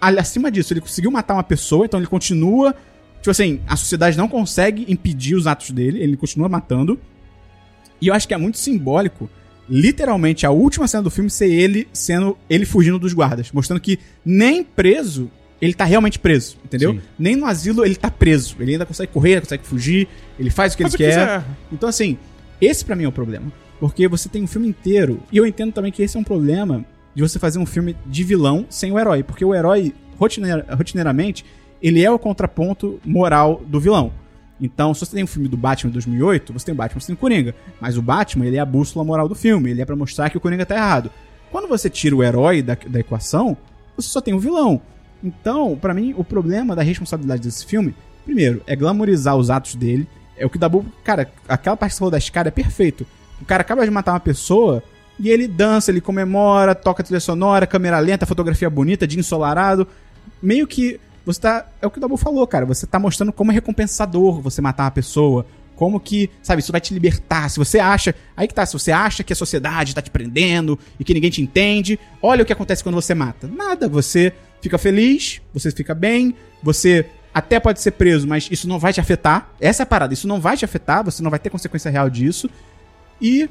Acima 0.00 0.50
disso, 0.50 0.72
ele 0.72 0.80
conseguiu 0.80 1.10
matar 1.10 1.34
uma 1.34 1.42
pessoa, 1.42 1.86
então 1.86 1.98
ele 1.98 2.06
continua. 2.06 2.74
Tipo 3.16 3.30
assim, 3.30 3.60
a 3.66 3.76
sociedade 3.76 4.16
não 4.16 4.28
consegue 4.28 4.84
impedir 4.88 5.34
os 5.34 5.46
atos 5.46 5.70
dele, 5.70 6.02
ele 6.02 6.16
continua 6.16 6.48
matando. 6.48 6.98
E 8.00 8.08
eu 8.08 8.14
acho 8.14 8.28
que 8.28 8.34
é 8.34 8.36
muito 8.36 8.58
simbólico, 8.58 9.28
literalmente, 9.68 10.46
a 10.46 10.50
última 10.50 10.86
cena 10.86 11.02
do 11.02 11.10
filme 11.10 11.30
ser 11.30 11.50
ele 11.50 11.88
sendo. 11.92 12.36
ele 12.48 12.64
fugindo 12.64 12.98
dos 12.98 13.12
guardas. 13.12 13.50
Mostrando 13.50 13.80
que 13.80 13.98
nem 14.24 14.62
preso, 14.62 15.30
ele 15.60 15.74
tá 15.74 15.84
realmente 15.84 16.18
preso, 16.18 16.56
entendeu? 16.64 16.92
Sim. 16.92 17.00
Nem 17.18 17.34
no 17.34 17.46
asilo 17.46 17.84
ele 17.84 17.96
tá 17.96 18.10
preso. 18.10 18.56
Ele 18.60 18.72
ainda 18.72 18.86
consegue 18.86 19.12
correr, 19.12 19.40
consegue 19.40 19.66
fugir, 19.66 20.06
ele 20.38 20.50
faz 20.50 20.74
o 20.74 20.76
que 20.76 20.82
Faz 20.82 20.94
ele 20.94 21.04
o 21.04 21.10
que 21.10 21.16
quer. 21.16 21.44
Então, 21.72 21.88
assim, 21.88 22.18
esse 22.60 22.84
pra 22.84 22.94
mim 22.94 23.04
é 23.04 23.08
o 23.08 23.12
problema. 23.12 23.50
Porque 23.80 24.06
você 24.06 24.28
tem 24.28 24.42
um 24.42 24.46
filme 24.46 24.68
inteiro. 24.68 25.20
E 25.32 25.36
eu 25.36 25.46
entendo 25.46 25.72
também 25.72 25.90
que 25.90 26.02
esse 26.02 26.16
é 26.16 26.20
um 26.20 26.24
problema 26.24 26.84
de 27.16 27.22
você 27.22 27.38
fazer 27.38 27.58
um 27.58 27.66
filme 27.66 27.96
de 28.06 28.22
vilão 28.22 28.66
sem 28.68 28.92
o 28.92 28.98
herói. 28.98 29.22
Porque 29.24 29.44
o 29.44 29.54
herói, 29.54 29.92
rotineira- 30.18 30.66
rotineiramente, 30.76 31.44
ele 31.82 32.04
é 32.04 32.10
o 32.10 32.18
contraponto 32.18 33.00
moral 33.04 33.62
do 33.66 33.80
vilão. 33.80 34.12
Então, 34.60 34.92
se 34.94 35.00
você 35.04 35.16
tem 35.16 35.24
um 35.24 35.26
filme 35.26 35.48
do 35.48 35.56
Batman 35.56 35.90
de 35.90 35.94
2008, 35.94 36.52
você 36.52 36.66
tem 36.66 36.74
o 36.74 36.76
Batman, 36.76 37.00
tem 37.00 37.14
o 37.14 37.18
Coringa. 37.18 37.54
Mas 37.80 37.96
o 37.96 38.02
Batman, 38.02 38.44
ele 38.46 38.56
é 38.56 38.60
a 38.60 38.64
bússola 38.66 39.04
moral 39.04 39.28
do 39.28 39.34
filme. 39.34 39.70
Ele 39.70 39.80
é 39.80 39.84
pra 39.86 39.96
mostrar 39.96 40.28
que 40.30 40.36
o 40.36 40.40
Coringa 40.40 40.66
tá 40.66 40.74
errado. 40.76 41.10
Quando 41.50 41.66
você 41.68 41.88
tira 41.88 42.14
o 42.14 42.22
herói 42.22 42.60
da, 42.62 42.76
da 42.86 43.00
equação, 43.00 43.56
você 43.96 44.08
só 44.08 44.20
tem 44.20 44.34
o 44.34 44.38
vilão. 44.38 44.80
Então, 45.24 45.74
pra 45.76 45.94
mim, 45.94 46.14
o 46.16 46.22
problema 46.24 46.76
da 46.76 46.82
responsabilidade 46.82 47.42
desse 47.42 47.64
filme, 47.64 47.94
primeiro, 48.24 48.62
é 48.66 48.76
glamorizar 48.76 49.36
os 49.36 49.48
atos 49.50 49.74
dele. 49.74 50.06
É 50.36 50.44
o 50.44 50.50
que 50.50 50.58
dá 50.58 50.68
bobo. 50.68 50.90
Cara, 51.02 51.30
aquela 51.48 51.76
parte 51.76 51.92
que 51.92 51.94
você 51.94 51.98
falou 52.00 52.10
da 52.10 52.18
escada 52.18 52.48
é 52.48 52.52
perfeito. 52.52 53.06
O 53.40 53.44
cara 53.46 53.62
acaba 53.62 53.84
de 53.86 53.90
matar 53.90 54.12
uma 54.12 54.20
pessoa 54.20 54.82
e 55.18 55.30
ele 55.30 55.48
dança, 55.48 55.90
ele 55.90 56.00
comemora, 56.00 56.74
toca 56.74 57.02
trilha 57.02 57.20
sonora, 57.20 57.66
câmera 57.66 57.98
lenta, 57.98 58.26
fotografia 58.26 58.68
bonita, 58.68 59.06
dia 59.06 59.18
ensolarado. 59.18 59.86
Meio 60.42 60.66
que 60.66 61.00
você 61.24 61.40
tá. 61.40 61.66
É 61.80 61.86
o 61.86 61.90
que 61.90 61.98
o 61.98 62.00
Dabu 62.00 62.16
falou, 62.16 62.46
cara. 62.46 62.64
Você 62.66 62.86
tá 62.86 62.98
mostrando 62.98 63.32
como 63.32 63.50
é 63.50 63.54
recompensador 63.54 64.40
você 64.40 64.60
matar 64.60 64.84
uma 64.84 64.90
pessoa. 64.90 65.46
Como 65.74 66.00
que, 66.00 66.30
sabe, 66.42 66.62
isso 66.62 66.72
vai 66.72 66.80
te 66.80 66.94
libertar. 66.94 67.50
Se 67.50 67.58
você 67.58 67.78
acha. 67.78 68.14
Aí 68.36 68.46
que 68.46 68.54
tá, 68.54 68.64
se 68.64 68.72
você 68.72 68.92
acha 68.92 69.24
que 69.24 69.32
a 69.32 69.36
sociedade 69.36 69.94
tá 69.94 70.00
te 70.00 70.10
prendendo 70.10 70.78
e 71.00 71.04
que 71.04 71.12
ninguém 71.12 71.30
te 71.30 71.42
entende, 71.42 71.98
olha 72.22 72.42
o 72.42 72.46
que 72.46 72.52
acontece 72.52 72.82
quando 72.82 72.94
você 72.94 73.14
mata. 73.14 73.48
Nada. 73.48 73.88
Você 73.88 74.32
fica 74.60 74.78
feliz, 74.78 75.40
você 75.52 75.70
fica 75.70 75.94
bem, 75.94 76.34
você 76.62 77.06
até 77.34 77.60
pode 77.60 77.80
ser 77.80 77.90
preso, 77.90 78.26
mas 78.26 78.48
isso 78.50 78.66
não 78.66 78.78
vai 78.78 78.92
te 78.92 79.00
afetar. 79.00 79.50
Essa 79.60 79.82
é 79.82 79.84
a 79.84 79.86
parada, 79.86 80.14
isso 80.14 80.26
não 80.26 80.40
vai 80.40 80.56
te 80.56 80.64
afetar, 80.64 81.04
você 81.04 81.22
não 81.22 81.30
vai 81.30 81.38
ter 81.38 81.50
consequência 81.50 81.90
real 81.90 82.08
disso. 82.08 82.48
E 83.20 83.48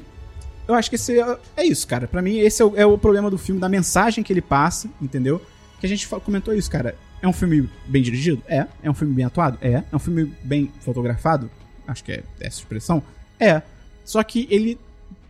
eu 0.68 0.74
acho 0.74 0.90
que 0.90 0.96
esse 0.96 1.20
é, 1.20 1.38
é 1.56 1.64
isso, 1.64 1.86
cara. 1.86 2.08
Pra 2.08 2.20
mim, 2.20 2.38
esse 2.38 2.60
é 2.62 2.64
o, 2.64 2.76
é 2.76 2.86
o 2.86 2.98
problema 2.98 3.30
do 3.30 3.38
filme, 3.38 3.60
da 3.60 3.68
mensagem 3.68 4.22
que 4.22 4.32
ele 4.32 4.42
passa, 4.42 4.88
entendeu? 5.00 5.40
Que 5.80 5.86
a 5.86 5.88
gente 5.88 6.08
comentou 6.08 6.54
isso, 6.54 6.70
cara. 6.70 6.96
É 7.22 7.28
um 7.28 7.32
filme 7.32 7.68
bem 7.86 8.02
dirigido? 8.02 8.42
É. 8.46 8.66
É 8.82 8.90
um 8.90 8.94
filme 8.94 9.14
bem 9.14 9.24
atuado? 9.24 9.58
É. 9.60 9.82
É 9.90 9.96
um 9.96 9.98
filme 9.98 10.32
bem 10.42 10.70
fotografado? 10.80 11.50
Acho 11.86 12.04
que 12.04 12.12
é 12.12 12.22
essa 12.40 12.58
expressão? 12.58 13.02
É. 13.38 13.62
Só 14.04 14.22
que 14.22 14.46
ele. 14.50 14.78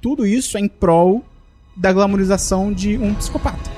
Tudo 0.00 0.26
isso 0.26 0.56
é 0.56 0.60
em 0.60 0.68
prol 0.68 1.24
da 1.76 1.92
glamorização 1.92 2.72
de 2.72 2.96
um 2.96 3.14
psicopata. 3.14 3.75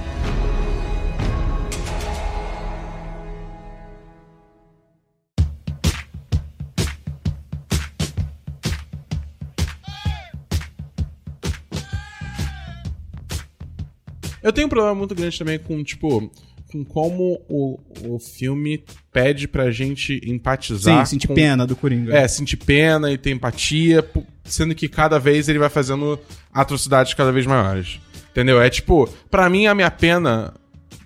Eu 14.43 14.53
tenho 14.53 14.66
um 14.66 14.70
problema 14.70 14.95
muito 14.95 15.14
grande 15.14 15.39
também 15.39 15.59
com, 15.59 15.82
tipo, 15.82 16.30
com 16.70 16.84
como 16.84 17.41
o, 17.49 17.78
o 18.05 18.18
filme 18.18 18.82
pede 19.12 19.49
pra 19.49 19.70
gente 19.70 20.20
empatizar. 20.24 21.07
Sim, 21.07 21.12
sentir 21.12 21.28
com- 21.28 21.34
pena 21.34 21.66
do 21.66 21.74
Coringa. 21.74 22.14
É, 22.14 22.28
sentir 22.28 22.57
pena 22.57 23.11
e 23.11 23.18
ter 23.18 23.30
empatia, 23.30 24.05
sendo 24.45 24.74
que 24.74 24.89
cada 24.89 25.18
vez 25.18 25.49
ele 25.49 25.59
vai 25.59 25.68
fazendo 25.68 26.18
atrocidades 26.53 27.14
cada 27.14 27.32
vez 27.32 27.47
maiores. 27.47 27.99
Entendeu? 28.30 28.61
É 28.61 28.68
tipo, 28.70 29.09
pra 29.30 29.49
mim 29.51 29.66
a 29.66 29.74
minha 29.74 29.91
pena 29.91 30.55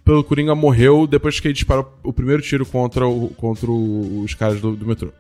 pelo 0.05 0.25
Coringa 0.25 0.55
morreu 0.55 1.07
depois 1.07 1.39
que 1.39 1.47
ele 1.47 1.55
disparou 1.55 1.97
o 2.03 2.13
primeiro 2.13 2.43
tiro 2.43 2.67
contra, 2.67 3.07
o- 3.07 3.29
contra 3.37 3.71
os 3.71 4.35
caras 4.35 4.61
do, 4.61 4.75
do 4.77 4.85
metrô. 4.87 5.13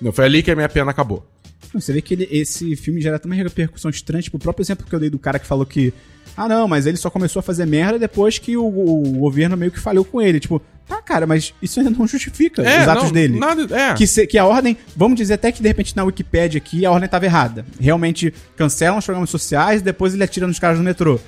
Não, 0.00 0.12
foi 0.12 0.26
ali 0.26 0.42
que 0.42 0.50
a 0.50 0.54
minha 0.54 0.68
pena 0.68 0.90
acabou. 0.90 1.26
Você 1.72 1.92
vê 1.92 2.00
que 2.02 2.14
ele- 2.14 2.28
esse 2.30 2.76
filme 2.76 3.00
gera 3.00 3.18
também 3.18 3.42
repercussão 3.42 3.90
estranha. 3.90 4.22
Tipo, 4.22 4.36
o 4.36 4.40
próprio 4.40 4.62
exemplo 4.62 4.86
que 4.86 4.94
eu 4.94 5.00
dei 5.00 5.10
do 5.10 5.18
cara 5.18 5.38
que 5.38 5.46
falou 5.46 5.64
que. 5.66 5.92
Ah, 6.36 6.48
não, 6.48 6.68
mas 6.68 6.86
ele 6.86 6.96
só 6.96 7.08
começou 7.08 7.40
a 7.40 7.42
fazer 7.42 7.64
merda 7.66 7.98
depois 7.98 8.38
que 8.38 8.56
o, 8.56 8.66
o 8.66 9.12
governo 9.18 9.56
meio 9.56 9.72
que 9.72 9.80
falhou 9.80 10.04
com 10.04 10.20
ele. 10.20 10.38
Tipo, 10.38 10.60
tá, 10.86 11.00
cara, 11.00 11.26
mas 11.26 11.54
isso 11.62 11.80
ainda 11.80 11.90
não 11.90 12.06
justifica 12.06 12.60
os 12.62 12.88
atos 12.88 13.04
não, 13.04 13.12
dele. 13.12 13.38
Nada, 13.38 13.74
é. 13.74 13.94
Que, 13.94 14.06
se- 14.06 14.26
que 14.26 14.36
a 14.36 14.44
ordem, 14.44 14.76
vamos 14.94 15.16
dizer 15.16 15.34
até 15.34 15.50
que 15.50 15.62
de 15.62 15.68
repente 15.68 15.96
na 15.96 16.04
Wikipédia 16.04 16.58
aqui 16.58 16.84
a 16.84 16.90
ordem 16.90 17.08
tava 17.08 17.24
errada. 17.24 17.64
Realmente 17.80 18.34
cancelam 18.54 18.98
os 18.98 19.04
programas 19.04 19.30
sociais 19.30 19.80
depois 19.80 20.12
ele 20.12 20.22
atira 20.24 20.46
nos 20.46 20.58
caras 20.58 20.76
do 20.78 20.84
metrô. 20.84 21.18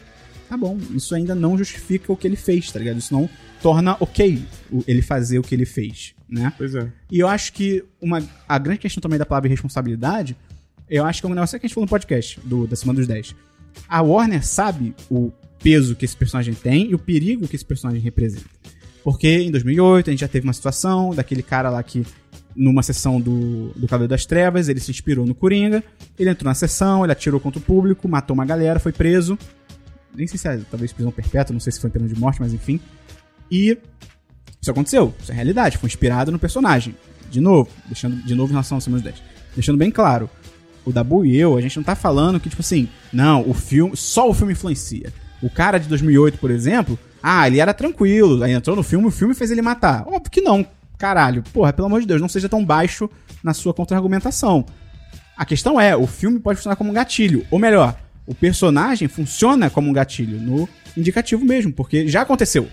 Tá 0.49 0.57
bom, 0.57 0.79
isso 0.95 1.15
ainda 1.15 1.35
não 1.35 1.59
justifica 1.59 2.11
o 2.13 2.17
que 2.17 2.27
ele 2.27 2.37
fez, 2.37 2.71
tá 2.73 2.79
ligado? 2.79 2.99
Isso 2.99 3.13
não 3.13 3.29
torna 3.63 3.97
ok 4.01 4.43
ele 4.87 5.03
fazer 5.03 5.39
o 5.39 5.43
que 5.43 5.55
ele 5.55 5.67
fez, 5.67 6.15
né? 6.29 6.53
Pois 6.57 6.75
é. 6.75 6.87
E 7.11 7.19
eu 7.19 7.29
acho 7.29 7.53
que 7.53 7.85
uma, 8.01 8.23
a 8.49 8.59
grande 8.59 8.81
questão 8.81 9.01
também 9.01 9.19
da 9.19 9.27
palavra 9.27 9.49
responsabilidade, 9.49 10.37
eu 10.89 11.05
acho 11.05 11.21
que 11.21 11.27
é 11.27 11.31
um 11.31 11.35
negócio 11.35 11.59
que 11.59 11.67
a 11.67 11.69
gente 11.69 11.75
falou 11.75 11.85
no 11.87 11.91
podcast 11.91 12.41
do, 12.45 12.67
da 12.67 12.77
Semana 12.77 12.99
dos 12.99 13.07
10. 13.07 13.35
A 13.89 14.03
Warner 14.03 14.47
sabe 14.47 14.95
o 15.11 15.33
peso 15.63 15.97
que 15.97 16.05
esse 16.05 16.17
personagem 16.17 16.55
tem 16.55 16.91
e 16.91 16.95
o 16.95 16.99
perigo 16.99 17.49
que 17.49 17.57
esse 17.57 17.65
personagem 17.65 18.01
representa. 18.01 18.47
Porque 19.03 19.29
em 19.29 19.51
2008 19.51 20.11
a 20.11 20.13
gente 20.13 20.21
já 20.21 20.29
teve 20.29 20.47
uma 20.47 20.53
situação 20.53 21.15
daquele 21.15 21.43
cara 21.43 21.71
lá 21.71 21.83
que, 21.83 22.05
numa 22.55 22.83
sessão 22.83 23.21
do, 23.21 23.69
do 23.75 23.87
Cavaleiro 23.87 24.11
das 24.11 24.27
Trevas, 24.27 24.69
ele 24.69 24.81
se 24.81 24.91
inspirou 24.91 25.25
no 25.25 25.35
Coringa, 25.35 25.83
ele 26.19 26.31
entrou 26.31 26.49
na 26.49 26.55
sessão, 26.55 27.05
ele 27.05 27.13
atirou 27.13 27.41
contra 27.41 27.59
o 27.59 27.63
público, 27.63 28.09
matou 28.09 28.35
uma 28.35 28.45
galera, 28.45 28.79
foi 28.79 28.93
preso. 28.93 29.39
Nem 30.15 30.27
sei 30.27 30.39
se 30.39 30.49
é 30.49 30.61
talvez 30.71 30.93
prisão 30.93 31.13
perpétua, 31.13 31.53
não 31.53 31.61
sei 31.61 31.73
se 31.73 31.81
foi 31.81 31.91
pena 31.91 32.09
de 32.09 32.19
morte, 32.19 32.41
mas 32.41 32.53
enfim. 32.53 32.81
E 33.51 33.79
isso 34.61 34.71
aconteceu, 34.71 35.15
isso 35.23 35.31
é 35.31 35.35
realidade, 35.35 35.79
foi 35.79 35.87
inspirado 35.87 36.33
no 36.33 36.39
personagem. 36.39 36.95
De 37.31 37.41
novo, 37.41 37.71
deixando 37.87 38.17
de 38.17 38.35
novo 38.35 38.51
em 38.51 38.55
relação 38.55 38.77
ao 38.77 38.81
Semana 38.81 39.03
dos 39.03 39.13
10. 39.13 39.23
Deixando 39.55 39.79
bem 39.79 39.91
claro, 39.91 40.29
o 40.89 40.93
Dabu 40.93 41.25
e 41.25 41.37
eu, 41.37 41.57
a 41.57 41.61
gente 41.61 41.77
não 41.77 41.85
tá 41.85 41.95
falando 41.95 42.41
que, 42.41 42.49
tipo 42.49 42.63
assim, 42.63 42.89
não, 43.13 43.49
o 43.49 43.55
filme, 43.55 43.97
só 43.97 44.29
o 44.29 44.35
filme 44.35 44.53
influencia. 44.53 45.13
O 45.43 45.51
cara 45.51 45.79
de 45.79 45.89
2008, 45.89 46.39
por 46.39 46.51
exemplo, 46.51 46.99
ah, 47.23 47.47
ele 47.47 47.61
era 47.61 47.75
tranquilo, 47.75 48.43
aí 48.43 48.53
entrou 48.53 48.75
no 48.75 48.83
filme, 48.83 49.07
o 49.07 49.11
filme 49.11 49.35
fez 49.35 49.51
ele 49.51 49.63
matar. 49.63 50.05
Óbvio 50.07 50.31
que 50.31 50.41
não, 50.41 50.67
caralho. 50.97 51.43
Porra, 51.53 51.73
pelo 51.73 51.87
amor 51.87 52.01
de 52.01 52.07
Deus, 52.07 52.21
não 52.21 52.29
seja 52.29 52.49
tão 52.49 52.65
baixo 52.65 53.09
na 53.43 53.55
sua 53.55 53.75
contra-argumentação. 53.75 54.65
A 55.37 55.45
questão 55.45 55.81
é, 55.81 55.97
o 55.97 56.07
filme 56.07 56.41
pode 56.41 56.57
funcionar 56.57 56.77
como 56.77 56.91
um 56.91 56.95
gatilho. 56.95 57.47
Ou 57.51 57.59
melhor, 57.59 57.97
o 58.27 58.35
personagem 58.35 59.07
funciona 59.07 59.71
como 59.71 59.89
um 59.89 59.93
gatilho 59.93 60.41
no 60.41 60.69
indicativo 60.97 61.45
mesmo, 61.45 61.73
porque 61.73 62.09
já 62.09 62.23
aconteceu. 62.23 62.69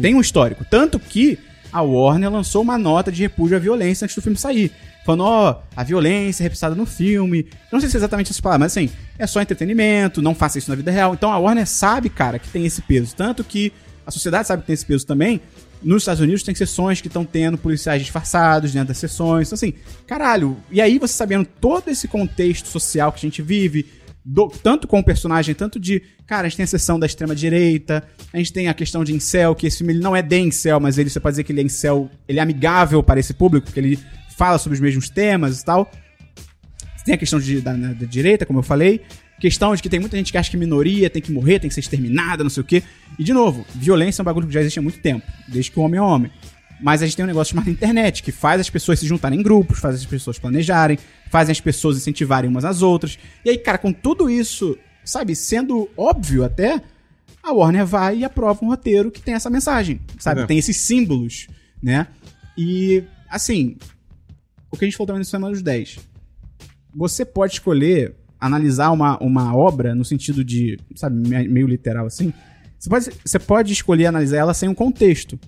Tem 0.00 0.14
um 0.14 0.20
histórico. 0.20 0.64
Tanto 0.64 0.98
que 0.98 1.38
a 1.72 1.80
Warner 1.80 2.30
lançou 2.30 2.62
uma 2.62 2.76
nota 2.76 3.10
de 3.10 3.22
repúdio 3.22 3.56
à 3.56 3.60
violência 3.60 4.04
antes 4.04 4.14
do 4.14 4.22
filme 4.22 4.36
sair. 4.36 4.70
Falando, 5.04 5.24
ó, 5.24 5.62
a 5.74 5.82
violência 5.82 6.42
é 6.42 6.44
representada 6.44 6.74
no 6.74 6.86
filme. 6.86 7.40
Eu 7.40 7.72
não 7.72 7.80
sei 7.80 7.88
se 7.88 7.96
é 7.96 7.98
exatamente 7.98 8.26
essas 8.26 8.40
palavras, 8.40 8.60
mas 8.60 8.72
assim, 8.72 8.94
é 9.18 9.26
só 9.26 9.40
entretenimento, 9.40 10.22
não 10.22 10.34
faça 10.34 10.58
isso 10.58 10.70
na 10.70 10.76
vida 10.76 10.90
real. 10.90 11.14
Então 11.14 11.32
a 11.32 11.38
Warner 11.38 11.66
sabe, 11.66 12.08
cara, 12.08 12.38
que 12.38 12.48
tem 12.48 12.64
esse 12.64 12.82
peso. 12.82 13.16
Tanto 13.16 13.42
que 13.42 13.72
a 14.06 14.10
sociedade 14.10 14.46
sabe 14.46 14.62
que 14.62 14.66
tem 14.66 14.74
esse 14.74 14.86
peso 14.86 15.06
também. 15.06 15.40
Nos 15.82 16.02
Estados 16.02 16.20
Unidos 16.20 16.44
tem 16.44 16.54
sessões 16.54 17.00
que 17.00 17.08
estão 17.08 17.24
tendo 17.24 17.58
policiais 17.58 18.00
disfarçados 18.00 18.72
dentro 18.72 18.88
das 18.88 18.98
sessões. 18.98 19.48
Então, 19.48 19.56
assim, 19.56 19.74
caralho. 20.06 20.56
E 20.70 20.80
aí 20.80 20.98
você 20.98 21.14
sabendo 21.14 21.44
todo 21.60 21.88
esse 21.88 22.06
contexto 22.06 22.68
social 22.68 23.10
que 23.10 23.18
a 23.18 23.28
gente 23.28 23.42
vive, 23.42 23.86
do- 24.24 24.48
tanto 24.48 24.86
com 24.86 24.98
o 25.00 25.04
personagem, 25.04 25.54
tanto 25.54 25.78
de. 25.80 26.02
Cara, 26.26 26.46
a 26.46 26.48
gente 26.48 26.56
tem 26.58 26.64
a 26.64 26.66
sessão 26.68 26.98
da 26.98 27.06
extrema-direita, 27.06 28.04
a 28.32 28.38
gente 28.38 28.52
tem 28.52 28.68
a 28.68 28.74
questão 28.74 29.02
de 29.04 29.12
incel, 29.12 29.54
que 29.54 29.66
esse 29.66 29.78
filme 29.78 29.94
não 29.94 30.14
é 30.14 30.22
de 30.22 30.38
incel, 30.38 30.78
mas 30.80 30.98
ele 30.98 31.10
você 31.10 31.18
pode 31.20 31.32
dizer 31.34 31.44
que 31.44 31.52
ele 31.52 31.60
é 31.60 31.64
incel, 31.64 32.10
ele 32.28 32.38
é 32.38 32.42
amigável 32.42 33.02
para 33.02 33.18
esse 33.20 33.34
público, 33.34 33.66
porque 33.66 33.80
ele 33.80 33.98
fala 34.36 34.58
sobre 34.58 34.74
os 34.76 34.80
mesmos 34.80 35.08
temas 35.10 35.60
e 35.60 35.64
tal. 35.64 35.90
Tem 37.04 37.14
a 37.14 37.18
questão 37.18 37.40
de- 37.40 37.60
da, 37.60 37.72
da 37.74 38.06
direita, 38.06 38.46
como 38.46 38.60
eu 38.60 38.62
falei. 38.62 39.00
Questão 39.40 39.74
de 39.74 39.82
que 39.82 39.88
tem 39.88 39.98
muita 39.98 40.16
gente 40.16 40.30
que 40.30 40.38
acha 40.38 40.48
que 40.48 40.56
minoria 40.56 41.10
tem 41.10 41.20
que 41.20 41.32
morrer, 41.32 41.58
tem 41.58 41.68
que 41.68 41.74
ser 41.74 41.80
exterminada, 41.80 42.44
não 42.44 42.50
sei 42.50 42.60
o 42.60 42.64
quê. 42.64 42.80
E, 43.18 43.24
de 43.24 43.32
novo, 43.32 43.66
violência 43.74 44.20
é 44.20 44.22
um 44.22 44.24
bagulho 44.24 44.46
que 44.46 44.54
já 44.54 44.60
existe 44.60 44.78
há 44.78 44.82
muito 44.82 45.00
tempo, 45.00 45.26
desde 45.48 45.68
que 45.72 45.80
o 45.80 45.82
homem 45.82 45.98
é 45.98 46.02
homem. 46.02 46.30
Mas 46.82 47.00
a 47.00 47.06
gente 47.06 47.16
tem 47.16 47.24
um 47.24 47.28
negócio 47.28 47.52
chamado 47.54 47.70
internet, 47.70 48.22
que 48.22 48.32
faz 48.32 48.60
as 48.60 48.68
pessoas 48.68 48.98
se 48.98 49.06
juntarem 49.06 49.38
em 49.38 49.42
grupos, 49.42 49.78
faz 49.78 49.94
as 49.94 50.04
pessoas 50.04 50.38
planejarem, 50.38 50.98
fazem 51.30 51.52
as 51.52 51.60
pessoas 51.60 51.96
incentivarem 51.96 52.50
umas 52.50 52.64
às 52.64 52.82
outras. 52.82 53.18
E 53.44 53.50
aí, 53.50 53.56
cara, 53.58 53.78
com 53.78 53.92
tudo 53.92 54.28
isso, 54.28 54.76
sabe, 55.04 55.36
sendo 55.36 55.88
óbvio 55.96 56.44
até, 56.44 56.82
a 57.42 57.52
Warner 57.52 57.86
vai 57.86 58.18
e 58.18 58.24
aprova 58.24 58.64
um 58.64 58.68
roteiro 58.68 59.10
que 59.10 59.20
tem 59.22 59.34
essa 59.34 59.48
mensagem, 59.48 60.00
sabe? 60.18 60.40
É. 60.42 60.46
Tem 60.46 60.58
esses 60.58 60.76
símbolos, 60.78 61.46
né? 61.82 62.08
E, 62.58 63.04
assim, 63.30 63.76
o 64.70 64.76
que 64.76 64.84
a 64.84 64.88
gente 64.88 64.96
falou 64.96 65.06
também 65.06 65.20
no 65.20 65.24
Semana 65.24 65.52
dos 65.52 65.62
10. 65.62 65.98
Você 66.94 67.24
pode 67.24 67.54
escolher 67.54 68.14
analisar 68.40 68.90
uma, 68.90 69.16
uma 69.22 69.56
obra 69.56 69.94
no 69.94 70.04
sentido 70.04 70.44
de, 70.44 70.78
sabe, 70.96 71.16
me- 71.28 71.48
meio 71.48 71.66
literal 71.66 72.06
assim. 72.06 72.32
Você 72.78 72.90
pode, 72.90 73.10
você 73.24 73.38
pode 73.38 73.72
escolher 73.72 74.06
analisar 74.06 74.38
ela 74.38 74.52
sem 74.52 74.68
um 74.68 74.74
contexto. 74.74 75.38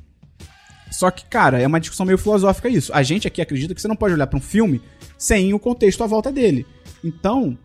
Só 0.94 1.10
que, 1.10 1.24
cara, 1.24 1.60
é 1.60 1.66
uma 1.66 1.80
discussão 1.80 2.06
meio 2.06 2.18
filosófica 2.18 2.68
isso. 2.68 2.92
A 2.94 3.02
gente 3.02 3.26
aqui 3.26 3.42
acredita 3.42 3.74
que 3.74 3.80
você 3.80 3.88
não 3.88 3.96
pode 3.96 4.14
olhar 4.14 4.26
pra 4.26 4.38
um 4.38 4.42
filme 4.42 4.80
sem 5.18 5.52
o 5.52 5.58
contexto 5.58 6.04
à 6.04 6.06
volta 6.06 6.30
dele. 6.30 6.64
Então, 7.02 7.58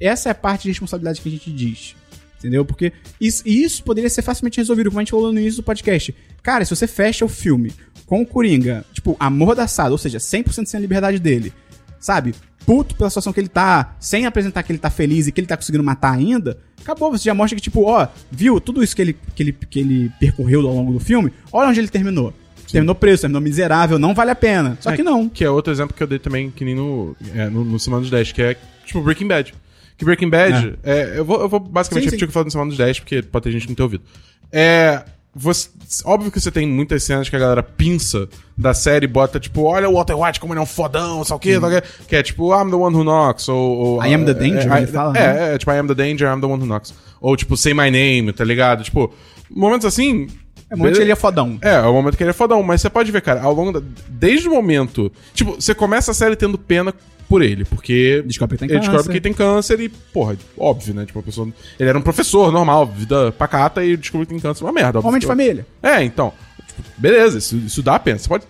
essa 0.00 0.30
é 0.30 0.32
a 0.32 0.34
parte 0.34 0.62
de 0.62 0.68
responsabilidade 0.68 1.20
que 1.20 1.28
a 1.28 1.32
gente 1.32 1.52
diz. 1.52 1.94
Entendeu? 2.38 2.64
Porque 2.64 2.92
isso, 3.20 3.42
isso 3.46 3.82
poderia 3.82 4.08
ser 4.08 4.22
facilmente 4.22 4.58
resolvido, 4.58 4.90
como 4.90 5.00
a 5.00 5.02
gente 5.02 5.10
falou 5.10 5.32
no 5.32 5.40
início 5.40 5.60
do 5.60 5.64
podcast. 5.64 6.14
Cara, 6.42 6.64
se 6.64 6.74
você 6.74 6.86
fecha 6.86 7.24
o 7.24 7.28
filme 7.28 7.72
com 8.06 8.22
o 8.22 8.26
Coringa, 8.26 8.84
tipo, 8.92 9.16
amordaçado, 9.20 9.92
ou 9.92 9.98
seja, 9.98 10.18
100% 10.18 10.66
sem 10.66 10.78
a 10.78 10.80
liberdade 10.80 11.18
dele, 11.18 11.52
sabe? 12.00 12.34
Puto 12.66 12.94
pela 12.94 13.08
situação 13.08 13.32
que 13.32 13.40
ele 13.40 13.48
tá, 13.48 13.96
sem 13.98 14.26
apresentar 14.26 14.62
que 14.62 14.70
ele 14.72 14.78
tá 14.78 14.90
feliz 14.90 15.26
e 15.26 15.32
que 15.32 15.40
ele 15.40 15.46
tá 15.46 15.56
conseguindo 15.56 15.82
matar 15.82 16.12
ainda, 16.12 16.58
acabou. 16.80 17.10
Você 17.10 17.24
já 17.24 17.34
mostra 17.34 17.56
que, 17.56 17.62
tipo, 17.62 17.82
ó, 17.84 18.06
viu 18.30 18.60
tudo 18.60 18.82
isso 18.82 18.94
que 18.94 19.02
ele, 19.02 19.16
que 19.34 19.42
ele, 19.42 19.52
que 19.52 19.80
ele 19.80 20.12
percorreu 20.20 20.60
ao 20.66 20.74
longo 20.74 20.92
do 20.92 21.00
filme? 21.00 21.32
Olha 21.52 21.70
onde 21.70 21.80
ele 21.80 21.88
terminou. 21.88 22.32
Terminou 22.70 22.94
preso, 22.94 23.22
terminou 23.22 23.40
miserável, 23.40 23.98
não 23.98 24.14
vale 24.14 24.30
a 24.30 24.34
pena. 24.34 24.76
Só 24.80 24.90
É, 24.90 24.96
que 24.96 25.02
não. 25.02 25.26
Que 25.28 25.42
é 25.42 25.50
outro 25.50 25.72
exemplo 25.72 25.96
que 25.96 26.02
eu 26.02 26.06
dei 26.06 26.18
também, 26.18 26.50
que 26.50 26.62
nem 26.64 26.74
no, 26.74 27.16
é, 27.34 27.48
no, 27.48 27.64
no 27.64 27.78
Semana 27.78 28.02
dos 28.02 28.10
10, 28.10 28.32
que 28.32 28.42
é 28.42 28.56
tipo 28.84 29.00
Breaking 29.00 29.26
Bad. 29.26 29.54
Que 29.96 30.04
Breaking 30.04 30.28
Bad, 30.28 30.78
é, 30.82 31.14
eu, 31.16 31.24
vou, 31.24 31.40
eu 31.40 31.48
vou 31.48 31.58
basicamente 31.58 32.04
Sim, 32.04 32.10
repetir 32.10 32.18
sim. 32.18 32.24
o 32.24 32.28
que 32.28 32.30
eu 32.30 32.34
falei 32.34 32.44
no 32.44 32.50
Semana 32.50 32.68
dos 32.68 32.76
10, 32.76 33.00
porque 33.00 33.22
pode 33.22 33.44
ter 33.44 33.52
gente 33.52 33.62
que 33.62 33.68
não 33.70 33.74
tem 33.76 33.84
ouvido. 33.84 34.04
É. 34.52 35.02
Você, 35.34 35.68
óbvio 36.04 36.32
que 36.32 36.40
você 36.40 36.50
tem 36.50 36.66
muitas 36.66 37.02
cenas 37.04 37.28
que 37.28 37.36
a 37.36 37.38
galera 37.38 37.62
pinça 37.62 38.28
da 38.56 38.74
série 38.74 39.04
e 39.04 39.08
bota, 39.08 39.38
tipo, 39.38 39.62
olha 39.62 39.88
o 39.88 39.94
Walter 39.94 40.14
White 40.14 40.40
como 40.40 40.52
ele 40.52 40.60
é 40.60 40.62
um 40.62 40.66
fodão, 40.66 41.22
sabe 41.22 41.36
o 41.36 41.40
quê, 41.40 41.60
sabe 41.60 41.76
o 41.76 41.82
quê, 41.82 41.88
que 42.08 42.16
é 42.16 42.22
tipo, 42.22 42.52
I'm 42.52 42.70
the 42.70 42.76
one 42.76 42.96
who 42.96 43.04
knocks, 43.04 43.48
ou... 43.48 43.78
ou 43.78 44.04
I 44.04 44.14
am 44.14 44.24
the 44.24 44.32
é, 44.32 44.34
danger, 44.34 44.72
é, 44.72 44.78
ele 44.78 44.86
fala, 44.88 45.16
é, 45.16 45.32
né? 45.32 45.54
é, 45.54 45.58
tipo, 45.58 45.70
I 45.70 45.78
am 45.78 45.86
the 45.86 45.94
danger, 45.94 46.28
I'm 46.28 46.40
the 46.40 46.46
one 46.46 46.60
who 46.60 46.66
knocks. 46.66 46.92
Ou 47.20 47.36
tipo, 47.36 47.56
say 47.56 47.72
my 47.72 47.90
name, 47.90 48.32
tá 48.32 48.44
ligado? 48.44 48.82
Tipo, 48.82 49.12
momentos 49.50 49.86
assim... 49.86 50.26
É 50.70 50.76
muito 50.76 50.96
que 50.96 51.02
ele 51.02 51.12
é 51.12 51.16
fodão. 51.16 51.58
É, 51.62 51.76
é 51.76 51.80
o 51.80 51.92
momento 51.92 52.16
que 52.16 52.22
ele 52.22 52.30
é 52.30 52.34
fodão, 52.34 52.62
mas 52.62 52.80
você 52.80 52.90
pode 52.90 53.10
ver, 53.10 53.22
cara, 53.22 53.40
ao 53.40 53.54
longo 53.54 53.72
da. 53.72 53.86
Desde 54.06 54.48
o 54.48 54.52
momento. 54.52 55.10
Tipo, 55.32 55.54
você 55.54 55.74
começa 55.74 56.10
a 56.10 56.14
série 56.14 56.36
tendo 56.36 56.58
pena 56.58 56.92
por 57.28 57.42
ele, 57.42 57.64
porque. 57.64 58.22
Descobre 58.26 58.56
que 58.56 58.60
tem 58.60 58.70
ele 58.70 58.78
câncer. 58.78 58.90
descobre 58.90 59.12
que 59.12 59.20
tem 59.20 59.32
câncer 59.32 59.80
e, 59.80 59.88
porra, 59.88 60.36
óbvio, 60.56 60.94
né? 60.94 61.04
Tipo, 61.04 61.18
a 61.18 61.22
pessoa. 61.22 61.48
Ele 61.78 61.88
era 61.88 61.98
um 61.98 62.02
professor 62.02 62.50
normal, 62.50 62.86
vida 62.86 63.30
pacata 63.32 63.84
e 63.84 63.96
descobriu 63.96 64.26
que 64.26 64.32
tem 64.32 64.40
câncer, 64.40 64.64
uma 64.64 64.72
merda. 64.72 65.00
Homem 65.00 65.20
de 65.20 65.26
família. 65.26 65.66
É, 65.82 66.02
então. 66.02 66.32
tipo, 66.66 66.82
beleza, 66.96 67.38
isso, 67.38 67.56
isso 67.56 67.82
dá 67.82 67.98
pena, 67.98 68.18
você 68.18 68.28
pode. 68.28 68.44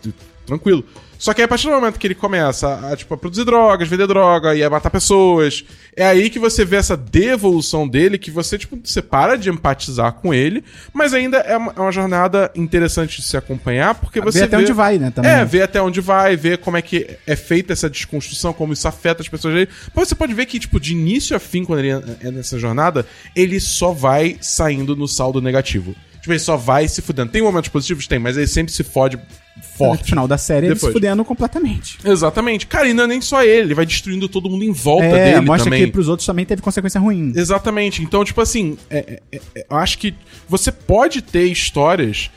Tranquilo. 0.47 0.85
Só 1.19 1.35
que 1.35 1.41
aí, 1.41 1.45
a 1.47 1.49
partir 1.49 1.67
do 1.67 1.73
momento 1.73 1.99
que 1.99 2.07
ele 2.07 2.15
começa 2.15 2.79
a, 2.93 2.97
tipo, 2.97 3.13
a 3.13 3.19
produzir 3.19 3.45
drogas, 3.45 3.89
vender 3.89 4.07
droga 4.07 4.55
e 4.55 4.63
a 4.63 4.71
matar 4.71 4.89
pessoas, 4.89 5.65
é 5.97 6.07
aí 6.07 6.31
que 6.31 6.39
você 6.39 6.65
vê 6.65 6.77
essa 6.77 6.97
devolução 6.97 7.89
dele, 7.89 8.17
que 8.19 8.31
você, 8.31 8.57
tipo, 8.57 8.79
você 8.83 9.03
para 9.03 9.37
de 9.37 9.51
empatizar 9.51 10.13
com 10.13 10.33
ele, 10.33 10.63
mas 10.93 11.13
ainda 11.13 11.39
é 11.39 11.57
uma, 11.57 11.73
é 11.77 11.81
uma 11.81 11.91
jornada 11.91 12.51
interessante 12.55 13.21
de 13.21 13.27
se 13.27 13.37
acompanhar, 13.37 13.97
porque 13.97 14.21
você 14.21 14.39
Ver 14.39 14.45
até 14.45 14.57
vê- 14.59 14.63
onde 14.63 14.73
vai, 14.73 14.97
né? 14.99 15.11
Também. 15.11 15.31
É, 15.31 15.45
ver 15.45 15.63
até 15.63 15.83
onde 15.83 16.01
vai, 16.01 16.37
ver 16.37 16.59
como 16.59 16.77
é 16.77 16.83
que 16.83 17.19
é 17.27 17.35
feita 17.35 17.73
essa 17.73 17.91
desconstrução, 17.91 18.53
como 18.53 18.73
isso 18.73 18.87
afeta 18.87 19.21
as 19.21 19.29
pessoas 19.29 19.55
dele. 19.55 19.69
Mas 19.95 20.09
você 20.09 20.15
pode 20.15 20.33
ver 20.33 20.47
que, 20.47 20.59
tipo, 20.61 20.79
de 20.79 20.93
início 20.93 21.35
a 21.37 21.41
fim, 21.41 21.65
quando 21.65 21.81
ele 21.81 21.91
é 22.21 22.31
nessa 22.31 22.59
jornada, 22.59 23.05
ele 23.35 23.59
só 23.59 23.91
vai 23.93 24.37
saindo 24.41 24.95
no 24.95 25.09
saldo 25.09 25.41
negativo. 25.41 25.97
Tipo, 26.21 26.33
ele 26.33 26.39
só 26.39 26.57
vai 26.57 26.87
se 26.87 27.03
fudendo. 27.03 27.31
Tem 27.33 27.43
momentos 27.43 27.71
positivos? 27.71 28.07
Tem, 28.07 28.19
mas 28.19 28.37
ele 28.37 28.47
sempre 28.47 28.73
se 28.73 28.85
fode 28.85 29.19
No 29.59 29.87
forte. 29.87 30.05
final 30.11 30.27
da 30.27 30.37
série, 30.39 30.69
Depois. 30.69 30.93
fudendo 30.93 31.25
completamente. 31.25 31.99
Exatamente. 32.05 32.67
Cara, 32.67 32.89
e 32.89 32.93
não 32.95 33.05
é 33.05 33.07
nem 33.07 33.21
só 33.21 33.43
ele, 33.45 33.63
ele 33.69 33.75
vai 33.75 33.87
destruindo 33.87 34.29
todo 34.29 34.49
mundo 34.51 34.65
em 34.65 34.73
volta 34.73 35.05
É, 35.05 35.33
dele 35.35 35.47
mostra 35.47 35.65
também. 35.65 35.85
que 35.87 35.93
pros 35.93 36.09
outros 36.09 36.27
também 36.27 36.45
teve 36.45 36.61
consequência 36.63 37.01
ruim. 37.01 37.33
Exatamente. 37.37 38.03
Então, 38.03 38.25
tipo 38.25 38.41
assim, 38.41 38.77
é- 38.91 39.21
é- 39.33 39.37
é- 39.55 39.67
eu 39.71 39.77
acho 39.77 39.99
que 39.99 40.15
você 40.49 40.73
pode 40.73 41.23
ter 41.23 41.45
histórias 41.45 42.31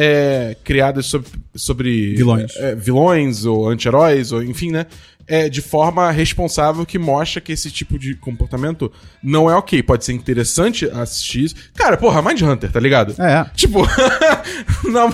é, 0.00 0.56
criadas 0.62 1.06
sobre, 1.06 1.28
sobre 1.56 2.14
Vilões. 2.14 2.54
é, 2.56 2.74
vilões 2.74 3.44
ou 3.44 3.68
anti-heróis, 3.68 4.30
ou 4.30 4.42
enfim, 4.42 4.70
né? 4.70 4.86
É, 5.28 5.48
de 5.48 5.60
forma 5.60 6.10
responsável 6.10 6.86
que 6.86 6.98
mostra 6.98 7.38
que 7.38 7.52
esse 7.52 7.70
tipo 7.70 7.98
de 7.98 8.14
comportamento 8.14 8.90
não 9.22 9.50
é 9.50 9.54
ok. 9.54 9.82
Pode 9.82 10.04
ser 10.04 10.14
interessante 10.14 10.86
assistir 10.86 11.44
isso. 11.44 11.54
Cara, 11.74 11.98
porra, 11.98 12.22
Mind 12.22 12.40
Hunter, 12.40 12.72
tá 12.72 12.80
ligado? 12.80 13.14
É. 13.20 13.44
Tipo, 13.54 13.86
não, 14.88 15.10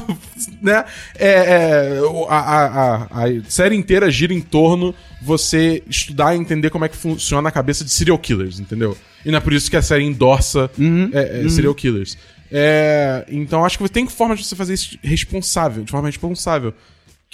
né? 0.63 0.85
É, 1.17 1.29
é, 1.29 1.99
a, 2.29 2.39
a, 2.39 2.95
a, 2.95 3.25
a 3.25 3.29
série 3.49 3.75
inteira 3.75 4.09
gira 4.09 4.33
em 4.33 4.41
torno 4.41 4.95
você 5.21 5.83
estudar 5.89 6.35
e 6.35 6.39
entender 6.39 6.71
como 6.71 6.85
é 6.85 6.89
que 6.89 6.97
funciona 6.97 7.49
a 7.49 7.53
cabeça 7.53 7.85
de 7.85 7.91
serial 7.91 8.19
killers, 8.19 8.61
entendeu? 8.61 8.97
E 9.25 9.31
não 9.31 9.39
é 9.39 9.41
por 9.41 9.53
isso 9.53 9.71
que 9.71 9.77
a 9.77 9.83
série 9.83 10.05
endorça 10.05 10.71
é, 11.13 11.45
é, 11.45 11.49
serial 11.49 11.75
killers. 11.75 12.17
É, 12.53 13.25
então 13.29 13.65
acho 13.65 13.79
que 13.79 13.89
tem 13.89 14.07
formas 14.07 14.39
de 14.39 14.45
você 14.45 14.55
fazer 14.55 14.75
isso 14.75 14.99
responsável, 15.03 15.83
de 15.83 15.91
forma 15.91 16.09
responsável. 16.09 16.75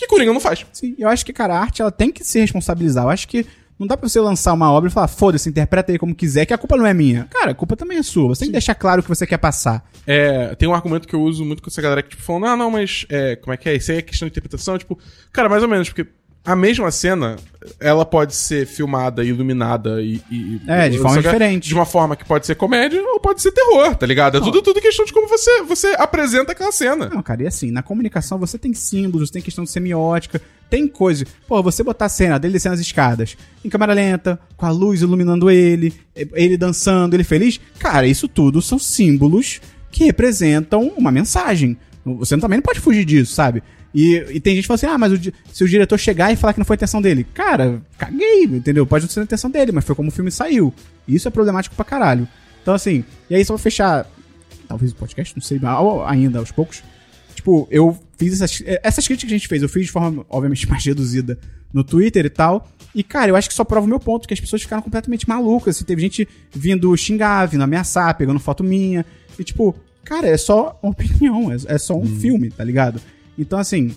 Que 0.01 0.07
Coringa 0.09 0.33
não 0.33 0.41
faz. 0.41 0.67
Sim, 0.73 0.97
eu 0.99 1.09
acho 1.09 1.25
que, 1.25 1.33
cara, 1.33 1.55
a 1.55 1.61
arte 1.61 1.83
ela 1.83 1.93
tem 1.93 2.11
que 2.11 2.25
se 2.25 2.41
responsabilizar. 2.41 3.05
Eu 3.05 3.11
acho 3.11 3.29
que 3.29 3.47
Não 3.81 3.87
dá 3.87 3.97
pra 3.97 4.07
você 4.07 4.21
lançar 4.21 4.53
uma 4.53 4.71
obra 4.71 4.91
e 4.91 4.93
falar, 4.93 5.09
foda-se, 5.09 5.49
interpreta 5.49 5.91
aí 5.91 5.99
como 5.99 6.15
quiser, 6.15 6.45
que 6.45 6.53
a 6.53 6.59
culpa 6.59 6.77
não 6.77 6.85
é 6.85 6.93
minha. 6.93 7.27
Cara, 7.31 7.53
a 7.53 7.55
culpa 7.55 7.75
também 7.75 7.97
é 7.97 8.03
sua. 8.03 8.29
Você 8.29 8.41
tem 8.41 8.49
que 8.49 8.53
deixar 8.53 8.75
claro 8.75 9.01
o 9.01 9.03
que 9.03 9.09
você 9.09 9.27
quer 9.27 9.39
passar. 9.39 9.83
É, 10.07 10.55
tem 10.55 10.69
um 10.69 10.75
argumento 10.75 11.09
que 11.09 11.15
eu 11.15 11.23
uso 11.23 11.47
muito 11.47 11.63
com 11.63 11.71
essa 11.71 11.81
galera 11.81 12.03
que, 12.03 12.11
tipo, 12.11 12.23
falam, 12.23 12.43
não, 12.43 12.57
não, 12.59 12.71
mas 12.71 13.07
é, 13.09 13.37
como 13.37 13.55
é 13.55 13.57
que 13.57 13.71
é? 13.71 13.77
Isso 13.77 13.91
aí 13.91 13.97
é 13.97 14.03
questão 14.03 14.29
de 14.29 14.33
interpretação. 14.33 14.77
Tipo, 14.77 14.99
cara, 15.33 15.49
mais 15.49 15.63
ou 15.63 15.69
menos, 15.69 15.89
porque 15.89 16.07
a 16.45 16.57
mesma 16.57 16.91
cena, 16.91 17.37
ela 17.79 18.05
pode 18.05 18.35
ser 18.35 18.67
filmada, 18.67 19.23
iluminada 19.25 20.01
e. 20.03 20.23
e- 20.31 20.61
É, 20.67 20.89
de 20.89 20.97
forma 20.99 21.21
diferente. 21.23 21.69
De 21.69 21.75
uma 21.75 21.85
forma 21.85 22.17
que 22.17 22.25
pode 22.25 22.47
ser 22.47 22.55
comédia 22.55 23.03
ou 23.03 23.21
pode 23.21 23.43
ser 23.43 23.53
terror, 23.53 23.95
tá 23.95 24.07
ligado? 24.07 24.39
É 24.39 24.41
tudo, 24.41 24.63
tudo 24.63 24.81
questão 24.81 25.05
de 25.05 25.13
como 25.13 25.29
você, 25.29 25.63
você 25.63 25.95
apresenta 25.99 26.53
aquela 26.53 26.73
cena. 26.73 27.11
Não, 27.13 27.23
cara, 27.23 27.43
e 27.43 27.47
assim, 27.47 27.71
na 27.71 27.83
comunicação 27.83 28.39
você 28.39 28.57
tem 28.59 28.73
símbolos, 28.73 29.31
tem 29.31 29.43
questão 29.43 29.65
de 29.65 29.71
semiótica, 29.71 30.41
tem 30.71 30.89
coisa. 30.89 31.27
Pô, 31.47 31.63
você 31.63 31.83
botar 31.83 32.07
a 32.07 32.09
cena 32.09 32.39
dele 32.39 32.55
descendo 32.55 32.75
as 32.75 32.81
escadas 32.81 33.37
em 33.65 33.69
câmera 33.69 33.93
lenta, 33.93 34.39
com 34.57 34.65
a 34.65 34.71
luz 34.71 35.03
iluminando 35.03 35.51
ele, 35.51 35.93
ele 36.15 36.57
dançando, 36.57 37.15
ele 37.15 37.25
feliz. 37.25 37.61
Cara, 37.79 38.07
isso 38.07 38.27
tudo 38.27 38.63
são 38.63 38.79
símbolos 38.79 39.61
que 39.91 40.05
representam 40.05 40.91
uma 40.97 41.13
mensagem. 41.13 41.77
Você 42.05 42.39
também 42.39 42.57
não 42.59 42.63
pode 42.63 42.81
fugir 42.81 43.05
disso, 43.05 43.35
sabe? 43.35 43.63
E, 43.95 44.17
e 44.31 44.41
tem 44.41 44.55
gente 44.55 44.65
que 44.65 44.69
fala 44.69 44.77
assim: 44.77 44.87
ah, 44.87 44.99
mas 44.99 45.13
o 45.13 45.19
se 45.53 45.65
o 45.65 45.69
diretor 45.69 45.99
chegar 45.99 46.33
e 46.33 46.37
falar 46.37 46.53
que 46.53 46.59
não 46.59 46.67
foi 46.67 46.75
a 46.75 46.79
intenção 46.79 47.03
dele. 47.03 47.25
Cara, 47.35 47.83
caguei, 47.99 48.45
entendeu? 48.45 48.87
Pode 48.87 49.05
não 49.05 49.11
ser 49.11 49.21
a 49.21 49.25
intenção 49.25 49.51
dele, 49.51 49.73
mas 49.73 49.85
foi 49.85 49.95
como 49.95 50.09
o 50.09 50.13
filme 50.13 50.31
saiu. 50.31 50.73
E 51.07 51.15
isso 51.15 51.29
é 51.29 51.31
problemático 51.31 51.75
pra 51.75 51.85
caralho. 51.85 52.29
Então, 52.63 52.75
assim, 52.75 53.05
e 53.29 53.35
aí 53.35 53.45
só 53.45 53.55
pra 53.55 53.63
fechar 53.63 54.07
talvez 54.69 54.93
o 54.93 54.95
podcast, 54.95 55.35
não 55.35 55.43
sei, 55.43 55.61
ainda 56.07 56.39
aos 56.39 56.53
poucos. 56.53 56.83
Tipo, 57.35 57.67
eu 57.71 57.99
fiz 58.17 58.41
essas, 58.41 58.63
essas 58.83 59.07
críticas 59.07 59.29
que 59.29 59.35
a 59.35 59.39
gente 59.39 59.49
fez, 59.49 59.63
eu 59.63 59.69
fiz 59.69 59.87
de 59.87 59.91
forma, 59.91 60.25
obviamente, 60.29 60.69
mais 60.71 60.85
reduzida 60.85 61.39
no 61.73 61.83
Twitter 61.83 62.25
e 62.27 62.31
tal. 62.31 62.69
E, 62.95 63.03
cara, 63.03 63.31
eu 63.31 63.37
acho 63.37 63.49
que 63.49 63.55
só 63.55 63.65
prova 63.65 63.87
o 63.87 63.89
meu 63.89 63.99
ponto, 63.99 64.29
que 64.29 64.35
as 64.35 64.41
pessoas 64.41 64.63
ficaram 64.63 64.83
completamente 64.83 65.29
malucas. 65.29 65.77
Assim, 65.77 65.85
teve 65.85 66.01
gente 66.01 66.29
vindo 66.53 66.97
xingar, 66.97 67.47
vindo 67.47 67.63
ameaçar, 67.65 68.17
pegando 68.17 68.39
foto 68.39 68.63
minha. 68.63 69.05
E, 69.39 69.43
tipo, 69.43 69.75
cara, 70.05 70.29
é 70.29 70.37
só 70.37 70.79
uma 70.83 70.93
opinião, 70.93 71.51
é, 71.51 71.57
é 71.67 71.79
só 71.79 71.97
um 71.97 72.07
filme, 72.07 72.51
tá 72.51 72.63
ligado? 72.63 73.01
Então, 73.41 73.59
assim, 73.59 73.97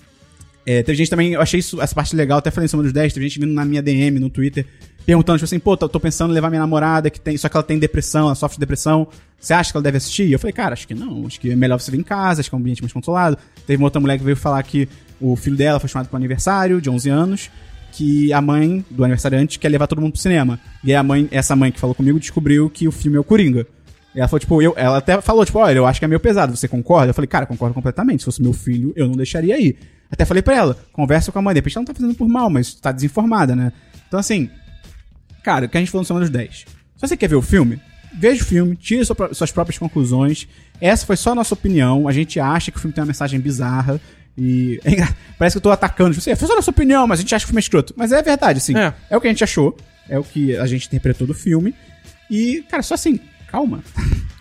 é, 0.66 0.82
teve 0.82 0.96
gente 0.96 1.10
também, 1.10 1.34
eu 1.34 1.40
achei 1.40 1.60
isso, 1.60 1.80
essa 1.80 1.94
parte 1.94 2.16
legal, 2.16 2.38
até 2.38 2.50
falei 2.50 2.64
em 2.64 2.68
cima 2.68 2.82
dos 2.82 2.92
10, 2.92 3.12
teve 3.12 3.28
gente 3.28 3.38
vindo 3.38 3.52
na 3.52 3.64
minha 3.64 3.82
DM 3.82 4.18
no 4.18 4.30
Twitter, 4.30 4.66
perguntando, 5.04 5.38
tipo 5.38 5.44
assim, 5.44 5.58
pô, 5.58 5.76
tô, 5.76 5.88
tô 5.88 6.00
pensando 6.00 6.30
em 6.30 6.34
levar 6.34 6.48
minha 6.48 6.62
namorada, 6.62 7.10
que 7.10 7.20
tem, 7.20 7.36
só 7.36 7.48
que 7.48 7.56
ela 7.56 7.62
tem 7.62 7.78
depressão, 7.78 8.26
ela 8.26 8.34
sofre 8.34 8.56
de 8.56 8.60
depressão, 8.60 9.06
você 9.38 9.52
acha 9.52 9.70
que 9.70 9.76
ela 9.76 9.84
deve 9.84 9.98
assistir? 9.98 10.32
Eu 10.32 10.38
falei, 10.38 10.54
cara, 10.54 10.72
acho 10.72 10.88
que 10.88 10.94
não, 10.94 11.26
acho 11.26 11.38
que 11.38 11.50
é 11.50 11.56
melhor 11.56 11.78
você 11.78 11.90
vir 11.90 12.00
em 12.00 12.02
casa, 12.02 12.40
acho 12.40 12.48
que 12.48 12.54
é 12.54 12.58
um 12.58 12.60
ambiente 12.60 12.80
mais 12.80 12.92
controlado. 12.94 13.36
Teve 13.66 13.76
uma 13.76 13.86
outra 13.86 14.00
mulher 14.00 14.16
que 14.16 14.24
veio 14.24 14.36
falar 14.36 14.62
que 14.62 14.88
o 15.20 15.36
filho 15.36 15.56
dela 15.56 15.78
foi 15.78 15.88
chamado 15.88 16.08
pro 16.08 16.16
aniversário, 16.16 16.80
de 16.80 16.88
11 16.88 17.10
anos, 17.10 17.50
que 17.92 18.32
a 18.32 18.40
mãe 18.40 18.82
do 18.90 19.04
aniversariante 19.04 19.58
quer 19.58 19.68
levar 19.68 19.86
todo 19.86 20.00
mundo 20.00 20.12
pro 20.12 20.20
cinema. 20.20 20.58
E 20.82 20.94
a 20.94 21.02
mãe, 21.02 21.28
essa 21.30 21.54
mãe 21.54 21.70
que 21.70 21.78
falou 21.78 21.94
comigo 21.94 22.18
descobriu 22.18 22.70
que 22.70 22.88
o 22.88 22.92
filme 22.92 23.18
é 23.18 23.20
o 23.20 23.24
Coringa. 23.24 23.66
E 24.14 24.20
ela 24.20 24.28
falou, 24.28 24.40
tipo, 24.40 24.62
eu, 24.62 24.74
ela 24.76 24.98
até 24.98 25.20
falou, 25.20 25.44
tipo, 25.44 25.58
olha, 25.58 25.76
eu 25.76 25.86
acho 25.86 25.98
que 25.98 26.04
é 26.04 26.08
meio 26.08 26.20
pesado, 26.20 26.56
você 26.56 26.68
concorda? 26.68 27.10
Eu 27.10 27.14
falei, 27.14 27.26
cara, 27.26 27.46
concordo 27.46 27.74
completamente. 27.74 28.20
Se 28.20 28.26
fosse 28.26 28.40
meu 28.40 28.52
filho, 28.52 28.92
eu 28.94 29.08
não 29.08 29.16
deixaria 29.16 29.58
ir. 29.58 29.76
Até 30.10 30.24
falei 30.24 30.42
pra 30.42 30.54
ela, 30.54 30.78
conversa 30.92 31.32
com 31.32 31.38
a 31.38 31.42
mãe, 31.42 31.54
de 31.54 31.58
repente 31.58 31.76
ela 31.76 31.82
não 31.82 31.92
tá 31.92 31.94
fazendo 31.94 32.14
por 32.14 32.28
mal, 32.28 32.48
mas 32.48 32.74
tá 32.74 32.92
desinformada, 32.92 33.56
né? 33.56 33.72
Então, 34.06 34.20
assim, 34.20 34.48
cara, 35.42 35.66
o 35.66 35.68
que 35.68 35.76
a 35.76 35.80
gente 35.80 35.90
falou 35.90 36.02
no 36.02 36.06
Semana 36.06 36.24
dos 36.24 36.30
10. 36.30 36.54
Se 36.56 36.66
você 37.00 37.16
quer 37.16 37.28
ver 37.28 37.34
o 37.34 37.42
filme, 37.42 37.80
veja 38.16 38.42
o 38.42 38.46
filme, 38.46 38.76
tire 38.76 39.04
sua 39.04 39.34
suas 39.34 39.50
próprias 39.50 39.78
conclusões. 39.78 40.46
Essa 40.80 41.04
foi 41.04 41.16
só 41.16 41.32
a 41.32 41.34
nossa 41.34 41.54
opinião. 41.54 42.06
A 42.06 42.12
gente 42.12 42.38
acha 42.38 42.70
que 42.70 42.78
o 42.78 42.80
filme 42.80 42.94
tem 42.94 43.02
uma 43.02 43.08
mensagem 43.08 43.40
bizarra. 43.40 44.00
E 44.36 44.80
é 44.84 45.08
parece 45.38 45.54
que 45.54 45.58
eu 45.58 45.62
tô 45.62 45.70
atacando. 45.70 46.10
Tipo, 46.10 46.20
assim, 46.20 46.36
foi 46.36 46.46
só 46.46 46.54
a 46.54 46.56
nossa 46.56 46.70
opinião, 46.70 47.06
mas 47.06 47.18
a 47.18 47.22
gente 47.22 47.34
acha 47.34 47.44
que 47.44 47.48
o 47.48 47.50
filme 47.50 47.60
é 47.60 47.64
escroto. 47.64 47.94
Mas 47.96 48.12
é 48.12 48.22
verdade, 48.22 48.58
assim. 48.58 48.76
É. 48.76 48.94
é 49.10 49.16
o 49.16 49.20
que 49.20 49.26
a 49.26 49.30
gente 49.30 49.42
achou. 49.42 49.76
É 50.08 50.18
o 50.18 50.24
que 50.24 50.56
a 50.56 50.66
gente 50.66 50.86
interpretou 50.86 51.26
do 51.26 51.34
filme. 51.34 51.74
E, 52.30 52.64
cara, 52.70 52.82
só 52.82 52.94
assim, 52.94 53.18
calma. 53.54 53.82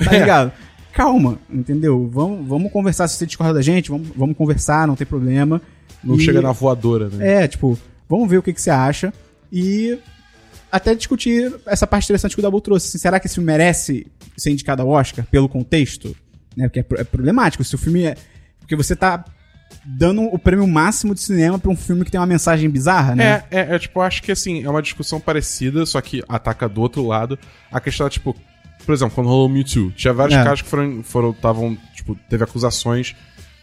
tá 0.03 0.11
ligado? 0.11 0.51
Calma, 0.91 1.39
entendeu? 1.49 2.09
Vamos, 2.11 2.47
vamos 2.47 2.71
conversar. 2.71 3.07
Se 3.07 3.17
você 3.17 3.25
discorda 3.25 3.53
da 3.55 3.61
gente, 3.61 3.89
vamos, 3.89 4.07
vamos 4.15 4.35
conversar, 4.37 4.87
não 4.87 4.95
tem 4.95 5.05
problema. 5.07 5.61
Não 6.03 6.15
E- 6.15 6.19
chega 6.19 6.41
na 6.41 6.51
voadora, 6.51 7.09
né? 7.09 7.43
é, 7.43 7.47
tipo, 7.47 7.77
vamos 8.09 8.29
ver 8.29 8.37
o 8.37 8.43
que, 8.43 8.53
que 8.53 8.61
você 8.61 8.69
acha. 8.69 9.13
E 9.51 9.97
até 10.71 10.93
discutir 10.95 11.53
essa 11.65 11.85
parte 11.87 12.05
interessante 12.05 12.33
que 12.35 12.39
o 12.39 12.43
Dabu 12.43 12.59
trouxe. 12.59 12.87
Assim, 12.87 12.97
será 12.97 13.19
que 13.19 13.27
esse 13.27 13.35
filme 13.35 13.45
merece 13.47 14.07
ser 14.37 14.51
indicado 14.51 14.81
ao 14.81 14.89
Oscar 14.89 15.25
pelo 15.29 15.47
contexto? 15.47 16.15
Né? 16.57 16.67
Porque 16.67 16.79
é, 16.79 17.01
é 17.01 17.03
problemático. 17.03 17.63
Se 17.63 17.75
o 17.75 17.77
filme 17.77 18.03
é. 18.03 18.15
Porque 18.59 18.75
você 18.75 18.95
tá 18.95 19.23
dando 19.85 20.21
o 20.23 20.39
prêmio 20.39 20.67
máximo 20.67 21.13
de 21.13 21.21
cinema 21.21 21.57
pra 21.59 21.69
um 21.71 21.75
filme 21.75 22.05
que 22.05 22.11
tem 22.11 22.19
uma 22.19 22.25
mensagem 22.27 22.69
bizarra, 22.69 23.15
né? 23.15 23.43
É, 23.51 23.59
é, 23.59 23.75
é, 23.75 23.79
tipo, 23.79 23.99
eu 23.99 24.03
acho 24.03 24.21
que 24.23 24.31
assim, 24.31 24.63
é 24.63 24.69
uma 24.69 24.81
discussão 24.81 25.19
parecida, 25.19 25.85
só 25.85 25.99
que 25.99 26.23
ataca 26.29 26.69
do 26.69 26.79
outro 26.81 27.05
lado. 27.05 27.37
A 27.71 27.79
questão 27.81 28.07
é, 28.07 28.09
tipo, 28.09 28.35
por 28.83 28.93
exemplo, 28.93 29.15
quando 29.15 29.27
rolou 29.27 29.47
o 29.47 29.49
Me 29.49 29.63
Too, 29.63 29.91
tinha 29.91 30.13
vários 30.13 30.37
É. 30.37 30.43
caras 30.43 30.61
que 30.61 30.67
foram, 30.69 31.03
foram, 31.03 31.31
estavam, 31.31 31.77
tipo, 31.95 32.15
teve 32.29 32.43
acusações 32.43 33.15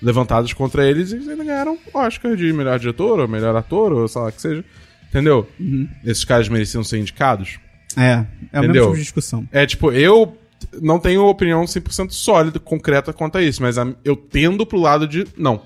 levantadas 0.03 0.53
contra 0.53 0.89
eles 0.89 1.13
e 1.13 1.17
eles 1.17 1.29
ainda 1.29 1.45
ganharam 1.45 1.79
Oscar 1.93 2.35
de 2.35 2.53
melhor 2.53 2.79
diretor, 2.79 3.21
ou 3.21 3.29
melhor 3.29 3.55
ator, 3.55 3.93
ou 3.93 4.09
sei 4.09 4.23
lá 4.23 4.33
que 4.33 4.41
seja. 4.41 4.65
Entendeu? 5.09 5.47
Uhum. 5.59 5.89
Esses 6.05 6.25
caras 6.25 6.49
mereciam 6.49 6.85
ser 6.85 6.99
indicados. 6.99 7.59
É, 7.97 8.25
é, 8.53 8.61
o 8.61 8.63
mesmo 8.63 8.75
tipo 8.83 8.95
de 8.95 9.01
discussão. 9.03 9.49
É, 9.51 9.67
tipo, 9.67 9.91
eu 9.93 10.37
não 10.81 10.99
tenho 10.99 11.25
opinião 11.27 11.65
100% 11.65 12.11
sólida, 12.13 12.59
concreta 12.61 13.13
quanto 13.13 13.37
a 13.39 13.43
isso, 13.43 13.61
mas 13.61 13.77
eu 14.05 14.15
tendo 14.17 14.65
pro 14.65 14.79
lado 14.79 15.09
de 15.09 15.27
não. 15.37 15.63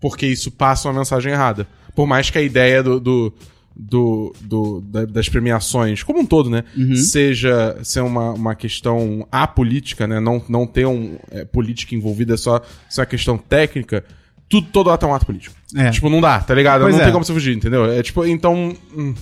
Porque 0.00 0.26
isso 0.26 0.50
passa 0.50 0.88
uma 0.88 0.98
mensagem 0.98 1.32
errada. 1.32 1.66
Por 1.94 2.06
mais 2.06 2.30
que 2.30 2.38
a 2.38 2.42
ideia 2.42 2.82
do, 2.82 3.00
do, 3.00 3.34
do- 3.82 4.34
do- 4.42 4.80
da- 4.82 5.06
das 5.06 5.28
premiações, 5.28 6.02
como 6.02 6.20
um 6.20 6.26
todo, 6.26 6.50
né, 6.50 6.64
seja 6.96 7.78
ser 7.82 8.00
uma, 8.00 8.32
uma 8.32 8.54
questão 8.54 9.26
apolítica, 9.32 10.06
né, 10.06 10.20
não, 10.20 10.42
não 10.48 10.66
ter 10.66 10.86
um, 10.86 11.16
é, 11.30 11.44
política 11.44 11.94
envolvida, 11.94 12.34
é 12.34 12.36
só 12.36 12.60
ser 12.88 13.00
uma 13.00 13.06
questão 13.06 13.38
técnica, 13.38 14.04
tudo, 14.48 14.66
todo 14.72 14.90
ato 14.90 15.06
é 15.06 15.08
um 15.08 15.14
ato 15.14 15.24
político. 15.26 15.54
É. 15.76 15.90
Tipo, 15.90 16.10
não 16.10 16.20
dá, 16.20 16.40
tá 16.40 16.52
ligado? 16.54 16.82
Pois 16.82 16.94
não 16.94 17.00
é. 17.00 17.04
tem 17.04 17.12
como 17.12 17.24
você 17.24 17.32
fugir, 17.32 17.56
entendeu? 17.56 17.84
É 17.86 18.02
tipo, 18.02 18.26
então. 18.26 18.76
hum, 18.96 19.14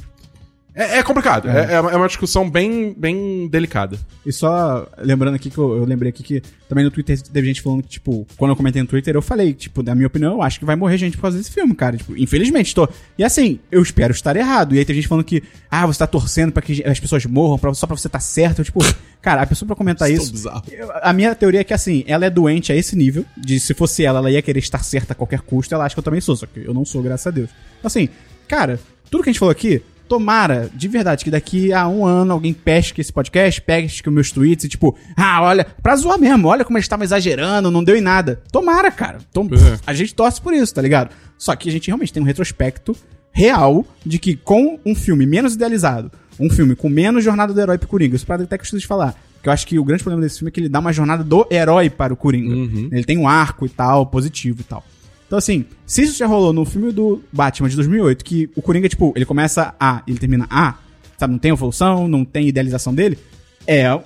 é, 0.79 0.99
é 0.99 1.03
complicado. 1.03 1.49
É. 1.49 1.75
é 1.75 1.81
uma- 1.81 1.91
é 1.93 1.97
uma 1.97 2.07
discussão 2.07 2.49
bem, 2.49 2.95
bem 2.97 3.49
delicada. 3.49 3.99
E 4.25 4.33
só 4.33 4.87
lembrando 4.99 5.35
aqui 5.35 5.51
que 5.51 5.59
eu, 5.59 5.77
eu 5.77 5.85
lembrei 5.85 6.11
aqui 6.11 6.23
que 6.23 6.43
também 6.69 6.85
no 6.85 6.91
Twitter 6.91 7.21
teve 7.21 7.47
gente 7.49 7.61
falando 7.63 7.83
que, 7.83 7.89
tipo, 7.89 8.27
quando 8.37 8.51
eu 8.53 8.57
comentei 8.57 8.81
no 8.81 8.87
Twitter, 8.89 9.15
eu 9.15 9.23
falei, 9.23 9.53
tipo, 9.55 9.83
da 9.83 9.95
minha 9.95 10.07
opinião, 10.07 10.35
eu 10.35 10.43
acho 10.43 10.59
que 10.59 10.65
vai 10.65 10.77
morrer 10.77 10.97
gente 10.99 11.17
por 11.17 11.23
causa 11.23 11.37
desse 11.39 11.51
filme, 11.51 11.75
cara. 11.75 11.97
Tipo, 11.97 12.17
infelizmente, 12.17 12.75
tô. 12.75 12.89
E 13.19 13.25
assim, 13.25 13.59
eu 13.73 13.83
espero 13.83 14.13
estar 14.13 14.37
errado. 14.37 14.75
E 14.75 14.79
aí 14.79 14.85
tem 14.85 14.95
gente 14.95 15.09
falando 15.09 15.25
que, 15.25 15.43
ah, 15.71 15.87
você 15.87 15.99
tá 15.99 16.07
torcendo 16.07 16.53
pra 16.53 16.63
que 16.63 16.83
as 16.87 17.01
pessoas 17.01 17.25
morram 17.27 17.59
pra- 17.59 17.75
só 17.75 17.87
pra 17.87 17.97
você 17.97 18.07
estar 18.07 18.21
certo. 18.21 18.61
Eu, 18.61 18.65
tipo, 18.65 18.81
cara, 19.21 19.43
a 19.43 19.47
pessoa 19.47 19.67
pra 19.67 19.75
comentar 19.77 20.11
Isso 20.11 20.29
é 20.29 20.33
bizarro. 20.33 20.63
a 21.03 21.13
minha 21.13 21.35
teoria 21.35 21.61
é 21.61 21.65
que, 21.65 21.75
assim, 21.75 22.05
ela 22.07 22.27
é 22.27 22.31
doente 22.31 22.71
a 22.73 22.77
esse 22.77 22.95
nível, 22.95 23.25
de 23.37 23.59
se 23.59 23.75
fosse 23.75 24.05
ela, 24.05 24.19
ela 24.19 24.31
ia 24.31 24.43
querer 24.43 24.61
estar 24.61 24.85
certa 24.85 25.13
a 25.13 25.17
qualquer 25.17 25.41
custo. 25.41 25.75
Ela 25.75 25.85
acha 25.87 25.95
que 25.95 25.99
eu 25.99 26.05
também 26.05 26.21
sou, 26.21 26.37
só 26.37 26.47
que 26.47 26.61
eu 26.61 26.73
não 26.75 26.85
sou, 26.85 27.03
graças 27.03 27.27
a 27.27 27.31
Deus. 27.31 27.51
Assim, 27.83 28.09
cara, 28.47 28.79
tudo 29.11 29.23
que 29.25 29.31
a 29.31 29.33
gente 29.33 29.41
falou 29.41 29.53
aqui, 29.53 29.83
tomara, 30.09 30.71
de 30.75 30.89
verdade, 30.89 31.23
que 31.25 31.31
daqui 31.31 31.73
a 31.73 31.87
um 31.87 32.05
ano 32.07 32.33
alguém 32.33 32.53
pesque 32.53 33.01
esse 33.01 33.13
podcast, 33.13 33.61
pesque 33.61 34.09
os 34.09 34.15
meus 34.15 34.33
tweets 34.33 34.65
e, 34.65 34.69
tipo, 34.69 34.97
ah, 35.17 35.43
olha, 35.43 35.67
pra 35.83 35.95
zoar 35.97 36.19
mesmo, 36.19 36.49
olha 36.49 36.65
como 36.65 36.79
eles 36.79 36.85
estavam 36.87 37.05
exagerando, 37.05 37.71
não 37.71 37.85
deu 37.85 37.97
em 37.97 38.01
nada. 38.01 38.41
Tomara, 38.51 38.91
cara. 38.91 39.19
Tom- 39.33 39.47
é. 39.47 39.79
A 39.87 39.93
gente 39.95 40.15
torce 40.15 40.41
por 40.41 40.53
isso, 40.55 40.75
tá 40.75 40.81
ligado? 40.83 41.11
Só 41.37 41.55
que 41.55 41.69
a 41.69 41.73
gente 41.73 41.87
realmente 41.87 42.13
tem 42.13 42.23
um 42.23 42.27
retrospecto 42.27 42.97
real 43.31 43.85
de 44.05 44.19
que 44.19 44.35
com 44.35 44.79
um 44.85 44.95
filme 44.95 45.27
menos 45.27 45.55
idealizado, 45.55 46.11
um 46.41 46.49
filme 46.51 46.75
com 46.75 46.89
menos 46.89 47.23
jornada 47.23 47.53
do 47.53 47.61
herói 47.61 47.79
pro 47.79 47.87
Coringa, 47.89 48.17
isso 48.17 48.27
para 48.27 48.43
até 48.43 48.57
que 48.59 48.75
eu 48.75 48.79
de 48.79 48.87
falar. 48.87 49.15
Porque 49.35 49.49
eu 49.49 49.53
acho 49.53 49.67
que 49.67 49.79
o 49.79 49.85
grande 49.85 50.03
problema 50.03 50.23
desse 50.23 50.39
filme 50.39 50.49
é 50.49 50.53
que 50.53 50.59
ele 50.61 50.69
dá 50.69 50.81
uma 50.81 50.93
jornada 50.93 51.23
do 51.23 51.47
herói 51.51 51.89
para 51.89 52.13
o 52.13 52.17
Coringa. 52.17 52.55
Ele 52.91 53.05
tem 53.05 53.17
um 53.17 53.29
arco 53.29 53.67
e 53.67 53.69
tal, 53.69 54.05
positivo 54.07 54.63
e 54.63 54.65
tal. 54.65 54.85
Então, 55.29 55.39
assim, 55.39 55.67
se 55.87 56.03
isso 56.03 56.19
já 56.19 56.27
rolou 56.27 56.55
no 56.55 56.65
filme 56.65 56.91
do 56.91 57.23
Batman 57.31 57.69
de 57.69 57.77
2008, 57.77 58.25
que 58.25 58.51
o 58.57 58.63
Coringa, 58.63 58.89
tipo, 58.89 59.13
ele 59.15 59.27
começa 59.27 59.75
A 59.79 60.03
e 60.07 60.11
ele 60.11 60.19
termina 60.19 60.47
A, 60.51 60.75
sabe? 61.19 61.33
Não 61.33 61.39
tem 61.39 61.51
evolução, 61.51 62.09
não 62.09 62.25
tem 62.25 62.49
idealização 62.49 62.95
dele, 62.95 63.19
é 63.67 64.01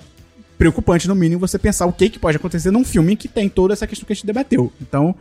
preocupante, 0.57 1.07
no 1.07 1.15
mínimo, 1.15 1.39
você 1.39 1.57
pensar 1.57 1.85
o 1.85 1.93
que, 1.93 2.09
que 2.09 2.19
pode 2.19 2.37
acontecer 2.37 2.71
num 2.71 2.83
filme 2.83 3.15
que 3.15 3.27
tem 3.27 3.49
toda 3.49 3.73
essa 3.73 3.87
questão 3.87 4.05
que 4.05 4.13
a 4.13 4.15
gente 4.15 4.25
debateu. 4.25 4.71
Então, 4.81 5.15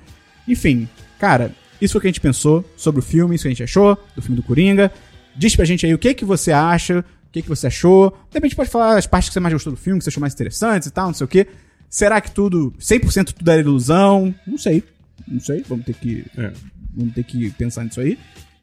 enfim, 0.47 0.89
cara, 1.21 1.53
isso 1.81 1.93
foi 1.93 1.99
o 1.99 2.03
que 2.03 2.09
a 2.09 2.11
gente 2.11 2.21
pensou 2.21 2.65
sobre 2.77 3.01
o 3.01 3.03
filme, 3.03 3.37
isso 3.37 3.43
que 3.43 3.49
a 3.49 3.51
gente 3.51 3.63
achou 3.63 3.97
do 4.15 4.21
filme 4.21 4.37
do 4.37 4.43
Coringa. 4.43 4.93
Diz 5.37 5.57
pra 5.57 5.65
gente 5.65 5.87
aí 5.87 5.95
o 5.95 5.99
que, 5.99 6.15
que 6.15 6.25
você 6.25 6.53
acha, 6.53 7.01
o 7.01 7.33
que, 7.33 7.43
que 7.43 7.49
você 7.49 7.69
achou. 7.69 8.11
De 8.31 8.35
repente 8.35 8.55
pode 8.55 8.71
falar 8.71 8.99
as 8.99 9.07
partes 9.07 9.31
que 9.31 9.33
você 9.35 9.41
mais 9.41 9.53
gostou 9.53 9.73
do 9.73 9.79
filme, 9.79 9.99
que 9.99 10.05
você 10.05 10.11
achou 10.11 10.21
mais 10.21 10.35
interessantes 10.35 10.89
e 10.89 10.91
tal, 10.91 11.07
não 11.07 11.15
sei 11.15 11.25
o 11.25 11.29
quê. 11.29 11.47
Será 11.89 12.21
que 12.21 12.31
tudo, 12.31 12.73
100% 12.79 13.33
tudo 13.33 13.51
era 13.51 13.61
ilusão? 13.61 14.35
Não 14.47 14.57
sei. 14.57 14.83
Não 15.27 15.41
sei, 15.41 15.65
vamos 15.69 15.85
ter 15.85 15.95
que, 15.95 16.25
É. 16.37 16.53
vamos 16.97 17.15
ter 17.15 17.25
que 17.25 17.51
pensar 17.51 17.85
nisso 17.85 18.01
aí. 18.01 18.19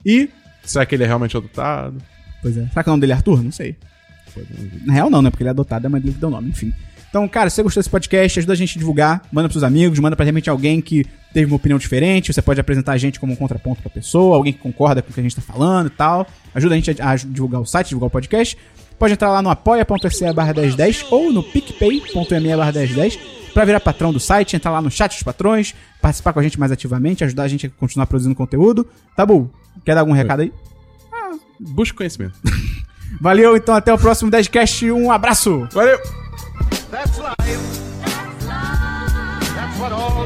E, 0.06 0.30
Será 0.64 0.86
que 0.86 0.94
ele 0.96 1.04
é 1.04 1.08
realmente 1.08 1.36
adotado? 1.36 1.98
pois 2.42 2.58
é, 2.58 2.68
será 2.68 2.84
que 2.84 2.90
o 2.90 2.92
nome 2.92 3.02
dele 3.02 3.14
é 3.14 3.16
Arthur? 3.16 3.42
Não 3.44 3.52
sei. 3.52 3.76
Na 4.86 4.94
real 4.94 5.10
não, 5.10 5.22
né? 5.22 5.30
Porque 5.30 5.44
ele 5.44 5.50
é 5.50 5.52
adotado, 5.52 5.86
é 5.86 5.90
mãe 5.90 6.00
dele 6.00 6.14
que 6.14 6.20
deu 6.20 6.30
o 6.30 6.32
nome, 6.32 6.50
enfim. 6.50 6.72
Então, 7.10 7.28
cara, 7.28 7.50
se 7.50 7.56
você 7.56 7.64
gostou 7.64 7.82
desse 7.82 7.90
podcast, 7.90 8.38
ajuda 8.40 8.54
a 8.54 8.56
gente 8.56 8.78
a 8.78 8.80
divulgar, 8.80 9.22
manda 9.32 9.48
pros 9.50 9.54
seus 9.60 9.64
amigos, 9.64 9.98
manda 9.98 10.16
pra 10.16 10.24
repente 10.24 10.48
alguém 10.50 10.80
que 10.80 11.04
teve 11.34 11.48
uma 11.48 11.56
opinião 11.56 11.80
diferente, 11.80 12.32
você 12.32 12.42
pode 12.42 12.60
apresentar 12.62 12.92
a 12.94 12.98
gente 12.98 13.20
como 13.20 13.34
um 13.34 13.36
contraponto 13.36 13.82
pra 13.82 13.90
pessoa, 13.90 14.36
alguém 14.36 14.54
que 14.54 14.60
concorda 14.60 15.02
com 15.02 15.10
o 15.10 15.14
que 15.14 15.20
a 15.20 15.24
gente 15.24 15.36
tá 15.36 15.42
falando 15.42 15.88
e 15.88 15.90
tal. 15.90 16.28
Ajuda 16.54 16.76
a 16.76 16.78
gente 16.80 17.02
a, 17.02 17.10
a 17.12 17.16
divulgar 17.16 17.60
o 17.62 17.66
site, 17.66 17.88
divulgar 17.88 18.08
o 18.10 18.12
podcast. 18.12 18.56
Pode 19.00 19.14
entrar 19.14 19.32
lá 19.32 19.42
no 19.42 19.50
apoia.se 19.50 20.34
barra 20.34 20.54
1010 20.54 21.06
ou 21.10 21.32
no 21.34 21.42
picpay.me 21.42 22.56
barra 22.56 22.72
1010 22.72 23.20
pra 23.54 23.66
virar 23.66 23.80
patrão 23.80 24.12
do 24.12 24.20
site, 24.20 24.56
entrar 24.56 24.72
lá 24.72 24.82
no 24.82 24.92
chat 24.92 25.14
dos 25.14 25.24
patrões, 25.24 25.74
participar 26.02 26.34
com 26.34 26.40
a 26.40 26.44
gente 26.44 26.60
mais 26.60 26.72
ativamente, 26.72 27.24
ajudar 27.24 27.44
a 27.44 27.48
gente 27.48 27.68
a 27.68 27.70
continuar 27.70 28.06
produzindo 28.08 28.36
conteúdo. 28.36 28.88
Tá 29.16 29.26
bom? 29.26 29.50
Quer 29.86 29.96
dar 29.96 30.02
algum 30.02 30.14
recado 30.14 30.42
aí? 30.42 30.54
Busca 31.60 31.98
conhecimento. 31.98 32.36
Valeu, 33.20 33.58
então 33.58 33.76
até 33.76 33.94
o 33.94 33.98
próximo 33.98 34.32
10cast. 34.32 34.92
Um 34.94 35.12
abraço! 35.12 35.68
Valeu! 35.72 36.00
That's 36.92 37.18
life. 37.18 37.80
That's 39.56 39.80
what 39.80 39.92
all 39.92 40.26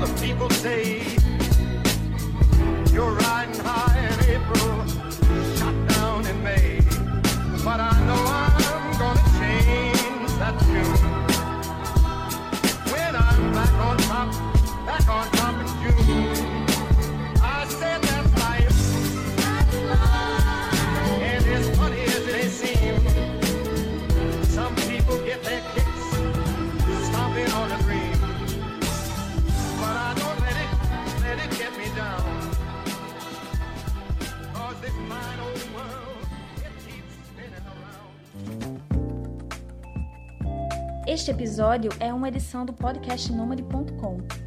Este 41.14 41.30
episódio 41.30 41.92
é 42.00 42.12
uma 42.12 42.28
edição 42.28 42.66
do 42.66 42.74
podcast 42.74 43.32
Nômade.com. 43.32 44.43